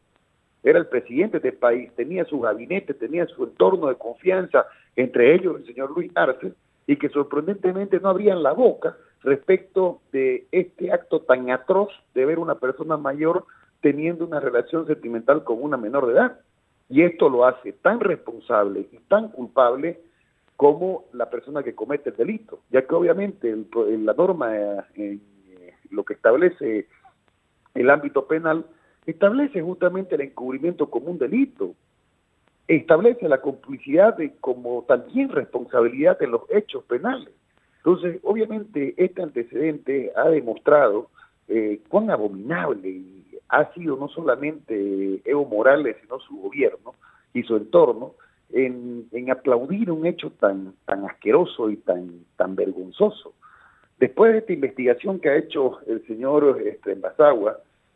era 0.62 0.78
el 0.78 0.86
presidente 0.86 1.40
del 1.40 1.54
país, 1.54 1.90
tenía 1.94 2.24
su 2.24 2.40
gabinete, 2.40 2.94
tenía 2.94 3.26
su 3.26 3.44
entorno 3.44 3.88
de 3.88 3.96
confianza, 3.96 4.66
entre 4.96 5.34
ellos 5.34 5.56
el 5.60 5.66
señor 5.66 5.90
Luis 5.92 6.10
Arce, 6.14 6.52
y 6.86 6.96
que 6.96 7.08
sorprendentemente 7.10 8.00
no 8.00 8.08
abrían 8.08 8.42
la 8.42 8.52
boca 8.52 8.96
respecto 9.22 10.00
de 10.12 10.46
este 10.52 10.92
acto 10.92 11.20
tan 11.20 11.50
atroz 11.50 11.90
de 12.14 12.24
ver 12.24 12.38
una 12.38 12.56
persona 12.56 12.96
mayor 12.96 13.44
teniendo 13.80 14.24
una 14.24 14.40
relación 14.40 14.86
sentimental 14.86 15.44
con 15.44 15.62
una 15.62 15.76
menor 15.76 16.06
de 16.06 16.14
edad. 16.14 16.40
Y 16.88 17.02
esto 17.02 17.28
lo 17.28 17.44
hace 17.44 17.72
tan 17.72 18.00
responsable 18.00 18.88
y 18.90 18.98
tan 19.08 19.28
culpable 19.28 20.00
como 20.56 21.04
la 21.12 21.30
persona 21.30 21.62
que 21.62 21.74
comete 21.74 22.10
el 22.10 22.16
delito, 22.16 22.60
ya 22.70 22.82
que 22.86 22.94
obviamente 22.94 23.54
la 23.74 24.14
norma, 24.14 24.84
eh, 24.96 25.18
lo 25.90 26.04
que 26.04 26.14
establece 26.14 26.88
el 27.74 27.90
ámbito 27.90 28.26
penal, 28.26 28.66
establece 29.06 29.62
justamente 29.62 30.16
el 30.16 30.22
encubrimiento 30.22 30.90
como 30.90 31.12
un 31.12 31.18
delito, 31.18 31.74
establece 32.66 33.28
la 33.28 33.40
complicidad 33.40 34.16
de, 34.16 34.34
como 34.40 34.84
también 34.88 35.28
responsabilidad 35.28 36.20
en 36.22 36.32
los 36.32 36.42
hechos 36.50 36.82
penales. 36.84 37.32
Entonces, 37.78 38.20
obviamente, 38.22 38.94
este 38.96 39.22
antecedente 39.22 40.12
ha 40.16 40.28
demostrado 40.28 41.10
eh, 41.48 41.80
cuán 41.88 42.10
abominable 42.10 43.02
ha 43.48 43.72
sido 43.72 43.96
no 43.96 44.08
solamente 44.08 45.22
Evo 45.24 45.46
Morales, 45.46 45.96
sino 46.02 46.18
su 46.20 46.36
gobierno 46.36 46.94
y 47.32 47.42
su 47.42 47.56
entorno, 47.56 48.14
en, 48.50 49.30
aplaudir 49.30 49.90
un 49.90 50.06
hecho 50.06 50.30
tan, 50.30 50.74
tan 50.86 51.04
asqueroso 51.04 51.70
y 51.70 51.76
tan, 51.76 52.24
tan 52.36 52.56
vergonzoso. 52.56 53.34
Después 53.98 54.32
de 54.32 54.38
esta 54.38 54.52
investigación 54.52 55.20
que 55.20 55.28
ha 55.28 55.36
hecho 55.36 55.80
el 55.86 56.06
señor 56.06 56.62
este, 56.64 56.96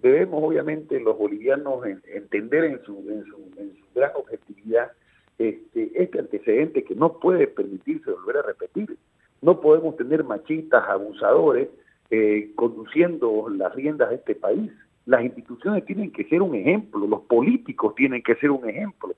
debemos 0.00 0.42
obviamente 0.42 0.98
los 1.00 1.16
bolivianos 1.16 1.84
entender 2.12 2.64
en 2.64 2.82
su, 2.82 2.98
en 3.08 3.24
su, 3.24 3.36
en 3.56 3.72
su 3.74 3.86
gran 3.94 4.10
objetividad 4.16 4.92
este, 5.38 5.90
este 5.94 6.18
antecedente 6.18 6.84
que 6.84 6.94
no 6.94 7.18
puede 7.18 7.46
permitirse 7.46 8.10
volver 8.10 8.38
a 8.38 8.42
repetir. 8.42 8.96
No 9.42 9.60
podemos 9.60 9.96
tener 9.96 10.22
machistas, 10.24 10.88
abusadores, 10.88 11.68
eh, 12.10 12.52
conduciendo 12.54 13.48
las 13.48 13.74
riendas 13.74 14.10
de 14.10 14.16
este 14.16 14.34
país. 14.36 14.70
Las 15.04 15.24
instituciones 15.24 15.84
tienen 15.84 16.12
que 16.12 16.24
ser 16.24 16.42
un 16.42 16.54
ejemplo, 16.54 17.06
los 17.06 17.22
políticos 17.22 17.94
tienen 17.96 18.22
que 18.22 18.36
ser 18.36 18.52
un 18.52 18.68
ejemplo. 18.68 19.14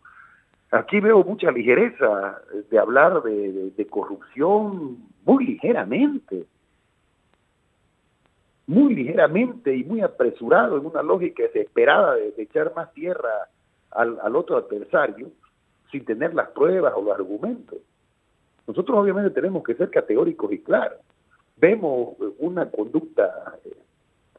Aquí 0.70 0.98
veo 0.98 1.22
mucha 1.22 1.51
ligereza 1.52 2.40
de 2.70 2.78
hablar 2.78 3.22
de, 3.22 3.86
corrupción 3.90 4.96
muy 5.24 5.44
ligeramente, 5.44 6.46
muy 8.66 8.94
ligeramente 8.94 9.76
y 9.76 9.84
muy 9.84 10.01
apresurado 10.01 10.78
en 10.78 10.86
una 10.86 11.02
lógica 11.02 11.42
desesperada 11.42 12.14
de, 12.14 12.34
echar 12.38 12.72
más 12.74 12.92
tierra 12.94 13.48
al, 13.90 14.18
al 14.22 14.34
otro 14.34 14.56
adversario 14.56 15.30
sin 15.92 16.05
tener 16.05 16.34
las 16.34 16.48
pruebas 16.48 16.94
o 16.96 17.02
los 17.02 17.14
argumentos. 17.14 17.78
Nosotros 18.66 18.98
obviamente 18.98 19.30
tenemos 19.30 19.62
que 19.62 19.74
ser 19.74 19.90
categóricos 19.90 20.52
y 20.52 20.58
claros. 20.58 20.98
Vemos 21.56 22.16
una 22.38 22.70
conducta 22.70 23.56
eh, 23.64 23.76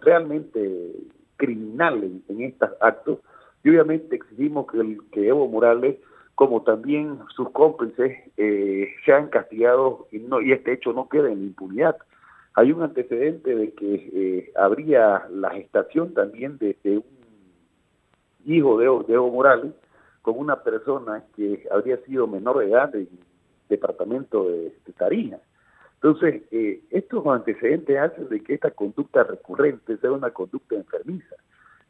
realmente 0.01 0.91
criminal 1.37 2.03
en, 2.27 2.41
estos 2.41 2.69
actos 2.81 3.19
y 3.63 3.69
obviamente 3.69 4.15
exigimos 4.15 4.67
que, 4.67 4.79
el, 4.79 4.99
que 5.11 5.27
Evo 5.27 5.47
Morales, 5.47 5.97
como 6.35 6.63
también 6.63 7.19
sus 7.35 7.49
cómplices, 7.51 8.17
eh, 8.37 8.93
sean 9.05 9.29
castigados 9.29 10.01
y, 10.11 10.19
no, 10.19 10.41
y 10.41 10.51
este 10.51 10.73
hecho 10.73 10.93
no 10.93 11.07
quede 11.09 11.31
en 11.31 11.43
impunidad. 11.43 11.97
Hay 12.55 12.71
un 12.71 12.83
antecedente 12.83 13.53
de 13.53 13.73
que 13.73 14.09
eh, 14.13 14.51
habría 14.55 15.27
la 15.29 15.51
gestación 15.51 16.13
también 16.13 16.57
de, 16.57 16.77
un 16.85 17.03
hijo 18.45 18.77
de, 18.79 18.85
Evo 18.85 19.31
Morales 19.31 19.73
con 20.21 20.37
una 20.37 20.63
persona 20.63 21.23
que 21.35 21.67
habría 21.71 21.97
sido 21.97 22.27
menor 22.27 22.59
de 22.59 22.71
edad 22.71 22.89
del 22.89 23.07
departamento 23.69 24.49
de, 24.49 24.71
Tarija. 24.97 25.39
Entonces, 25.95 26.43
eh, 26.51 26.81
estos 26.91 27.25
antecedentes 27.25 27.97
hacen 27.97 28.29
de 28.29 28.41
que 28.41 28.53
esta 28.53 28.71
conducta 28.71 29.23
recurrente 29.23 29.97
sea 29.97 30.11
una 30.11 30.31
conducta 30.31 30.75
enfermiza. 30.75 31.35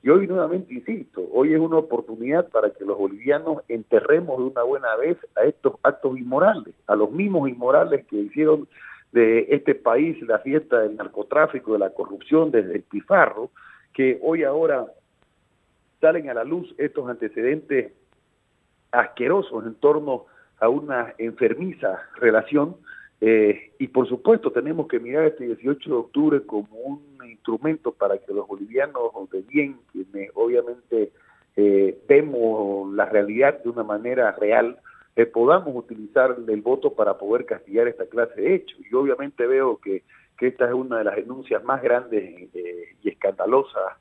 Y 0.01 0.09
hoy 0.09 0.27
nuevamente 0.27 0.73
insisto, 0.73 1.27
hoy 1.33 1.53
es 1.53 1.59
una 1.59 1.77
oportunidad 1.77 2.47
para 2.49 2.69
que 2.69 2.85
los 2.85 2.97
bolivianos 2.97 3.63
enterremos 3.67 4.37
de 4.37 4.43
una 4.43 4.61
buena 4.61 4.95
vez 4.97 5.17
a 5.35 5.45
estos 5.45 5.73
actos 5.81 6.17
inmorales, 6.17 6.75
a 6.85 6.95
los 6.95 7.11
mismos 7.11 7.49
inmorales 7.49 8.05
que 8.05 8.17
hicieron 8.17 8.67
de 9.11 9.47
este 9.49 9.73
país 9.73 10.21
la 10.21 10.39
fiesta 10.39 10.81
del 10.81 10.95
narcotráfico, 10.95 11.73
de 11.73 11.79
la 11.79 11.89
corrupción, 11.89 12.51
desde 12.51 12.75
el 12.75 12.83
pifarro, 12.83 13.49
que 13.93 14.19
hoy 14.21 14.43
ahora 14.43 14.85
salen 16.01 16.29
a 16.29 16.33
la 16.35 16.43
luz 16.43 16.73
estos 16.77 17.09
antecedentes 17.09 17.93
asquerosos 18.91 19.65
en 19.65 19.73
torno 19.75 20.25
a 20.59 20.69
una 20.69 21.13
enfermiza 21.17 22.01
relación 22.17 22.75
eh, 23.21 23.71
y 23.79 23.87
por 23.87 24.07
supuesto 24.07 24.51
tenemos 24.51 24.87
que 24.87 24.99
mirar 24.99 25.25
este 25.25 25.45
18 25.45 25.89
de 25.89 25.95
octubre 25.95 26.41
como 26.45 26.67
un 26.77 27.01
instrumento 27.27 27.91
para 27.91 28.17
que 28.17 28.33
los 28.33 28.47
bolivianos 28.47 29.01
de 29.31 29.41
bien, 29.41 29.77
quienes 29.91 30.31
obviamente 30.33 31.11
eh, 31.55 31.97
vemos 32.07 32.93
la 32.93 33.05
realidad 33.05 33.63
de 33.63 33.69
una 33.69 33.83
manera 33.83 34.31
real, 34.33 34.77
eh, 35.15 35.25
podamos 35.25 35.73
utilizar 35.75 36.35
el 36.45 36.61
voto 36.61 36.93
para 36.93 37.17
poder 37.17 37.45
castigar 37.45 37.87
esta 37.87 38.05
clase 38.05 38.39
de 38.39 38.55
hechos. 38.55 38.79
Y 38.91 38.93
obviamente 38.93 39.47
veo 39.47 39.79
que, 39.79 40.03
que 40.37 40.47
esta 40.47 40.67
es 40.67 40.73
una 40.73 40.97
de 40.97 41.05
las 41.05 41.15
denuncias 41.15 41.63
más 41.63 41.81
grandes 41.81 42.49
y 42.53 43.09
escandalosas 43.09 43.93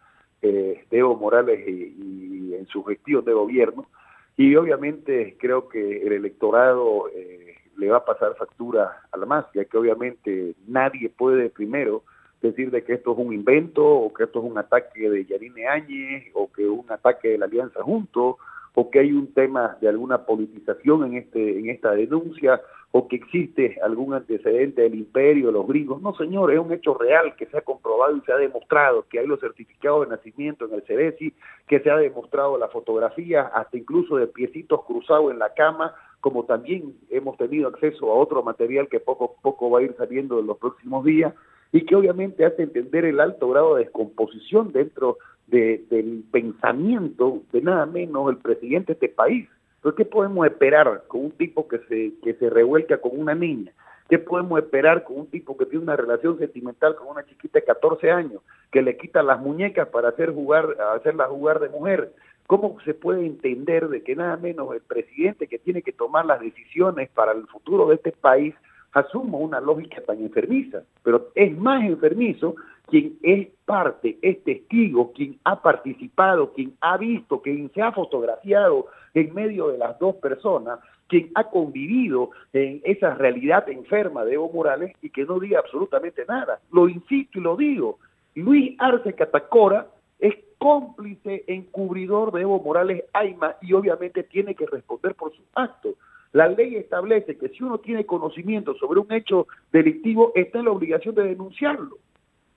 de 0.42 0.84
Evo 0.90 1.16
Morales 1.16 1.66
y 1.66 2.52
en 2.54 2.66
su 2.66 2.84
gestión 2.84 3.24
de 3.24 3.32
gobierno, 3.32 3.86
y 4.36 4.56
obviamente 4.56 5.36
creo 5.38 5.68
que 5.68 6.02
el 6.02 6.12
electorado 6.12 7.08
eh, 7.14 7.54
le 7.76 7.88
va 7.88 7.98
a 7.98 8.04
pasar 8.04 8.34
factura 8.36 9.02
a 9.10 9.16
la 9.16 9.26
más, 9.26 9.46
ya 9.54 9.64
que 9.64 9.76
obviamente 9.76 10.54
nadie 10.66 11.08
puede 11.08 11.50
primero 11.50 12.02
decir 12.42 12.70
de 12.70 12.84
que 12.84 12.94
esto 12.94 13.12
es 13.12 13.18
un 13.18 13.32
invento 13.32 13.84
o 13.86 14.12
que 14.12 14.24
esto 14.24 14.40
es 14.40 14.44
un 14.44 14.58
ataque 14.58 15.08
de 15.08 15.24
Yarine 15.24 15.66
Áñez 15.66 16.24
o 16.34 16.50
que 16.52 16.66
un 16.66 16.90
ataque 16.90 17.28
de 17.28 17.38
la 17.38 17.46
Alianza 17.46 17.82
Juntos 17.82 18.36
o 18.74 18.90
que 18.90 18.98
hay 18.98 19.12
un 19.12 19.32
tema 19.32 19.78
de 19.80 19.88
alguna 19.88 20.26
politización 20.26 21.04
en 21.04 21.14
este 21.14 21.58
en 21.58 21.70
esta 21.70 21.92
denuncia 21.92 22.60
o 22.96 23.08
que 23.08 23.16
existe 23.16 23.76
algún 23.82 24.14
antecedente 24.14 24.82
del 24.82 24.94
imperio, 24.94 25.50
los 25.50 25.66
gringos. 25.66 26.00
No, 26.00 26.14
señor, 26.14 26.52
es 26.52 26.60
un 26.60 26.72
hecho 26.72 26.94
real 26.94 27.34
que 27.34 27.46
se 27.46 27.58
ha 27.58 27.62
comprobado 27.62 28.16
y 28.16 28.20
se 28.20 28.32
ha 28.32 28.36
demostrado 28.36 29.04
que 29.10 29.18
hay 29.18 29.26
los 29.26 29.40
certificados 29.40 30.02
de 30.06 30.14
nacimiento 30.14 30.66
en 30.66 30.74
el 30.74 30.82
CEDESI, 30.82 31.34
que 31.66 31.80
se 31.80 31.90
ha 31.90 31.96
demostrado 31.96 32.56
la 32.56 32.68
fotografía, 32.68 33.50
hasta 33.52 33.76
incluso 33.76 34.16
de 34.16 34.28
piecitos 34.28 34.84
cruzados 34.84 35.32
en 35.32 35.40
la 35.40 35.52
cama, 35.54 35.92
como 36.20 36.44
también 36.44 36.94
hemos 37.10 37.36
tenido 37.36 37.66
acceso 37.66 38.12
a 38.12 38.14
otro 38.14 38.44
material 38.44 38.86
que 38.88 39.00
poco 39.00 39.34
a 39.36 39.42
poco 39.42 39.70
va 39.70 39.80
a 39.80 39.82
ir 39.82 39.96
saliendo 39.98 40.38
en 40.38 40.46
los 40.46 40.58
próximos 40.58 41.04
días, 41.04 41.34
y 41.72 41.84
que 41.86 41.96
obviamente 41.96 42.44
hace 42.44 42.62
entender 42.62 43.06
el 43.06 43.18
alto 43.18 43.48
grado 43.48 43.74
de 43.74 43.86
descomposición 43.86 44.70
dentro 44.70 45.18
del 45.48 46.22
pensamiento 46.30 47.42
de 47.52 47.60
nada 47.60 47.86
menos 47.86 48.30
el 48.30 48.36
presidente 48.36 48.92
de 48.92 49.04
este 49.04 49.08
país 49.08 49.48
¿qué 49.92 50.04
podemos 50.06 50.46
esperar 50.46 51.04
con 51.08 51.26
un 51.26 51.30
tipo 51.32 51.68
que 51.68 51.78
se, 51.80 52.12
que 52.22 52.34
se 52.34 52.48
revuelca 52.48 52.98
con 52.98 53.18
una 53.18 53.34
niña? 53.34 53.72
¿Qué 54.08 54.18
podemos 54.18 54.58
esperar 54.58 55.04
con 55.04 55.20
un 55.20 55.26
tipo 55.26 55.56
que 55.56 55.66
tiene 55.66 55.84
una 55.84 55.96
relación 55.96 56.38
sentimental 56.38 56.94
con 56.94 57.08
una 57.08 57.24
chiquita 57.24 57.58
de 57.58 57.64
14 57.64 58.10
años, 58.10 58.42
que 58.70 58.82
le 58.82 58.96
quita 58.96 59.22
las 59.22 59.40
muñecas 59.40 59.88
para 59.88 60.08
hacer 60.08 60.32
jugar, 60.32 60.76
hacerla 60.94 61.26
jugar 61.26 61.60
de 61.60 61.68
mujer? 61.68 62.12
¿Cómo 62.46 62.78
se 62.84 62.92
puede 62.92 63.24
entender 63.24 63.88
de 63.88 64.02
que 64.02 64.14
nada 64.14 64.36
menos 64.36 64.74
el 64.74 64.82
presidente 64.82 65.46
que 65.46 65.58
tiene 65.58 65.82
que 65.82 65.92
tomar 65.92 66.26
las 66.26 66.40
decisiones 66.40 67.08
para 67.10 67.32
el 67.32 67.46
futuro 67.46 67.88
de 67.88 67.94
este 67.96 68.12
país 68.12 68.54
asuma 68.92 69.38
una 69.38 69.60
lógica 69.60 70.02
tan 70.02 70.20
enfermiza? 70.20 70.82
Pero 71.02 71.30
es 71.34 71.56
más 71.56 71.82
enfermizo 71.84 72.56
quien 72.86 73.18
es 73.22 73.48
parte, 73.64 74.18
es 74.22 74.42
testigo, 74.44 75.12
quien 75.12 75.38
ha 75.44 75.62
participado, 75.62 76.52
quien 76.52 76.76
ha 76.80 76.96
visto, 76.96 77.40
quien 77.40 77.70
se 77.72 77.82
ha 77.82 77.92
fotografiado 77.92 78.86
en 79.14 79.32
medio 79.34 79.68
de 79.68 79.78
las 79.78 79.98
dos 79.98 80.16
personas, 80.16 80.80
quien 81.08 81.30
ha 81.34 81.44
convivido 81.44 82.30
en 82.52 82.80
esa 82.84 83.14
realidad 83.14 83.68
enferma 83.68 84.24
de 84.24 84.34
Evo 84.34 84.50
Morales 84.52 84.94
y 85.02 85.10
que 85.10 85.24
no 85.24 85.38
diga 85.38 85.60
absolutamente 85.60 86.24
nada. 86.26 86.60
Lo 86.72 86.88
insisto 86.88 87.38
y 87.38 87.42
lo 87.42 87.56
digo, 87.56 87.98
Luis 88.34 88.74
Arce 88.78 89.12
Catacora 89.14 89.86
es 90.18 90.34
cómplice 90.58 91.44
encubridor 91.46 92.32
de 92.32 92.42
Evo 92.42 92.60
Morales 92.60 93.04
Aima 93.12 93.56
y 93.62 93.72
obviamente 93.72 94.24
tiene 94.24 94.54
que 94.54 94.66
responder 94.66 95.14
por 95.14 95.34
sus 95.34 95.44
actos. 95.54 95.94
La 96.32 96.48
ley 96.48 96.74
establece 96.74 97.38
que 97.38 97.48
si 97.50 97.62
uno 97.62 97.78
tiene 97.78 98.04
conocimiento 98.06 98.74
sobre 98.74 98.98
un 98.98 99.12
hecho 99.12 99.46
delictivo, 99.72 100.32
está 100.34 100.58
en 100.58 100.64
la 100.64 100.72
obligación 100.72 101.14
de 101.14 101.22
denunciarlo. 101.22 101.98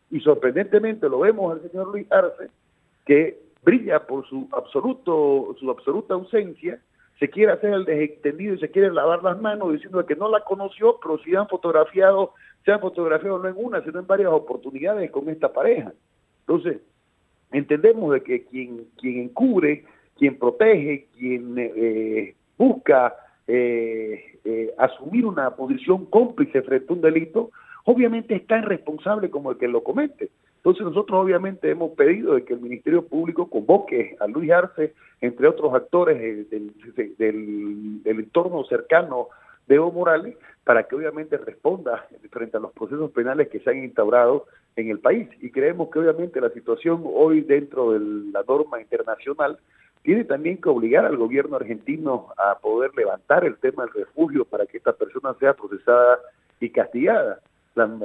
Y 0.09 0.19
sorprendentemente 0.21 1.09
lo 1.09 1.19
vemos 1.19 1.53
al 1.53 1.69
señor 1.69 1.87
Luis 1.87 2.09
Arce, 2.11 2.49
que 3.05 3.39
brilla 3.63 4.05
por 4.05 4.27
su 4.27 4.47
absoluto 4.53 5.55
su 5.59 5.69
absoluta 5.69 6.13
ausencia, 6.13 6.79
se 7.19 7.29
quiere 7.29 7.51
hacer 7.51 7.73
el 7.73 7.85
desentendido 7.85 8.55
y 8.55 8.59
se 8.59 8.69
quiere 8.69 8.91
lavar 8.91 9.23
las 9.23 9.41
manos 9.41 9.73
diciendo 9.73 10.05
que 10.05 10.15
no 10.15 10.29
la 10.29 10.43
conoció, 10.43 10.99
pero 11.01 11.17
si 11.19 11.35
han 11.35 11.47
fotografiado, 11.47 12.33
se 12.63 12.71
han 12.71 12.79
fotografiado 12.79 13.39
no 13.39 13.49
en 13.49 13.55
una, 13.57 13.83
sino 13.83 13.99
en 13.99 14.07
varias 14.07 14.31
oportunidades 14.31 15.09
con 15.11 15.27
esta 15.29 15.51
pareja. 15.51 15.93
Entonces, 16.41 16.77
entendemos 17.51 18.13
de 18.13 18.21
que 18.21 18.45
quien, 18.45 18.85
quien 18.97 19.19
encubre, 19.19 19.85
quien 20.15 20.37
protege, 20.37 21.07
quien 21.17 21.55
eh, 21.57 22.35
busca 22.57 23.15
eh, 23.47 24.39
eh, 24.45 24.73
asumir 24.77 25.25
una 25.25 25.55
posición 25.55 26.05
cómplice 26.05 26.61
frente 26.61 26.87
a 26.89 26.95
un 26.95 27.01
delito, 27.01 27.51
obviamente 27.87 28.35
es 28.35 28.45
tan 28.45 28.63
responsable 28.63 29.29
como 29.29 29.51
el 29.51 29.57
que 29.57 29.67
lo 29.67 29.81
comete. 29.81 30.29
Entonces 30.57 30.83
nosotros 30.83 31.23
obviamente 31.23 31.71
hemos 31.71 31.91
pedido 31.91 32.35
de 32.35 32.43
que 32.43 32.53
el 32.53 32.59
Ministerio 32.59 33.07
Público 33.07 33.49
convoque 33.49 34.17
a 34.19 34.27
Luis 34.27 34.51
Arce, 34.51 34.93
entre 35.21 35.47
otros 35.47 35.73
actores 35.73 36.49
del, 36.49 36.73
del, 37.17 38.01
entorno 38.03 38.65
cercano 38.65 39.29
de 39.67 39.75
Evo 39.75 39.93
Morales, 39.93 40.35
para 40.65 40.83
que 40.83 40.95
obviamente 40.95 41.37
responda 41.37 42.05
frente 42.29 42.57
a 42.57 42.59
los 42.59 42.73
procesos 42.73 43.09
penales 43.11 43.47
que 43.47 43.61
se 43.61 43.69
han 43.69 43.81
instaurado 43.81 44.47
en 44.75 44.89
el 44.89 44.99
país. 44.99 45.29
Y 45.39 45.49
creemos 45.49 45.89
que 45.89 45.99
obviamente 45.99 46.41
la 46.41 46.49
situación 46.49 47.03
hoy 47.05 47.39
dentro 47.39 47.93
de 47.93 47.99
la 48.33 48.43
norma 48.45 48.81
internacional 48.81 49.59
tiene 50.03 50.25
también 50.25 50.57
que 50.57 50.67
obligar 50.67 51.05
al 51.05 51.15
gobierno 51.15 51.55
argentino 51.55 52.33
a 52.35 52.59
poder 52.59 52.91
levantar 52.97 53.45
el 53.45 53.55
tema 53.55 53.85
del 53.85 53.93
refugio 53.93 54.43
para 54.43 54.65
que 54.65 54.75
esta 54.75 54.91
persona 54.91 55.33
sea 55.39 55.53
procesada 55.53 56.19
y 56.59 56.69
castigada 56.69 57.39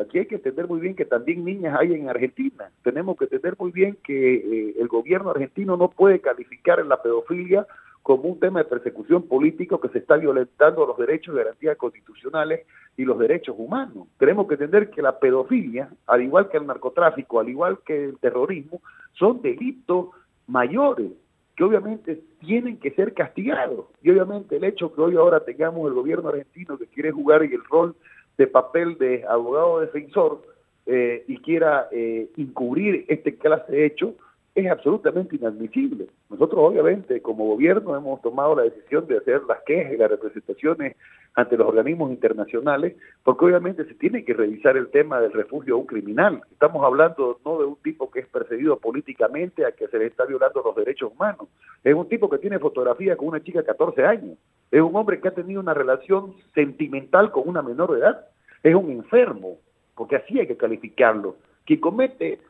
aquí 0.00 0.18
hay 0.18 0.26
que 0.26 0.36
entender 0.36 0.66
muy 0.66 0.80
bien 0.80 0.94
que 0.94 1.04
también 1.04 1.44
niñas 1.44 1.76
hay 1.78 1.94
en 1.94 2.08
Argentina. 2.08 2.70
Tenemos 2.82 3.16
que 3.16 3.24
entender 3.24 3.56
muy 3.58 3.70
bien 3.70 3.96
que 4.04 4.34
eh, 4.34 4.74
el 4.78 4.88
gobierno 4.88 5.30
argentino 5.30 5.76
no 5.76 5.90
puede 5.90 6.20
calificar 6.20 6.84
la 6.84 7.00
pedofilia 7.00 7.66
como 8.02 8.24
un 8.24 8.40
tema 8.40 8.58
de 8.58 8.64
persecución 8.64 9.22
política 9.22 9.78
que 9.80 9.88
se 9.88 9.98
está 9.98 10.16
violentando 10.16 10.86
los 10.86 10.98
derechos 10.98 11.34
y 11.34 11.38
garantías 11.38 11.76
constitucionales 11.76 12.66
y 12.96 13.04
los 13.04 13.18
derechos 13.18 13.54
humanos. 13.56 14.08
Tenemos 14.18 14.48
que 14.48 14.54
entender 14.54 14.90
que 14.90 15.02
la 15.02 15.18
pedofilia, 15.18 15.88
al 16.06 16.22
igual 16.22 16.48
que 16.48 16.56
el 16.56 16.66
narcotráfico, 16.66 17.38
al 17.38 17.48
igual 17.48 17.78
que 17.86 18.04
el 18.04 18.18
terrorismo, 18.18 18.80
son 19.12 19.40
delitos 19.40 20.08
mayores 20.48 21.12
que 21.56 21.64
obviamente 21.64 22.22
tienen 22.40 22.78
que 22.78 22.90
ser 22.92 23.14
castigados. 23.14 23.86
Y 24.02 24.10
obviamente 24.10 24.56
el 24.56 24.64
hecho 24.64 24.92
que 24.92 25.00
hoy 25.00 25.16
ahora 25.16 25.44
tengamos 25.44 25.86
el 25.86 25.94
gobierno 25.94 26.28
argentino 26.28 26.78
que 26.78 26.86
quiere 26.86 27.12
jugar 27.12 27.42
el 27.42 27.62
rol 27.70 27.94
de 28.38 28.46
papel 28.46 28.98
de 28.98 29.24
abogado 29.28 29.80
defensor 29.80 30.42
eh, 30.86 31.24
y 31.28 31.38
quiera 31.38 31.88
eh, 31.92 32.28
encubrir 32.36 33.04
este 33.08 33.36
clase 33.36 33.72
de 33.72 33.86
hecho, 33.86 34.14
es 34.54 34.70
absolutamente 34.70 35.36
inadmisible. 35.36 36.08
Nosotros 36.28 36.60
obviamente 36.62 37.22
como 37.22 37.46
gobierno 37.46 37.96
hemos 37.96 38.20
tomado 38.20 38.54
la 38.54 38.64
decisión 38.64 39.06
de 39.06 39.18
hacer 39.18 39.42
las 39.48 39.62
quejas 39.62 39.94
y 39.94 39.96
las 39.96 40.10
representaciones 40.10 40.96
ante 41.34 41.56
los 41.56 41.66
organismos 41.66 42.10
internacionales, 42.10 42.94
porque 43.24 43.46
obviamente 43.46 43.86
se 43.86 43.94
tiene 43.94 44.24
que 44.24 44.34
revisar 44.34 44.76
el 44.76 44.90
tema 44.90 45.20
del 45.20 45.32
refugio 45.32 45.74
a 45.74 45.78
un 45.78 45.86
criminal. 45.86 46.42
Estamos 46.50 46.84
hablando 46.84 47.40
no 47.44 47.58
de 47.58 47.64
un 47.64 47.76
tipo 47.76 48.10
que 48.10 48.20
es 48.20 48.26
perseguido 48.26 48.78
políticamente 48.78 49.64
a 49.64 49.72
que 49.72 49.88
se 49.88 49.98
le 49.98 50.06
está 50.06 50.26
violando 50.26 50.62
los 50.62 50.76
derechos 50.76 51.12
humanos. 51.12 51.48
Es 51.82 51.94
un 51.94 52.06
tipo 52.08 52.28
que 52.28 52.36
tiene 52.36 52.58
fotografía 52.58 53.16
con 53.16 53.28
una 53.28 53.42
chica 53.42 53.60
de 53.60 53.66
14 53.66 54.04
años. 54.04 54.36
Es 54.70 54.82
un 54.82 54.94
hombre 54.94 55.20
que 55.20 55.28
ha 55.28 55.34
tenido 55.34 55.62
una 55.62 55.72
relación 55.72 56.34
sentimental 56.54 57.30
con 57.30 57.48
una 57.48 57.62
menor 57.62 57.92
de 57.92 58.00
edad. 58.00 58.26
Es 58.62 58.74
un 58.74 58.90
enfermo, 58.90 59.56
porque 59.94 60.16
así 60.16 60.38
hay 60.38 60.46
que 60.46 60.58
calificarlo, 60.58 61.36
que 61.64 61.80
comete 61.80 62.40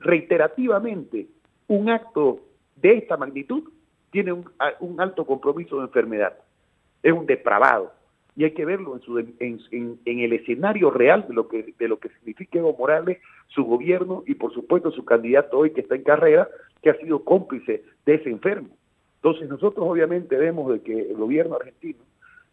reiterativamente 0.00 1.28
un 1.68 1.90
acto 1.90 2.40
de 2.76 2.98
esta 2.98 3.16
magnitud 3.16 3.64
tiene 4.10 4.32
un, 4.32 5.00
alto 5.00 5.24
compromiso 5.24 5.78
de 5.78 5.84
enfermedad. 5.84 6.34
Es 7.02 7.12
un 7.12 7.26
depravado. 7.26 7.92
Y 8.36 8.44
hay 8.44 8.52
que 8.52 8.64
verlo 8.64 8.94
en, 8.94 9.02
su, 9.02 9.18
en, 9.18 9.98
el 10.04 10.32
escenario 10.32 10.90
real 10.90 11.26
de 11.28 11.34
lo, 11.34 11.48
que, 11.48 11.74
de 11.78 11.88
lo 11.88 11.98
que 11.98 12.08
significa 12.10 12.58
Evo 12.58 12.76
Morales, 12.76 13.18
su 13.48 13.64
gobierno 13.64 14.22
y 14.26 14.34
por 14.34 14.52
supuesto 14.54 14.90
su 14.90 15.04
candidato 15.04 15.58
hoy 15.58 15.70
que 15.70 15.82
está 15.82 15.94
en 15.94 16.02
carrera, 16.02 16.48
que 16.82 16.90
ha 16.90 16.98
sido 16.98 17.24
cómplice 17.24 17.84
de 18.06 18.14
ese 18.14 18.30
enfermo. 18.30 18.70
Entonces 19.16 19.48
nosotros 19.48 19.86
obviamente 19.88 20.36
vemos 20.36 20.72
de 20.72 20.80
que 20.80 21.10
el 21.10 21.16
gobierno 21.16 21.56
argentino 21.56 22.00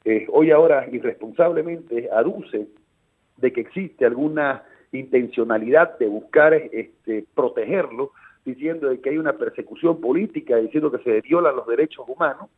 eh, 0.05 0.27
hoy 0.31 0.51
ahora 0.51 0.87
irresponsablemente 0.89 2.09
aduce 2.11 2.67
de 3.37 3.53
que 3.53 3.61
existe 3.61 4.05
alguna 4.05 4.63
intencionalidad 4.91 5.97
de 5.97 6.07
buscar 6.07 6.53
este, 6.53 7.25
protegerlo 7.35 8.11
diciendo 8.49 8.89
de 8.89 8.99
que 8.99 9.09
hay 9.09 9.17
una 9.17 9.33
persecución 9.33 9.99
política, 9.99 10.57
diciendo 10.57 10.91
que 10.91 10.99
se 10.99 11.21
violan 11.21 11.55
los 11.55 11.67
derechos 11.67 12.05
humanos, 12.07 12.49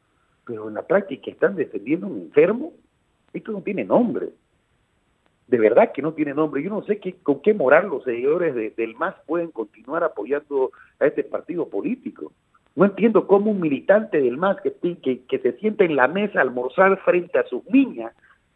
pero 0.46 0.68
en 0.68 0.74
la 0.74 0.82
práctica 0.82 1.32
están 1.32 1.56
defendiendo 1.56 2.08
a 2.08 2.10
un 2.10 2.22
enfermo. 2.22 2.74
Esto 3.34 3.52
no 3.52 3.62
tiene 3.62 3.84
nombre. 3.84 4.30
De 5.48 5.58
verdad 5.58 5.92
que 5.94 6.02
no 6.02 6.14
tiene 6.14 6.34
nombre. 6.34 6.64
Yo 6.64 6.70
no 6.70 6.84
sé 6.84 7.00
qué, 7.00 7.14
con 7.24 7.42
qué 7.42 7.54
moral 7.54 7.90
los 7.90 8.04
seguidores 8.04 8.76
del 8.76 8.96
MAS 8.96 9.16
pueden 9.26 9.52
continuar 9.52 10.04
apoyando 10.04 10.72
a 11.00 11.06
este 11.06 11.24
partido 11.24 11.68
político. 11.70 12.32
No 12.76 12.86
entiendo 12.86 13.28
cómo 13.28 13.52
un 13.52 13.60
militante 13.60 14.22
del 14.22 14.38
MAS 14.38 14.58
que 14.62 15.40
se 15.42 15.52
sienta 15.60 15.84
en 15.84 15.96
la 15.96 16.08
mesa 16.08 16.40
a 16.40 16.44
almorzar 16.44 16.98
frente 17.04 17.38
a 17.38 17.44
sus 17.44 17.66
niñas 17.66 18.14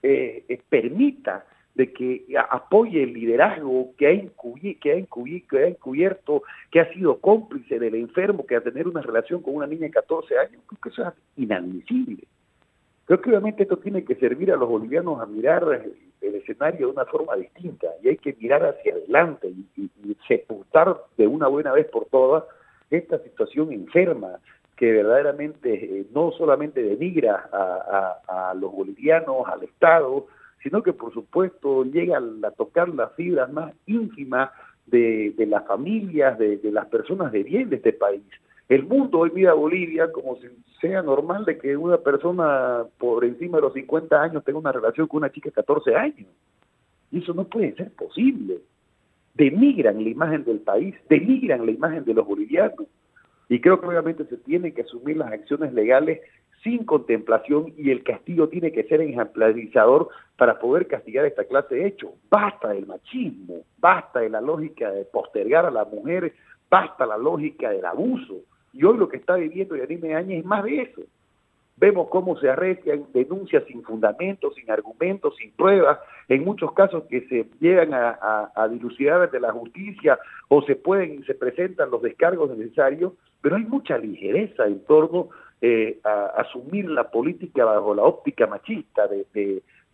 eh, 0.07 0.45
eh, 0.47 0.61
permita 0.69 1.45
de 1.75 1.91
que 1.91 2.25
apoye 2.49 3.03
el 3.03 3.13
liderazgo 3.13 3.93
que 3.97 4.07
ha, 4.07 4.11
que, 4.11 4.27
ha 4.75 4.79
que 4.79 5.59
ha 5.59 5.67
encubierto, 5.67 6.43
que 6.71 6.79
ha 6.79 6.93
sido 6.93 7.19
cómplice 7.19 7.79
del 7.79 7.95
enfermo, 7.95 8.45
que 8.45 8.55
a 8.55 8.61
tener 8.61 8.87
una 8.87 9.01
relación 9.01 9.41
con 9.41 9.55
una 9.55 9.67
niña 9.67 9.87
de 9.87 9.91
14 9.91 10.39
años, 10.39 10.61
creo 10.65 10.79
que 10.81 10.89
eso 10.89 11.07
es 11.07 11.13
inadmisible. 11.35 12.23
Creo 13.03 13.21
que 13.21 13.29
obviamente 13.29 13.63
esto 13.63 13.77
tiene 13.77 14.03
que 14.05 14.15
servir 14.15 14.51
a 14.51 14.55
los 14.55 14.69
bolivianos 14.69 15.21
a 15.21 15.25
mirar 15.25 15.63
el 16.21 16.35
escenario 16.35 16.87
de 16.87 16.93
una 16.93 17.05
forma 17.05 17.35
distinta 17.35 17.87
y 18.01 18.07
hay 18.07 18.17
que 18.17 18.35
mirar 18.39 18.65
hacia 18.65 18.93
adelante 18.93 19.49
y, 19.49 19.89
sepultar 20.27 20.97
de 21.17 21.27
una 21.27 21.47
buena 21.47 21.71
vez 21.71 21.87
por 21.87 22.05
todas 22.05 22.45
esta 22.89 23.19
situación 23.19 23.71
enferma 23.71 24.39
que 24.75 24.91
verdaderamente 24.91 25.73
eh, 25.73 26.05
no 26.13 26.31
solamente 26.31 26.81
denigra 26.81 27.47
a 27.51 28.53
los 28.55 28.71
bolivianos, 28.71 29.47
al 29.47 29.63
Estado, 29.63 30.25
sino 30.65 30.81
que 30.81 30.93
por 30.93 31.13
supuesto 31.13 31.83
llega 31.83 32.17
a 32.17 32.51
tocar 32.51 32.89
las 32.89 33.13
fibras 33.13 33.53
más 33.53 33.71
ínfimas 33.85 34.49
de, 34.87 35.31
las 35.47 35.63
familias, 35.67 36.39
de, 36.39 36.59
las 36.71 36.87
personas 36.87 37.31
de 37.31 37.43
bien 37.43 37.69
de 37.69 37.75
este 37.75 37.93
país. 37.93 38.23
El 38.67 38.83
mundo 38.83 39.19
hoy 39.19 39.31
mira 39.31 39.51
a 39.51 39.53
Bolivia 39.53 40.11
como 40.11 40.37
si 40.37 40.47
sea 40.81 41.03
normal 41.03 41.45
de 41.45 41.59
que 41.59 41.77
una 41.77 41.97
persona 41.97 42.83
por 42.97 43.23
encima 43.25 43.59
de 43.59 43.61
los 43.61 43.73
50 43.73 44.19
años 44.19 44.43
tenga 44.43 44.57
una 44.57 44.71
relación 44.71 45.05
con 45.05 45.19
una 45.19 45.31
chica 45.31 45.49
de 45.49 45.53
14 45.53 45.95
años. 45.95 46.27
Y 47.11 47.19
eso 47.19 47.35
no 47.35 47.43
puede 47.43 47.75
ser 47.75 47.91
posible. 47.91 48.57
Denigran 49.35 50.03
la 50.03 50.09
imagen 50.09 50.45
del 50.45 50.61
país, 50.61 50.95
denigran 51.07 51.63
la 51.67 51.73
imagen 51.73 52.05
de 52.05 52.15
los 52.15 52.25
bolivianos. 52.25 52.87
Y 53.49 53.61
creo 53.61 53.79
que 53.79 53.85
obviamente 53.85 54.25
se 54.25 54.37
tienen 54.37 54.73
que 54.73 54.81
asumir 54.81 55.17
las 55.17 55.31
acciones 55.31 55.71
legales 55.73 56.21
sin 56.65 56.83
contemplación 56.83 57.73
y 57.77 57.91
el 57.91 58.03
castigo 58.03 58.49
tiene 58.49 58.71
que 58.71 58.85
ser 58.85 58.99
ejemplarizador 58.99 60.09
para 60.35 60.57
poder 60.57 60.87
castigar 60.87 61.23
esta 61.23 61.43
clase 61.43 61.75
de 61.75 61.85
hechos. 61.85 62.09
Basta 62.27 62.69
del 62.69 62.87
machismo, 62.87 63.61
basta 63.77 64.21
de 64.21 64.29
la 64.29 64.41
lógica 64.41 64.89
de 64.89 65.05
postergar 65.05 65.67
a 65.67 65.71
las 65.71 65.87
mujeres, 65.87 66.33
basta 66.67 67.05
la 67.05 67.19
lógica 67.19 67.69
del 67.69 67.85
abuso. 67.85 68.37
Y 68.73 68.83
hoy 68.83 68.97
lo 68.97 69.07
que 69.07 69.17
está 69.17 69.35
viviendo 69.35 69.75
Yanime 69.75 70.15
Áñez 70.15 70.39
es 70.39 70.45
más 70.45 70.63
de 70.63 70.81
eso. 70.81 71.01
Vemos 71.77 72.07
cómo 72.09 72.35
se 72.39 72.49
arrecian 72.49 73.05
denuncias 73.13 73.63
sin 73.67 73.83
fundamentos, 73.83 74.55
sin 74.55 74.71
argumentos, 74.71 75.35
sin 75.35 75.51
pruebas, 75.51 75.99
en 76.29 76.43
muchos 76.43 76.71
casos 76.73 77.03
que 77.03 77.27
se 77.27 77.45
llegan 77.59 77.93
a, 77.93 78.49
a, 78.55 78.67
dilucidar 78.69 79.29
de 79.29 79.39
la 79.39 79.51
justicia 79.51 80.17
o 80.47 80.63
se 80.63 80.75
pueden 80.75 81.23
se 81.25 81.35
presentan 81.35 81.91
los 81.91 82.01
descargos 82.01 82.57
necesarios, 82.57 83.13
pero 83.41 83.57
hay 83.57 83.65
mucha 83.65 83.99
ligereza 83.99 84.65
en 84.65 84.83
torno 84.85 85.29
eh, 85.67 85.99
a, 86.03 86.25
asumir 86.41 86.87
la 86.87 87.09
política 87.09 87.65
bajo 87.65 87.95
la 87.95 88.03
óptica 88.03 88.45
machista 88.45 89.07
de, 89.07 89.25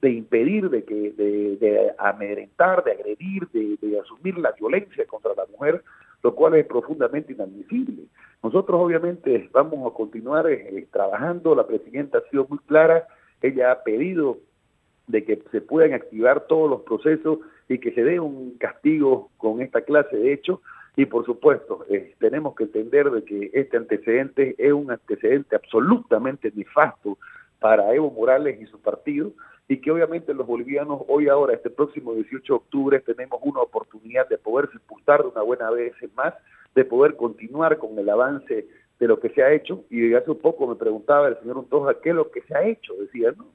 de, 0.02 0.10
impedir, 0.10 0.70
de, 0.70 0.84
que, 0.84 1.12
de, 1.12 1.56
de 1.56 1.94
amedrentar, 1.98 2.84
de 2.84 2.92
agredir, 2.92 3.48
de, 3.54 3.98
asumir 3.98 4.38
la 4.38 4.52
violencia 4.52 5.06
contra 5.06 5.34
la 5.34 5.46
mujer, 5.46 5.82
lo 6.24 6.36
cual 6.36 6.56
es 6.56 6.66
profundamente 6.66 7.32
inadmisible. 7.32 8.04
Nosotros 8.44 8.82
obviamente 8.82 9.50
vamos 9.54 9.90
a 9.90 9.96
continuar 9.96 10.46
eh, 10.52 10.86
trabajando, 10.92 11.56
la 11.56 11.66
presidenta 11.66 12.18
ha 12.18 12.30
sido 12.30 12.46
muy 12.50 12.60
clara, 12.60 13.08
ella 13.42 13.72
ha 13.72 13.84
pedido 13.84 14.40
de 15.08 15.24
que 15.24 15.42
se 15.52 15.62
puedan 15.62 15.94
activar 15.94 16.48
todos 16.48 16.70
los 16.70 16.82
procesos 16.82 17.40
y 17.70 17.80
que 17.80 17.94
se 17.94 18.04
dé 18.04 18.20
un 18.20 18.58
castigo 18.58 19.30
con 19.38 19.62
esta 19.62 19.80
clase 19.82 20.18
de 20.18 20.34
hechos, 20.34 20.60
y 20.96 21.06
por 21.06 21.26
supuesto, 21.26 21.86
eh, 21.90 22.16
tenemos 22.20 22.56
que 22.56 22.66
entender 22.66 23.10
de 23.10 23.24
que 23.24 23.50
este 23.54 23.78
antecedente 23.78 24.56
es 24.58 24.74
un 24.74 24.92
antecedente 24.92 25.56
absolutamente 25.56 26.52
nefasto 26.54 27.18
para 27.60 27.94
Evo 27.94 28.12
Morales 28.12 28.60
y 28.60 28.66
su 28.66 28.80
partido, 28.80 29.32
y 29.68 29.80
que 29.80 29.92
obviamente 29.92 30.34
los 30.34 30.46
bolivianos 30.46 31.04
hoy 31.08 31.30
ahora, 31.30 31.54
este 31.54 31.70
próximo 31.70 32.14
18 32.14 32.54
de 32.54 32.58
octubre, 32.58 33.00
tenemos 33.00 33.40
una 33.44 33.62
oportunidad 33.62 34.28
de 34.28 34.38
poder 34.38 34.70
sepultar 34.72 35.22
de 35.22 35.30
una 35.30 35.44
buena 35.44 35.70
vez 35.70 35.94
más, 36.16 36.34
de 36.76 36.84
poder 36.84 37.16
continuar 37.16 37.78
con 37.78 37.98
el 37.98 38.10
avance 38.10 38.68
de 39.00 39.08
lo 39.08 39.20
que 39.20 39.30
se 39.30 39.42
ha 39.44 39.54
hecho, 39.54 39.86
y 39.90 40.14
hace 40.14 40.30
un 40.30 40.40
poco 40.40 40.68
me 40.68 40.76
preguntaba 40.76 41.30
el 41.30 41.40
señor 41.40 41.58
Untoja 41.58 42.02
qué 42.02 42.10
es 42.10 42.16
lo 42.16 42.32
que 42.32 42.42
se 42.42 42.56
ha 42.56 42.64
hecho, 42.64 42.94
decía, 42.96 43.34
no, 43.38 43.48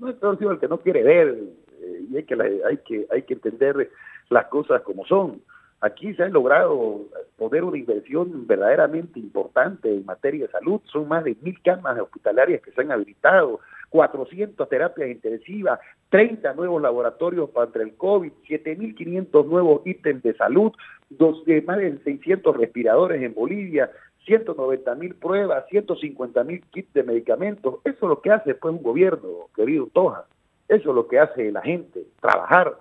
no 0.00 0.08
es 0.32 0.40
el 0.40 0.58
que 0.58 0.68
no 0.68 0.78
quiere 0.78 1.02
ver, 1.02 1.36
eh, 1.80 2.04
y 2.10 2.16
hay 2.16 2.22
que, 2.22 2.62
hay, 2.64 2.76
que, 2.78 3.06
hay 3.10 3.22
que 3.22 3.34
entender 3.34 3.90
las 4.30 4.46
cosas 4.46 4.80
como 4.82 5.04
son. 5.04 5.42
Aquí 5.80 6.14
se 6.14 6.22
ha 6.22 6.28
logrado 6.28 7.02
poner 7.36 7.62
una 7.62 7.76
inversión 7.76 8.46
verdaderamente 8.46 9.18
importante 9.18 9.92
en 9.92 10.06
materia 10.06 10.46
de 10.46 10.52
salud. 10.52 10.80
Son 10.84 11.06
más 11.08 11.24
de 11.24 11.36
mil 11.42 11.60
camas 11.62 11.98
hospitalarias 11.98 12.62
que 12.62 12.72
se 12.72 12.80
han 12.80 12.92
habilitado, 12.92 13.60
400 13.90 14.68
terapias 14.68 15.10
intensivas, 15.10 15.78
30 16.08 16.54
nuevos 16.54 16.82
laboratorios 16.82 17.50
para 17.50 17.70
el 17.82 17.94
COVID, 17.96 18.32
7.500 18.48 19.46
nuevos 19.46 19.82
ítems 19.86 20.22
de 20.22 20.34
salud, 20.34 20.72
dos, 21.10 21.42
más 21.64 21.78
de 21.78 21.98
600 22.02 22.56
respiradores 22.56 23.22
en 23.22 23.34
Bolivia, 23.34 23.90
190.000 24.26 25.14
pruebas, 25.14 25.64
150.000 25.70 26.62
kits 26.70 26.92
de 26.94 27.02
medicamentos. 27.02 27.76
Eso 27.84 27.96
es 27.96 28.08
lo 28.08 28.20
que 28.20 28.30
hace 28.30 28.54
pues 28.54 28.74
un 28.74 28.82
gobierno, 28.82 29.28
querido 29.54 29.88
Toja. 29.92 30.24
Eso 30.68 30.90
es 30.90 30.94
lo 30.94 31.06
que 31.06 31.18
hace 31.18 31.52
la 31.52 31.60
gente, 31.60 32.04
trabajar 32.20 32.76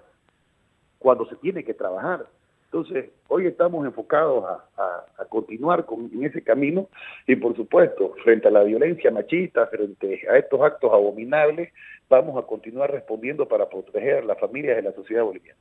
cuando 0.99 1.27
se 1.27 1.35
tiene 1.35 1.63
que 1.63 1.73
trabajar. 1.73 2.25
Entonces, 2.73 3.11
hoy 3.27 3.45
estamos 3.45 3.85
enfocados 3.85 4.45
a, 4.45 5.25
continuar 5.29 5.85
con, 5.85 6.09
en 6.11 6.25
ese 6.25 6.43
camino 6.43 6.89
y, 7.27 7.35
por 7.35 7.55
supuesto, 7.55 8.15
frente 8.23 8.47
a 8.47 8.51
la 8.51 8.63
violencia 8.63 9.11
machista, 9.11 9.67
frente 9.67 10.27
a 10.27 10.37
estos 10.37 10.59
actos 10.59 10.91
abominables, 10.91 11.71
vamos 12.09 12.35
a 12.43 12.47
continuar 12.47 12.91
respondiendo 12.91 13.47
para 13.47 13.69
proteger 13.69 14.15
a 14.15 14.25
las 14.25 14.39
familias 14.39 14.77
de 14.77 14.81
la 14.81 14.91
sociedad 14.91 15.23
boliviana. 15.23 15.59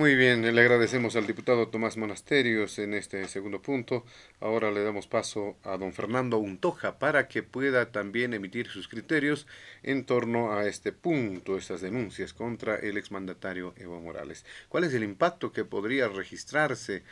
Muy 0.00 0.14
bien, 0.14 0.40
le 0.54 0.60
agradecemos 0.62 1.14
al 1.14 1.26
diputado 1.26 1.68
Tomás 1.68 1.98
Monasterios 1.98 2.78
en 2.78 2.94
este 2.94 3.28
segundo 3.28 3.60
punto. 3.60 4.06
Ahora 4.40 4.70
le 4.70 4.82
damos 4.82 5.06
paso 5.06 5.58
a 5.62 5.76
don 5.76 5.92
Fernando 5.92 6.38
Untoja 6.38 6.98
para 6.98 7.28
que 7.28 7.42
pueda 7.42 7.92
también 7.92 8.32
emitir 8.32 8.68
sus 8.68 8.88
criterios 8.88 9.46
en 9.82 10.06
torno 10.06 10.54
a 10.54 10.66
este 10.66 10.92
punto, 10.92 11.58
estas 11.58 11.82
denuncias 11.82 12.32
contra 12.32 12.76
el 12.76 12.96
exmandatario 12.96 13.74
Evo 13.76 14.00
Morales. 14.00 14.46
¿Cuál 14.70 14.84
es 14.84 14.94
el 14.94 15.04
impacto 15.04 15.52
que 15.52 15.66
podría 15.66 16.08
registrarse 16.08 17.02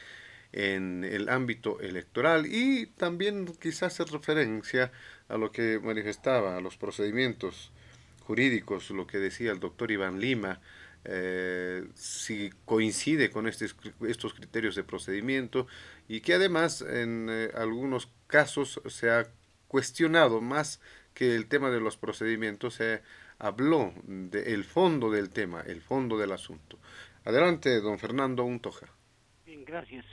en 0.52 1.04
el 1.04 1.28
ámbito 1.28 1.80
electoral? 1.80 2.46
Y 2.46 2.86
también 2.86 3.52
quizás 3.60 4.00
hacer 4.00 4.14
referencia 4.14 4.92
a 5.28 5.36
lo 5.36 5.52
que 5.52 5.78
manifestaba, 5.78 6.56
a 6.56 6.62
los 6.62 6.78
procedimientos 6.78 7.70
jurídicos, 8.22 8.88
lo 8.88 9.06
que 9.06 9.18
decía 9.18 9.52
el 9.52 9.60
doctor 9.60 9.90
Iván 9.90 10.20
Lima 10.20 10.62
eh, 11.04 11.84
si 11.94 12.50
coincide 12.64 13.30
con 13.30 13.46
estos, 13.46 13.74
estos 14.06 14.34
criterios 14.34 14.74
de 14.74 14.84
procedimiento 14.84 15.66
y 16.08 16.20
que 16.20 16.34
además 16.34 16.82
en 16.82 17.28
eh, 17.30 17.50
algunos 17.54 18.12
casos 18.26 18.80
se 18.86 19.10
ha 19.10 19.26
cuestionado 19.68 20.40
más 20.40 20.80
que 21.14 21.34
el 21.34 21.48
tema 21.48 21.70
de 21.70 21.80
los 21.80 21.96
procedimientos, 21.96 22.74
se 22.74 23.02
habló 23.38 23.92
del 24.04 24.64
fondo 24.64 25.10
del 25.10 25.30
tema, 25.30 25.62
el 25.66 25.80
fondo 25.80 26.18
del 26.18 26.32
asunto. 26.32 26.78
Adelante, 27.24 27.80
don 27.80 27.98
Fernando 27.98 28.44
Untoja. 28.44 28.86
Bien, 29.44 29.64
gracias. 29.64 30.04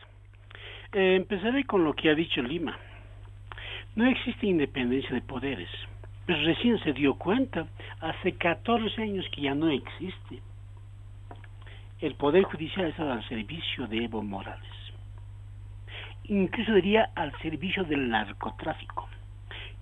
Eh, 0.93 1.15
empezaré 1.15 1.65
con 1.65 1.83
lo 1.83 1.93
que 1.93 2.09
ha 2.09 2.15
dicho 2.15 2.41
Lima. 2.41 2.77
No 3.95 4.05
existe 4.09 4.47
independencia 4.47 5.13
de 5.13 5.21
poderes, 5.21 5.69
pero 6.25 6.41
recién 6.43 6.81
se 6.83 6.93
dio 6.93 7.15
cuenta, 7.15 7.67
hace 8.01 8.33
14 8.33 9.01
años 9.01 9.25
que 9.33 9.41
ya 9.41 9.55
no 9.55 9.69
existe 9.69 10.41
el 12.01 12.15
Poder 12.15 12.43
Judicial 12.43 12.87
estaba 12.87 13.13
al 13.13 13.27
servicio 13.27 13.87
de 13.87 14.05
Evo 14.05 14.21
Morales. 14.21 14.63
Incluso 16.25 16.73
diría 16.73 17.09
al 17.15 17.31
servicio 17.39 17.83
del 17.83 18.09
narcotráfico 18.09 19.07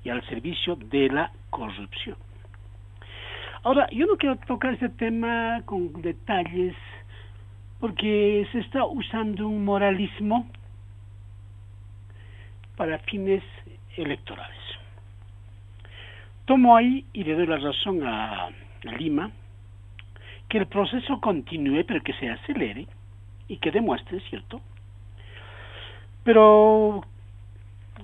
y 0.04 0.10
al 0.10 0.26
servicio 0.28 0.76
de 0.76 1.10
la 1.10 1.32
corrupción. 1.50 2.18
Ahora, 3.64 3.88
yo 3.92 4.06
no 4.06 4.18
quiero 4.18 4.36
tocar 4.36 4.74
este 4.74 4.90
tema 4.90 5.62
con 5.66 6.02
detalles 6.02 6.76
porque 7.80 8.48
se 8.52 8.60
está 8.60 8.86
usando 8.86 9.48
un 9.48 9.64
moralismo 9.64 10.48
para 12.76 13.00
fines 13.00 13.44
electorales. 13.96 14.58
Tomo 16.46 16.76
ahí 16.76 17.06
y 17.14 17.24
le 17.24 17.36
doy 17.36 17.48
la 17.48 17.58
razón 17.58 18.04
a, 18.04 18.50
Lima 18.98 19.32
que 20.54 20.60
el 20.60 20.68
proceso 20.68 21.20
continúe, 21.20 21.84
pero 21.84 22.04
que 22.04 22.14
se 22.14 22.30
acelere 22.30 22.86
y 23.48 23.58
que 23.58 23.72
demuestre, 23.72 24.20
¿cierto? 24.30 24.62
Pero 26.24 27.04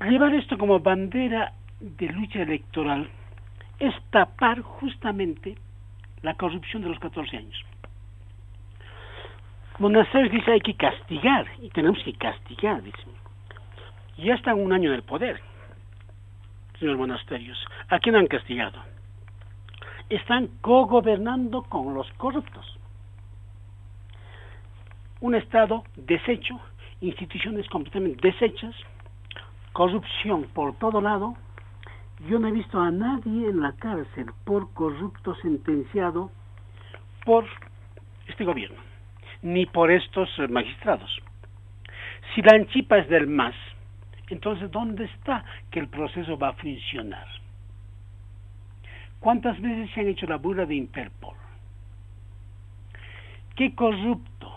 llevar 0.01 0.33
esto 0.33 0.57
como 0.57 0.79
bandera 0.79 1.53
de 1.79 2.07
lucha 2.07 2.41
electoral 2.41 3.07
es 3.77 3.93
tapar 4.09 4.61
justamente 4.61 5.59
la 6.23 6.33
corrupción 6.33 6.81
de 6.81 6.89
los 6.89 6.97
14 6.97 7.37
años. 7.37 7.63
Monasterios 9.77 10.31
dice 10.31 10.51
hay 10.51 10.61
que 10.61 10.73
castigar, 10.73 11.45
y 11.61 11.69
tenemos 11.69 12.01
que 12.03 12.13
castigar, 12.13 12.81
dice. 12.81 12.97
Ya 14.17 14.33
están 14.33 14.59
un 14.59 14.73
año 14.73 14.89
en 14.89 14.95
el 14.95 15.03
poder, 15.03 15.39
señor 16.79 16.97
Monasterios. 16.97 17.63
¿A 17.89 17.99
quién 17.99 18.15
han 18.15 18.25
castigado? 18.25 18.81
Están 20.09 20.47
cogobernando 20.61 21.63
con 21.63 21.93
los 21.93 22.11
corruptos. 22.13 22.77
Un 25.21 25.35
Estado 25.35 25.83
deshecho, 25.95 26.59
instituciones 27.01 27.67
completamente 27.69 28.27
deshechas, 28.27 28.75
corrupción 29.73 30.47
por 30.53 30.75
todo 30.77 31.01
lado. 31.01 31.35
Yo 32.27 32.39
no 32.39 32.47
he 32.47 32.51
visto 32.51 32.79
a 32.81 32.91
nadie 32.91 33.49
en 33.49 33.61
la 33.61 33.73
cárcel 33.73 34.27
por 34.43 34.73
corrupto 34.73 35.35
sentenciado 35.35 36.31
por 37.25 37.45
este 38.27 38.43
gobierno, 38.43 38.81
ni 39.41 39.65
por 39.65 39.91
estos 39.91 40.29
magistrados. 40.49 41.09
Si 42.33 42.41
la 42.41 42.55
anchipa 42.55 42.97
es 42.97 43.09
del 43.09 43.27
MAS, 43.27 43.55
entonces 44.29 44.69
¿dónde 44.71 45.05
está 45.05 45.43
que 45.71 45.79
el 45.79 45.87
proceso 45.87 46.37
va 46.37 46.49
a 46.49 46.53
funcionar? 46.53 47.38
¿Cuántas 49.19 49.59
veces 49.59 49.89
se 49.91 49.99
han 49.99 50.07
hecho 50.07 50.25
la 50.25 50.37
burla 50.37 50.65
de 50.65 50.75
Interpol? 50.75 51.35
¿Qué 53.55 53.75
corrupto 53.75 54.51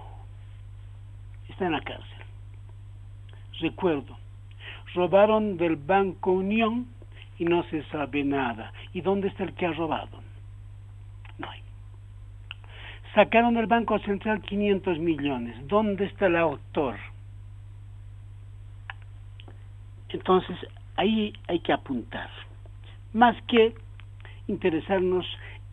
está 1.48 1.66
en 1.66 1.72
la 1.72 1.80
cárcel? 1.80 2.06
Recuerdo, 3.60 4.16
robaron 4.94 5.56
del 5.56 5.76
Banco 5.76 6.32
Unión 6.32 6.86
y 7.38 7.44
no 7.44 7.64
se 7.64 7.82
sabe 7.84 8.22
nada. 8.22 8.72
¿Y 8.92 9.00
dónde 9.00 9.28
está 9.28 9.44
el 9.44 9.54
que 9.54 9.66
ha 9.66 9.72
robado? 9.72 10.20
No 11.38 11.50
hay. 11.50 11.60
Sacaron 13.14 13.54
del 13.54 13.66
Banco 13.66 13.98
Central 14.00 14.40
500 14.42 14.98
millones. 14.98 15.56
¿Dónde 15.66 16.04
está 16.04 16.26
el 16.26 16.36
autor? 16.36 16.96
Entonces, 20.10 20.56
ahí 20.96 21.32
hay 21.48 21.58
que 21.60 21.72
apuntar. 21.72 22.30
Más 23.12 23.36
que 23.48 23.74
interesarnos 24.46 25.26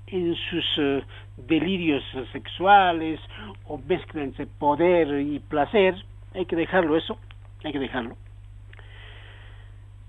en 0.07 0.35
sus 0.35 0.65
eh, 0.77 1.03
delirios 1.37 2.03
sexuales 2.31 3.19
o 3.65 3.77
mezcla 3.77 4.23
entre 4.23 4.47
poder 4.47 5.21
y 5.21 5.39
placer, 5.39 5.95
hay 6.33 6.45
que 6.45 6.55
dejarlo 6.55 6.97
eso, 6.97 7.17
hay 7.63 7.71
que 7.71 7.79
dejarlo. 7.79 8.15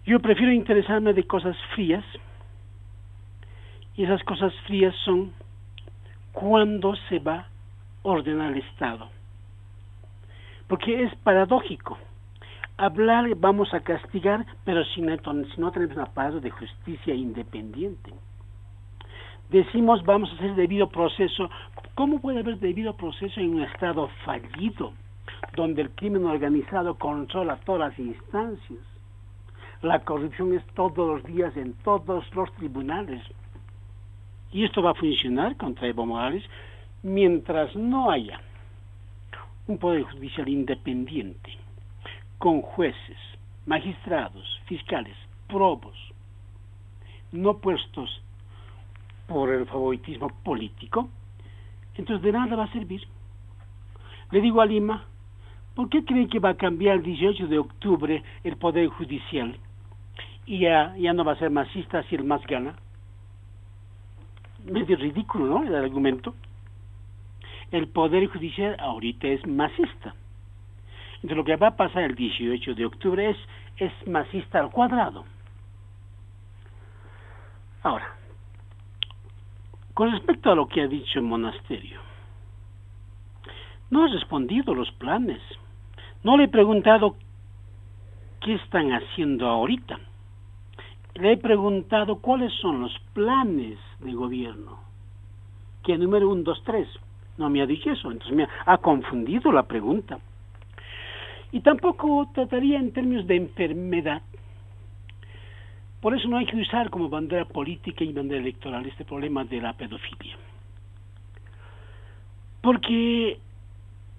Yo 0.06 0.20
prefiero 0.20 0.52
interesarme 0.52 1.12
de 1.12 1.24
cosas 1.24 1.56
frías 1.74 2.04
y 3.96 4.04
esas 4.04 4.22
cosas 4.24 4.52
frías 4.66 4.94
son 5.04 5.32
cuando 6.32 6.94
se 7.08 7.18
va 7.18 7.40
a 7.40 7.48
ordenar 8.02 8.52
el 8.52 8.58
Estado. 8.58 9.10
Porque 10.68 11.02
es 11.02 11.14
paradójico. 11.16 11.98
Hablar 12.78 13.34
vamos 13.36 13.74
a 13.74 13.80
castigar, 13.80 14.46
pero 14.64 14.82
si 14.84 15.02
no, 15.02 15.14
si 15.16 15.60
no 15.60 15.70
tenemos 15.70 15.96
un 15.96 16.02
aparato 16.02 16.40
de 16.40 16.50
justicia 16.50 17.14
independiente 17.14 18.12
decimos 19.50 20.04
vamos 20.04 20.30
a 20.30 20.34
hacer 20.34 20.54
debido 20.54 20.88
proceso. 20.88 21.50
¿Cómo 21.94 22.20
puede 22.20 22.40
haber 22.40 22.58
debido 22.58 22.96
proceso 22.96 23.40
en 23.40 23.54
un 23.54 23.62
Estado 23.62 24.08
fallido, 24.24 24.92
donde 25.54 25.82
el 25.82 25.90
crimen 25.90 26.24
organizado 26.24 26.94
controla 26.94 27.56
todas 27.64 27.90
las 27.90 27.98
instancias? 27.98 28.80
La 29.82 30.00
corrupción 30.00 30.54
es 30.54 30.64
todos 30.74 31.22
los 31.22 31.24
días 31.24 31.56
en 31.56 31.72
todos 31.84 32.24
los 32.34 32.52
tribunales. 32.54 33.22
Y 34.52 34.64
esto 34.64 34.82
va 34.82 34.90
a 34.90 34.94
funcionar 34.94 35.56
contra 35.56 35.88
Evo 35.88 36.06
Morales 36.06 36.44
mientras 37.02 37.74
no 37.76 38.10
haya 38.10 38.40
un 39.66 39.78
poder 39.78 40.02
judicial 40.02 40.48
independiente, 40.48 41.56
con 42.38 42.60
jueces, 42.60 43.16
magistrados, 43.66 44.60
fiscales, 44.66 45.16
probos, 45.46 45.96
no 47.32 47.58
puestos 47.58 48.20
por 49.30 49.48
el 49.48 49.64
favoritismo 49.66 50.28
político, 50.42 51.08
entonces 51.94 52.20
de 52.24 52.32
nada 52.32 52.56
va 52.56 52.64
a 52.64 52.72
servir. 52.72 53.06
Le 54.32 54.40
digo 54.40 54.60
a 54.60 54.66
Lima, 54.66 55.04
¿por 55.76 55.88
qué 55.88 56.04
creen 56.04 56.28
que 56.28 56.40
va 56.40 56.50
a 56.50 56.56
cambiar 56.56 56.96
el 56.96 57.04
18 57.04 57.46
de 57.46 57.58
octubre 57.60 58.24
el 58.42 58.56
Poder 58.56 58.88
Judicial? 58.88 59.56
Y 60.46 60.58
ya, 60.58 60.96
ya 60.96 61.12
no 61.12 61.24
va 61.24 61.32
a 61.32 61.38
ser 61.38 61.50
masista 61.50 62.02
si 62.04 62.16
el 62.16 62.24
más 62.24 62.44
gana. 62.48 62.74
Medio 64.64 64.96
ridículo, 64.96 65.46
¿no? 65.46 65.62
El 65.62 65.76
argumento. 65.76 66.34
El 67.70 67.86
Poder 67.86 68.26
Judicial 68.26 68.76
ahorita 68.80 69.28
es 69.28 69.46
masista. 69.46 70.12
Entonces 71.22 71.36
lo 71.36 71.44
que 71.44 71.54
va 71.54 71.68
a 71.68 71.76
pasar 71.76 72.02
el 72.02 72.16
18 72.16 72.74
de 72.74 72.84
octubre 72.84 73.30
es, 73.30 73.36
es 73.76 73.92
masista 74.08 74.58
al 74.58 74.70
cuadrado. 74.70 75.24
Ahora, 77.82 78.19
con 80.00 80.12
respecto 80.12 80.50
a 80.50 80.54
lo 80.54 80.66
que 80.66 80.80
ha 80.80 80.88
dicho 80.88 81.18
el 81.18 81.26
monasterio, 81.26 82.00
no 83.90 84.02
ha 84.02 84.08
respondido 84.08 84.74
los 84.74 84.90
planes. 84.92 85.42
No 86.22 86.38
le 86.38 86.44
he 86.44 86.48
preguntado 86.48 87.16
qué 88.40 88.54
están 88.54 88.92
haciendo 88.92 89.46
ahorita. 89.46 90.00
Le 91.16 91.32
he 91.32 91.36
preguntado 91.36 92.16
cuáles 92.16 92.50
son 92.62 92.80
los 92.80 92.98
planes 93.12 93.78
de 93.98 94.14
gobierno. 94.14 94.78
Que 95.82 95.98
número 95.98 96.30
1, 96.30 96.44
2, 96.44 96.62
3. 96.64 96.88
No 97.36 97.50
me 97.50 97.60
ha 97.60 97.66
dicho 97.66 97.90
eso, 97.90 98.10
entonces 98.10 98.34
me 98.34 98.48
ha 98.64 98.78
confundido 98.78 99.52
la 99.52 99.64
pregunta. 99.64 100.18
Y 101.52 101.60
tampoco 101.60 102.26
trataría 102.32 102.78
en 102.78 102.94
términos 102.94 103.26
de 103.26 103.36
enfermedad 103.36 104.22
por 106.00 106.14
eso 106.14 106.28
no 106.28 106.38
hay 106.38 106.46
que 106.46 106.56
usar 106.56 106.90
como 106.90 107.08
bandera 107.08 107.44
política 107.44 108.04
y 108.04 108.12
bandera 108.12 108.40
electoral 108.40 108.86
este 108.86 109.04
problema 109.04 109.44
de 109.44 109.60
la 109.60 109.72
pedofilia. 109.74 110.36
Porque 112.62 113.38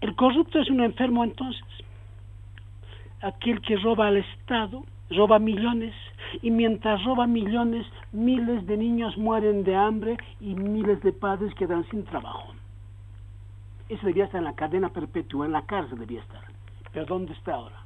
El 0.02 0.16
corrupto 0.16 0.60
es 0.60 0.70
un 0.70 0.82
enfermo 0.82 1.24
entonces. 1.24 1.64
Aquel 3.22 3.62
que 3.62 3.78
roba 3.78 4.08
al 4.08 4.18
Estado, 4.18 4.84
roba 5.12 5.38
millones, 5.38 5.94
y 6.42 6.50
mientras 6.50 7.04
roba 7.04 7.28
millones, 7.28 7.86
miles 8.12 8.66
de 8.66 8.78
niños 8.78 9.16
mueren 9.18 9.64
de 9.64 9.76
hambre 9.76 10.18
y 10.40 10.56
miles 10.56 11.02
de 11.04 11.14
padres 11.14 11.54
quedan 11.54 11.88
sin 11.90 12.04
trabajo. 12.06 12.54
Eso 13.90 14.08
debía 14.08 14.26
estar 14.26 14.40
en 14.40 14.46
la 14.46 14.56
cadena 14.56 14.90
perpetua, 14.90 15.46
en 15.46 15.52
la 15.52 15.66
cárcel 15.68 16.00
debía 16.00 16.22
estar. 16.22 16.42
Pero 16.92 17.06
¿dónde 17.06 17.34
está 17.34 17.54
ahora? 17.54 17.81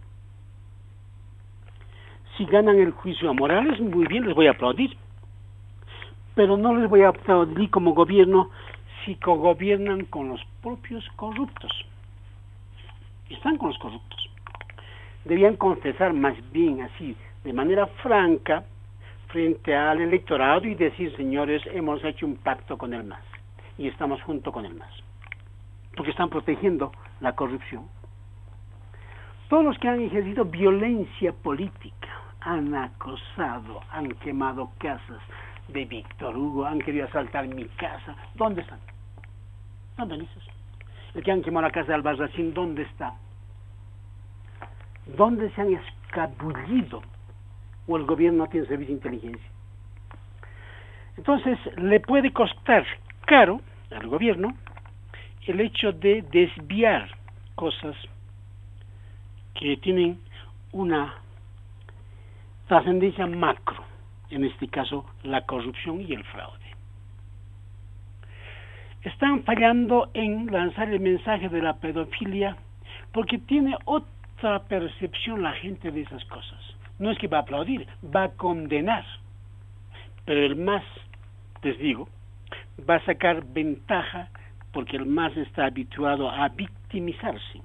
Si 2.37 2.45
ganan 2.45 2.79
el 2.79 2.91
juicio 2.91 3.29
a 3.29 3.33
Morales, 3.33 3.79
muy 3.79 4.05
bien, 4.07 4.25
les 4.25 4.35
voy 4.35 4.47
a 4.47 4.51
aplaudir. 4.51 4.97
Pero 6.35 6.57
no 6.57 6.75
les 6.75 6.89
voy 6.89 7.03
a 7.03 7.09
aplaudir 7.09 7.69
como 7.69 7.93
gobierno 7.93 8.49
si 9.03 9.17
gobiernan 9.21 10.05
con 10.05 10.29
los 10.29 10.41
propios 10.61 11.07
corruptos. 11.15 11.71
Están 13.29 13.57
con 13.57 13.69
los 13.69 13.77
corruptos. 13.77 14.29
Debían 15.23 15.55
confesar 15.55 16.13
más 16.13 16.35
bien 16.51 16.81
así, 16.81 17.15
de 17.43 17.53
manera 17.53 17.87
franca, 18.03 18.65
frente 19.27 19.75
al 19.75 20.01
electorado 20.01 20.67
y 20.67 20.75
decir, 20.75 21.15
señores, 21.15 21.61
hemos 21.73 22.03
hecho 22.03 22.25
un 22.25 22.35
pacto 22.35 22.77
con 22.77 22.93
el 22.93 23.03
MAS 23.03 23.23
y 23.77 23.87
estamos 23.87 24.21
junto 24.21 24.51
con 24.51 24.65
el 24.65 24.75
MAS 24.75 25.05
porque 25.95 26.11
están 26.11 26.29
protegiendo 26.29 26.91
la 27.21 27.33
corrupción. 27.33 27.87
Todos 29.49 29.63
los 29.63 29.77
que 29.79 29.87
han 29.87 30.01
ejercido 30.01 30.45
violencia 30.45 31.31
política 31.31 32.24
han 32.45 32.73
acosado, 32.75 33.81
han 33.91 34.11
quemado 34.19 34.71
casas 34.77 35.19
de 35.67 35.83
Víctor 35.85 36.37
Hugo, 36.37 36.65
han 36.65 36.79
querido 36.79 37.05
asaltar 37.05 37.47
mi 37.47 37.65
casa. 37.65 38.15
¿Dónde 38.35 38.61
están? 38.61 38.79
¿Dónde 39.97 40.19
dices? 40.19 40.43
El 41.15 41.23
que 41.23 41.31
han 41.31 41.41
quemado 41.41 41.67
la 41.67 41.71
casa 41.71 41.87
de 41.87 41.95
Albarracín, 41.95 42.53
¿dónde 42.53 42.83
está? 42.83 43.15
¿Dónde 45.17 45.49
se 45.51 45.61
han 45.61 45.73
escabullido? 45.73 47.01
¿O 47.87 47.97
el 47.97 48.05
gobierno 48.05 48.43
no 48.43 48.49
tiene 48.49 48.67
servicio 48.67 48.93
de 48.95 48.97
inteligencia? 48.97 49.49
Entonces, 51.17 51.57
le 51.77 51.99
puede 51.99 52.31
costar 52.31 52.85
caro 53.25 53.61
al 53.89 54.07
gobierno 54.07 54.55
el 55.47 55.61
hecho 55.61 55.93
de 55.93 56.21
desviar 56.31 57.09
cosas 57.55 57.95
que 59.55 59.77
tienen 59.77 60.19
una 60.73 61.24
trascendencia 62.67 63.27
macro, 63.27 63.83
en 64.29 64.43
este 64.43 64.67
caso 64.67 65.05
la 65.23 65.41
corrupción 65.41 66.01
y 66.01 66.13
el 66.13 66.23
fraude. 66.23 66.65
Están 69.03 69.43
fallando 69.43 70.09
en 70.15 70.51
lanzar 70.51 70.89
el 70.89 70.99
mensaje 70.99 71.47
de 71.49 71.61
la 71.61 71.75
pedofilia 71.77 72.57
porque 73.11 73.37
tiene 73.37 73.77
otra 73.85 74.63
percepción 74.63 75.43
la 75.43 75.53
gente 75.53 75.91
de 75.91 76.01
esas 76.01 76.25
cosas. 76.25 76.59
No 76.97 77.11
es 77.11 77.19
que 77.19 77.27
va 77.27 77.37
a 77.37 77.41
aplaudir, 77.41 77.87
va 78.03 78.23
a 78.23 78.29
condenar. 78.29 79.05
Pero 80.25 80.43
el 80.43 80.55
más, 80.55 80.83
les 81.61 81.77
digo, 81.77 82.09
va 82.89 82.95
a 82.95 83.05
sacar 83.05 83.45
ventaja 83.45 84.29
porque 84.73 84.97
el 84.97 85.05
más 85.05 85.37
está 85.37 85.67
habituado 85.67 86.29
a 86.29 86.49
victimizarse. 86.49 87.61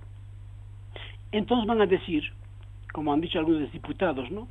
Entonces 1.32 1.66
van 1.66 1.80
a 1.80 1.86
decir, 1.86 2.22
como 2.92 3.12
han 3.12 3.20
dicho 3.22 3.38
algunos 3.38 3.72
diputados, 3.72 4.30
¿no? 4.30 4.46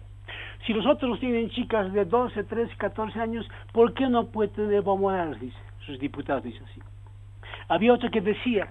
Si 0.65 0.73
los 0.73 0.86
otros 0.86 1.19
tienen 1.19 1.49
chicas 1.49 1.91
de 1.94 2.06
12, 2.06 2.44
13, 2.44 2.76
14 2.76 3.19
años, 3.19 3.48
¿por 3.72 3.94
qué 3.94 4.07
no 4.07 4.27
puede 4.27 4.49
tener 4.49 4.73
Evo 4.73 4.98
Morales? 4.98 5.40
Dice, 5.40 5.57
sus 5.86 5.99
diputados 5.99 6.44
dicen 6.44 6.64
así. 6.69 6.81
Había 7.69 7.94
otro 7.94 8.11
que 8.11 8.22
decía, 8.22 8.68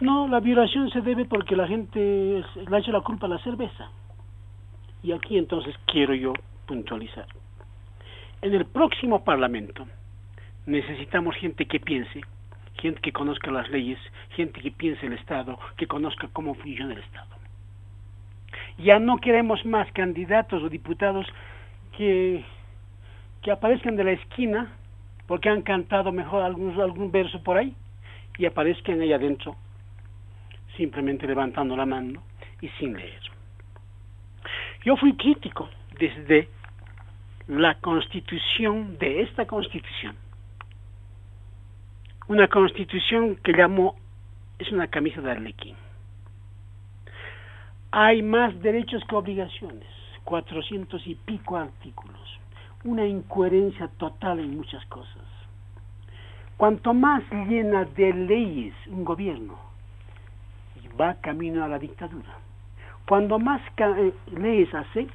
no, 0.00 0.28
la 0.28 0.40
violación 0.40 0.90
se 0.90 1.00
debe 1.00 1.24
porque 1.24 1.56
la 1.56 1.66
gente 1.66 2.44
le 2.54 2.76
ha 2.76 2.78
hecho 2.78 2.92
la 2.92 3.00
culpa 3.00 3.26
a 3.26 3.30
la 3.30 3.38
cerveza. 3.38 3.90
Y 5.02 5.12
aquí 5.12 5.36
entonces 5.38 5.74
quiero 5.86 6.14
yo 6.14 6.32
puntualizar. 6.66 7.26
En 8.42 8.54
el 8.54 8.66
próximo 8.66 9.24
Parlamento 9.24 9.86
necesitamos 10.66 11.34
gente 11.36 11.66
que 11.66 11.80
piense 11.80 12.20
gente 12.80 13.00
que 13.00 13.12
conozca 13.12 13.50
las 13.50 13.68
leyes, 13.70 13.98
gente 14.30 14.60
que 14.60 14.70
piense 14.70 15.06
el 15.06 15.12
Estado, 15.12 15.58
que 15.76 15.86
conozca 15.86 16.28
cómo 16.32 16.54
funciona 16.54 16.94
el 16.94 17.00
Estado. 17.00 17.39
Ya 18.82 18.98
no 18.98 19.18
queremos 19.18 19.64
más 19.64 19.90
candidatos 19.92 20.62
o 20.62 20.68
diputados 20.68 21.26
que, 21.96 22.44
que 23.42 23.50
aparezcan 23.50 23.96
de 23.96 24.04
la 24.04 24.12
esquina 24.12 24.72
porque 25.26 25.48
han 25.48 25.62
cantado 25.62 26.12
mejor 26.12 26.42
algún, 26.42 26.80
algún 26.80 27.10
verso 27.12 27.42
por 27.42 27.56
ahí 27.56 27.74
y 28.38 28.46
aparezcan 28.46 29.00
ahí 29.00 29.12
adentro 29.12 29.56
simplemente 30.76 31.26
levantando 31.26 31.76
la 31.76 31.84
mano 31.84 32.22
y 32.60 32.68
sin 32.78 32.96
leer. 32.96 33.20
Yo 34.84 34.96
fui 34.96 35.14
crítico 35.14 35.68
desde 35.98 36.48
la 37.48 37.74
constitución 37.74 38.96
de 38.98 39.22
esta 39.22 39.46
constitución 39.46 40.16
una 42.30 42.46
constitución 42.46 43.34
que 43.42 43.52
llamó 43.52 43.96
es 44.56 44.70
una 44.70 44.86
camisa 44.86 45.20
de 45.20 45.32
arlequín. 45.32 45.74
Hay 47.92 48.22
más 48.22 48.60
derechos 48.62 49.02
que 49.08 49.16
obligaciones, 49.16 49.88
cuatrocientos 50.24 51.06
y 51.06 51.14
pico 51.14 51.56
artículos, 51.56 52.38
una 52.84 53.06
incoherencia 53.06 53.88
total 53.98 54.38
en 54.38 54.56
muchas 54.56 54.84
cosas. 54.86 55.24
Cuanto 56.56 56.94
más 56.94 57.22
llena 57.30 57.84
de 57.84 58.12
leyes 58.12 58.74
un 58.86 59.04
gobierno, 59.04 59.58
va 61.00 61.14
camino 61.14 61.64
a 61.64 61.68
la 61.68 61.78
dictadura. 61.78 62.38
Cuando 63.08 63.38
más 63.38 63.60
eh, 63.76 64.12
leyes 64.38 64.72
hace, 64.74 65.08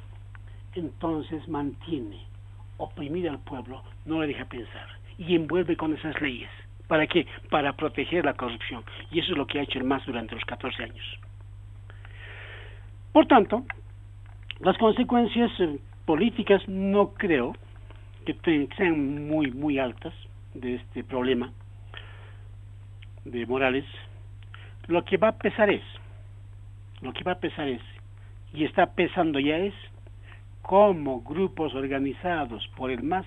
entonces 0.74 1.48
mantiene 1.48 2.20
oprimir 2.76 3.28
al 3.30 3.38
pueblo, 3.38 3.82
no 4.04 4.20
le 4.20 4.26
deja 4.26 4.44
pensar 4.44 4.86
y 5.16 5.34
envuelve 5.34 5.78
con 5.78 5.94
esas 5.94 6.20
leyes 6.20 6.50
¿Para 6.86 7.06
qué? 7.06 7.26
Para 7.50 7.72
proteger 7.72 8.24
la 8.24 8.34
corrupción. 8.34 8.84
Y 9.10 9.18
eso 9.18 9.32
es 9.32 9.38
lo 9.38 9.46
que 9.46 9.58
ha 9.58 9.62
hecho 9.62 9.78
el 9.78 9.84
MAS 9.84 10.06
durante 10.06 10.34
los 10.34 10.44
14 10.44 10.84
años. 10.84 11.18
Por 13.16 13.24
tanto, 13.28 13.64
las 14.60 14.76
consecuencias 14.76 15.50
eh, 15.58 15.78
políticas 16.04 16.60
no 16.68 17.14
creo 17.14 17.54
que 18.26 18.68
sean 18.76 19.26
muy, 19.26 19.50
muy 19.52 19.78
altas 19.78 20.12
de 20.52 20.74
este 20.74 21.02
problema 21.02 21.50
de 23.24 23.46
Morales. 23.46 23.86
Lo 24.86 25.02
que 25.06 25.16
va 25.16 25.28
a 25.28 25.38
pesar 25.38 25.70
es, 25.70 25.80
lo 27.00 27.14
que 27.14 27.24
va 27.24 27.32
a 27.32 27.40
pesar 27.40 27.68
es, 27.68 27.80
y 28.52 28.64
está 28.64 28.92
pesando 28.92 29.40
ya 29.40 29.56
es, 29.56 29.72
cómo 30.60 31.22
grupos 31.22 31.74
organizados 31.74 32.68
por 32.76 32.90
el 32.90 33.02
MAS 33.02 33.24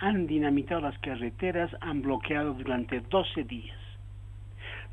han 0.00 0.26
dinamitado 0.26 0.82
las 0.82 0.98
carreteras, 0.98 1.74
han 1.80 2.02
bloqueado 2.02 2.52
durante 2.52 3.00
12 3.00 3.44
días. 3.44 3.83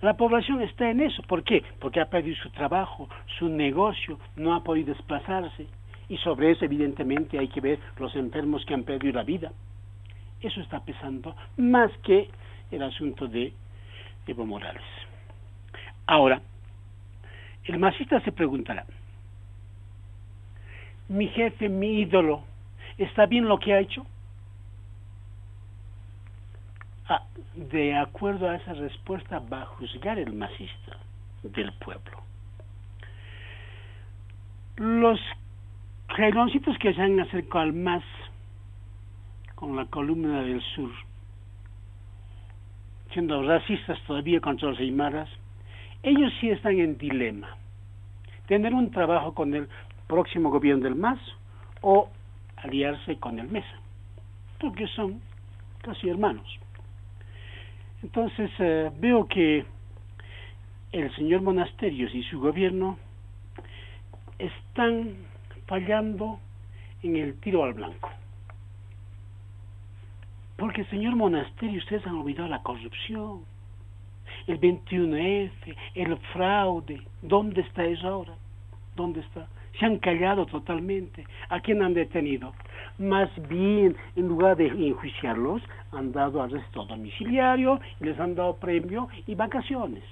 La 0.02 0.16
población 0.16 0.62
está 0.62 0.90
en 0.90 1.02
eso. 1.02 1.22
¿Por 1.24 1.44
qué? 1.44 1.64
Porque 1.80 2.02
ha 2.02 2.10
perdido 2.10 2.36
su 2.38 2.50
trabajo, 2.50 3.08
su 3.38 3.48
negocio, 3.50 4.20
no 4.36 4.56
ha 4.56 4.64
podido 4.64 4.94
desplazarse. 4.94 5.68
Y 6.10 6.18
sobre 6.18 6.52
eso, 6.52 6.66
evidentemente, 6.66 7.38
hay 7.38 7.48
que 7.48 7.62
ver 7.62 7.80
los 8.00 8.16
enfermos 8.16 8.66
que 8.66 8.74
han 8.74 8.84
perdido 8.84 9.14
la 9.14 9.24
vida. 9.24 9.52
Eso 10.42 10.60
está 10.60 10.80
pesando 10.84 11.36
más 11.58 11.92
que 12.04 12.30
el 12.72 12.82
asunto 12.82 13.28
de 13.28 13.54
Evo 14.26 14.46
Morales. 14.46 14.82
Ahora, 16.08 16.42
el 17.66 17.78
masista 17.78 18.20
se 18.22 18.32
preguntará, 18.32 18.86
mi 21.10 21.28
jefe, 21.28 21.70
mi 21.70 22.00
ídolo, 22.00 22.44
¿está 22.98 23.28
bien 23.28 23.48
lo 23.48 23.60
que 23.60 23.74
ha 23.74 23.80
hecho? 23.80 24.06
Ah, 27.14 27.24
de 27.56 27.94
acuerdo 27.98 28.50
a 28.50 28.56
esa 28.56 28.72
respuesta 28.72 29.40
va 29.40 29.64
a 29.64 29.66
juzgar 29.66 30.18
el 30.18 30.32
masista 30.32 30.96
del 31.44 31.74
pueblo. 31.74 32.24
Los 34.78 35.20
jaironcitos 36.08 36.78
que 36.78 36.94
se 36.94 37.02
han 37.02 37.20
acercado 37.20 37.66
al 37.66 37.74
MAS 37.74 38.06
con 39.56 39.76
la 39.76 39.88
columna 39.88 40.42
del 40.44 40.62
sur, 40.74 40.90
siendo 43.12 43.44
racistas 43.44 44.00
todavía 44.08 44.40
contra 44.40 44.70
los 44.70 44.80
aymaras, 44.80 45.28
ellos 46.04 46.32
sí 46.40 46.50
están 46.50 46.80
en 46.80 46.98
dilema. 46.98 47.58
Tener 48.48 48.74
un 48.74 48.90
trabajo 48.90 49.34
con 49.34 49.54
el 49.54 49.68
próximo 50.08 50.50
gobierno 50.50 50.86
del 50.86 50.96
MAS 50.96 51.20
o 51.82 52.10
aliarse 52.56 53.18
con 53.18 53.38
el 53.38 53.50
MESA, 53.50 53.80
porque 54.62 54.88
son 54.88 55.20
casi 55.82 56.08
hermanos. 56.08 56.48
Entonces 58.04 58.50
eh, 58.60 58.92
veo 59.00 59.28
que 59.28 59.66
el 60.92 61.16
señor 61.16 61.42
Monasterios 61.42 62.14
y 62.14 62.24
su 62.24 62.40
gobierno 62.40 62.98
están 64.40 65.16
fallando 65.68 66.40
en 67.04 67.16
el 67.16 67.40
tiro 67.40 67.64
al 67.64 67.74
blanco. 67.74 68.10
Porque, 70.58 70.86
señor 70.86 71.16
Monasterio, 71.16 71.80
ustedes 71.80 72.06
han 72.06 72.16
olvidado 72.16 72.48
la 72.48 72.62
corrupción. 72.62 73.46
el 74.48 74.60
21F, 74.60 75.76
el 75.96 76.18
fraude. 76.34 77.02
¿Dónde 77.22 77.62
está 77.62 77.84
eso 77.86 78.08
ahora? 78.08 78.34
¿Dónde 78.96 79.22
está? 79.22 79.48
Se 79.80 79.86
han 79.86 79.98
callado 79.98 80.46
totalmente. 80.46 81.26
¿A 81.50 81.60
quién 81.60 81.82
han 81.82 81.94
detenido? 81.94 82.54
Más 82.98 83.30
bien, 83.48 83.96
en 84.16 84.28
lugar 84.28 84.58
de 84.58 84.68
enjuiciarlos, 84.68 85.62
han 85.92 86.12
dado 86.12 86.42
arresto 86.42 86.86
domiciliario 86.86 87.80
y 88.00 88.06
les 88.06 88.20
han 88.20 88.36
dado 88.36 88.58
premio 88.58 89.08
y 89.28 89.36
vacaciones. 89.36 90.04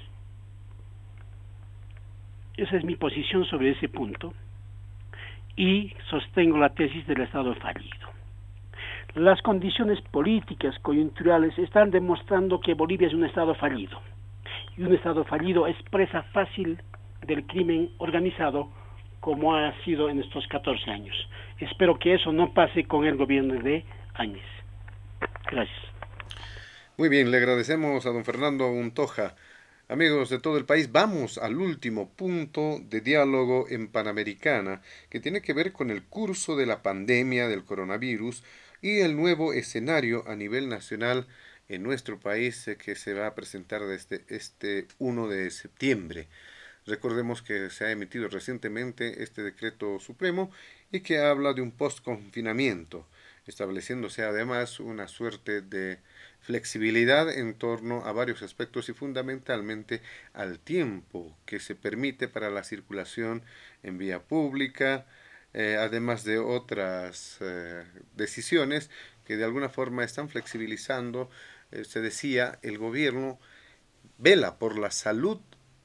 Esa 2.57 2.77
es 2.77 2.83
mi 2.83 2.95
posición 2.95 3.45
sobre 3.45 3.71
ese 3.71 3.87
punto 3.87 4.33
y 5.55 5.93
sostengo 6.09 6.57
la 6.57 6.69
tesis 6.69 7.05
del 7.07 7.21
Estado 7.21 7.53
fallido. 7.55 8.09
Las 9.15 9.41
condiciones 9.41 9.99
políticas 10.11 10.77
coyunturales 10.79 11.57
están 11.57 11.91
demostrando 11.91 12.59
que 12.59 12.73
Bolivia 12.73 13.07
es 13.07 13.13
un 13.13 13.25
Estado 13.25 13.55
fallido 13.55 13.99
y 14.77 14.83
un 14.83 14.93
Estado 14.93 15.23
fallido 15.25 15.67
es 15.67 15.75
presa 15.89 16.23
fácil 16.31 16.81
del 17.25 17.45
crimen 17.45 17.89
organizado 17.97 18.69
como 19.19 19.55
ha 19.55 19.73
sido 19.83 20.09
en 20.09 20.19
estos 20.19 20.47
14 20.47 20.89
años. 20.91 21.15
Espero 21.59 21.99
que 21.99 22.15
eso 22.15 22.31
no 22.31 22.53
pase 22.53 22.85
con 22.85 23.05
el 23.05 23.17
gobierno 23.17 23.61
de 23.61 23.85
Áñez. 24.13 24.45
Gracias. 25.51 25.79
Muy 26.97 27.09
bien, 27.09 27.31
le 27.31 27.37
agradecemos 27.37 28.05
a 28.05 28.09
don 28.09 28.25
Fernando 28.25 28.67
Untoja. 28.67 29.35
Amigos 29.87 30.29
de 30.29 30.39
todo 30.39 30.57
el 30.57 30.65
país, 30.65 30.91
vamos 30.91 31.37
al 31.39 31.57
último 31.57 32.09
punto 32.09 32.79
de 32.79 33.01
diálogo 33.01 33.65
en 33.69 33.87
Panamericana, 33.87 34.81
que 35.09 35.19
tiene 35.19 35.41
que 35.41 35.53
ver 35.53 35.71
con 35.71 35.89
el 35.89 36.03
curso 36.03 36.55
de 36.55 36.67
la 36.67 36.83
pandemia 36.83 37.47
del 37.47 37.65
coronavirus 37.65 38.43
y 38.81 38.99
el 38.99 39.15
nuevo 39.15 39.51
escenario 39.53 40.23
a 40.27 40.35
nivel 40.35 40.69
nacional 40.69 41.25
en 41.69 41.83
nuestro 41.83 42.19
país 42.19 42.67
eh, 42.67 42.77
que 42.77 42.95
se 42.95 43.13
va 43.13 43.27
a 43.27 43.35
presentar 43.35 43.81
desde 43.85 44.25
este 44.27 44.87
1 44.99 45.27
de 45.27 45.49
septiembre. 45.51 46.27
Recordemos 46.85 47.41
que 47.41 47.69
se 47.69 47.85
ha 47.85 47.91
emitido 47.91 48.27
recientemente 48.29 49.23
este 49.23 49.43
decreto 49.43 49.99
supremo 49.99 50.51
y 50.91 51.01
que 51.01 51.19
habla 51.19 51.53
de 51.53 51.61
un 51.61 51.71
post-confinamiento, 51.71 53.07
estableciéndose 53.45 54.23
además 54.23 54.79
una 54.79 55.07
suerte 55.07 55.61
de 55.61 55.99
flexibilidad 56.41 57.29
en 57.29 57.53
torno 57.53 58.05
a 58.05 58.11
varios 58.11 58.41
aspectos 58.41 58.89
y 58.89 58.93
fundamentalmente 58.93 60.01
al 60.33 60.59
tiempo 60.59 61.37
que 61.45 61.59
se 61.59 61.75
permite 61.75 62.27
para 62.27 62.49
la 62.49 62.63
circulación 62.63 63.43
en 63.83 63.97
vía 63.97 64.23
pública, 64.23 65.05
eh, 65.53 65.77
además 65.79 66.23
de 66.23 66.37
otras 66.37 67.37
eh, 67.41 67.83
decisiones 68.15 68.89
que 69.25 69.37
de 69.37 69.43
alguna 69.43 69.69
forma 69.69 70.03
están 70.03 70.29
flexibilizando, 70.29 71.29
eh, 71.71 71.83
se 71.83 72.01
decía, 72.01 72.59
el 72.61 72.77
gobierno 72.77 73.39
vela 74.17 74.57
por 74.57 74.77
la 74.77 74.91
salud 74.91 75.39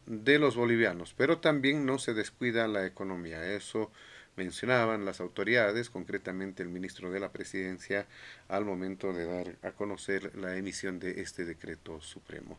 de 0.06 0.38
los 0.38 0.56
bolivianos, 0.56 1.14
pero 1.16 1.38
también 1.38 1.86
no 1.86 1.98
se 1.98 2.14
descuida 2.14 2.68
la 2.68 2.86
economía. 2.86 3.54
Eso 3.54 3.90
mencionaban 4.36 5.04
las 5.04 5.20
autoridades, 5.20 5.90
concretamente 5.90 6.62
el 6.62 6.68
ministro 6.68 7.10
de 7.10 7.20
la 7.20 7.32
Presidencia, 7.32 8.06
al 8.48 8.64
momento 8.64 9.12
de 9.12 9.26
dar 9.26 9.56
a 9.62 9.72
conocer 9.72 10.36
la 10.36 10.56
emisión 10.56 10.98
de 10.98 11.20
este 11.20 11.44
decreto 11.44 12.00
supremo. 12.00 12.58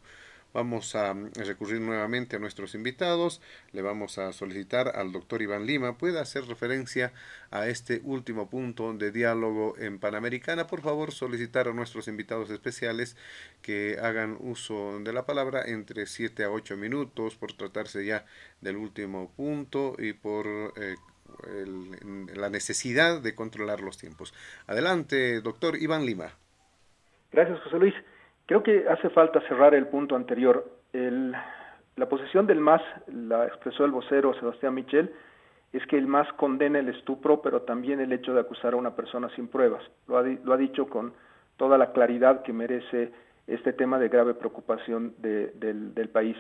Vamos 0.56 0.95
a 0.95 1.14
recurrir 1.36 1.82
nuevamente 1.82 2.38
a 2.38 2.40
nuestros 2.40 2.76
invitados. 2.76 3.41
Le 3.73 3.82
vamos 3.82 4.18
a 4.18 4.32
solicitar 4.32 4.94
al 4.95 5.11
doctor 5.11 5.41
Iván 5.41 5.65
Lima 5.65 5.98
pueda 5.98 6.22
hacer 6.22 6.45
referencia 6.45 7.11
a 7.52 7.68
este 7.68 7.99
último 8.06 8.49
punto 8.49 8.94
de 8.94 9.11
diálogo 9.11 9.76
en 9.77 9.99
Panamericana. 9.99 10.65
Por 10.65 10.80
favor, 10.80 11.11
solicitar 11.11 11.68
a 11.68 11.73
nuestros 11.73 12.07
invitados 12.07 12.49
especiales 12.52 13.18
que 13.61 13.98
hagan 14.02 14.38
uso 14.40 14.98
de 15.02 15.11
la 15.11 15.26
palabra 15.26 15.61
entre 15.65 16.06
7 16.06 16.45
a 16.45 16.49
8 16.49 16.77
minutos 16.77 17.36
por 17.36 17.52
tratarse 17.52 18.06
ya 18.06 18.26
del 18.61 18.77
último 18.77 19.34
punto 19.36 19.98
y 19.99 20.14
por 20.14 20.48
eh, 20.77 20.95
la 22.34 22.49
necesidad 22.49 23.19
de 23.19 23.36
controlar 23.36 23.82
los 23.82 23.98
tiempos. 23.98 24.34
Adelante, 24.68 25.41
doctor 25.41 25.76
Iván 25.76 26.06
Lima. 26.06 26.32
Gracias, 27.34 27.60
José 27.60 27.77
Luis. 27.77 27.94
Creo 28.45 28.61
que 28.61 28.88
hace 28.88 29.09
falta 29.09 29.41
cerrar 29.47 29.73
el 29.73 29.88
punto 29.88 30.15
anterior. 30.15 30.65
la 30.93 32.09
posición 32.09 32.45
del 32.45 32.59
MAS, 32.59 32.81
la 33.07 33.45
expresó 33.47 33.85
el 33.85 33.91
vocero 33.91 34.34
Sebastián 34.35 34.73
Michel, 34.73 35.11
es 35.73 35.85
que 35.88 35.97
el 35.97 36.07
MAS 36.07 36.31
condena 36.34 36.80
el 36.80 36.89
estupro, 36.89 37.41
pero 37.41 37.63
también 37.63 37.99
el 37.99 38.13
hecho 38.13 38.34
de 38.34 38.41
acusar 38.41 38.73
a 38.73 38.77
una 38.77 38.95
persona 38.95 39.30
sin 39.35 39.47
pruebas. 39.47 39.84
Lo 40.07 40.17
ha, 40.17 40.23
lo 40.23 40.53
ha 40.53 40.57
dicho 40.57 40.88
con 40.88 41.13
toda 41.57 41.77
la 41.77 41.91
claridad 41.91 42.43
que 42.43 42.53
merece 42.53 43.11
este 43.47 43.73
tema 43.73 43.99
de 43.99 44.09
grave 44.09 44.34
preocupación 44.34 45.15
del, 45.17 45.93
del, 45.93 46.09
país. 46.09 46.38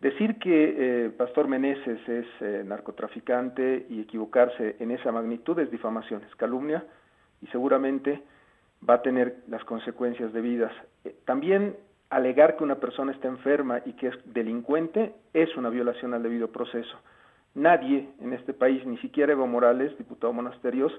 Decir 0.00 0.38
que 0.38 0.74
eh, 1.06 1.10
Pastor 1.10 1.48
Meneses 1.48 2.08
es 2.08 2.26
eh, 2.40 2.62
narcotraficante 2.64 3.86
y 3.88 4.00
equivocarse 4.00 4.76
en 4.78 4.90
esa 4.90 5.12
magnitud 5.12 5.58
es 5.58 5.70
difamación, 5.70 6.22
es 6.28 6.34
calumnia 6.36 6.84
y 7.42 7.46
seguramente 7.48 8.22
va 8.88 8.94
a 8.94 9.02
tener 9.02 9.36
las 9.48 9.64
consecuencias 9.64 10.32
debidas. 10.32 10.72
Eh, 11.04 11.14
también 11.24 11.76
alegar 12.10 12.56
que 12.56 12.64
una 12.64 12.76
persona 12.76 13.12
está 13.12 13.28
enferma 13.28 13.80
y 13.84 13.94
que 13.94 14.08
es 14.08 14.14
delincuente 14.32 15.14
es 15.32 15.56
una 15.56 15.70
violación 15.70 16.14
al 16.14 16.22
debido 16.22 16.48
proceso. 16.48 16.96
Nadie 17.54 18.08
en 18.20 18.32
este 18.32 18.52
país, 18.52 18.84
ni 18.84 18.98
siquiera 18.98 19.32
Evo 19.32 19.46
Morales, 19.46 19.96
diputado 19.98 20.32
Monasterios, 20.32 20.92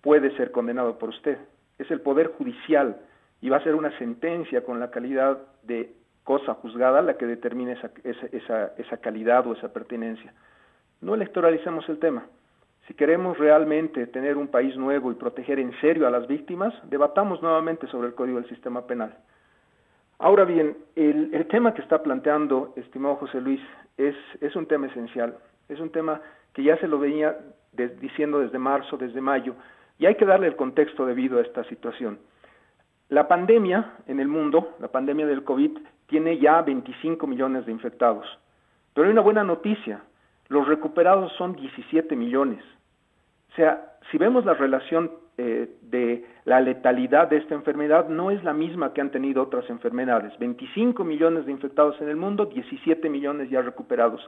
puede 0.00 0.36
ser 0.36 0.50
condenado 0.50 0.98
por 0.98 1.10
usted. 1.10 1.38
Es 1.78 1.90
el 1.90 2.00
Poder 2.00 2.28
Judicial 2.38 2.96
y 3.40 3.48
va 3.48 3.58
a 3.58 3.64
ser 3.64 3.74
una 3.74 3.96
sentencia 3.98 4.64
con 4.64 4.80
la 4.80 4.90
calidad 4.90 5.38
de 5.62 5.92
cosa 6.24 6.54
juzgada 6.54 7.02
la 7.02 7.16
que 7.16 7.26
determine 7.26 7.72
esa, 7.72 7.90
esa, 8.04 8.72
esa 8.76 8.96
calidad 8.98 9.46
o 9.46 9.54
esa 9.54 9.72
pertinencia. 9.72 10.32
No 11.00 11.14
electoralicemos 11.14 11.88
el 11.88 11.98
tema. 11.98 12.26
Si 12.92 12.96
queremos 12.96 13.38
realmente 13.38 14.06
tener 14.08 14.36
un 14.36 14.48
país 14.48 14.76
nuevo 14.76 15.10
y 15.10 15.14
proteger 15.14 15.58
en 15.58 15.72
serio 15.80 16.06
a 16.06 16.10
las 16.10 16.26
víctimas, 16.26 16.74
debatamos 16.90 17.40
nuevamente 17.40 17.86
sobre 17.86 18.08
el 18.08 18.14
Código 18.14 18.38
del 18.38 18.50
Sistema 18.50 18.86
Penal. 18.86 19.16
Ahora 20.18 20.44
bien, 20.44 20.76
el, 20.94 21.46
tema 21.46 21.72
que 21.72 21.80
está 21.80 22.02
planteando, 22.02 22.74
estimado 22.76 23.16
José 23.16 23.40
Luis, 23.40 23.62
es, 23.96 24.14
un 24.54 24.66
tema 24.66 24.88
esencial. 24.88 25.38
Es 25.70 25.80
un 25.80 25.88
tema 25.88 26.20
que 26.52 26.64
ya 26.64 26.76
se 26.80 26.86
lo 26.86 26.98
venía 26.98 27.34
diciendo 27.98 28.40
desde 28.40 28.58
marzo, 28.58 28.98
desde 28.98 29.22
mayo, 29.22 29.54
y 29.98 30.04
hay 30.04 30.16
que 30.16 30.26
darle 30.26 30.48
el 30.48 30.56
contexto 30.56 31.06
debido 31.06 31.38
a 31.38 31.42
esta 31.42 31.64
situación. 31.70 32.18
La 33.08 33.26
pandemia 33.26 33.94
en 34.06 34.20
el 34.20 34.28
mundo, 34.28 34.76
la 34.80 34.88
pandemia 34.88 35.26
del 35.26 35.44
COVID, 35.44 35.78
tiene 36.08 36.38
ya 36.38 36.60
25 36.60 37.26
millones 37.26 37.64
de 37.64 37.72
infectados. 37.72 38.26
Pero 38.92 39.06
hay 39.06 39.12
una 39.12 39.22
buena 39.22 39.44
noticia, 39.44 40.02
los 40.48 40.68
recuperados 40.68 41.32
son 41.38 41.54
17 41.54 42.14
millones. 42.16 42.62
O 43.52 43.54
sea, 43.54 43.96
si 44.10 44.18
vemos 44.18 44.44
la 44.46 44.54
relación 44.54 45.10
eh, 45.36 45.68
de 45.82 46.24
la 46.44 46.60
letalidad 46.60 47.28
de 47.28 47.36
esta 47.36 47.54
enfermedad, 47.54 48.08
no 48.08 48.30
es 48.30 48.42
la 48.44 48.54
misma 48.54 48.94
que 48.94 49.02
han 49.02 49.10
tenido 49.10 49.42
otras 49.42 49.68
enfermedades. 49.68 50.38
25 50.38 51.04
millones 51.04 51.44
de 51.44 51.52
infectados 51.52 52.00
en 52.00 52.08
el 52.08 52.16
mundo, 52.16 52.46
17 52.46 53.10
millones 53.10 53.50
ya 53.50 53.60
recuperados. 53.60 54.26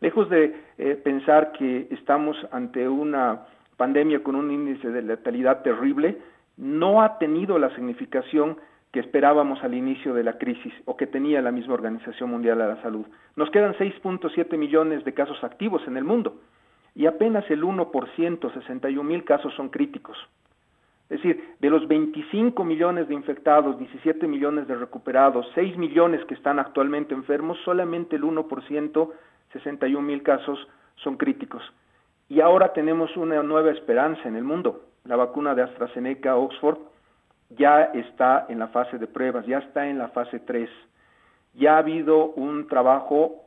Lejos 0.00 0.28
de 0.28 0.56
eh, 0.78 1.00
pensar 1.02 1.52
que 1.52 1.86
estamos 1.90 2.36
ante 2.50 2.88
una 2.88 3.46
pandemia 3.76 4.22
con 4.22 4.34
un 4.34 4.50
índice 4.50 4.90
de 4.90 5.02
letalidad 5.02 5.62
terrible, 5.62 6.18
no 6.56 7.02
ha 7.02 7.18
tenido 7.18 7.58
la 7.58 7.74
significación 7.76 8.56
que 8.92 9.00
esperábamos 9.00 9.62
al 9.62 9.74
inicio 9.74 10.14
de 10.14 10.24
la 10.24 10.38
crisis 10.38 10.72
o 10.84 10.96
que 10.96 11.06
tenía 11.06 11.42
la 11.42 11.50
misma 11.52 11.74
Organización 11.74 12.30
Mundial 12.30 12.58
de 12.58 12.66
la 12.66 12.82
Salud. 12.82 13.06
Nos 13.36 13.50
quedan 13.50 13.74
6.7 13.74 14.56
millones 14.56 15.04
de 15.04 15.14
casos 15.14 15.42
activos 15.42 15.82
en 15.86 15.96
el 15.96 16.04
mundo 16.04 16.40
y 16.94 17.06
apenas 17.06 17.48
el 17.50 17.62
1%, 17.62 18.52
61 18.52 19.08
mil 19.08 19.24
casos 19.24 19.52
son 19.54 19.68
críticos. 19.68 20.16
Es 21.10 21.22
decir, 21.22 21.54
de 21.60 21.70
los 21.70 21.86
25 21.86 22.64
millones 22.64 23.08
de 23.08 23.14
infectados, 23.14 23.78
17 23.78 24.26
millones 24.26 24.66
de 24.66 24.74
recuperados, 24.74 25.46
6 25.54 25.76
millones 25.76 26.24
que 26.24 26.34
están 26.34 26.58
actualmente 26.58 27.14
enfermos, 27.14 27.58
solamente 27.64 28.16
el 28.16 28.22
1%, 28.22 29.10
61 29.52 30.06
mil 30.06 30.22
casos 30.22 30.66
son 30.96 31.16
críticos. 31.16 31.62
Y 32.28 32.40
ahora 32.40 32.72
tenemos 32.72 33.14
una 33.16 33.42
nueva 33.42 33.70
esperanza 33.70 34.26
en 34.26 34.36
el 34.36 34.44
mundo. 34.44 34.84
La 35.04 35.16
vacuna 35.16 35.54
de 35.54 35.62
AstraZeneca 35.62 36.36
Oxford 36.36 36.78
ya 37.50 37.84
está 37.94 38.46
en 38.48 38.58
la 38.58 38.68
fase 38.68 38.98
de 38.98 39.06
pruebas, 39.06 39.46
ya 39.46 39.58
está 39.58 39.86
en 39.86 39.98
la 39.98 40.08
fase 40.08 40.40
3. 40.40 40.70
Ya 41.54 41.74
ha 41.74 41.78
habido 41.78 42.30
un 42.30 42.66
trabajo, 42.66 43.44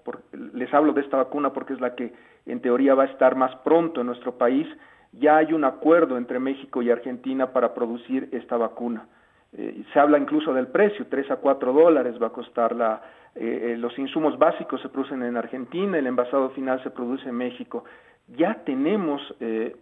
les 0.54 0.72
hablo 0.74 0.94
de 0.94 1.02
esta 1.02 1.18
vacuna 1.18 1.52
porque 1.52 1.74
es 1.74 1.82
la 1.82 1.96
que 1.96 2.14
en 2.48 2.62
teoría 2.62 2.96
va 2.96 3.04
a 3.04 3.08
estar 3.08 3.36
más 3.36 3.56
pronto 3.58 4.02
en 4.02 4.08
nuestro 4.08 4.38
país, 4.38 4.68
ya 5.14 5.38
hay 5.38 5.54
un 5.54 5.64
acuerdo 5.64 6.18
entre 6.18 6.40
México 6.40 6.82
y 6.82 6.90
Argentina 6.90 7.52
para 7.52 7.74
producir 7.74 8.30
esta 8.32 8.58
vacuna. 8.58 9.08
Eh, 9.54 9.84
se 9.94 10.00
habla 10.00 10.18
incluso 10.18 10.54
del 10.54 10.68
precio, 10.68 11.08
3 11.10 11.32
a 11.32 11.36
4 11.38 11.74
dólares 11.74 12.22
va 12.22 12.28
a 12.28 12.32
costar 12.32 12.76
la, 12.76 13.02
eh, 13.36 13.72
eh, 13.74 13.78
los 13.78 13.98
insumos 13.98 14.38
básicos 14.38 14.82
se 14.82 14.90
producen 14.90 15.24
en 15.24 15.38
Argentina, 15.38 15.98
el 15.98 16.08
envasado 16.08 16.50
final 16.52 16.82
se 16.84 16.90
produce 16.90 17.30
en 17.30 17.36
México. 17.36 17.86
Ya 18.28 18.56
tenemos, 18.66 19.22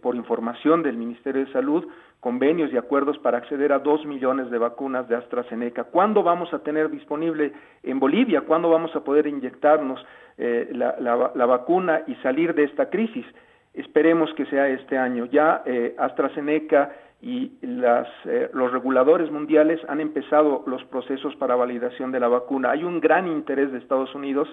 por 0.00 0.14
información 0.14 0.84
del 0.84 0.96
Ministerio 0.96 1.44
de 1.44 1.52
Salud, 1.52 1.84
convenios 2.20 2.72
y 2.72 2.76
acuerdos 2.76 3.18
para 3.18 3.38
acceder 3.38 3.72
a 3.72 3.78
dos 3.78 4.04
millones 4.04 4.50
de 4.50 4.58
vacunas 4.58 5.08
de 5.08 5.16
AstraZeneca. 5.16 5.84
¿Cuándo 5.84 6.22
vamos 6.22 6.52
a 6.52 6.60
tener 6.60 6.90
disponible 6.90 7.52
en 7.82 8.00
Bolivia? 8.00 8.42
¿Cuándo 8.42 8.70
vamos 8.70 8.94
a 8.96 9.04
poder 9.04 9.26
inyectarnos 9.26 10.04
eh, 10.38 10.70
la, 10.72 11.46
vacuna 11.46 12.02
y 12.06 12.14
salir 12.16 12.54
de 12.54 12.64
esta 12.64 12.90
crisis? 12.90 13.26
Esperemos 13.74 14.32
que 14.34 14.46
sea 14.46 14.68
este 14.68 14.96
año. 14.96 15.26
Ya 15.26 15.62
eh, 15.66 15.94
AstraZeneca 15.98 16.92
y 17.20 17.52
las, 17.62 18.08
eh, 18.24 18.50
los 18.52 18.72
reguladores 18.72 19.30
mundiales 19.30 19.80
han 19.88 20.00
empezado 20.00 20.64
los 20.66 20.84
procesos 20.84 21.34
para 21.36 21.56
validación 21.56 22.12
de 22.12 22.20
la 22.20 22.28
vacuna. 22.28 22.70
Hay 22.70 22.84
un 22.84 23.00
gran 23.00 23.26
interés 23.26 23.72
de 23.72 23.78
Estados 23.78 24.14
Unidos 24.14 24.48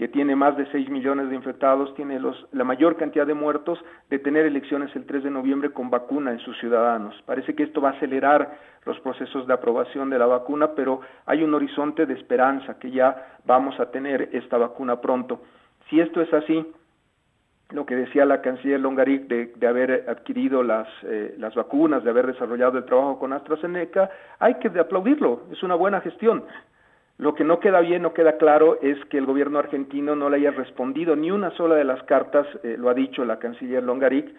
que 0.00 0.08
tiene 0.08 0.34
más 0.34 0.56
de 0.56 0.64
6 0.72 0.88
millones 0.88 1.28
de 1.28 1.34
infectados, 1.34 1.94
tiene 1.94 2.18
los, 2.18 2.46
la 2.52 2.64
mayor 2.64 2.96
cantidad 2.96 3.26
de 3.26 3.34
muertos, 3.34 3.78
de 4.08 4.18
tener 4.18 4.46
elecciones 4.46 4.96
el 4.96 5.04
3 5.04 5.24
de 5.24 5.30
noviembre 5.30 5.72
con 5.72 5.90
vacuna 5.90 6.30
en 6.32 6.38
sus 6.38 6.58
ciudadanos. 6.58 7.14
Parece 7.26 7.54
que 7.54 7.64
esto 7.64 7.82
va 7.82 7.90
a 7.90 7.92
acelerar 7.92 8.50
los 8.86 8.98
procesos 9.00 9.46
de 9.46 9.52
aprobación 9.52 10.08
de 10.08 10.18
la 10.18 10.24
vacuna, 10.24 10.70
pero 10.74 11.02
hay 11.26 11.42
un 11.42 11.52
horizonte 11.52 12.06
de 12.06 12.14
esperanza 12.14 12.78
que 12.78 12.90
ya 12.90 13.36
vamos 13.44 13.78
a 13.78 13.90
tener 13.90 14.30
esta 14.32 14.56
vacuna 14.56 15.02
pronto. 15.02 15.42
Si 15.90 16.00
esto 16.00 16.22
es 16.22 16.32
así, 16.32 16.64
lo 17.72 17.84
que 17.84 17.94
decía 17.94 18.24
la 18.24 18.40
canciller 18.40 18.80
Longaric 18.80 19.28
de, 19.28 19.52
de 19.54 19.66
haber 19.66 20.06
adquirido 20.08 20.62
las, 20.62 20.88
eh, 21.02 21.34
las 21.36 21.54
vacunas, 21.54 22.02
de 22.04 22.08
haber 22.08 22.26
desarrollado 22.26 22.78
el 22.78 22.86
trabajo 22.86 23.18
con 23.18 23.34
AstraZeneca, 23.34 24.08
hay 24.38 24.54
que 24.54 24.68
aplaudirlo, 24.68 25.42
es 25.52 25.62
una 25.62 25.74
buena 25.74 26.00
gestión. 26.00 26.44
Lo 27.20 27.34
que 27.34 27.44
no 27.44 27.60
queda 27.60 27.80
bien, 27.80 28.00
no 28.00 28.14
queda 28.14 28.38
claro, 28.38 28.78
es 28.80 28.96
que 29.10 29.18
el 29.18 29.26
gobierno 29.26 29.58
argentino 29.58 30.16
no 30.16 30.30
le 30.30 30.38
haya 30.38 30.52
respondido 30.52 31.16
ni 31.16 31.30
una 31.30 31.50
sola 31.50 31.74
de 31.74 31.84
las 31.84 32.02
cartas, 32.04 32.46
eh, 32.62 32.76
lo 32.78 32.88
ha 32.88 32.94
dicho 32.94 33.26
la 33.26 33.38
canciller 33.38 33.82
Longaric, 33.82 34.34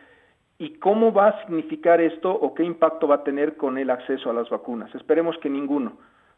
y 0.58 0.80
cómo 0.80 1.14
va 1.14 1.28
a 1.28 1.42
significar 1.46 2.02
esto 2.02 2.32
o 2.32 2.56
qué 2.56 2.64
impacto 2.64 3.08
va 3.08 3.18
a 3.18 3.24
tener 3.24 3.56
con 3.56 3.78
el 3.78 3.92
acceso 3.92 4.32
a 4.32 4.34
las 4.34 4.50
vacunas. 4.50 4.94
Esperemos 4.96 5.38
que 5.38 5.48
ninguno, 5.48 5.94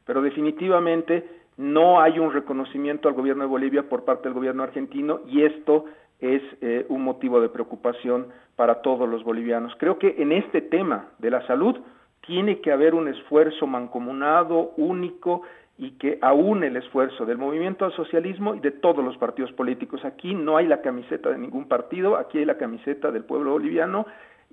pero 0.06 0.22
definitivamente 0.22 1.26
no 1.56 2.02
hay 2.02 2.20
un 2.20 2.34
reconocimiento 2.34 3.08
al 3.08 3.14
gobierno 3.14 3.44
de 3.44 3.50
Bolivia 3.50 3.88
por 3.88 4.04
parte 4.04 4.24
del 4.24 4.34
gobierno 4.34 4.64
argentino 4.64 5.22
y 5.26 5.44
esto 5.44 5.86
es 6.20 6.42
eh, 6.60 6.86
un 6.90 7.06
motivo 7.06 7.40
de 7.40 7.48
preocupación 7.48 8.28
para 8.58 8.82
todos 8.82 9.08
los 9.08 9.24
bolivianos. 9.24 9.74
Creo 9.78 9.98
que 9.98 10.16
en 10.18 10.34
este 10.34 10.60
tema 10.60 11.08
de 11.20 11.32
la 11.32 11.48
salud 11.48 11.78
tiene 12.26 12.60
que 12.62 12.72
haber 12.72 12.96
un 12.96 13.08
esfuerzo 13.08 13.68
mancomunado, 13.68 14.72
único, 14.78 15.44
y 15.78 15.92
que 15.92 16.20
aúne 16.22 16.68
el 16.68 16.78
esfuerzo 16.78 17.26
del 17.26 17.38
movimiento 17.38 17.86
al 17.86 17.94
socialismo 17.94 18.54
y 18.56 18.60
de 18.60 18.72
todos 18.72 19.04
los 19.04 19.18
partidos 19.18 19.52
políticos. 19.54 20.06
Aquí 20.06 20.36
no 20.36 20.58
hay 20.58 20.68
la 20.68 20.82
camiseta 20.82 21.30
de 21.30 21.38
ningún 21.38 21.68
partido, 21.68 22.18
aquí 22.18 22.38
hay 22.38 22.46
la 22.46 22.58
camiseta 22.58 23.12
del 23.12 23.24
pueblo 23.24 23.52
boliviano 23.52 24.06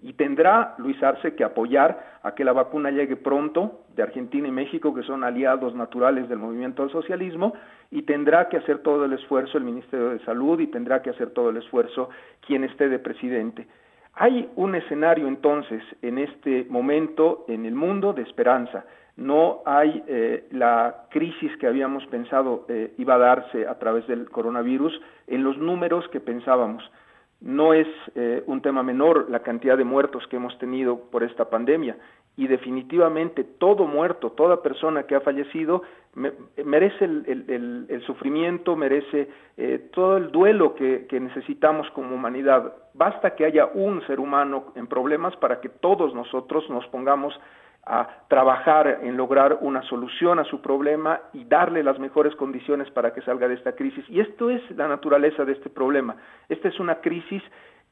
y 0.02 0.14
tendrá 0.14 0.74
Luis 0.78 1.02
Arce 1.02 1.34
que 1.34 1.44
apoyar 1.44 2.18
a 2.22 2.34
que 2.34 2.44
la 2.44 2.52
vacuna 2.52 2.90
llegue 2.90 3.16
pronto 3.16 3.82
de 3.94 4.02
Argentina 4.02 4.48
y 4.48 4.50
México, 4.50 4.94
que 4.94 5.02
son 5.02 5.24
aliados 5.24 5.74
naturales 5.74 6.28
del 6.28 6.38
movimiento 6.38 6.82
al 6.82 6.90
socialismo, 6.90 7.52
y 7.90 8.02
tendrá 8.02 8.48
que 8.48 8.56
hacer 8.56 8.78
todo 8.78 9.04
el 9.04 9.12
esfuerzo 9.12 9.58
el 9.58 9.64
Ministerio 9.64 10.10
de 10.10 10.20
Salud 10.20 10.58
y 10.60 10.68
tendrá 10.68 11.02
que 11.02 11.10
hacer 11.10 11.30
todo 11.30 11.50
el 11.50 11.58
esfuerzo 11.58 12.08
quien 12.46 12.64
esté 12.64 12.88
de 12.88 12.98
presidente. 12.98 13.66
Hay 14.14 14.48
un 14.56 14.74
escenario 14.74 15.28
entonces 15.28 15.82
en 16.00 16.18
este 16.18 16.66
momento 16.68 17.44
en 17.48 17.66
el 17.66 17.74
mundo 17.74 18.12
de 18.12 18.22
esperanza 18.22 18.84
no 19.20 19.60
hay 19.66 20.02
eh, 20.06 20.48
la 20.50 21.04
crisis 21.10 21.54
que 21.58 21.66
habíamos 21.66 22.06
pensado 22.06 22.64
eh, 22.68 22.94
iba 22.96 23.16
a 23.16 23.18
darse 23.18 23.66
a 23.66 23.78
través 23.78 24.06
del 24.06 24.30
coronavirus 24.30 24.98
en 25.26 25.44
los 25.44 25.58
números 25.58 26.08
que 26.08 26.20
pensábamos. 26.20 26.82
No 27.42 27.74
es 27.74 27.86
eh, 28.14 28.42
un 28.46 28.62
tema 28.62 28.82
menor 28.82 29.28
la 29.28 29.40
cantidad 29.40 29.76
de 29.76 29.84
muertos 29.84 30.26
que 30.28 30.36
hemos 30.36 30.56
tenido 30.58 30.98
por 31.10 31.22
esta 31.22 31.50
pandemia 31.50 31.98
y 32.38 32.46
definitivamente 32.46 33.44
todo 33.44 33.84
muerto, 33.84 34.30
toda 34.30 34.62
persona 34.62 35.02
que 35.02 35.16
ha 35.16 35.20
fallecido 35.20 35.82
merece 36.64 37.04
el, 37.04 38.02
sufrimiento, 38.06 38.74
merece 38.76 39.28
todo 39.92 40.16
el 40.16 40.30
duelo 40.30 40.74
que 40.74 41.20
necesitamos 41.20 41.90
como 41.90 42.14
humanidad. 42.14 42.72
Basta 42.94 43.34
que 43.34 43.44
haya 43.44 43.66
un 43.66 44.00
ser 44.06 44.20
humano 44.20 44.72
en 44.76 44.86
problemas 44.86 45.36
para 45.36 45.60
que 45.60 45.68
todos 45.68 46.14
nosotros 46.14 46.68
nos 46.70 46.86
pongamos 46.86 47.38
a 47.86 48.08
trabajar 48.28 49.00
en 49.02 49.16
lograr 49.16 49.58
una 49.62 49.82
solución 49.82 50.38
a 50.38 50.44
su 50.44 50.60
problema 50.60 51.20
y 51.32 51.44
darle 51.44 51.82
las 51.82 51.98
mejores 51.98 52.34
condiciones 52.36 52.90
para 52.90 53.12
que 53.12 53.22
salga 53.22 53.48
de 53.48 53.54
esta 53.54 53.72
crisis. 53.72 54.04
Y 54.08 54.20
esto 54.20 54.50
es 54.50 54.62
la 54.72 54.86
naturaleza 54.86 55.44
de 55.44 55.52
este 55.52 55.70
problema. 55.70 56.16
Esta 56.48 56.68
es 56.68 56.78
una 56.78 56.96
crisis 56.96 57.42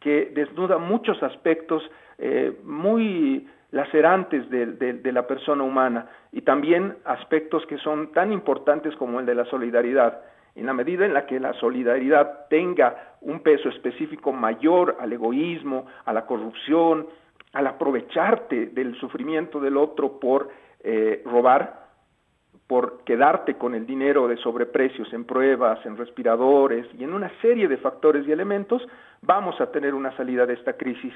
que 0.00 0.30
desnuda 0.34 0.78
muchos 0.78 1.22
aspectos 1.22 1.82
eh, 2.18 2.56
muy 2.64 3.48
lacerantes 3.70 4.48
de, 4.50 4.66
de, 4.66 5.12
la 5.12 5.26
persona 5.26 5.62
humana 5.62 6.06
y 6.32 6.40
también 6.42 6.96
aspectos 7.04 7.66
que 7.66 7.76
son 7.78 8.12
tan 8.12 8.32
importantes 8.32 8.96
como 8.96 9.20
el 9.20 9.26
de 9.26 9.34
la 9.34 9.44
solidaridad. 9.46 10.20
En 10.54 10.66
la 10.66 10.72
medida 10.72 11.04
en 11.04 11.12
la 11.12 11.26
que 11.26 11.38
la 11.38 11.52
solidaridad 11.54 12.46
tenga 12.48 13.14
un 13.20 13.40
peso 13.40 13.68
específico 13.68 14.32
mayor 14.32 14.96
al 15.00 15.12
egoísmo, 15.12 15.86
a 16.04 16.12
la 16.12 16.24
corrupción, 16.24 17.06
al 17.52 17.66
aprovecharte 17.66 18.66
del 18.66 18.94
sufrimiento 18.96 19.58
del 19.60 19.76
otro 19.76 20.20
por 20.20 20.48
eh, 20.80 21.22
robar, 21.24 21.88
por 22.66 23.04
quedarte 23.04 23.54
con 23.54 23.74
el 23.74 23.86
dinero 23.86 24.28
de 24.28 24.36
sobreprecios 24.36 25.10
en 25.12 25.24
pruebas, 25.24 25.84
en 25.86 25.96
respiradores 25.96 26.86
y 26.98 27.04
en 27.04 27.14
una 27.14 27.32
serie 27.40 27.68
de 27.68 27.78
factores 27.78 28.28
y 28.28 28.32
elementos, 28.32 28.86
vamos 29.22 29.58
a 29.60 29.72
tener 29.72 29.94
una 29.94 30.14
salida 30.16 30.44
de 30.44 30.54
esta 30.54 30.74
crisis. 30.74 31.14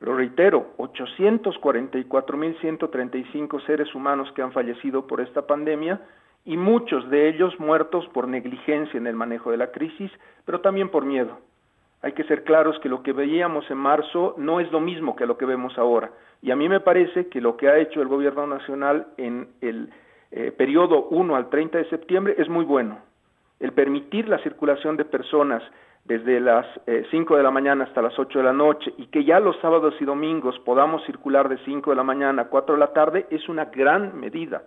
Lo 0.00 0.16
reitero, 0.16 0.72
844.135 0.78 3.66
seres 3.66 3.94
humanos 3.94 4.32
que 4.32 4.42
han 4.42 4.52
fallecido 4.52 5.06
por 5.06 5.20
esta 5.20 5.46
pandemia 5.46 6.00
y 6.44 6.56
muchos 6.56 7.08
de 7.10 7.28
ellos 7.28 7.58
muertos 7.58 8.06
por 8.08 8.28
negligencia 8.28 8.98
en 8.98 9.06
el 9.06 9.16
manejo 9.16 9.50
de 9.50 9.56
la 9.56 9.72
crisis, 9.72 10.12
pero 10.44 10.60
también 10.60 10.90
por 10.90 11.04
miedo 11.04 11.38
hay 12.04 12.12
que 12.12 12.24
ser 12.24 12.44
claros 12.44 12.78
que 12.80 12.90
lo 12.90 13.02
que 13.02 13.14
veíamos 13.14 13.70
en 13.70 13.78
marzo 13.78 14.34
no 14.36 14.60
es 14.60 14.70
lo 14.70 14.78
mismo 14.78 15.16
que 15.16 15.24
lo 15.24 15.38
que 15.38 15.46
vemos 15.46 15.78
ahora. 15.78 16.10
Y 16.42 16.50
a 16.50 16.56
mí 16.56 16.68
me 16.68 16.80
parece 16.80 17.28
que 17.28 17.40
lo 17.40 17.56
que 17.56 17.66
ha 17.66 17.78
hecho 17.78 18.02
el 18.02 18.08
gobierno 18.08 18.46
nacional 18.46 19.06
en 19.16 19.48
el 19.62 19.90
eh, 20.30 20.52
periodo 20.52 21.06
1 21.08 21.34
al 21.34 21.48
30 21.48 21.78
de 21.78 21.88
septiembre 21.88 22.34
es 22.36 22.46
muy 22.46 22.66
bueno. 22.66 22.98
El 23.58 23.72
permitir 23.72 24.28
la 24.28 24.36
circulación 24.40 24.98
de 24.98 25.06
personas 25.06 25.62
desde 26.04 26.40
las 26.40 26.66
5 27.10 27.34
eh, 27.34 27.38
de 27.38 27.42
la 27.42 27.50
mañana 27.50 27.84
hasta 27.84 28.02
las 28.02 28.18
8 28.18 28.38
de 28.38 28.44
la 28.44 28.52
noche 28.52 28.92
y 28.98 29.06
que 29.06 29.24
ya 29.24 29.40
los 29.40 29.58
sábados 29.60 29.94
y 29.98 30.04
domingos 30.04 30.58
podamos 30.58 31.02
circular 31.06 31.48
de 31.48 31.56
5 31.64 31.88
de 31.88 31.96
la 31.96 32.02
mañana 32.02 32.42
a 32.42 32.48
4 32.48 32.74
de 32.74 32.80
la 32.80 32.92
tarde 32.92 33.26
es 33.30 33.48
una 33.48 33.64
gran 33.64 34.20
medida. 34.20 34.64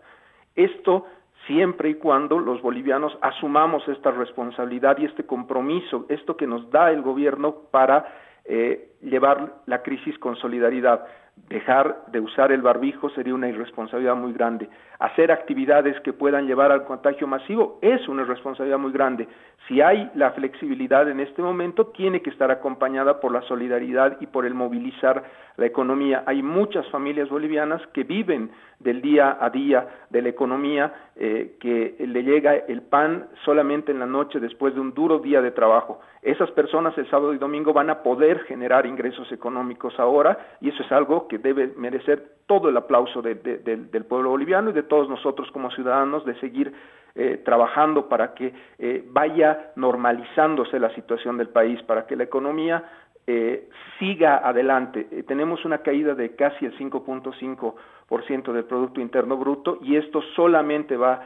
Esto 0.55 1.05
siempre 1.45 1.89
y 1.89 1.95
cuando 1.95 2.39
los 2.39 2.61
bolivianos 2.61 3.17
asumamos 3.21 3.87
esta 3.87 4.11
responsabilidad 4.11 4.97
y 4.97 5.05
este 5.05 5.25
compromiso, 5.25 6.05
esto 6.09 6.35
que 6.35 6.47
nos 6.47 6.69
da 6.71 6.91
el 6.91 7.01
gobierno 7.01 7.55
para 7.71 8.05
eh, 8.45 8.91
llevar 9.01 9.55
la 9.65 9.81
crisis 9.81 10.17
con 10.19 10.35
solidaridad. 10.37 11.05
Dejar 11.49 12.05
de 12.07 12.19
usar 12.19 12.51
el 12.51 12.61
barbijo 12.61 13.09
sería 13.11 13.35
una 13.35 13.49
irresponsabilidad 13.49 14.15
muy 14.15 14.33
grande. 14.33 14.69
Hacer 14.99 15.31
actividades 15.31 15.99
que 16.01 16.13
puedan 16.13 16.47
llevar 16.47 16.71
al 16.71 16.85
contagio 16.85 17.27
masivo 17.27 17.77
es 17.81 18.07
una 18.07 18.23
responsabilidad 18.23 18.79
muy 18.79 18.91
grande. 18.91 19.27
Si 19.67 19.81
hay 19.81 20.09
la 20.15 20.31
flexibilidad 20.31 21.07
en 21.09 21.19
este 21.19 21.41
momento, 21.41 21.87
tiene 21.87 22.21
que 22.21 22.29
estar 22.29 22.49
acompañada 22.49 23.19
por 23.19 23.31
la 23.31 23.41
solidaridad 23.43 24.17
y 24.21 24.27
por 24.27 24.45
el 24.45 24.55
movilizar 24.55 25.23
la 25.57 25.65
economía. 25.65 26.23
Hay 26.25 26.41
muchas 26.41 26.87
familias 26.89 27.29
bolivianas 27.29 27.81
que 27.93 28.03
viven 28.03 28.49
del 28.79 29.01
día 29.01 29.37
a 29.39 29.49
día 29.49 29.87
de 30.09 30.21
la 30.21 30.29
economía, 30.29 30.93
eh, 31.15 31.57
que 31.59 31.95
le 31.99 32.23
llega 32.23 32.55
el 32.55 32.81
pan 32.81 33.27
solamente 33.43 33.91
en 33.91 33.99
la 33.99 34.05
noche 34.05 34.39
después 34.39 34.73
de 34.73 34.79
un 34.79 34.93
duro 34.93 35.19
día 35.19 35.41
de 35.41 35.51
trabajo. 35.51 35.99
Esas 36.21 36.51
personas 36.51 36.97
el 36.97 37.09
sábado 37.09 37.33
y 37.33 37.37
domingo 37.37 37.73
van 37.73 37.89
a 37.89 38.03
poder 38.03 38.39
generar 38.45 38.85
ingresos 38.85 39.31
económicos 39.31 39.99
ahora 39.99 40.57
y 40.61 40.69
eso 40.69 40.83
es 40.83 40.91
algo 40.91 41.27
que 41.27 41.37
debe 41.37 41.73
merecer 41.77 42.37
todo 42.45 42.69
el 42.69 42.77
aplauso 42.77 43.21
del 43.21 44.05
pueblo 44.07 44.29
boliviano 44.29 44.69
y 44.69 44.73
de 44.73 44.83
todos 44.87 45.09
nosotros 45.09 45.49
como 45.51 45.71
ciudadanos 45.71 46.25
de 46.25 46.39
seguir 46.39 46.73
eh, 47.19 47.41
trabajando 47.43 48.07
para 48.09 48.35
que 48.35 48.53
eh, 48.77 49.03
vaya 49.09 49.71
normalizándose 49.75 50.79
la 50.79 50.93
situación 50.93 51.37
del 51.37 51.49
país, 51.49 51.81
para 51.83 52.05
que 52.05 52.15
la 52.15 52.25
economía 52.25 52.83
eh, 53.25 53.67
siga 53.97 54.37
adelante. 54.37 55.03
tenemos 55.27 55.65
una 55.65 55.79
caída 55.79 56.13
de 56.13 56.35
casi 56.35 56.67
el 56.67 56.77
5.5% 56.77 58.53
del 58.53 58.65
Producto 58.65 59.01
Interno 59.01 59.35
Bruto 59.35 59.79
y 59.81 59.95
esto 59.95 60.21
solamente 60.35 60.95
va 60.95 61.13
a 61.13 61.21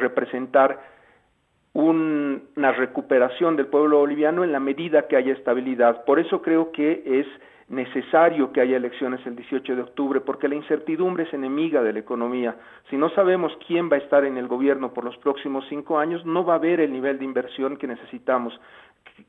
representar 0.00 0.80
una 1.74 2.72
recuperación 2.72 3.54
del 3.56 3.66
pueblo 3.66 3.98
boliviano 3.98 4.44
en 4.44 4.52
la 4.52 4.60
medida 4.60 5.08
que 5.08 5.16
haya 5.16 5.34
estabilidad. 5.34 6.04
Por 6.06 6.18
eso 6.18 6.40
creo 6.40 6.72
que 6.72 7.02
es 7.04 7.26
necesario 7.68 8.50
que 8.52 8.60
haya 8.60 8.76
elecciones 8.76 9.24
el 9.26 9.36
18 9.36 9.76
de 9.76 9.82
octubre 9.82 10.20
porque 10.20 10.48
la 10.48 10.54
incertidumbre 10.54 11.24
es 11.24 11.34
enemiga 11.34 11.82
de 11.82 11.92
la 11.92 11.98
economía. 11.98 12.56
Si 12.88 12.96
no 12.96 13.10
sabemos 13.10 13.52
quién 13.66 13.90
va 13.90 13.96
a 13.96 14.00
estar 14.00 14.24
en 14.24 14.38
el 14.38 14.48
gobierno 14.48 14.94
por 14.94 15.04
los 15.04 15.16
próximos 15.18 15.64
cinco 15.68 15.98
años, 15.98 16.24
no 16.24 16.44
va 16.44 16.54
a 16.54 16.56
haber 16.56 16.80
el 16.80 16.92
nivel 16.92 17.18
de 17.18 17.24
inversión 17.24 17.76
que 17.76 17.86
necesitamos 17.86 18.58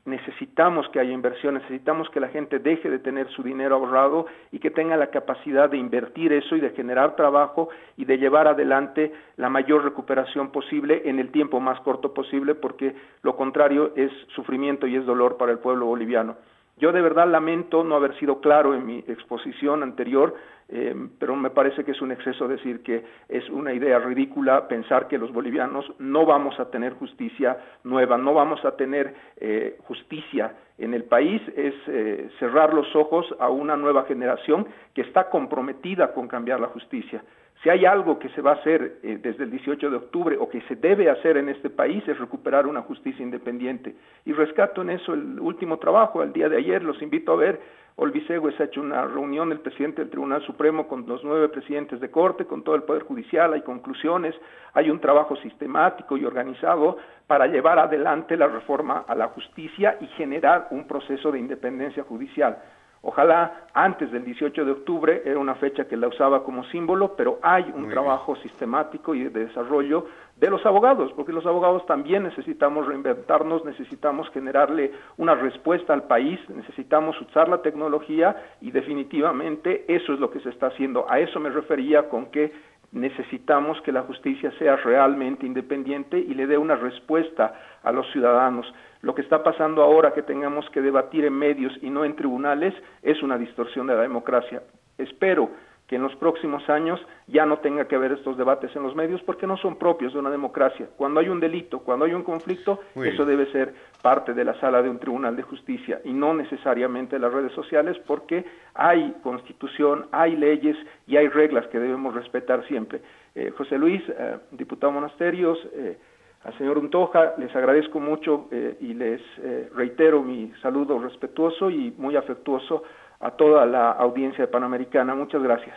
necesitamos 0.04 0.88
que 0.90 1.00
haya 1.00 1.12
inversión, 1.12 1.54
necesitamos 1.54 2.08
que 2.10 2.20
la 2.20 2.28
gente 2.28 2.58
deje 2.58 2.88
de 2.90 2.98
tener 2.98 3.28
su 3.30 3.42
dinero 3.42 3.76
ahorrado 3.76 4.26
y 4.52 4.58
que 4.58 4.70
tenga 4.70 4.96
la 4.96 5.08
capacidad 5.08 5.68
de 5.68 5.78
invertir 5.78 6.32
eso 6.32 6.56
y 6.56 6.60
de 6.60 6.70
generar 6.70 7.16
trabajo 7.16 7.68
y 7.96 8.04
de 8.04 8.18
llevar 8.18 8.46
adelante 8.46 9.12
la 9.36 9.48
mayor 9.48 9.84
recuperación 9.84 10.50
posible 10.52 11.02
en 11.04 11.18
el 11.18 11.30
tiempo 11.30 11.60
más 11.60 11.80
corto 11.80 12.14
posible, 12.14 12.54
porque 12.54 12.94
lo 13.22 13.36
contrario 13.36 13.92
es 13.96 14.12
sufrimiento 14.34 14.86
y 14.86 14.96
es 14.96 15.04
dolor 15.04 15.36
para 15.36 15.52
el 15.52 15.58
pueblo 15.58 15.86
boliviano. 15.86 16.36
Yo 16.80 16.92
de 16.92 17.02
verdad 17.02 17.28
lamento 17.28 17.84
no 17.84 17.94
haber 17.94 18.18
sido 18.18 18.40
claro 18.40 18.74
en 18.74 18.86
mi 18.86 18.98
exposición 19.06 19.82
anterior, 19.82 20.34
eh, 20.70 20.94
pero 21.18 21.36
me 21.36 21.50
parece 21.50 21.84
que 21.84 21.90
es 21.90 22.00
un 22.00 22.10
exceso 22.10 22.48
decir 22.48 22.82
que 22.82 23.04
es 23.28 23.46
una 23.50 23.74
idea 23.74 23.98
ridícula 23.98 24.66
pensar 24.66 25.06
que 25.06 25.18
los 25.18 25.30
bolivianos 25.30 25.84
no 25.98 26.24
vamos 26.24 26.58
a 26.58 26.70
tener 26.70 26.94
justicia 26.94 27.58
nueva, 27.84 28.16
no 28.16 28.32
vamos 28.32 28.64
a 28.64 28.76
tener 28.76 29.14
eh, 29.36 29.76
justicia 29.86 30.54
en 30.78 30.94
el 30.94 31.04
país, 31.04 31.42
es 31.54 31.74
eh, 31.88 32.30
cerrar 32.38 32.72
los 32.72 32.96
ojos 32.96 33.26
a 33.38 33.50
una 33.50 33.76
nueva 33.76 34.04
generación 34.04 34.66
que 34.94 35.02
está 35.02 35.28
comprometida 35.28 36.14
con 36.14 36.28
cambiar 36.28 36.60
la 36.60 36.68
justicia. 36.68 37.22
Si 37.62 37.68
hay 37.68 37.84
algo 37.84 38.18
que 38.18 38.30
se 38.30 38.40
va 38.40 38.52
a 38.52 38.54
hacer 38.54 39.00
eh, 39.02 39.18
desde 39.20 39.44
el 39.44 39.50
18 39.50 39.90
de 39.90 39.96
octubre 39.96 40.36
o 40.40 40.48
que 40.48 40.62
se 40.62 40.76
debe 40.76 41.10
hacer 41.10 41.36
en 41.36 41.50
este 41.50 41.68
país 41.68 42.02
es 42.08 42.18
recuperar 42.18 42.66
una 42.66 42.80
justicia 42.80 43.22
independiente. 43.22 43.94
Y 44.24 44.32
rescato 44.32 44.80
en 44.80 44.90
eso 44.90 45.12
el 45.12 45.38
último 45.38 45.78
trabajo, 45.78 46.22
el 46.22 46.32
día 46.32 46.48
de 46.48 46.56
ayer, 46.56 46.82
los 46.82 47.02
invito 47.02 47.32
a 47.32 47.36
ver, 47.36 47.60
Olvisegües 47.96 48.58
ha 48.58 48.64
hecho 48.64 48.80
una 48.80 49.04
reunión 49.04 49.50
del 49.50 49.60
presidente 49.60 50.00
del 50.00 50.10
Tribunal 50.10 50.40
Supremo 50.46 50.88
con 50.88 51.06
los 51.06 51.22
nueve 51.22 51.50
presidentes 51.50 52.00
de 52.00 52.10
corte, 52.10 52.46
con 52.46 52.64
todo 52.64 52.74
el 52.76 52.84
Poder 52.84 53.02
Judicial, 53.02 53.52
hay 53.52 53.60
conclusiones, 53.60 54.34
hay 54.72 54.88
un 54.88 55.00
trabajo 55.00 55.36
sistemático 55.36 56.16
y 56.16 56.24
organizado 56.24 56.96
para 57.26 57.46
llevar 57.46 57.78
adelante 57.78 58.38
la 58.38 58.46
reforma 58.46 59.04
a 59.06 59.14
la 59.14 59.28
justicia 59.28 59.98
y 60.00 60.06
generar 60.06 60.68
un 60.70 60.86
proceso 60.86 61.30
de 61.30 61.40
independencia 61.40 62.02
judicial. 62.04 62.56
Ojalá 63.02 63.68
antes 63.72 64.12
del 64.12 64.24
18 64.24 64.64
de 64.64 64.72
octubre 64.72 65.22
era 65.24 65.38
una 65.38 65.54
fecha 65.54 65.86
que 65.86 65.96
la 65.96 66.08
usaba 66.08 66.44
como 66.44 66.64
símbolo, 66.64 67.14
pero 67.16 67.38
hay 67.42 67.72
un 67.74 67.88
trabajo 67.88 68.36
sistemático 68.36 69.14
y 69.14 69.24
de 69.24 69.46
desarrollo 69.46 70.04
de 70.36 70.50
los 70.50 70.64
abogados, 70.66 71.10
porque 71.16 71.32
los 71.32 71.46
abogados 71.46 71.86
también 71.86 72.24
necesitamos 72.24 72.86
reinventarnos, 72.86 73.64
necesitamos 73.64 74.28
generarle 74.30 74.92
una 75.16 75.34
respuesta 75.34 75.94
al 75.94 76.04
país, 76.04 76.38
necesitamos 76.48 77.18
usar 77.22 77.48
la 77.48 77.62
tecnología 77.62 78.36
y 78.60 78.70
definitivamente 78.70 79.84
eso 79.88 80.12
es 80.12 80.20
lo 80.20 80.30
que 80.30 80.40
se 80.40 80.50
está 80.50 80.66
haciendo. 80.66 81.06
A 81.08 81.20
eso 81.20 81.40
me 81.40 81.50
refería 81.50 82.08
con 82.08 82.26
que 82.26 82.52
necesitamos 82.92 83.80
que 83.82 83.92
la 83.92 84.02
justicia 84.02 84.50
sea 84.58 84.76
realmente 84.76 85.46
independiente 85.46 86.18
y 86.18 86.34
le 86.34 86.46
dé 86.46 86.58
una 86.58 86.76
respuesta 86.76 87.54
a 87.82 87.92
los 87.92 88.10
ciudadanos. 88.12 88.72
Lo 89.02 89.14
que 89.14 89.22
está 89.22 89.42
pasando 89.42 89.82
ahora 89.82 90.12
que 90.12 90.22
tengamos 90.22 90.68
que 90.70 90.82
debatir 90.82 91.24
en 91.24 91.34
medios 91.34 91.72
y 91.82 91.90
no 91.90 92.04
en 92.04 92.16
tribunales 92.16 92.74
es 93.02 93.22
una 93.22 93.38
distorsión 93.38 93.86
de 93.86 93.94
la 93.94 94.02
democracia. 94.02 94.62
Espero 94.98 95.50
que 95.90 95.96
en 95.96 96.02
los 96.02 96.14
próximos 96.14 96.70
años 96.70 97.04
ya 97.26 97.44
no 97.44 97.58
tenga 97.58 97.88
que 97.88 97.96
haber 97.96 98.12
estos 98.12 98.38
debates 98.38 98.70
en 98.76 98.84
los 98.84 98.94
medios 98.94 99.20
porque 99.24 99.44
no 99.44 99.56
son 99.56 99.74
propios 99.74 100.12
de 100.12 100.20
una 100.20 100.30
democracia. 100.30 100.88
Cuando 100.96 101.18
hay 101.18 101.28
un 101.28 101.40
delito, 101.40 101.80
cuando 101.80 102.04
hay 102.04 102.14
un 102.14 102.22
conflicto, 102.22 102.78
eso 102.94 103.24
debe 103.24 103.50
ser 103.50 103.74
parte 104.00 104.32
de 104.32 104.44
la 104.44 104.54
sala 104.60 104.82
de 104.82 104.88
un 104.88 105.00
tribunal 105.00 105.34
de 105.34 105.42
justicia 105.42 106.00
y 106.04 106.12
no 106.12 106.32
necesariamente 106.32 107.18
las 107.18 107.32
redes 107.32 107.50
sociales 107.54 107.98
porque 108.06 108.44
hay 108.72 109.16
constitución, 109.24 110.06
hay 110.12 110.36
leyes 110.36 110.76
y 111.08 111.16
hay 111.16 111.26
reglas 111.26 111.66
que 111.66 111.80
debemos 111.80 112.14
respetar 112.14 112.64
siempre. 112.68 113.00
Eh, 113.34 113.52
José 113.58 113.76
Luis, 113.76 114.00
eh, 114.10 114.36
diputado 114.52 114.92
Monasterios, 114.92 115.58
eh, 115.74 115.98
al 116.44 116.56
señor 116.56 116.78
Untoja, 116.78 117.34
les 117.36 117.54
agradezco 117.54 118.00
mucho 118.00 118.48
eh, 118.50 118.76
y 118.80 118.94
les 118.94 119.20
eh, 119.42 119.68
reitero 119.74 120.22
mi 120.22 120.50
saludo 120.62 120.98
respetuoso 120.98 121.68
y 121.68 121.92
muy 121.98 122.16
afectuoso 122.16 122.82
a 123.20 123.30
toda 123.32 123.66
la 123.66 123.92
audiencia 123.92 124.50
Panamericana. 124.50 125.14
Muchas 125.14 125.42
gracias. 125.42 125.76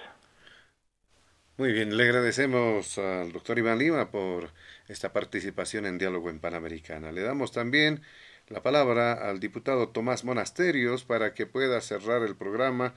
Muy 1.58 1.72
bien, 1.72 1.96
le 1.96 2.04
agradecemos 2.04 2.98
al 2.98 3.32
doctor 3.32 3.60
Iván 3.60 3.78
Lima 3.78 4.10
por 4.10 4.50
esta 4.88 5.14
participación 5.14 5.86
en 5.86 6.00
Diálogo 6.00 6.30
en 6.30 6.40
Panamericana. 6.40 7.12
Le 7.12 7.22
damos 7.22 7.52
también 7.52 8.02
la 8.50 8.64
palabra 8.64 9.14
al 9.14 9.40
diputado 9.40 9.90
Tomás 9.90 10.24
Monasterios 10.24 11.04
para 11.04 11.34
que 11.34 11.46
pueda 11.46 11.80
cerrar 11.82 12.24
el 12.24 12.36
programa 12.36 12.96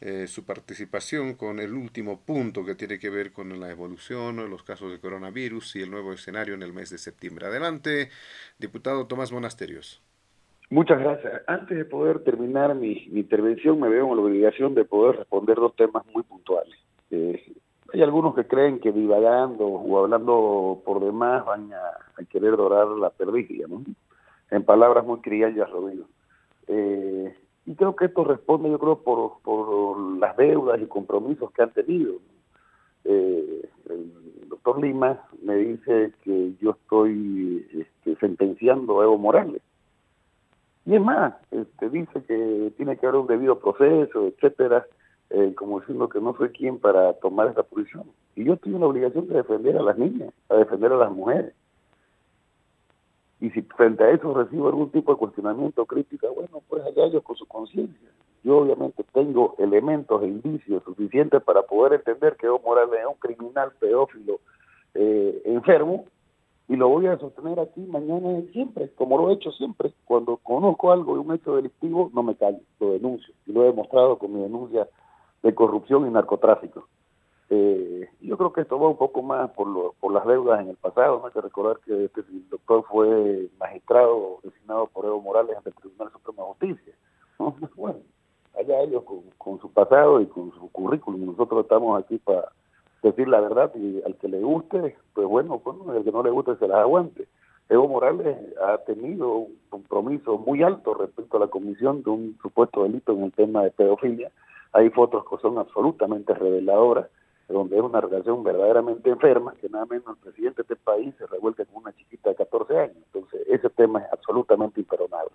eh, 0.00 0.26
su 0.28 0.44
participación 0.44 1.34
con 1.34 1.58
el 1.58 1.74
último 1.74 2.20
punto 2.24 2.64
que 2.64 2.76
tiene 2.76 2.98
que 3.00 3.10
ver 3.10 3.32
con 3.32 3.58
la 3.60 3.68
evolución 3.70 4.36
los 4.48 4.62
casos 4.62 4.92
de 4.92 5.00
coronavirus 5.00 5.76
y 5.76 5.82
el 5.82 5.90
nuevo 5.90 6.12
escenario 6.12 6.54
en 6.54 6.62
el 6.62 6.72
mes 6.72 6.90
de 6.90 6.98
septiembre. 6.98 7.46
Adelante, 7.46 8.10
diputado 8.58 9.06
Tomás 9.06 9.32
Monasterios. 9.32 10.00
Muchas 10.70 10.98
gracias. 10.98 11.42
Antes 11.46 11.78
de 11.78 11.84
poder 11.86 12.22
terminar 12.24 12.74
mi, 12.74 12.92
intervención, 13.12 13.80
me 13.80 13.88
veo 13.88 14.10
en 14.10 14.16
la 14.16 14.22
obligación 14.22 14.74
de 14.74 14.84
poder 14.84 15.16
responder 15.16 15.56
dos 15.56 15.74
temas 15.76 16.04
muy 16.12 16.22
puntuales. 16.22 16.74
Eh, 17.10 17.54
hay 17.92 18.02
algunos 18.02 18.34
que 18.34 18.46
creen 18.46 18.78
que 18.78 18.92
divagando 18.92 19.66
o 19.66 19.98
hablando 19.98 20.82
por 20.84 21.00
demás 21.00 21.46
van 21.46 21.72
a, 21.72 22.24
querer 22.28 22.56
dorar 22.56 22.86
la 22.88 23.08
perdicia, 23.08 23.66
¿no? 23.66 23.82
En 24.50 24.62
palabras 24.62 25.06
muy 25.06 25.20
criollas 25.20 25.70
lo 25.70 25.88
digo. 25.88 26.04
Eh, 26.66 27.34
y 27.64 27.74
creo 27.74 27.96
que 27.96 28.06
esto 28.06 28.24
responde, 28.24 28.70
yo 28.70 28.78
creo, 28.78 29.02
por, 29.02 29.40
por 29.42 29.98
las 30.18 30.36
deudas 30.36 30.80
y 30.82 30.86
compromisos 30.86 31.50
que 31.52 31.62
han 31.62 31.72
tenido. 31.72 32.16
Eh, 33.04 33.68
el 33.88 34.48
doctor 34.48 34.82
Lima 34.82 35.22
me 35.42 35.56
dice 35.56 36.12
que 36.24 36.52
yo 36.60 36.72
estoy 36.72 37.66
este, 37.72 38.16
sentenciando 38.16 39.00
a 39.00 39.04
Evo 39.04 39.16
Morales. 39.16 39.62
Y 40.88 40.94
es 40.94 41.02
más, 41.02 41.34
este, 41.50 41.90
dice 41.90 42.22
que 42.26 42.72
tiene 42.78 42.96
que 42.96 43.06
haber 43.06 43.20
un 43.20 43.26
debido 43.26 43.58
proceso, 43.58 44.26
etcétera, 44.26 44.86
eh, 45.28 45.52
como 45.54 45.80
diciendo 45.80 46.08
que 46.08 46.18
no 46.18 46.34
soy 46.34 46.48
quien 46.48 46.78
para 46.78 47.12
tomar 47.12 47.48
esta 47.48 47.62
posición. 47.62 48.04
Y 48.34 48.44
yo 48.44 48.56
tengo 48.56 48.78
la 48.78 48.86
obligación 48.86 49.28
de 49.28 49.34
defender 49.34 49.76
a 49.76 49.82
las 49.82 49.98
niñas, 49.98 50.32
a 50.48 50.54
defender 50.54 50.90
a 50.92 50.96
las 50.96 51.12
mujeres. 51.12 51.52
Y 53.38 53.50
si 53.50 53.60
frente 53.60 54.02
a 54.02 54.12
eso 54.12 54.32
recibo 54.32 54.68
algún 54.68 54.90
tipo 54.90 55.12
de 55.12 55.18
cuestionamiento 55.18 55.82
o 55.82 55.84
crítica, 55.84 56.26
bueno, 56.34 56.62
pues 56.66 56.82
allá 56.86 57.04
ellos 57.04 57.22
con 57.22 57.36
su 57.36 57.44
conciencia. 57.44 58.08
Yo 58.42 58.56
obviamente 58.56 59.04
tengo 59.12 59.56
elementos 59.58 60.22
e 60.22 60.26
indicios 60.28 60.82
suficientes 60.84 61.42
para 61.42 61.60
poder 61.64 62.00
entender 62.00 62.34
que 62.36 62.46
Evo 62.46 62.62
Morales 62.64 63.00
es 63.00 63.06
un 63.06 63.20
criminal 63.20 63.72
pedófilo 63.78 64.40
eh, 64.94 65.42
enfermo 65.44 66.06
y 66.68 66.76
lo 66.76 66.88
voy 66.88 67.06
a 67.06 67.18
sostener 67.18 67.58
aquí 67.58 67.80
mañana 67.80 68.38
y 68.38 68.48
siempre, 68.48 68.90
como 68.94 69.16
lo 69.16 69.30
he 69.30 69.34
hecho 69.34 69.50
siempre. 69.52 69.92
Cuando 70.04 70.36
conozco 70.36 70.92
algo 70.92 71.14
de 71.14 71.20
un 71.20 71.34
hecho 71.34 71.56
delictivo, 71.56 72.10
no 72.12 72.22
me 72.22 72.36
callo, 72.36 72.60
lo 72.78 72.92
denuncio. 72.92 73.34
Y 73.46 73.52
lo 73.52 73.62
he 73.62 73.66
demostrado 73.68 74.18
con 74.18 74.34
mi 74.34 74.42
denuncia 74.42 74.86
de 75.42 75.54
corrupción 75.54 76.06
y 76.06 76.10
narcotráfico. 76.10 76.86
Eh, 77.48 78.06
yo 78.20 78.36
creo 78.36 78.52
que 78.52 78.60
esto 78.60 78.78
va 78.78 78.88
un 78.88 78.98
poco 78.98 79.22
más 79.22 79.50
por, 79.52 79.66
lo, 79.66 79.94
por 79.98 80.12
las 80.12 80.26
deudas 80.26 80.60
en 80.60 80.68
el 80.68 80.76
pasado. 80.76 81.18
No 81.18 81.26
hay 81.26 81.32
que 81.32 81.40
recordar 81.40 81.78
que 81.80 82.04
este, 82.04 82.22
doctor 82.50 82.84
fue 82.84 83.48
magistrado 83.58 84.40
designado 84.42 84.88
por 84.88 85.06
Evo 85.06 85.22
Morales 85.22 85.56
ante 85.56 85.70
el 85.70 85.76
Tribunal 85.76 86.12
Supremo 86.12 86.42
de 86.42 86.48
Justicia. 86.48 86.94
Bueno, 87.76 88.00
allá 88.58 88.82
ellos 88.82 89.04
con, 89.38 89.60
su 89.60 89.70
pasado 89.72 90.20
y 90.20 90.26
con 90.26 90.52
su 90.52 90.70
currículum. 90.70 91.24
Nosotros 91.24 91.62
estamos 91.62 92.02
aquí 92.02 92.18
para 92.18 92.52
decir 93.02 93.28
la 93.28 93.40
verdad 93.40 93.72
y 93.74 94.02
al 94.04 94.16
que 94.16 94.28
le 94.28 94.40
guste, 94.40 94.96
pues 95.14 95.26
bueno, 95.26 95.60
bueno, 95.64 95.92
al 95.92 96.04
que 96.04 96.12
no 96.12 96.22
le 96.22 96.30
guste 96.30 96.56
se 96.56 96.68
las 96.68 96.78
aguante. 96.78 97.26
Evo 97.68 97.86
Morales 97.86 98.38
ha 98.64 98.78
tenido 98.78 99.30
un 99.30 99.58
compromiso 99.68 100.38
muy 100.38 100.62
alto 100.62 100.94
respecto 100.94 101.36
a 101.36 101.40
la 101.40 101.48
comisión 101.48 102.02
de 102.02 102.10
un 102.10 102.38
supuesto 102.40 102.82
delito 102.82 103.12
en 103.12 103.24
el 103.24 103.32
tema 103.32 103.62
de 103.62 103.70
pedofilia. 103.70 104.30
Hay 104.72 104.90
fotos 104.90 105.24
que 105.28 105.36
son 105.38 105.58
absolutamente 105.58 106.34
reveladoras 106.34 107.08
donde 107.48 107.76
es 107.76 107.82
una 107.82 108.00
relación 108.00 108.42
verdaderamente 108.44 109.08
enferma, 109.08 109.54
que 109.54 109.68
nada 109.68 109.86
menos 109.86 110.06
el 110.08 110.16
presidente 110.16 110.62
de 110.62 110.74
este 110.74 110.76
país 110.76 111.14
se 111.16 111.26
revuelve 111.26 111.64
con 111.66 111.82
una 111.82 111.94
chiquita 111.94 112.30
de 112.30 112.36
14 112.36 112.78
años. 112.78 112.96
Entonces, 113.06 113.40
ese 113.48 113.70
tema 113.70 114.00
es 114.00 114.12
absolutamente 114.12 114.80
imperdonable. 114.80 115.32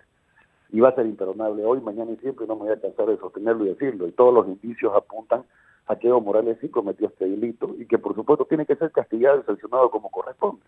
Y 0.70 0.80
va 0.80 0.90
a 0.90 0.94
ser 0.94 1.06
imperdonable 1.06 1.64
hoy, 1.64 1.80
mañana 1.80 2.12
y 2.12 2.16
siempre, 2.16 2.44
y 2.44 2.48
no 2.48 2.56
me 2.56 2.62
voy 2.62 2.72
a 2.72 2.80
cansar 2.80 3.06
de 3.06 3.16
sostenerlo 3.16 3.64
y 3.64 3.70
decirlo. 3.70 4.06
Y 4.06 4.12
todos 4.12 4.32
los 4.32 4.46
indicios 4.46 4.92
apuntan 4.94 5.44
a 5.86 5.96
que 5.96 6.08
Evo 6.08 6.20
Morales 6.20 6.58
sí 6.60 6.68
cometió 6.68 7.08
este 7.08 7.28
delito 7.28 7.74
y 7.78 7.86
que, 7.86 7.98
por 7.98 8.14
supuesto, 8.14 8.46
tiene 8.46 8.66
que 8.66 8.76
ser 8.76 8.90
castigado 8.90 9.40
y 9.40 9.42
sancionado 9.44 9.90
como 9.90 10.10
corresponde. 10.10 10.62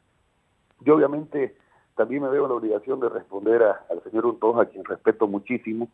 Yo, 0.81 0.97
obviamente, 0.97 1.57
también 1.97 2.23
me 2.23 2.29
veo 2.29 2.47
la 2.47 2.55
obligación 2.55 3.01
de 3.01 3.09
responder 3.09 3.63
al 3.63 4.03
señor 4.05 4.27
Untoja, 4.27 4.63
a 4.63 4.67
quien 4.67 4.85
respeto 4.85 5.27
muchísimo, 5.27 5.89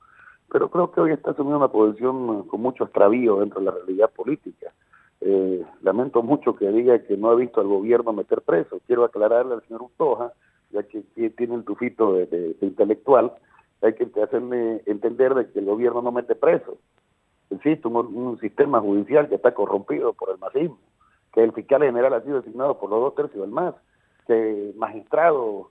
pero 0.51 0.69
creo 0.69 0.91
que 0.91 1.01
hoy 1.01 1.13
está 1.13 1.31
asumiendo 1.31 1.59
una 1.59 1.69
posición 1.69 2.47
con 2.49 2.61
mucho 2.61 2.85
extravío 2.85 3.41
dentro 3.41 3.61
de 3.61 3.67
la 3.67 3.73
realidad 3.73 4.11
política. 4.11 4.73
Eh, 5.21 5.65
lamento 5.83 6.23
mucho 6.23 6.57
que 6.57 6.69
diga 6.71 6.99
que 6.99 7.17
no 7.17 7.31
ha 7.31 7.37
visto 7.37 7.61
al 7.61 7.69
gobierno 7.69 8.13
meter 8.13 8.43
preso. 8.43 8.81
Quiero 8.87 9.05
aclararle 9.05 9.55
al 9.55 9.63
señor 9.63 9.83
Utoja, 9.83 10.33
ya 10.71 10.83
que, 10.83 11.03
tiene 11.31 11.55
un 11.55 11.65
tufito 11.65 12.15
de, 12.15 12.57
intelectual, 12.61 13.33
hay 13.83 13.95
que 13.95 14.09
hacerle 14.21 14.83
entender 14.87 15.35
de 15.35 15.51
que 15.51 15.61
el 15.61 15.67
gobierno 15.67 16.03
no 16.03 16.13
mete 16.13 16.35
preso. 16.35 16.77
Existe 17.55 17.89
un, 17.89 18.39
sistema 18.41 18.81
judicial 18.81 19.29
que 19.29 19.37
está 19.37 19.53
corrompido 19.55 20.13
por 20.13 20.31
el 20.31 20.39
masismo, 20.39 20.79
que 21.33 21.43
el 21.43 21.53
fiscal 21.53 21.83
general 21.83 22.15
ha 22.15 22.23
sido 22.23 22.41
designado 22.41 22.79
por 22.79 22.91
los 22.91 23.01
dos 23.01 23.15
tercios 23.15 23.43
del 23.43 23.51
MAS, 23.51 23.75
que 24.27 24.73
magistrados, 24.77 25.67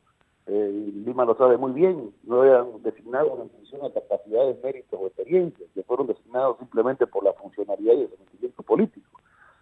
eh, 0.48 0.91
Lima 1.06 1.26
lo 1.26 1.36
sabe 1.36 1.58
muy 1.58 1.72
bien, 1.72 2.14
no 2.24 2.44
eran 2.44 2.82
designados 2.82 3.40
en 3.40 3.49
función 3.49 3.82
de 3.82 3.94
capacidades, 3.94 4.64
méritos 4.64 4.99
o 5.02 5.08
experiencias, 5.08 5.70
que 5.74 5.84
fueron 5.84 6.08
designados 6.08 6.58
simplemente 6.58 7.08
por 7.08 7.24
la 7.24 7.34
funcionalidad 7.34 7.94
y 7.94 8.02
el 8.02 8.10
sometimiento 8.10 8.64
político. 8.64 9.20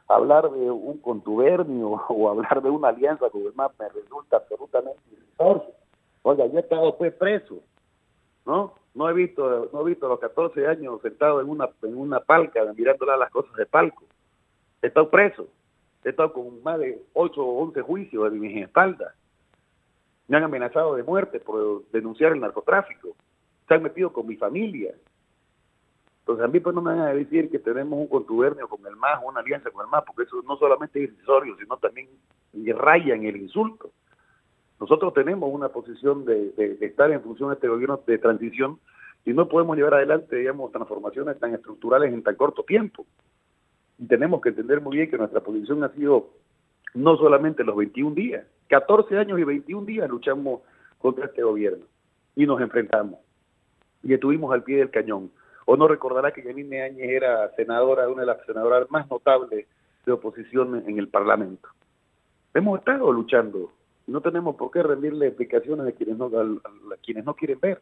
Hablar 0.08 0.50
de 0.52 0.72
un 0.72 0.98
contubernio 0.98 1.90
o 2.10 2.30
hablar 2.30 2.62
de 2.62 2.70
una 2.70 2.90
alianza 2.90 3.30
con 3.30 3.42
el 3.42 3.54
MAS 3.54 3.72
me 3.80 3.90
resulta 3.90 4.38
absolutamente 4.38 5.02
irrisorio. 5.12 5.66
Oiga, 6.22 6.46
yo 6.48 6.58
he 6.58 6.62
estado 6.62 6.98
pues 6.98 7.14
preso, 7.14 7.60
¿no? 8.46 8.74
No 8.94 9.10
he 9.10 9.14
visto, 9.14 9.70
no 9.72 9.82
he 9.82 9.90
visto 9.90 10.06
a 10.06 10.10
los 10.10 10.20
14 10.20 10.68
años 10.68 11.02
sentado 11.02 11.42
en 11.42 11.50
una, 11.50 11.70
en 11.84 11.96
una 11.96 12.20
palca 12.20 12.62
mirándola 12.76 13.18
las 13.18 13.30
cosas 13.32 13.54
de 13.56 13.66
palco. 13.66 14.04
He 14.82 14.88
estado 14.88 15.10
preso. 15.10 15.48
He 16.04 16.10
estado 16.10 16.34
con 16.34 16.64
más 16.64 16.80
de 16.80 17.02
8 17.14 17.42
o 17.42 17.64
11 17.64 17.82
juicios 17.82 18.32
de 18.32 18.40
mi 18.40 18.62
espalda. 18.62 19.14
Me 20.28 20.38
han 20.38 20.44
amenazado 20.44 20.96
de 20.96 21.04
muerte 21.04 21.40
por 21.40 21.84
denunciar 21.92 22.34
el 22.34 22.40
narcotráfico. 22.40 23.16
Se 23.68 23.74
han 23.74 23.84
metido 23.84 24.14
con 24.14 24.28
mi 24.28 24.36
familia. 24.36 24.94
Entonces 26.20 26.46
a 26.46 26.48
mí 26.48 26.60
pues 26.60 26.76
no 26.76 26.82
me 26.82 26.92
van 26.92 27.02
a 27.02 27.14
decir 27.14 27.50
que 27.50 27.60
tenemos 27.60 28.00
un 28.00 28.08
contubernio 28.08 28.68
con 28.68 28.86
el 28.86 28.96
MAS, 28.96 29.20
una 29.26 29.40
alianza 29.40 29.72
con 29.72 29.86
el 29.86 29.90
MAS, 29.90 30.04
porque 30.06 30.24
eso 30.24 30.42
no 30.48 30.58
solamente 30.58 31.04
es 31.04 31.10
irrisorio, 31.10 31.56
sino 31.58 31.78
también 31.78 32.08
raya 32.78 33.16
en 33.16 33.26
el 33.26 33.38
insulto. 33.38 33.92
Nosotros 34.80 35.14
tenemos 35.14 35.54
una 35.54 35.70
posición 35.70 36.26
de, 36.26 36.54
estar 36.82 37.12
en 37.12 37.22
función 37.22 37.50
de 37.50 37.56
este 37.56 37.68
gobierno 37.68 38.00
de 38.06 38.18
transición 38.18 38.80
y 39.26 39.34
no 39.34 39.50
podemos 39.50 39.76
llevar 39.76 39.96
adelante, 39.96 40.38
digamos, 40.38 40.72
transformaciones 40.72 41.38
tan 41.40 41.54
estructurales 41.54 42.14
en 42.14 42.24
tan 42.24 42.36
corto 42.36 42.64
tiempo. 42.64 43.06
Y 43.98 44.08
tenemos 44.08 44.42
que 44.42 44.50
entender 44.50 44.80
muy 44.80 44.96
bien 44.96 45.10
que 45.10 45.18
nuestra 45.18 45.42
posición 45.42 45.84
ha 45.84 45.90
sido 45.90 46.30
no 46.94 47.18
solamente 47.18 47.64
los 47.64 47.76
21 47.76 48.16
días, 48.16 48.46
14 48.70 49.18
años 49.18 49.40
y 49.40 49.44
21 49.44 49.86
días 49.86 50.10
luchamos 50.10 50.62
contra 50.98 51.26
este 51.26 51.44
gobierno 51.44 51.86
y 52.36 52.46
nos 52.46 52.62
enfrentamos 52.62 53.20
y 54.04 54.14
estuvimos 54.14 54.54
al 54.54 54.64
pie 54.64 54.78
del 54.78 54.90
cañón. 54.90 55.32
O 55.66 55.76
no 55.76 55.88
recordará 55.88 56.32
que 56.32 56.42
Janine 56.42 56.82
Áñez 56.84 57.10
era 57.10 57.52
senadora, 57.56 58.10
una 58.10 58.22
de 58.22 58.28
las 58.28 58.44
senadoras 58.46 58.90
más 58.90 59.10
notables 59.10 59.68
de 60.06 60.12
oposición 60.12 60.84
en 60.88 60.98
el 60.98 61.10
Parlamento. 61.10 61.70
Hemos 62.54 62.80
estado 62.80 63.12
luchando 63.12 63.72
no 64.10 64.22
tenemos 64.22 64.56
por 64.56 64.72
qué 64.72 64.84
rendirle 64.84 65.28
explicaciones 65.28 65.88
a 65.88 65.92
quienes 65.92 66.18
no, 66.18 66.26
a, 66.26 66.96
quienes 67.04 67.26
no 67.26 67.36
quieren 67.36 67.60
ver, 67.60 67.80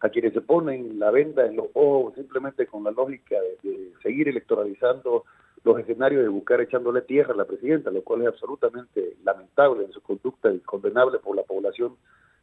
a 0.00 0.08
quienes 0.08 0.32
se 0.32 0.40
ponen 0.40 0.98
la 0.98 1.10
venda 1.10 1.46
en 1.46 1.56
los 1.56 1.66
ojos 1.74 2.14
simplemente 2.14 2.66
con 2.66 2.84
la 2.84 2.90
lógica 2.90 3.36
de, 3.62 3.92
seguir 4.02 4.28
electoralizando 4.28 5.24
los 5.62 5.78
escenarios 5.78 6.22
de 6.22 6.28
buscar 6.28 6.60
echándole 6.60 7.02
tierra 7.02 7.34
a 7.34 7.36
la 7.36 7.44
presidenta, 7.44 7.90
lo 7.90 8.02
cual 8.02 8.22
es 8.22 8.28
absolutamente 8.28 9.16
lamentable 9.24 9.84
en 9.84 9.92
su 9.92 10.00
conducta 10.00 10.52
y 10.52 10.58
condenable 10.60 11.18
por 11.18 11.36
la 11.36 11.42
población 11.42 11.96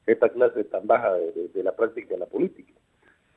esta 0.06 0.30
clase 0.30 0.64
tan 0.66 0.86
baja 0.86 1.14
de, 1.14 1.64
la 1.64 1.76
práctica 1.76 2.14
de 2.14 2.20
la 2.20 2.28
política. 2.28 2.74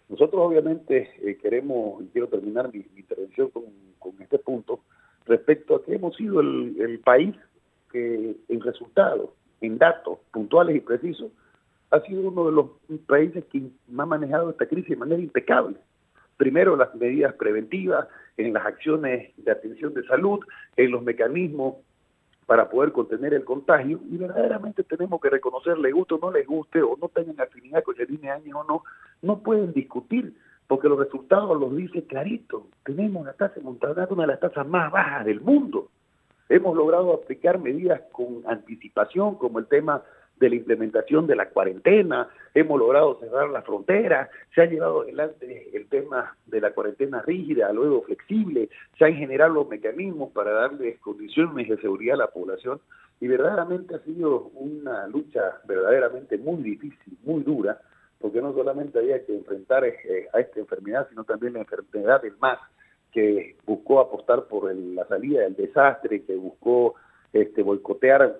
Nosotros 0.08 0.40
obviamente 0.42 1.10
eh, 1.22 1.36
queremos, 1.36 2.02
y 2.02 2.08
quiero 2.08 2.28
terminar 2.28 2.72
mi, 2.72 2.84
intervención 2.96 3.50
con, 3.50 3.64
este 4.20 4.38
punto, 4.38 4.80
respecto 5.26 5.76
a 5.76 5.84
que 5.84 5.94
hemos 5.94 6.14
sido 6.16 6.40
el, 6.40 6.76
el 6.78 7.00
país 7.00 7.34
que 7.90 8.36
en 8.48 8.60
resultados 8.60 9.30
en 9.60 9.78
datos 9.78 10.18
puntuales 10.32 10.76
y 10.76 10.80
precisos, 10.80 11.30
ha 11.90 12.00
sido 12.00 12.28
uno 12.28 12.46
de 12.46 12.52
los 12.52 12.66
países 13.06 13.44
que 13.46 13.62
ha 13.98 14.06
manejado 14.06 14.50
esta 14.50 14.66
crisis 14.66 14.90
de 14.90 14.96
manera 14.96 15.20
impecable. 15.20 15.76
Primero, 16.36 16.76
las 16.76 16.94
medidas 16.94 17.34
preventivas, 17.34 18.08
en 18.36 18.52
las 18.54 18.64
acciones 18.64 19.32
de 19.36 19.50
atención 19.50 19.92
de 19.92 20.04
salud, 20.04 20.40
en 20.76 20.90
los 20.90 21.02
mecanismos 21.02 21.76
para 22.46 22.68
poder 22.68 22.90
contener 22.92 23.34
el 23.34 23.44
contagio, 23.44 24.00
y 24.10 24.16
verdaderamente 24.16 24.82
tenemos 24.82 25.20
que 25.20 25.30
reconocer, 25.30 25.78
le 25.78 25.92
guste 25.92 26.14
o 26.14 26.18
no 26.18 26.32
les 26.32 26.46
guste, 26.46 26.82
o 26.82 26.96
no 27.00 27.08
tengan 27.08 27.40
afinidad 27.40 27.84
con 27.84 27.94
el 28.00 28.10
INE 28.10 28.54
o 28.54 28.64
no, 28.64 28.82
no 29.22 29.38
pueden 29.40 29.72
discutir, 29.72 30.34
porque 30.66 30.88
los 30.88 30.98
resultados 30.98 31.60
los 31.60 31.76
dice 31.76 32.04
clarito. 32.04 32.66
Tenemos 32.84 33.22
una 33.22 33.34
tasa 33.34 33.60
de 33.60 33.66
una 33.66 34.22
de 34.22 34.26
las 34.26 34.40
tasas 34.40 34.66
más 34.66 34.90
bajas 34.90 35.24
del 35.26 35.40
mundo. 35.40 35.90
Hemos 36.50 36.76
logrado 36.76 37.14
aplicar 37.14 37.60
medidas 37.60 38.02
con 38.10 38.42
anticipación, 38.44 39.36
como 39.36 39.60
el 39.60 39.66
tema 39.66 40.02
de 40.40 40.48
la 40.48 40.56
implementación 40.56 41.28
de 41.28 41.36
la 41.36 41.48
cuarentena, 41.50 42.28
hemos 42.54 42.76
logrado 42.76 43.20
cerrar 43.20 43.50
la 43.50 43.62
frontera, 43.62 44.28
se 44.52 44.62
ha 44.62 44.64
llevado 44.64 45.02
adelante 45.02 45.70
el 45.72 45.86
tema 45.86 46.34
de 46.46 46.60
la 46.60 46.72
cuarentena 46.72 47.22
rígida, 47.22 47.72
luego 47.72 48.02
flexible, 48.02 48.68
se 48.98 49.04
han 49.04 49.14
generado 49.14 49.52
los 49.52 49.68
mecanismos 49.68 50.32
para 50.32 50.50
darles 50.50 50.98
condiciones 50.98 51.68
de 51.68 51.76
seguridad 51.76 52.14
a 52.14 52.24
la 52.24 52.30
población 52.30 52.80
y 53.20 53.28
verdaderamente 53.28 53.94
ha 53.94 54.00
sido 54.00 54.50
una 54.54 55.06
lucha 55.06 55.60
verdaderamente 55.68 56.36
muy 56.36 56.64
difícil, 56.64 57.16
muy 57.22 57.44
dura, 57.44 57.80
porque 58.18 58.42
no 58.42 58.52
solamente 58.54 58.98
había 58.98 59.24
que 59.24 59.36
enfrentar 59.36 59.84
eh, 59.84 60.28
a 60.32 60.40
esta 60.40 60.58
enfermedad, 60.58 61.06
sino 61.10 61.22
también 61.22 61.52
la 61.52 61.60
enfermedad 61.60 62.22
del 62.22 62.36
más 62.38 62.58
que 63.12 63.56
buscó 63.66 64.00
apostar 64.00 64.44
por 64.44 64.74
la 64.74 65.06
salida 65.06 65.42
del 65.42 65.56
desastre, 65.56 66.22
que 66.24 66.36
buscó 66.36 66.94
este, 67.32 67.62
boicotear 67.62 68.36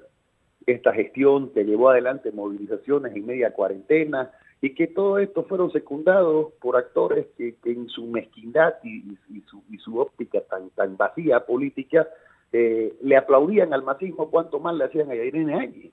esta 0.67 0.93
gestión, 0.93 1.51
que 1.51 1.65
llevó 1.65 1.91
adelante 1.91 2.33
movilizaciones 2.33 3.15
en 3.15 3.27
media 3.27 3.53
cuarentena, 3.53 4.31
y 4.63 4.75
que 4.75 4.87
todo 4.87 5.19
esto 5.19 5.45
fueron 5.45 5.73
secundados 5.73 6.53
por 6.61 6.77
actores 6.77 7.27
que, 7.39 7.57
en 7.65 7.89
su 7.89 8.07
mezquindad 8.07 8.75
y, 8.85 9.17
su, 9.49 9.63
y, 9.71 9.79
su, 9.79 9.99
óptica 9.99 10.41
tan, 10.43 10.69
tan 10.71 10.97
vacía 10.99 11.47
política 11.47 12.07
eh, 12.53 12.95
le 13.01 13.17
aplaudían 13.17 13.73
al 13.73 13.83
masismo 13.83 14.31
cuanto 14.31 14.59
más 14.59 14.75
le 14.75 14.85
hacían 14.85 15.11
a 15.11 15.15
Irene 15.15 15.55
Áñez. 15.55 15.93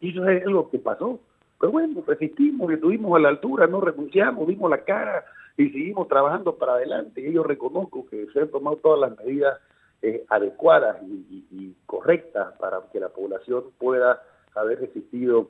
Y 0.00 0.10
eso 0.10 0.28
es 0.28 0.46
algo 0.46 0.70
que 0.70 0.78
pasó. 0.78 1.18
Pero 1.58 1.72
bueno, 1.72 2.04
resistimos, 2.06 2.70
estuvimos 2.70 3.16
a 3.16 3.20
la 3.20 3.30
altura, 3.30 3.66
no 3.66 3.80
renunciamos, 3.80 4.46
dimos 4.46 4.70
la 4.70 4.84
cara, 4.84 5.24
y 5.56 5.70
seguimos 5.70 6.08
trabajando 6.08 6.56
para 6.56 6.74
adelante. 6.74 7.20
Y 7.20 7.32
yo 7.32 7.42
reconozco 7.42 8.06
que 8.06 8.26
se 8.32 8.40
han 8.40 8.48
tomado 8.48 8.76
todas 8.76 9.00
las 9.00 9.18
medidas 9.18 9.58
eh, 10.02 10.24
adecuadas 10.28 10.96
y, 11.02 11.74
correctas 11.86 12.52
para 12.58 12.80
que 12.92 13.00
la 13.00 13.08
población 13.08 13.64
pueda 13.78 14.20
haber 14.54 14.80
resistido 14.80 15.48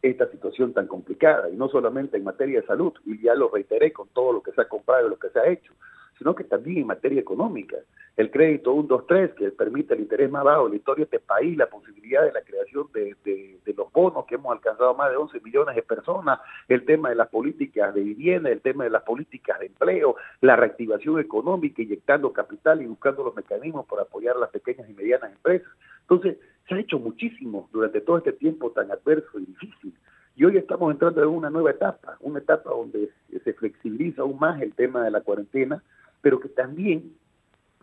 esta 0.00 0.30
situación 0.30 0.72
tan 0.72 0.86
complicada, 0.86 1.50
y 1.50 1.56
no 1.56 1.68
solamente 1.68 2.16
en 2.16 2.24
materia 2.24 2.60
de 2.60 2.66
salud, 2.66 2.92
y 3.04 3.20
ya 3.20 3.34
lo 3.34 3.50
reiteré 3.50 3.92
con 3.92 4.08
todo 4.08 4.32
lo 4.32 4.42
que 4.42 4.52
se 4.52 4.60
ha 4.60 4.68
comprado 4.68 5.06
y 5.06 5.10
lo 5.10 5.18
que 5.18 5.30
se 5.30 5.40
ha 5.40 5.48
hecho, 5.48 5.72
sino 6.16 6.34
que 6.34 6.44
también 6.44 6.78
en 6.78 6.86
materia 6.86 7.20
económica. 7.20 7.76
El 8.16 8.30
crédito 8.30 8.72
123, 8.72 9.34
que 9.34 9.50
permite 9.50 9.92
el 9.92 10.00
interés 10.00 10.30
más 10.30 10.42
bajo 10.42 10.64
de 10.64 10.70
la 10.70 10.76
historia 10.76 11.04
de 11.04 11.16
este 11.16 11.26
país, 11.26 11.54
la 11.54 11.66
posibilidad 11.66 12.22
de 12.22 12.32
la 12.32 12.40
creación 12.40 12.88
de, 12.94 13.14
los 13.76 13.92
bonos 13.92 14.24
que 14.24 14.36
hemos 14.36 14.52
alcanzado 14.52 14.94
más 14.94 15.10
de 15.10 15.18
11 15.18 15.40
millones 15.40 15.76
de 15.76 15.82
personas, 15.82 16.40
el 16.66 16.86
tema 16.86 17.10
de 17.10 17.14
las 17.14 17.28
políticas 17.28 17.94
de 17.94 18.00
vivienda, 18.00 18.48
el 18.48 18.62
tema 18.62 18.84
de 18.84 18.90
las 18.90 19.02
políticas 19.02 19.60
de 19.60 19.66
empleo, 19.66 20.16
la 20.40 20.56
reactivación 20.56 21.20
económica, 21.20 21.82
inyectando 21.82 22.32
capital 22.32 22.80
y 22.80 22.86
buscando 22.86 23.22
los 23.22 23.36
mecanismos 23.36 23.84
para 23.84 24.02
apoyar 24.02 24.36
a 24.36 24.40
las 24.40 24.50
pequeñas 24.50 24.88
y 24.88 24.94
medianas 24.94 25.32
empresas. 25.32 25.68
Entonces, 26.00 26.38
se 26.66 26.74
ha 26.74 26.78
hecho 26.78 26.98
muchísimo 26.98 27.68
durante 27.70 28.00
todo 28.00 28.16
este 28.16 28.32
tiempo 28.32 28.70
tan 28.70 28.90
adverso 28.90 29.38
y 29.38 29.44
difícil. 29.44 29.92
Y 30.36 30.44
hoy 30.46 30.56
estamos 30.56 30.90
entrando 30.90 31.22
en 31.22 31.28
una 31.28 31.50
nueva 31.50 31.70
etapa, 31.70 32.16
una 32.20 32.38
etapa 32.38 32.70
donde 32.70 33.10
se 33.44 33.52
flexibiliza 33.52 34.22
aún 34.22 34.38
más 34.38 34.62
el 34.62 34.72
tema 34.72 35.04
de 35.04 35.10
la 35.10 35.20
cuarentena, 35.20 35.82
pero 36.22 36.40
que 36.40 36.48
también 36.48 37.12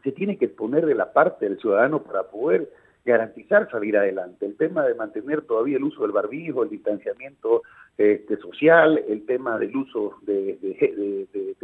se 0.03 0.11
tiene 0.11 0.37
que 0.37 0.49
poner 0.49 0.85
de 0.85 0.95
la 0.95 1.13
parte 1.13 1.47
del 1.47 1.59
ciudadano 1.59 2.03
para 2.03 2.23
poder 2.23 2.69
garantizar 3.05 3.69
salir 3.69 3.97
adelante. 3.97 4.45
El 4.45 4.55
tema 4.55 4.85
de 4.85 4.95
mantener 4.95 5.41
todavía 5.41 5.77
el 5.77 5.83
uso 5.83 6.03
del 6.03 6.11
barbijo, 6.11 6.63
el 6.63 6.69
distanciamiento 6.69 7.63
este, 7.97 8.37
social, 8.37 9.03
el 9.07 9.25
tema 9.25 9.57
del 9.57 9.75
uso 9.75 10.17
de, 10.21 10.57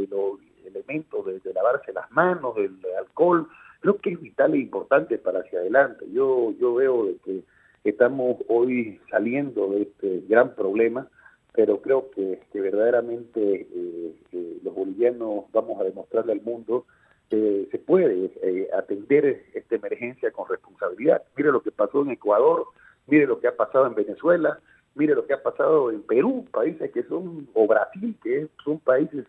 los 0.10 0.40
elementos 0.66 1.26
de, 1.26 1.54
lavarse 1.54 1.94
las 1.94 2.12
manos, 2.12 2.56
del 2.56 2.78
alcohol, 2.98 3.48
creo 3.80 3.98
que 3.98 4.12
es 4.12 4.22
vital 4.22 4.54
e 4.54 4.60
importante 4.60 5.18
para 5.18 5.40
hacia 5.40 5.60
adelante. 5.60 6.06
Yo, 6.12 6.54
yo 6.60 6.76
veo 6.76 7.08
que 7.24 7.42
estamos 7.84 8.38
hoy 8.48 9.00
saliendo 9.10 9.70
de 9.70 9.84
este 9.84 10.24
gran 10.28 10.56
problema 10.56 11.08
pero 11.54 11.82
creo 11.82 12.10
que, 12.12 12.40
verdaderamente 12.54 13.68
eh, 13.74 14.16
eh, 14.32 14.58
los 14.64 14.74
bolivianos 14.74 15.46
vamos 15.52 15.82
a 15.82 15.84
demostrarle 15.84 16.34
al 16.34 16.42
mundo 16.42 16.86
que 17.30 17.68
se 17.72 17.78
puede 17.78 18.32
eh, 18.42 18.68
atender 18.74 19.46
esta 19.54 19.76
emergencia 19.76 20.32
con 20.32 20.50
responsabilidad. 20.50 21.24
Mire 21.38 21.52
lo 21.52 21.62
que 21.62 21.72
pasó 21.72 22.02
en 22.02 22.12
Ecuador, 22.12 22.66
mire 23.08 23.28
lo 23.28 23.40
que 23.40 23.48
ha 23.48 23.56
pasado 23.56 23.86
en 23.88 23.96
Venezuela, 23.96 24.60
mire 24.96 25.16
lo 25.16 25.26
que 25.26 25.34
ha 25.34 25.44
pasado 25.44 25.92
en 25.92 26.02
Perú, 26.02 26.46
países 26.52 26.92
que 26.92 27.04
son, 27.04 27.48
o 27.54 27.68
Brasil, 27.68 28.16
que 28.24 28.48
son 28.64 28.80
países 28.80 29.26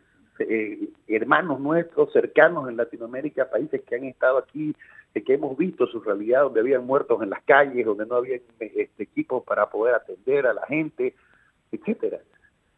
hermanos 1.06 1.60
nuestros, 1.60 2.10
cercanos 2.14 2.66
en 2.66 2.78
Latinoamérica, 2.78 3.50
países 3.50 3.82
que 3.82 3.96
han 3.96 4.04
estado 4.04 4.38
aquí, 4.38 4.74
que 5.12 5.34
hemos 5.34 5.56
visto 5.56 5.86
su 5.88 6.00
realidad, 6.00 6.44
donde 6.44 6.60
habían 6.60 6.86
muertos 6.86 7.22
en 7.22 7.30
las 7.30 7.42
calles, 7.42 7.84
donde 7.84 8.06
no 8.06 8.16
había 8.16 8.36
este, 8.36 8.88
equipos 9.02 9.42
para 9.44 9.68
poder 9.68 9.96
atender 9.96 10.46
a 10.46 10.54
la 10.54 10.66
gente, 10.66 11.14
etcétera. 11.72 12.20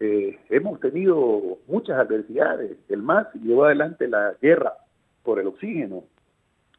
eh, 0.00 0.40
hemos 0.48 0.80
tenido 0.80 1.58
muchas 1.68 1.96
adversidades. 1.98 2.76
El 2.88 3.02
MAS 3.02 3.28
llevó 3.34 3.66
adelante 3.66 4.08
la 4.08 4.34
guerra 4.42 4.74
por 5.22 5.38
el 5.38 5.46
oxígeno, 5.46 6.04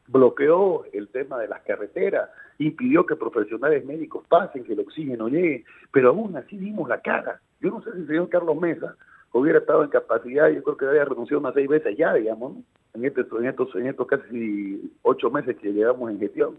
bloqueó 0.06 0.84
el 0.92 1.08
tema 1.08 1.38
de 1.38 1.48
las 1.48 1.62
carreteras, 1.62 2.30
impidió 2.58 3.06
que 3.06 3.16
profesionales 3.16 3.84
médicos 3.84 4.24
pasen, 4.28 4.64
que 4.64 4.74
el 4.74 4.80
oxígeno 4.80 5.28
llegue, 5.28 5.64
pero 5.92 6.10
aún 6.10 6.36
así 6.36 6.56
dimos 6.58 6.88
la 6.88 7.00
cara. 7.00 7.40
Yo 7.60 7.70
no 7.70 7.82
sé 7.82 7.92
si 7.92 7.98
el 7.98 8.06
señor 8.06 8.28
Carlos 8.28 8.60
Mesa 8.60 8.96
hubiera 9.32 9.58
estado 9.58 9.82
en 9.82 9.90
capacidad, 9.90 10.48
yo 10.48 10.62
creo 10.62 10.76
que 10.76 10.86
había 10.86 11.04
renunciado 11.04 11.40
unas 11.40 11.54
seis 11.54 11.68
veces 11.68 11.96
ya, 11.96 12.14
digamos, 12.14 12.58
en, 12.92 13.04
este, 13.04 13.22
en, 13.22 13.46
estos, 13.46 13.74
en 13.74 13.86
estos 13.86 14.06
casi 14.06 14.92
ocho 15.02 15.30
meses 15.30 15.56
que 15.56 15.72
llevamos 15.72 16.10
en 16.10 16.20
gestión. 16.20 16.56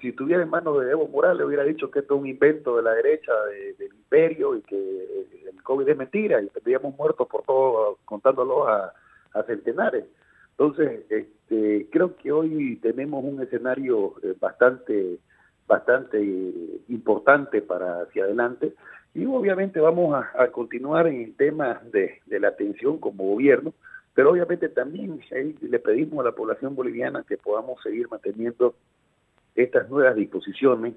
si 0.00 0.08
estuviera 0.08 0.42
en 0.42 0.50
manos 0.50 0.80
de 0.80 0.90
Evo 0.90 1.08
Morales, 1.08 1.46
hubiera 1.46 1.64
dicho 1.64 1.90
que 1.90 2.00
esto 2.00 2.16
es 2.16 2.20
un 2.20 2.26
invento 2.26 2.76
de 2.76 2.82
la 2.82 2.92
derecha 2.92 3.32
del 3.78 3.94
imperio 3.94 4.56
y 4.56 4.62
que 4.62 5.26
el 5.48 5.62
COVID 5.62 5.88
es 5.88 5.96
mentira 5.96 6.42
y 6.42 6.48
tendríamos 6.48 6.94
muertos 6.96 7.26
por 7.28 7.42
todo, 7.44 7.98
contándolo 8.04 8.68
a 8.68 8.92
centenares. 9.46 10.04
Entonces, 10.56 11.04
este, 11.10 11.88
creo 11.90 12.16
que 12.16 12.30
hoy 12.30 12.76
tenemos 12.76 13.24
un 13.24 13.42
escenario 13.42 14.14
eh, 14.22 14.34
bastante, 14.38 15.18
bastante 15.66 16.22
importante 16.88 17.60
para 17.60 18.02
hacia 18.02 18.24
adelante. 18.24 18.72
Y 19.14 19.26
obviamente 19.26 19.80
vamos 19.80 20.14
a, 20.14 20.48
continuar 20.48 21.06
en 21.08 21.22
el 21.22 21.36
tema 21.36 21.80
de, 21.92 22.20
la 22.26 22.48
atención 22.48 22.98
como 22.98 23.24
gobierno, 23.24 23.72
pero 24.14 24.30
obviamente 24.30 24.68
también 24.68 25.20
le 25.60 25.78
pedimos 25.78 26.20
a 26.20 26.28
la 26.28 26.34
población 26.34 26.74
boliviana 26.76 27.24
que 27.26 27.36
podamos 27.36 27.82
seguir 27.82 28.08
manteniendo 28.08 28.74
estas 29.56 29.88
nuevas 29.88 30.16
disposiciones, 30.16 30.94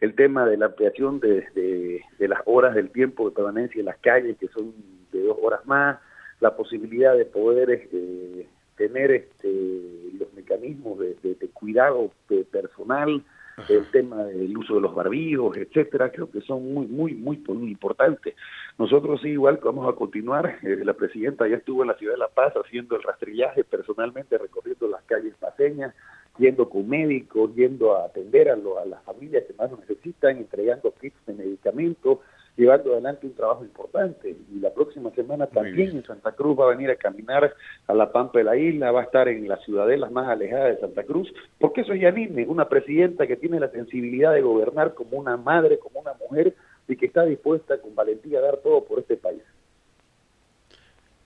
el 0.00 0.14
tema 0.14 0.46
de 0.46 0.56
la 0.56 0.66
ampliación 0.66 1.18
de, 1.20 2.02
de 2.18 2.28
las 2.28 2.40
horas 2.46 2.74
del 2.74 2.90
tiempo 2.90 3.28
de 3.28 3.34
permanencia 3.34 3.80
en 3.80 3.86
las 3.86 3.98
calles, 3.98 4.36
que 4.38 4.48
son 4.48 4.72
de 5.12 5.22
dos 5.22 5.36
horas 5.42 5.64
más, 5.66 5.98
la 6.40 6.56
posibilidad 6.56 7.16
de 7.16 7.24
poder 7.24 7.70
este, 7.70 8.48
tener 8.78 9.10
este, 9.10 10.12
los 10.18 10.32
mecanismos 10.32 10.98
de, 11.00 11.16
cuidado 11.52 12.12
personal, 12.50 13.22
el 13.68 13.90
tema 13.90 14.24
del 14.24 14.56
uso 14.56 14.76
de 14.76 14.80
los 14.80 14.94
barbijos, 14.94 15.56
etcétera, 15.56 16.12
creo 16.12 16.30
que 16.30 16.40
son 16.42 16.72
muy, 16.72 16.86
muy, 16.86 17.14
muy, 17.14 17.36
muy 17.48 17.72
importantes. 17.72 18.36
Nosotros 18.78 19.20
sí, 19.20 19.30
igual 19.30 19.58
vamos 19.62 19.92
a 19.92 19.96
continuar. 19.96 20.60
Eh, 20.62 20.84
la 20.84 20.94
presidenta 20.94 21.48
ya 21.48 21.56
estuvo 21.56 21.82
en 21.82 21.88
la 21.88 21.98
ciudad 21.98 22.14
de 22.14 22.20
La 22.20 22.28
Paz 22.28 22.54
haciendo 22.54 22.94
el 22.96 23.02
rastrillaje 23.02 23.64
personalmente, 23.64 24.38
recorriendo 24.38 24.86
las 24.86 25.02
calles 25.02 25.34
paseñas, 25.40 25.92
yendo 26.38 26.68
con 26.68 26.88
médicos, 26.88 27.52
yendo 27.56 27.96
a 27.96 28.04
atender 28.04 28.48
a, 28.48 28.54
a 28.54 28.86
las 28.86 29.02
familias 29.02 29.44
que 29.44 29.54
más 29.54 29.70
lo 29.72 29.78
necesitan, 29.78 30.36
entregando 30.36 30.94
kits 31.00 31.16
de 31.26 31.34
medicamentos, 31.34 32.20
llevando 32.58 32.92
adelante 32.92 33.26
un 33.26 33.34
trabajo 33.34 33.64
importante. 33.64 34.36
Y 34.52 34.58
la 34.58 34.74
próxima 34.74 35.10
semana 35.12 35.46
también 35.46 35.90
en 35.90 36.04
Santa 36.04 36.32
Cruz 36.32 36.58
va 36.58 36.64
a 36.64 36.74
venir 36.74 36.90
a 36.90 36.96
caminar 36.96 37.54
a 37.86 37.94
la 37.94 38.12
Pampa 38.12 38.38
de 38.38 38.44
la 38.44 38.56
isla, 38.56 38.90
va 38.90 39.00
a 39.00 39.04
estar 39.04 39.28
en 39.28 39.48
las 39.48 39.64
ciudadelas 39.64 40.10
más 40.10 40.28
alejadas 40.28 40.74
de 40.74 40.80
Santa 40.80 41.04
Cruz, 41.04 41.32
porque 41.58 41.82
eso 41.82 41.92
es 41.92 42.00
Yanine, 42.00 42.46
una 42.46 42.68
presidenta 42.68 43.26
que 43.26 43.36
tiene 43.36 43.60
la 43.60 43.70
sensibilidad 43.70 44.34
de 44.34 44.42
gobernar 44.42 44.94
como 44.94 45.16
una 45.16 45.36
madre, 45.36 45.78
como 45.78 46.00
una 46.00 46.14
mujer, 46.14 46.54
y 46.88 46.96
que 46.96 47.06
está 47.06 47.24
dispuesta 47.24 47.78
con 47.80 47.94
valentía 47.94 48.40
a 48.40 48.42
dar 48.42 48.56
todo 48.58 48.84
por 48.84 48.98
este 48.98 49.16
país. 49.16 49.42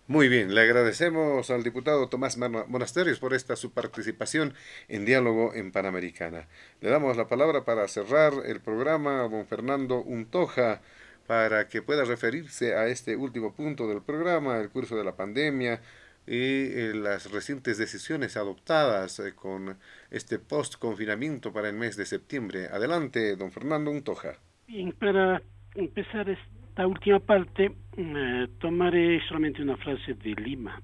Muy 0.08 0.28
bien, 0.28 0.54
le 0.54 0.60
agradecemos 0.60 1.50
al 1.50 1.62
diputado 1.62 2.08
Tomás 2.08 2.36
Monasterios 2.36 3.18
por 3.18 3.32
esta 3.32 3.56
su 3.56 3.72
participación 3.72 4.52
en 4.88 5.06
Diálogo 5.06 5.54
en 5.54 5.72
Panamericana. 5.72 6.48
Le 6.80 6.90
damos 6.90 7.16
la 7.16 7.28
palabra 7.28 7.64
para 7.64 7.86
cerrar 7.88 8.32
el 8.44 8.60
programa 8.60 9.24
a 9.24 9.28
don 9.28 9.46
Fernando 9.46 10.02
Untoja, 10.02 10.82
para 11.26 11.68
que 11.68 11.82
pueda 11.82 12.04
referirse 12.04 12.74
a 12.74 12.86
este 12.86 13.16
último 13.16 13.54
punto 13.54 13.86
del 13.88 14.02
programa, 14.02 14.58
el 14.58 14.70
curso 14.70 14.96
de 14.96 15.04
la 15.04 15.16
pandemia 15.16 15.80
y 16.26 16.70
eh, 16.70 16.92
las 16.94 17.32
recientes 17.32 17.78
decisiones 17.78 18.36
adoptadas 18.36 19.18
eh, 19.18 19.34
con 19.34 19.76
este 20.10 20.38
post-confinamiento 20.38 21.52
para 21.52 21.68
el 21.68 21.76
mes 21.76 21.96
de 21.96 22.06
septiembre. 22.06 22.66
Adelante, 22.70 23.34
don 23.36 23.50
Fernando 23.50 23.90
Untoja. 23.90 24.34
Bien, 24.68 24.92
para 24.92 25.42
empezar 25.74 26.28
esta 26.28 26.86
última 26.86 27.18
parte, 27.18 27.72
eh, 27.96 28.48
tomaré 28.60 29.20
solamente 29.28 29.62
una 29.62 29.76
frase 29.76 30.14
de 30.14 30.34
Lima. 30.34 30.80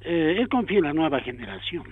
él 0.00 0.48
confía 0.48 0.78
en 0.78 0.84
la 0.84 0.92
nueva 0.92 1.20
generación. 1.20 1.84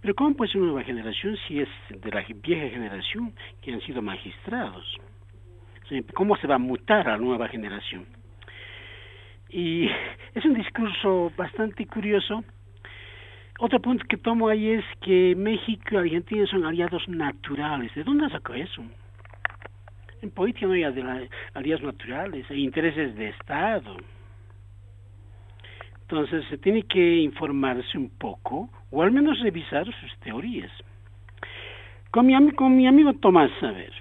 Pero 0.00 0.14
¿cómo 0.14 0.34
puede 0.34 0.50
ser 0.50 0.60
una 0.60 0.72
nueva 0.72 0.86
generación 0.86 1.36
si 1.46 1.60
es 1.60 1.68
de 1.90 2.10
la 2.10 2.24
vieja 2.42 2.68
generación 2.68 3.32
que 3.60 3.72
han 3.72 3.80
sido 3.82 4.02
magistrados? 4.02 4.98
Cómo 6.14 6.36
se 6.36 6.46
va 6.46 6.56
a 6.56 6.58
mutar 6.58 7.08
a 7.08 7.12
la 7.12 7.18
nueva 7.18 7.48
generación. 7.48 8.06
Y 9.50 9.88
es 10.34 10.44
un 10.44 10.54
discurso 10.54 11.32
bastante 11.36 11.86
curioso. 11.86 12.44
Otro 13.58 13.80
punto 13.80 14.04
que 14.08 14.16
tomo 14.16 14.48
ahí 14.48 14.70
es 14.70 14.84
que 15.02 15.34
México 15.36 15.94
y 15.94 15.96
Argentina 15.98 16.46
son 16.46 16.64
aliados 16.64 17.06
naturales. 17.08 17.94
¿De 17.94 18.02
dónde 18.02 18.28
sacó 18.30 18.54
eso? 18.54 18.82
En 20.22 20.30
política 20.30 20.66
no 20.66 20.72
hay 20.72 20.84
aliados 20.84 21.82
naturales, 21.82 22.48
hay 22.50 22.64
intereses 22.64 23.14
de 23.14 23.28
Estado. 23.28 23.96
Entonces 26.02 26.44
se 26.48 26.58
tiene 26.58 26.82
que 26.82 27.16
informarse 27.18 27.96
un 27.98 28.10
poco, 28.10 28.68
o 28.90 29.02
al 29.02 29.12
menos 29.12 29.40
revisar 29.40 29.84
sus 29.84 30.18
teorías. 30.20 30.70
Con 32.10 32.26
mi 32.26 32.86
amigo 32.86 33.14
Tomás, 33.14 33.50
a 33.62 33.70
ver, 33.70 33.92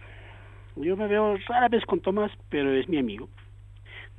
yo 0.76 0.98
me 0.98 1.08
veo 1.08 1.38
rara 1.48 1.68
vez 1.68 1.86
con 1.86 2.00
Tomás, 2.02 2.32
pero 2.50 2.74
es 2.74 2.88
mi 2.88 2.98
amigo. 2.98 3.30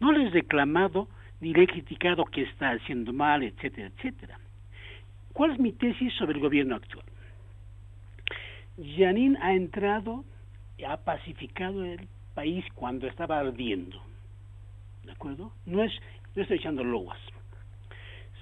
No 0.00 0.12
le 0.12 0.26
he 0.26 0.30
reclamado 0.30 1.08
ni 1.40 1.52
le 1.52 1.64
he 1.64 1.66
criticado 1.66 2.24
que 2.24 2.42
está 2.42 2.70
haciendo 2.70 3.12
mal, 3.12 3.42
etcétera, 3.42 3.90
etcétera. 3.96 4.38
¿Cuál 5.32 5.52
es 5.52 5.58
mi 5.58 5.72
tesis 5.72 6.12
sobre 6.14 6.34
el 6.34 6.40
gobierno 6.40 6.76
actual? 6.76 7.04
Janine 8.96 9.38
ha 9.40 9.54
entrado, 9.54 10.24
y 10.78 10.84
ha 10.84 10.96
pacificado 10.96 11.84
el 11.84 12.08
país 12.34 12.64
cuando 12.74 13.06
estaba 13.06 13.38
ardiendo. 13.38 14.00
¿De 15.04 15.12
acuerdo? 15.12 15.52
No, 15.66 15.82
es, 15.82 15.92
no 16.34 16.42
estoy 16.42 16.58
echando 16.58 16.84
loas. 16.84 17.18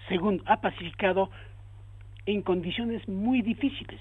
Segundo, 0.08 0.42
ha 0.46 0.60
pacificado 0.60 1.30
en 2.26 2.42
condiciones 2.42 3.06
muy 3.08 3.42
difíciles. 3.42 4.00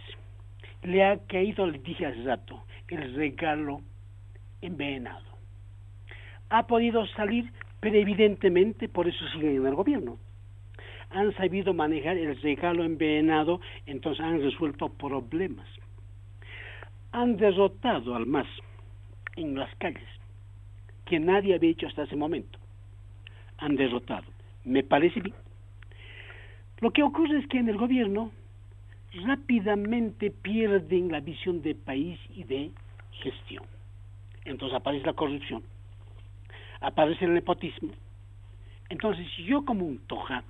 Le 0.84 1.04
ha 1.04 1.18
caído, 1.28 1.68
le 1.68 1.80
dije 1.80 2.06
hace 2.06 2.24
rato, 2.24 2.64
el 2.88 3.14
regalo 3.16 3.82
envenenado. 4.62 5.30
Ha 6.50 6.66
podido 6.68 7.06
salir, 7.08 7.52
pero 7.80 7.96
evidentemente 7.96 8.90
por 8.90 9.08
eso 9.08 9.28
siguen 9.30 9.58
en 9.58 9.68
el 9.68 9.76
gobierno. 9.76 10.18
Han 11.12 11.34
sabido 11.36 11.74
manejar 11.74 12.18
el 12.18 12.40
regalo 12.42 12.84
envenenado, 12.84 13.62
entonces 13.86 14.24
han 14.24 14.42
resuelto 14.42 14.90
problemas. 14.90 15.68
Han 17.12 17.38
derrotado 17.38 18.16
al 18.16 18.26
MAS 18.26 18.48
en 19.36 19.56
las 19.56 19.74
calles, 19.76 20.08
que 21.06 21.20
nadie 21.20 21.56
había 21.56 21.72
hecho 21.72 21.88
hasta 21.88 22.04
ese 22.04 22.16
momento. 22.16 22.60
Han 23.58 23.76
derrotado. 23.76 24.26
Me 24.66 24.84
parece 24.84 25.20
bien. 25.20 25.36
Lo 26.80 26.92
que 26.92 27.04
ocurre 27.04 27.40
es 27.40 27.48
que 27.48 27.58
en 27.58 27.70
el 27.70 27.78
gobierno 27.78 28.32
rápidamente 29.26 30.30
pierden 30.30 31.12
la 31.12 31.20
visión 31.20 31.62
de 31.62 31.76
país 31.76 32.20
y 32.36 32.44
de 32.44 32.72
gestión 33.12 33.64
entonces 34.46 34.76
aparece 34.76 35.06
la 35.06 35.14
corrupción, 35.14 35.64
aparece 36.82 37.26
el 37.26 37.34
nepotismo. 37.34 37.92
Entonces 38.90 39.28
yo 39.38 39.66
como 39.66 39.86
un 39.86 40.00
toja 40.08 40.44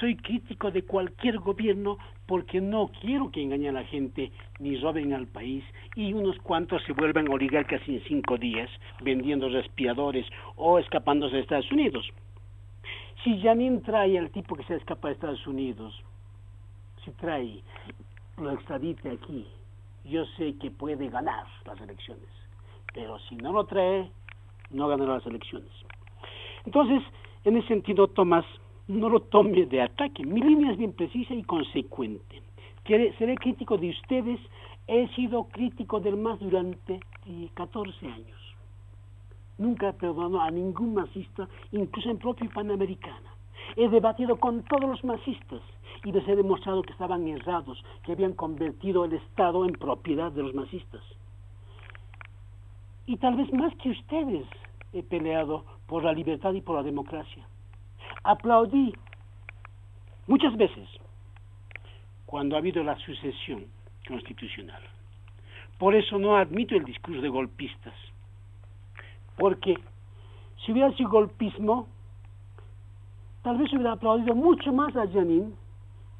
soy 0.00 0.16
crítico 0.16 0.70
de 0.70 0.82
cualquier 0.82 1.38
gobierno 1.38 1.98
porque 2.26 2.60
no 2.60 2.90
quiero 3.00 3.30
que 3.30 3.42
engañen 3.42 3.76
a 3.76 3.80
la 3.80 3.86
gente 3.86 4.30
ni 4.58 4.76
roben 4.76 5.12
al 5.14 5.26
país 5.26 5.64
y 5.94 6.12
unos 6.12 6.38
cuantos 6.40 6.82
se 6.84 6.92
vuelvan 6.92 7.28
oligarcas 7.28 7.80
en 7.88 8.02
cinco 8.04 8.36
días 8.36 8.68
vendiendo 9.00 9.48
respiradores 9.48 10.26
o 10.56 10.78
escapándose 10.78 11.36
de 11.36 11.42
Estados 11.42 11.70
Unidos. 11.72 12.06
Si 13.24 13.40
Janine 13.40 13.80
trae 13.80 14.18
al 14.18 14.30
tipo 14.30 14.54
que 14.54 14.64
se 14.64 14.76
escapa 14.76 15.08
de 15.08 15.14
Estados 15.14 15.46
Unidos, 15.46 15.94
si 17.04 17.10
trae, 17.12 17.60
lo 18.36 18.52
extradite 18.52 19.10
aquí, 19.10 19.46
yo 20.04 20.24
sé 20.36 20.56
que 20.58 20.70
puede 20.70 21.08
ganar 21.08 21.46
las 21.64 21.80
elecciones 21.80 22.45
pero 22.96 23.18
si 23.28 23.36
no 23.36 23.52
lo 23.52 23.64
trae, 23.64 24.10
no 24.70 24.88
ganará 24.88 25.16
las 25.16 25.26
elecciones. 25.26 25.70
Entonces, 26.64 27.02
en 27.44 27.58
ese 27.58 27.68
sentido, 27.68 28.08
Tomás, 28.08 28.46
no 28.88 29.10
lo 29.10 29.20
tome 29.20 29.66
de 29.66 29.82
ataque. 29.82 30.24
Mi 30.24 30.40
línea 30.40 30.72
es 30.72 30.78
bien 30.78 30.94
precisa 30.94 31.34
y 31.34 31.42
consecuente. 31.42 32.42
seré 32.86 33.34
crítico 33.36 33.76
de 33.76 33.90
ustedes, 33.90 34.40
he 34.86 35.08
sido 35.08 35.44
crítico 35.44 36.00
del 36.00 36.16
MAS 36.16 36.40
durante 36.40 37.00
14 37.52 38.06
años. 38.06 38.40
Nunca 39.58 39.90
he 39.90 39.92
perdonado 39.92 40.40
a 40.40 40.50
ningún 40.50 40.94
masista, 40.94 41.48
incluso 41.72 42.08
en 42.08 42.18
propio 42.18 42.48
Panamericana. 42.48 43.30
He 43.76 43.88
debatido 43.90 44.36
con 44.36 44.62
todos 44.62 44.88
los 44.88 45.04
masistas 45.04 45.60
y 46.02 46.12
les 46.12 46.26
he 46.26 46.34
demostrado 46.34 46.82
que 46.82 46.92
estaban 46.92 47.28
errados, 47.28 47.84
que 48.04 48.12
habían 48.12 48.32
convertido 48.32 49.04
el 49.04 49.12
Estado 49.12 49.66
en 49.66 49.72
propiedad 49.72 50.32
de 50.32 50.42
los 50.42 50.54
masistas 50.54 51.02
y 53.06 53.16
tal 53.18 53.36
vez 53.36 53.52
más 53.52 53.74
que 53.76 53.90
ustedes 53.90 54.46
he 54.92 55.02
peleado 55.02 55.64
por 55.86 56.04
la 56.04 56.12
libertad 56.12 56.52
y 56.52 56.60
por 56.60 56.76
la 56.76 56.82
democracia. 56.82 57.46
Aplaudí 58.24 58.92
muchas 60.26 60.56
veces 60.56 60.88
cuando 62.26 62.56
ha 62.56 62.58
habido 62.58 62.82
la 62.82 62.96
sucesión 62.98 63.66
constitucional. 64.08 64.82
Por 65.78 65.94
eso 65.94 66.18
no 66.18 66.36
admito 66.36 66.74
el 66.74 66.84
discurso 66.84 67.20
de 67.20 67.28
golpistas, 67.28 67.94
porque 69.36 69.76
si 70.64 70.72
hubiera 70.72 70.92
sido 70.96 71.10
golpismo, 71.10 71.86
tal 73.42 73.58
vez 73.58 73.72
hubiera 73.72 73.92
aplaudido 73.92 74.34
mucho 74.34 74.72
más 74.72 74.96
a 74.96 75.06
Janine 75.06 75.52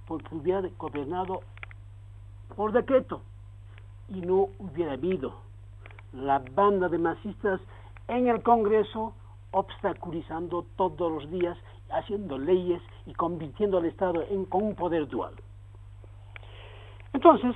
porque 0.06 0.32
hubiera 0.34 0.68
gobernado 0.78 1.40
por 2.54 2.72
decreto 2.72 3.22
y 4.08 4.20
no 4.20 4.48
hubiera 4.58 4.92
habido 4.92 5.45
la 6.16 6.38
banda 6.38 6.88
de 6.88 6.98
masistas 6.98 7.60
en 8.09 8.28
el 8.28 8.43
Congreso 8.43 9.14
obstaculizando 9.52 10.66
todos 10.76 11.10
los 11.10 11.30
días, 11.30 11.56
haciendo 11.90 12.38
leyes 12.38 12.82
y 13.06 13.14
convirtiendo 13.14 13.78
al 13.78 13.86
Estado 13.86 14.24
en, 14.28 14.44
con 14.44 14.62
un 14.62 14.74
poder 14.74 15.09
dual. 15.09 15.34
Entonces, 17.12 17.55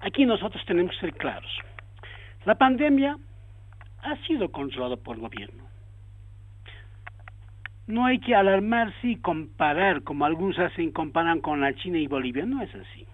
aquí 0.00 0.24
nosotros 0.26 0.62
tenemos 0.66 0.92
que 0.92 1.00
ser 1.00 1.14
claros. 1.14 1.50
La 2.44 2.56
pandemia 2.56 3.16
ha 4.02 4.16
sido 4.26 4.50
controlada 4.50 4.96
por 4.96 5.16
el 5.16 5.22
gobierno. 5.22 5.64
No 7.86 8.04
hay 8.04 8.18
que 8.18 8.34
alarmarse 8.34 9.06
y 9.06 9.16
comparar, 9.16 10.02
como 10.02 10.24
algunos 10.24 10.58
hacen, 10.58 10.90
comparan 10.90 11.40
con 11.40 11.60
la 11.60 11.72
China 11.74 11.98
y 11.98 12.08
Bolivia. 12.08 12.44
No 12.44 12.60
es 12.62 12.74
así. 12.74 13.06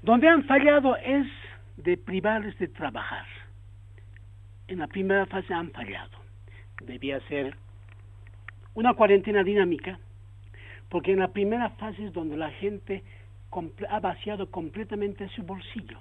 Donde 0.00 0.28
han 0.28 0.44
fallado 0.44 0.96
es 0.96 1.26
de 1.76 1.96
privarles 1.96 2.56
de 2.58 2.68
trabajar. 2.68 3.26
En 4.68 4.78
la 4.78 4.86
primera 4.86 5.26
fase 5.26 5.52
han 5.52 5.70
fallado. 5.70 6.18
Debía 6.80 7.20
ser 7.28 7.56
una 8.74 8.94
cuarentena 8.94 9.42
dinámica, 9.42 9.98
porque 10.88 11.12
en 11.12 11.20
la 11.20 11.28
primera 11.28 11.70
fase 11.70 12.06
es 12.06 12.12
donde 12.12 12.36
la 12.36 12.50
gente 12.50 13.02
ha 13.88 14.00
vaciado 14.00 14.50
completamente 14.50 15.28
su 15.28 15.42
bolsillo. 15.42 15.98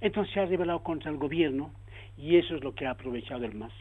Entonces 0.00 0.34
se 0.34 0.40
ha 0.40 0.46
rebelado 0.46 0.82
contra 0.82 1.10
el 1.10 1.18
gobierno 1.18 1.70
y 2.16 2.36
eso 2.36 2.56
es 2.56 2.64
lo 2.64 2.74
que 2.74 2.86
ha 2.86 2.90
aprovechado 2.90 3.44
el 3.44 3.54
MAS. 3.54 3.72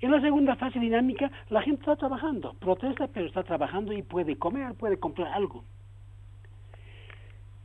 En 0.00 0.10
la 0.10 0.20
segunda 0.20 0.56
fase 0.56 0.78
dinámica, 0.78 1.30
la 1.50 1.62
gente 1.62 1.82
está 1.82 1.96
trabajando, 1.96 2.54
protesta, 2.54 3.08
pero 3.08 3.26
está 3.26 3.42
trabajando 3.42 3.92
y 3.92 4.02
puede 4.02 4.36
comer, 4.36 4.74
puede 4.74 4.98
comprar 4.98 5.32
algo. 5.32 5.62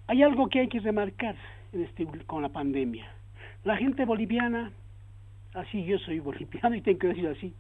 Hay 0.07 0.22
algo 0.22 0.49
que 0.49 0.60
hay 0.60 0.68
que 0.68 0.80
remarcar 0.80 1.36
este, 1.76 2.07
con 2.26 2.41
la 2.41 2.49
pandemia. 2.49 3.07
La 3.64 3.77
gente 3.77 4.06
boliviana, 4.06 4.72
así 5.53 5.84
yo 5.85 5.97
soy 5.99 6.19
boliviano 6.19 6.76
y 6.76 6.81
tengo 6.81 6.99
que 6.99 7.07
decir 7.07 7.27
así, 7.27 7.53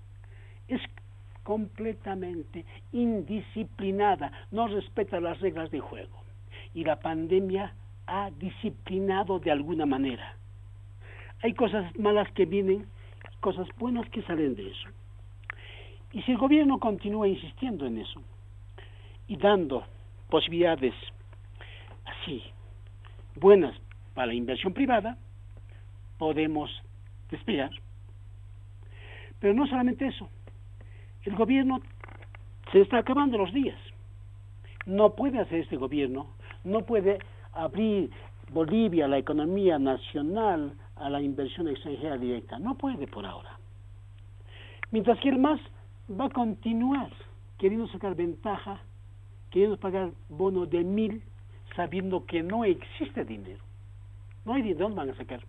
es 0.67 0.81
completamente 1.43 2.65
indisciplinada, 2.91 4.31
no 4.51 4.67
respeta 4.67 5.19
las 5.19 5.39
reglas 5.39 5.69
de 5.71 5.79
juego. 5.79 6.23
Y 6.73 6.83
la 6.83 6.99
pandemia 6.99 7.73
ha 8.07 8.31
disciplinado 8.31 9.39
de 9.39 9.51
alguna 9.51 9.85
manera. 9.85 10.35
Hay 11.43 11.53
cosas 11.53 11.95
malas 11.97 12.31
que 12.31 12.45
vienen 12.45 12.87
cosas 13.41 13.67
buenas 13.77 14.09
que 14.09 14.23
salen 14.23 14.55
de 14.55 14.71
eso. 14.71 14.89
Y 16.13 16.21
si 16.23 16.31
el 16.31 16.37
gobierno 16.37 16.79
continúa 16.79 17.27
insistiendo 17.27 17.85
en 17.85 17.99
eso 17.99 18.21
y 19.27 19.37
dando 19.37 19.83
posibilidades 20.29 20.95
así 22.05 22.41
buenas 23.35 23.75
para 24.15 24.27
la 24.27 24.33
inversión 24.33 24.73
privada, 24.73 25.17
podemos 26.17 26.71
despegar. 27.29 27.69
Pero 29.39 29.53
no 29.53 29.67
solamente 29.67 30.07
eso, 30.07 30.27
el 31.23 31.35
gobierno 31.35 31.81
se 32.71 32.81
está 32.81 32.97
acabando 32.97 33.37
los 33.37 33.53
días. 33.53 33.77
No 34.87 35.13
puede 35.13 35.39
hacer 35.39 35.59
este 35.59 35.77
gobierno, 35.77 36.27
no 36.63 36.85
puede 36.85 37.19
abrir 37.53 38.09
Bolivia, 38.51 39.07
la 39.07 39.17
economía 39.17 39.77
nacional, 39.77 40.73
a 40.95 41.09
la 41.09 41.21
inversión 41.21 41.67
extranjera 41.67 42.17
directa. 42.17 42.57
No 42.57 42.75
puede 42.75 43.07
por 43.07 43.25
ahora. 43.25 43.59
Mientras 44.91 45.19
que 45.19 45.29
el 45.29 45.39
MAS 45.39 45.59
va 46.09 46.25
a 46.25 46.29
continuar 46.29 47.09
queriendo 47.57 47.87
sacar 47.89 48.15
ventaja, 48.15 48.79
queriendo 49.49 49.77
pagar 49.77 50.11
bono 50.29 50.65
de 50.65 50.83
mil, 50.83 51.21
sabiendo 51.75 52.25
que 52.25 52.43
no 52.43 52.63
existe 52.63 53.25
dinero. 53.25 53.64
No 54.45 54.53
hay 54.53 54.61
dinero, 54.61 54.85
¿dónde 54.85 54.97
van 54.97 55.09
a 55.09 55.17
sacar? 55.17 55.41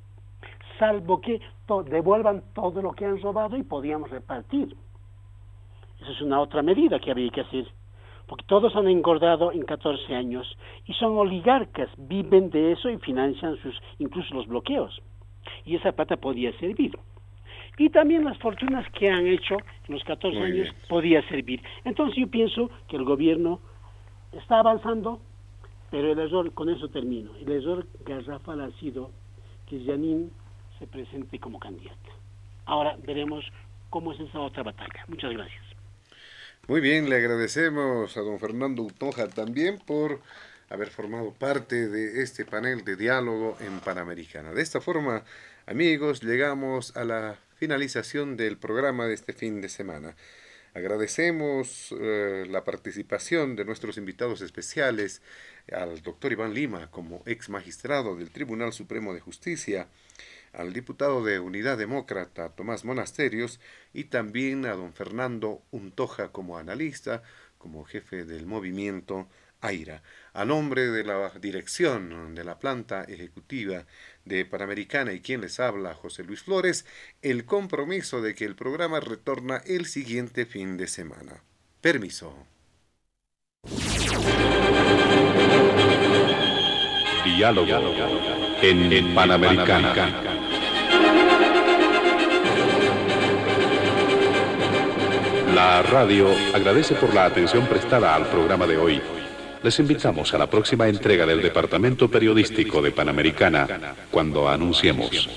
Salvo 0.79 1.21
que 1.21 1.41
devuelvan 1.87 2.43
todo 2.55 2.83
lo 2.83 2.93
que 2.93 3.05
han 3.05 3.21
robado 3.21 3.57
y 3.57 3.63
podíamos 3.63 4.11
repartir. 4.11 4.77
Esa 6.01 6.11
es 6.11 6.21
una 6.21 6.41
otra 6.41 6.63
medida 6.63 6.99
que 6.99 7.11
habría 7.11 7.31
que 7.31 7.43
hacer. 7.43 7.67
Porque 8.27 8.45
todos 8.47 8.75
han 8.75 8.89
engordado 8.89 9.53
en 9.53 9.63
14 9.63 10.15
años 10.15 10.59
y 10.85 10.93
son 10.95 11.17
oligarcas, 11.17 11.89
viven 11.97 12.51
de 12.51 12.73
eso 12.73 12.91
y 12.91 12.99
financian 12.99 13.57
sus, 13.59 13.81
incluso 13.99 14.35
los 14.35 14.47
bloqueos 14.49 15.01
y 15.65 15.77
esa 15.77 15.93
plata 15.93 16.17
podía 16.17 16.53
servir. 16.59 16.99
Y 17.79 17.91
también 17.91 18.25
las 18.25 18.39
fortunas 18.39 18.89
que 18.93 19.11
han 19.11 19.27
hecho 19.27 19.57
en 19.87 19.95
los 19.95 20.05
14 20.05 20.39
años 20.39 20.75
podía 20.89 21.27
servir. 21.29 21.63
Entonces 21.85 22.17
yo 22.17 22.29
pienso 22.29 22.71
que 22.89 22.97
el 22.97 23.05
gobierno 23.05 23.61
está 24.33 24.61
avanzando, 24.61 25.21
pero 25.97 26.13
el 26.13 26.19
error, 26.19 26.53
con 26.53 26.69
eso 26.69 26.91
termino, 26.91 27.35
el 27.37 27.51
error 27.51 27.87
garrafal 28.05 28.61
ha 28.61 28.71
sido 28.79 29.11
que 29.67 29.83
Janine 29.83 30.29
se 30.79 30.87
presente 30.87 31.41
como 31.41 31.59
candidata. 31.59 32.11
Ahora 32.67 32.99
veremos 33.03 33.47
cómo 33.89 34.13
es 34.13 34.21
esa 34.21 34.41
otra 34.41 34.63
batalla. 34.63 35.07
Muchas 35.09 35.33
gracias. 35.33 35.65
Muy 36.69 36.83
bien, 36.83 37.09
le 37.09 37.17
agradecemos 37.17 38.15
a 38.15 38.21
don 38.21 38.39
Fernando 38.39 38.83
Utoja 38.83 39.29
también 39.29 39.79
por 39.79 40.21
haber 40.69 40.89
formado 40.89 41.33
parte 41.33 41.89
de 41.89 42.23
este 42.23 42.45
panel 42.45 42.85
de 42.85 42.97
diálogo 42.97 43.57
en 43.61 43.81
Panamericana. 43.81 44.53
De 44.53 44.61
esta 44.61 44.83
forma, 44.83 45.25
amigos, 45.65 46.23
llegamos 46.23 46.95
a 46.95 47.05
la 47.05 47.39
finalización 47.55 48.37
del 48.37 48.59
programa 48.59 49.07
de 49.07 49.15
este 49.15 49.33
fin 49.33 49.63
de 49.63 49.71
semana. 49.71 50.15
Agradecemos 50.77 51.95
eh, 51.99 52.45
la 52.51 52.63
participación 52.63 53.57
de 53.57 53.65
nuestros 53.65 53.97
invitados 53.97 54.43
especiales, 54.43 55.23
al 55.73 56.03
doctor 56.03 56.33
Iván 56.33 56.53
Lima 56.53 56.91
como 56.91 57.23
ex 57.25 57.49
magistrado 57.49 58.15
del 58.15 58.31
Tribunal 58.31 58.75
Supremo 58.75 59.15
de 59.15 59.21
Justicia, 59.21 59.89
al 60.53 60.75
diputado 60.75 61.25
de 61.25 61.41
Unidad 61.41 61.79
Demócrata 61.79 62.51
Tomás 62.51 62.85
Monasterios 62.85 63.59
y 63.95 64.05
también 64.05 64.67
a 64.67 64.75
don 64.75 64.93
Fernando 64.93 65.63
Untoja 65.71 66.29
como 66.31 66.59
analista, 66.59 67.23
como 67.57 67.87
jefe 67.87 68.27
del 68.27 68.45
movimiento 68.45 69.29
AIRA. 69.61 70.03
A 70.33 70.45
nombre 70.45 70.89
de 70.89 71.05
la 71.05 71.31
dirección 71.41 72.35
de 72.35 72.45
la 72.45 72.59
planta 72.59 73.05
ejecutiva 73.05 73.87
de 74.25 74.45
Panamericana 74.45 75.13
y 75.13 75.21
quien 75.21 75.41
les 75.41 75.61
habla, 75.61 75.95
José 75.95 76.25
Luis 76.25 76.43
Flores, 76.43 76.85
el 77.23 77.45
compromiso 77.45 78.21
de 78.21 78.35
que 78.35 78.45
el 78.45 78.55
programa 78.55 79.01
retorna 79.01 79.63
el 79.67 79.87
siguiente 79.87 80.45
fin 80.47 80.77
de 80.77 80.89
semana. 80.89 81.43
Permiso. 81.81 82.47
Diálogo 87.25 87.67
en 88.63 89.15
Panamericana. 89.15 90.23
La 95.55 95.83
radio 95.83 96.29
agradece 96.55 96.95
por 96.95 97.15
la 97.15 97.25
atención 97.25 97.67
prestada 97.67 98.15
al 98.15 98.29
programa 98.29 98.67
de 98.67 98.77
hoy 98.77 99.01
les 99.63 99.79
invitamos 99.79 100.33
a 100.35 100.39
la 100.39 100.49
próxima 100.49 100.89
entrega 100.89 101.27
del 101.27 101.43
Departamento 101.43 102.11
Periodístico 102.11 102.83
de 102.83 102.91
Panamericana 102.93 103.67
cuando 104.11 104.49
anunciemos. 104.49 105.29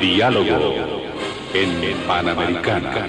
Diálogo 0.00 1.02
en 1.54 1.96
Panamericana. 2.06 3.08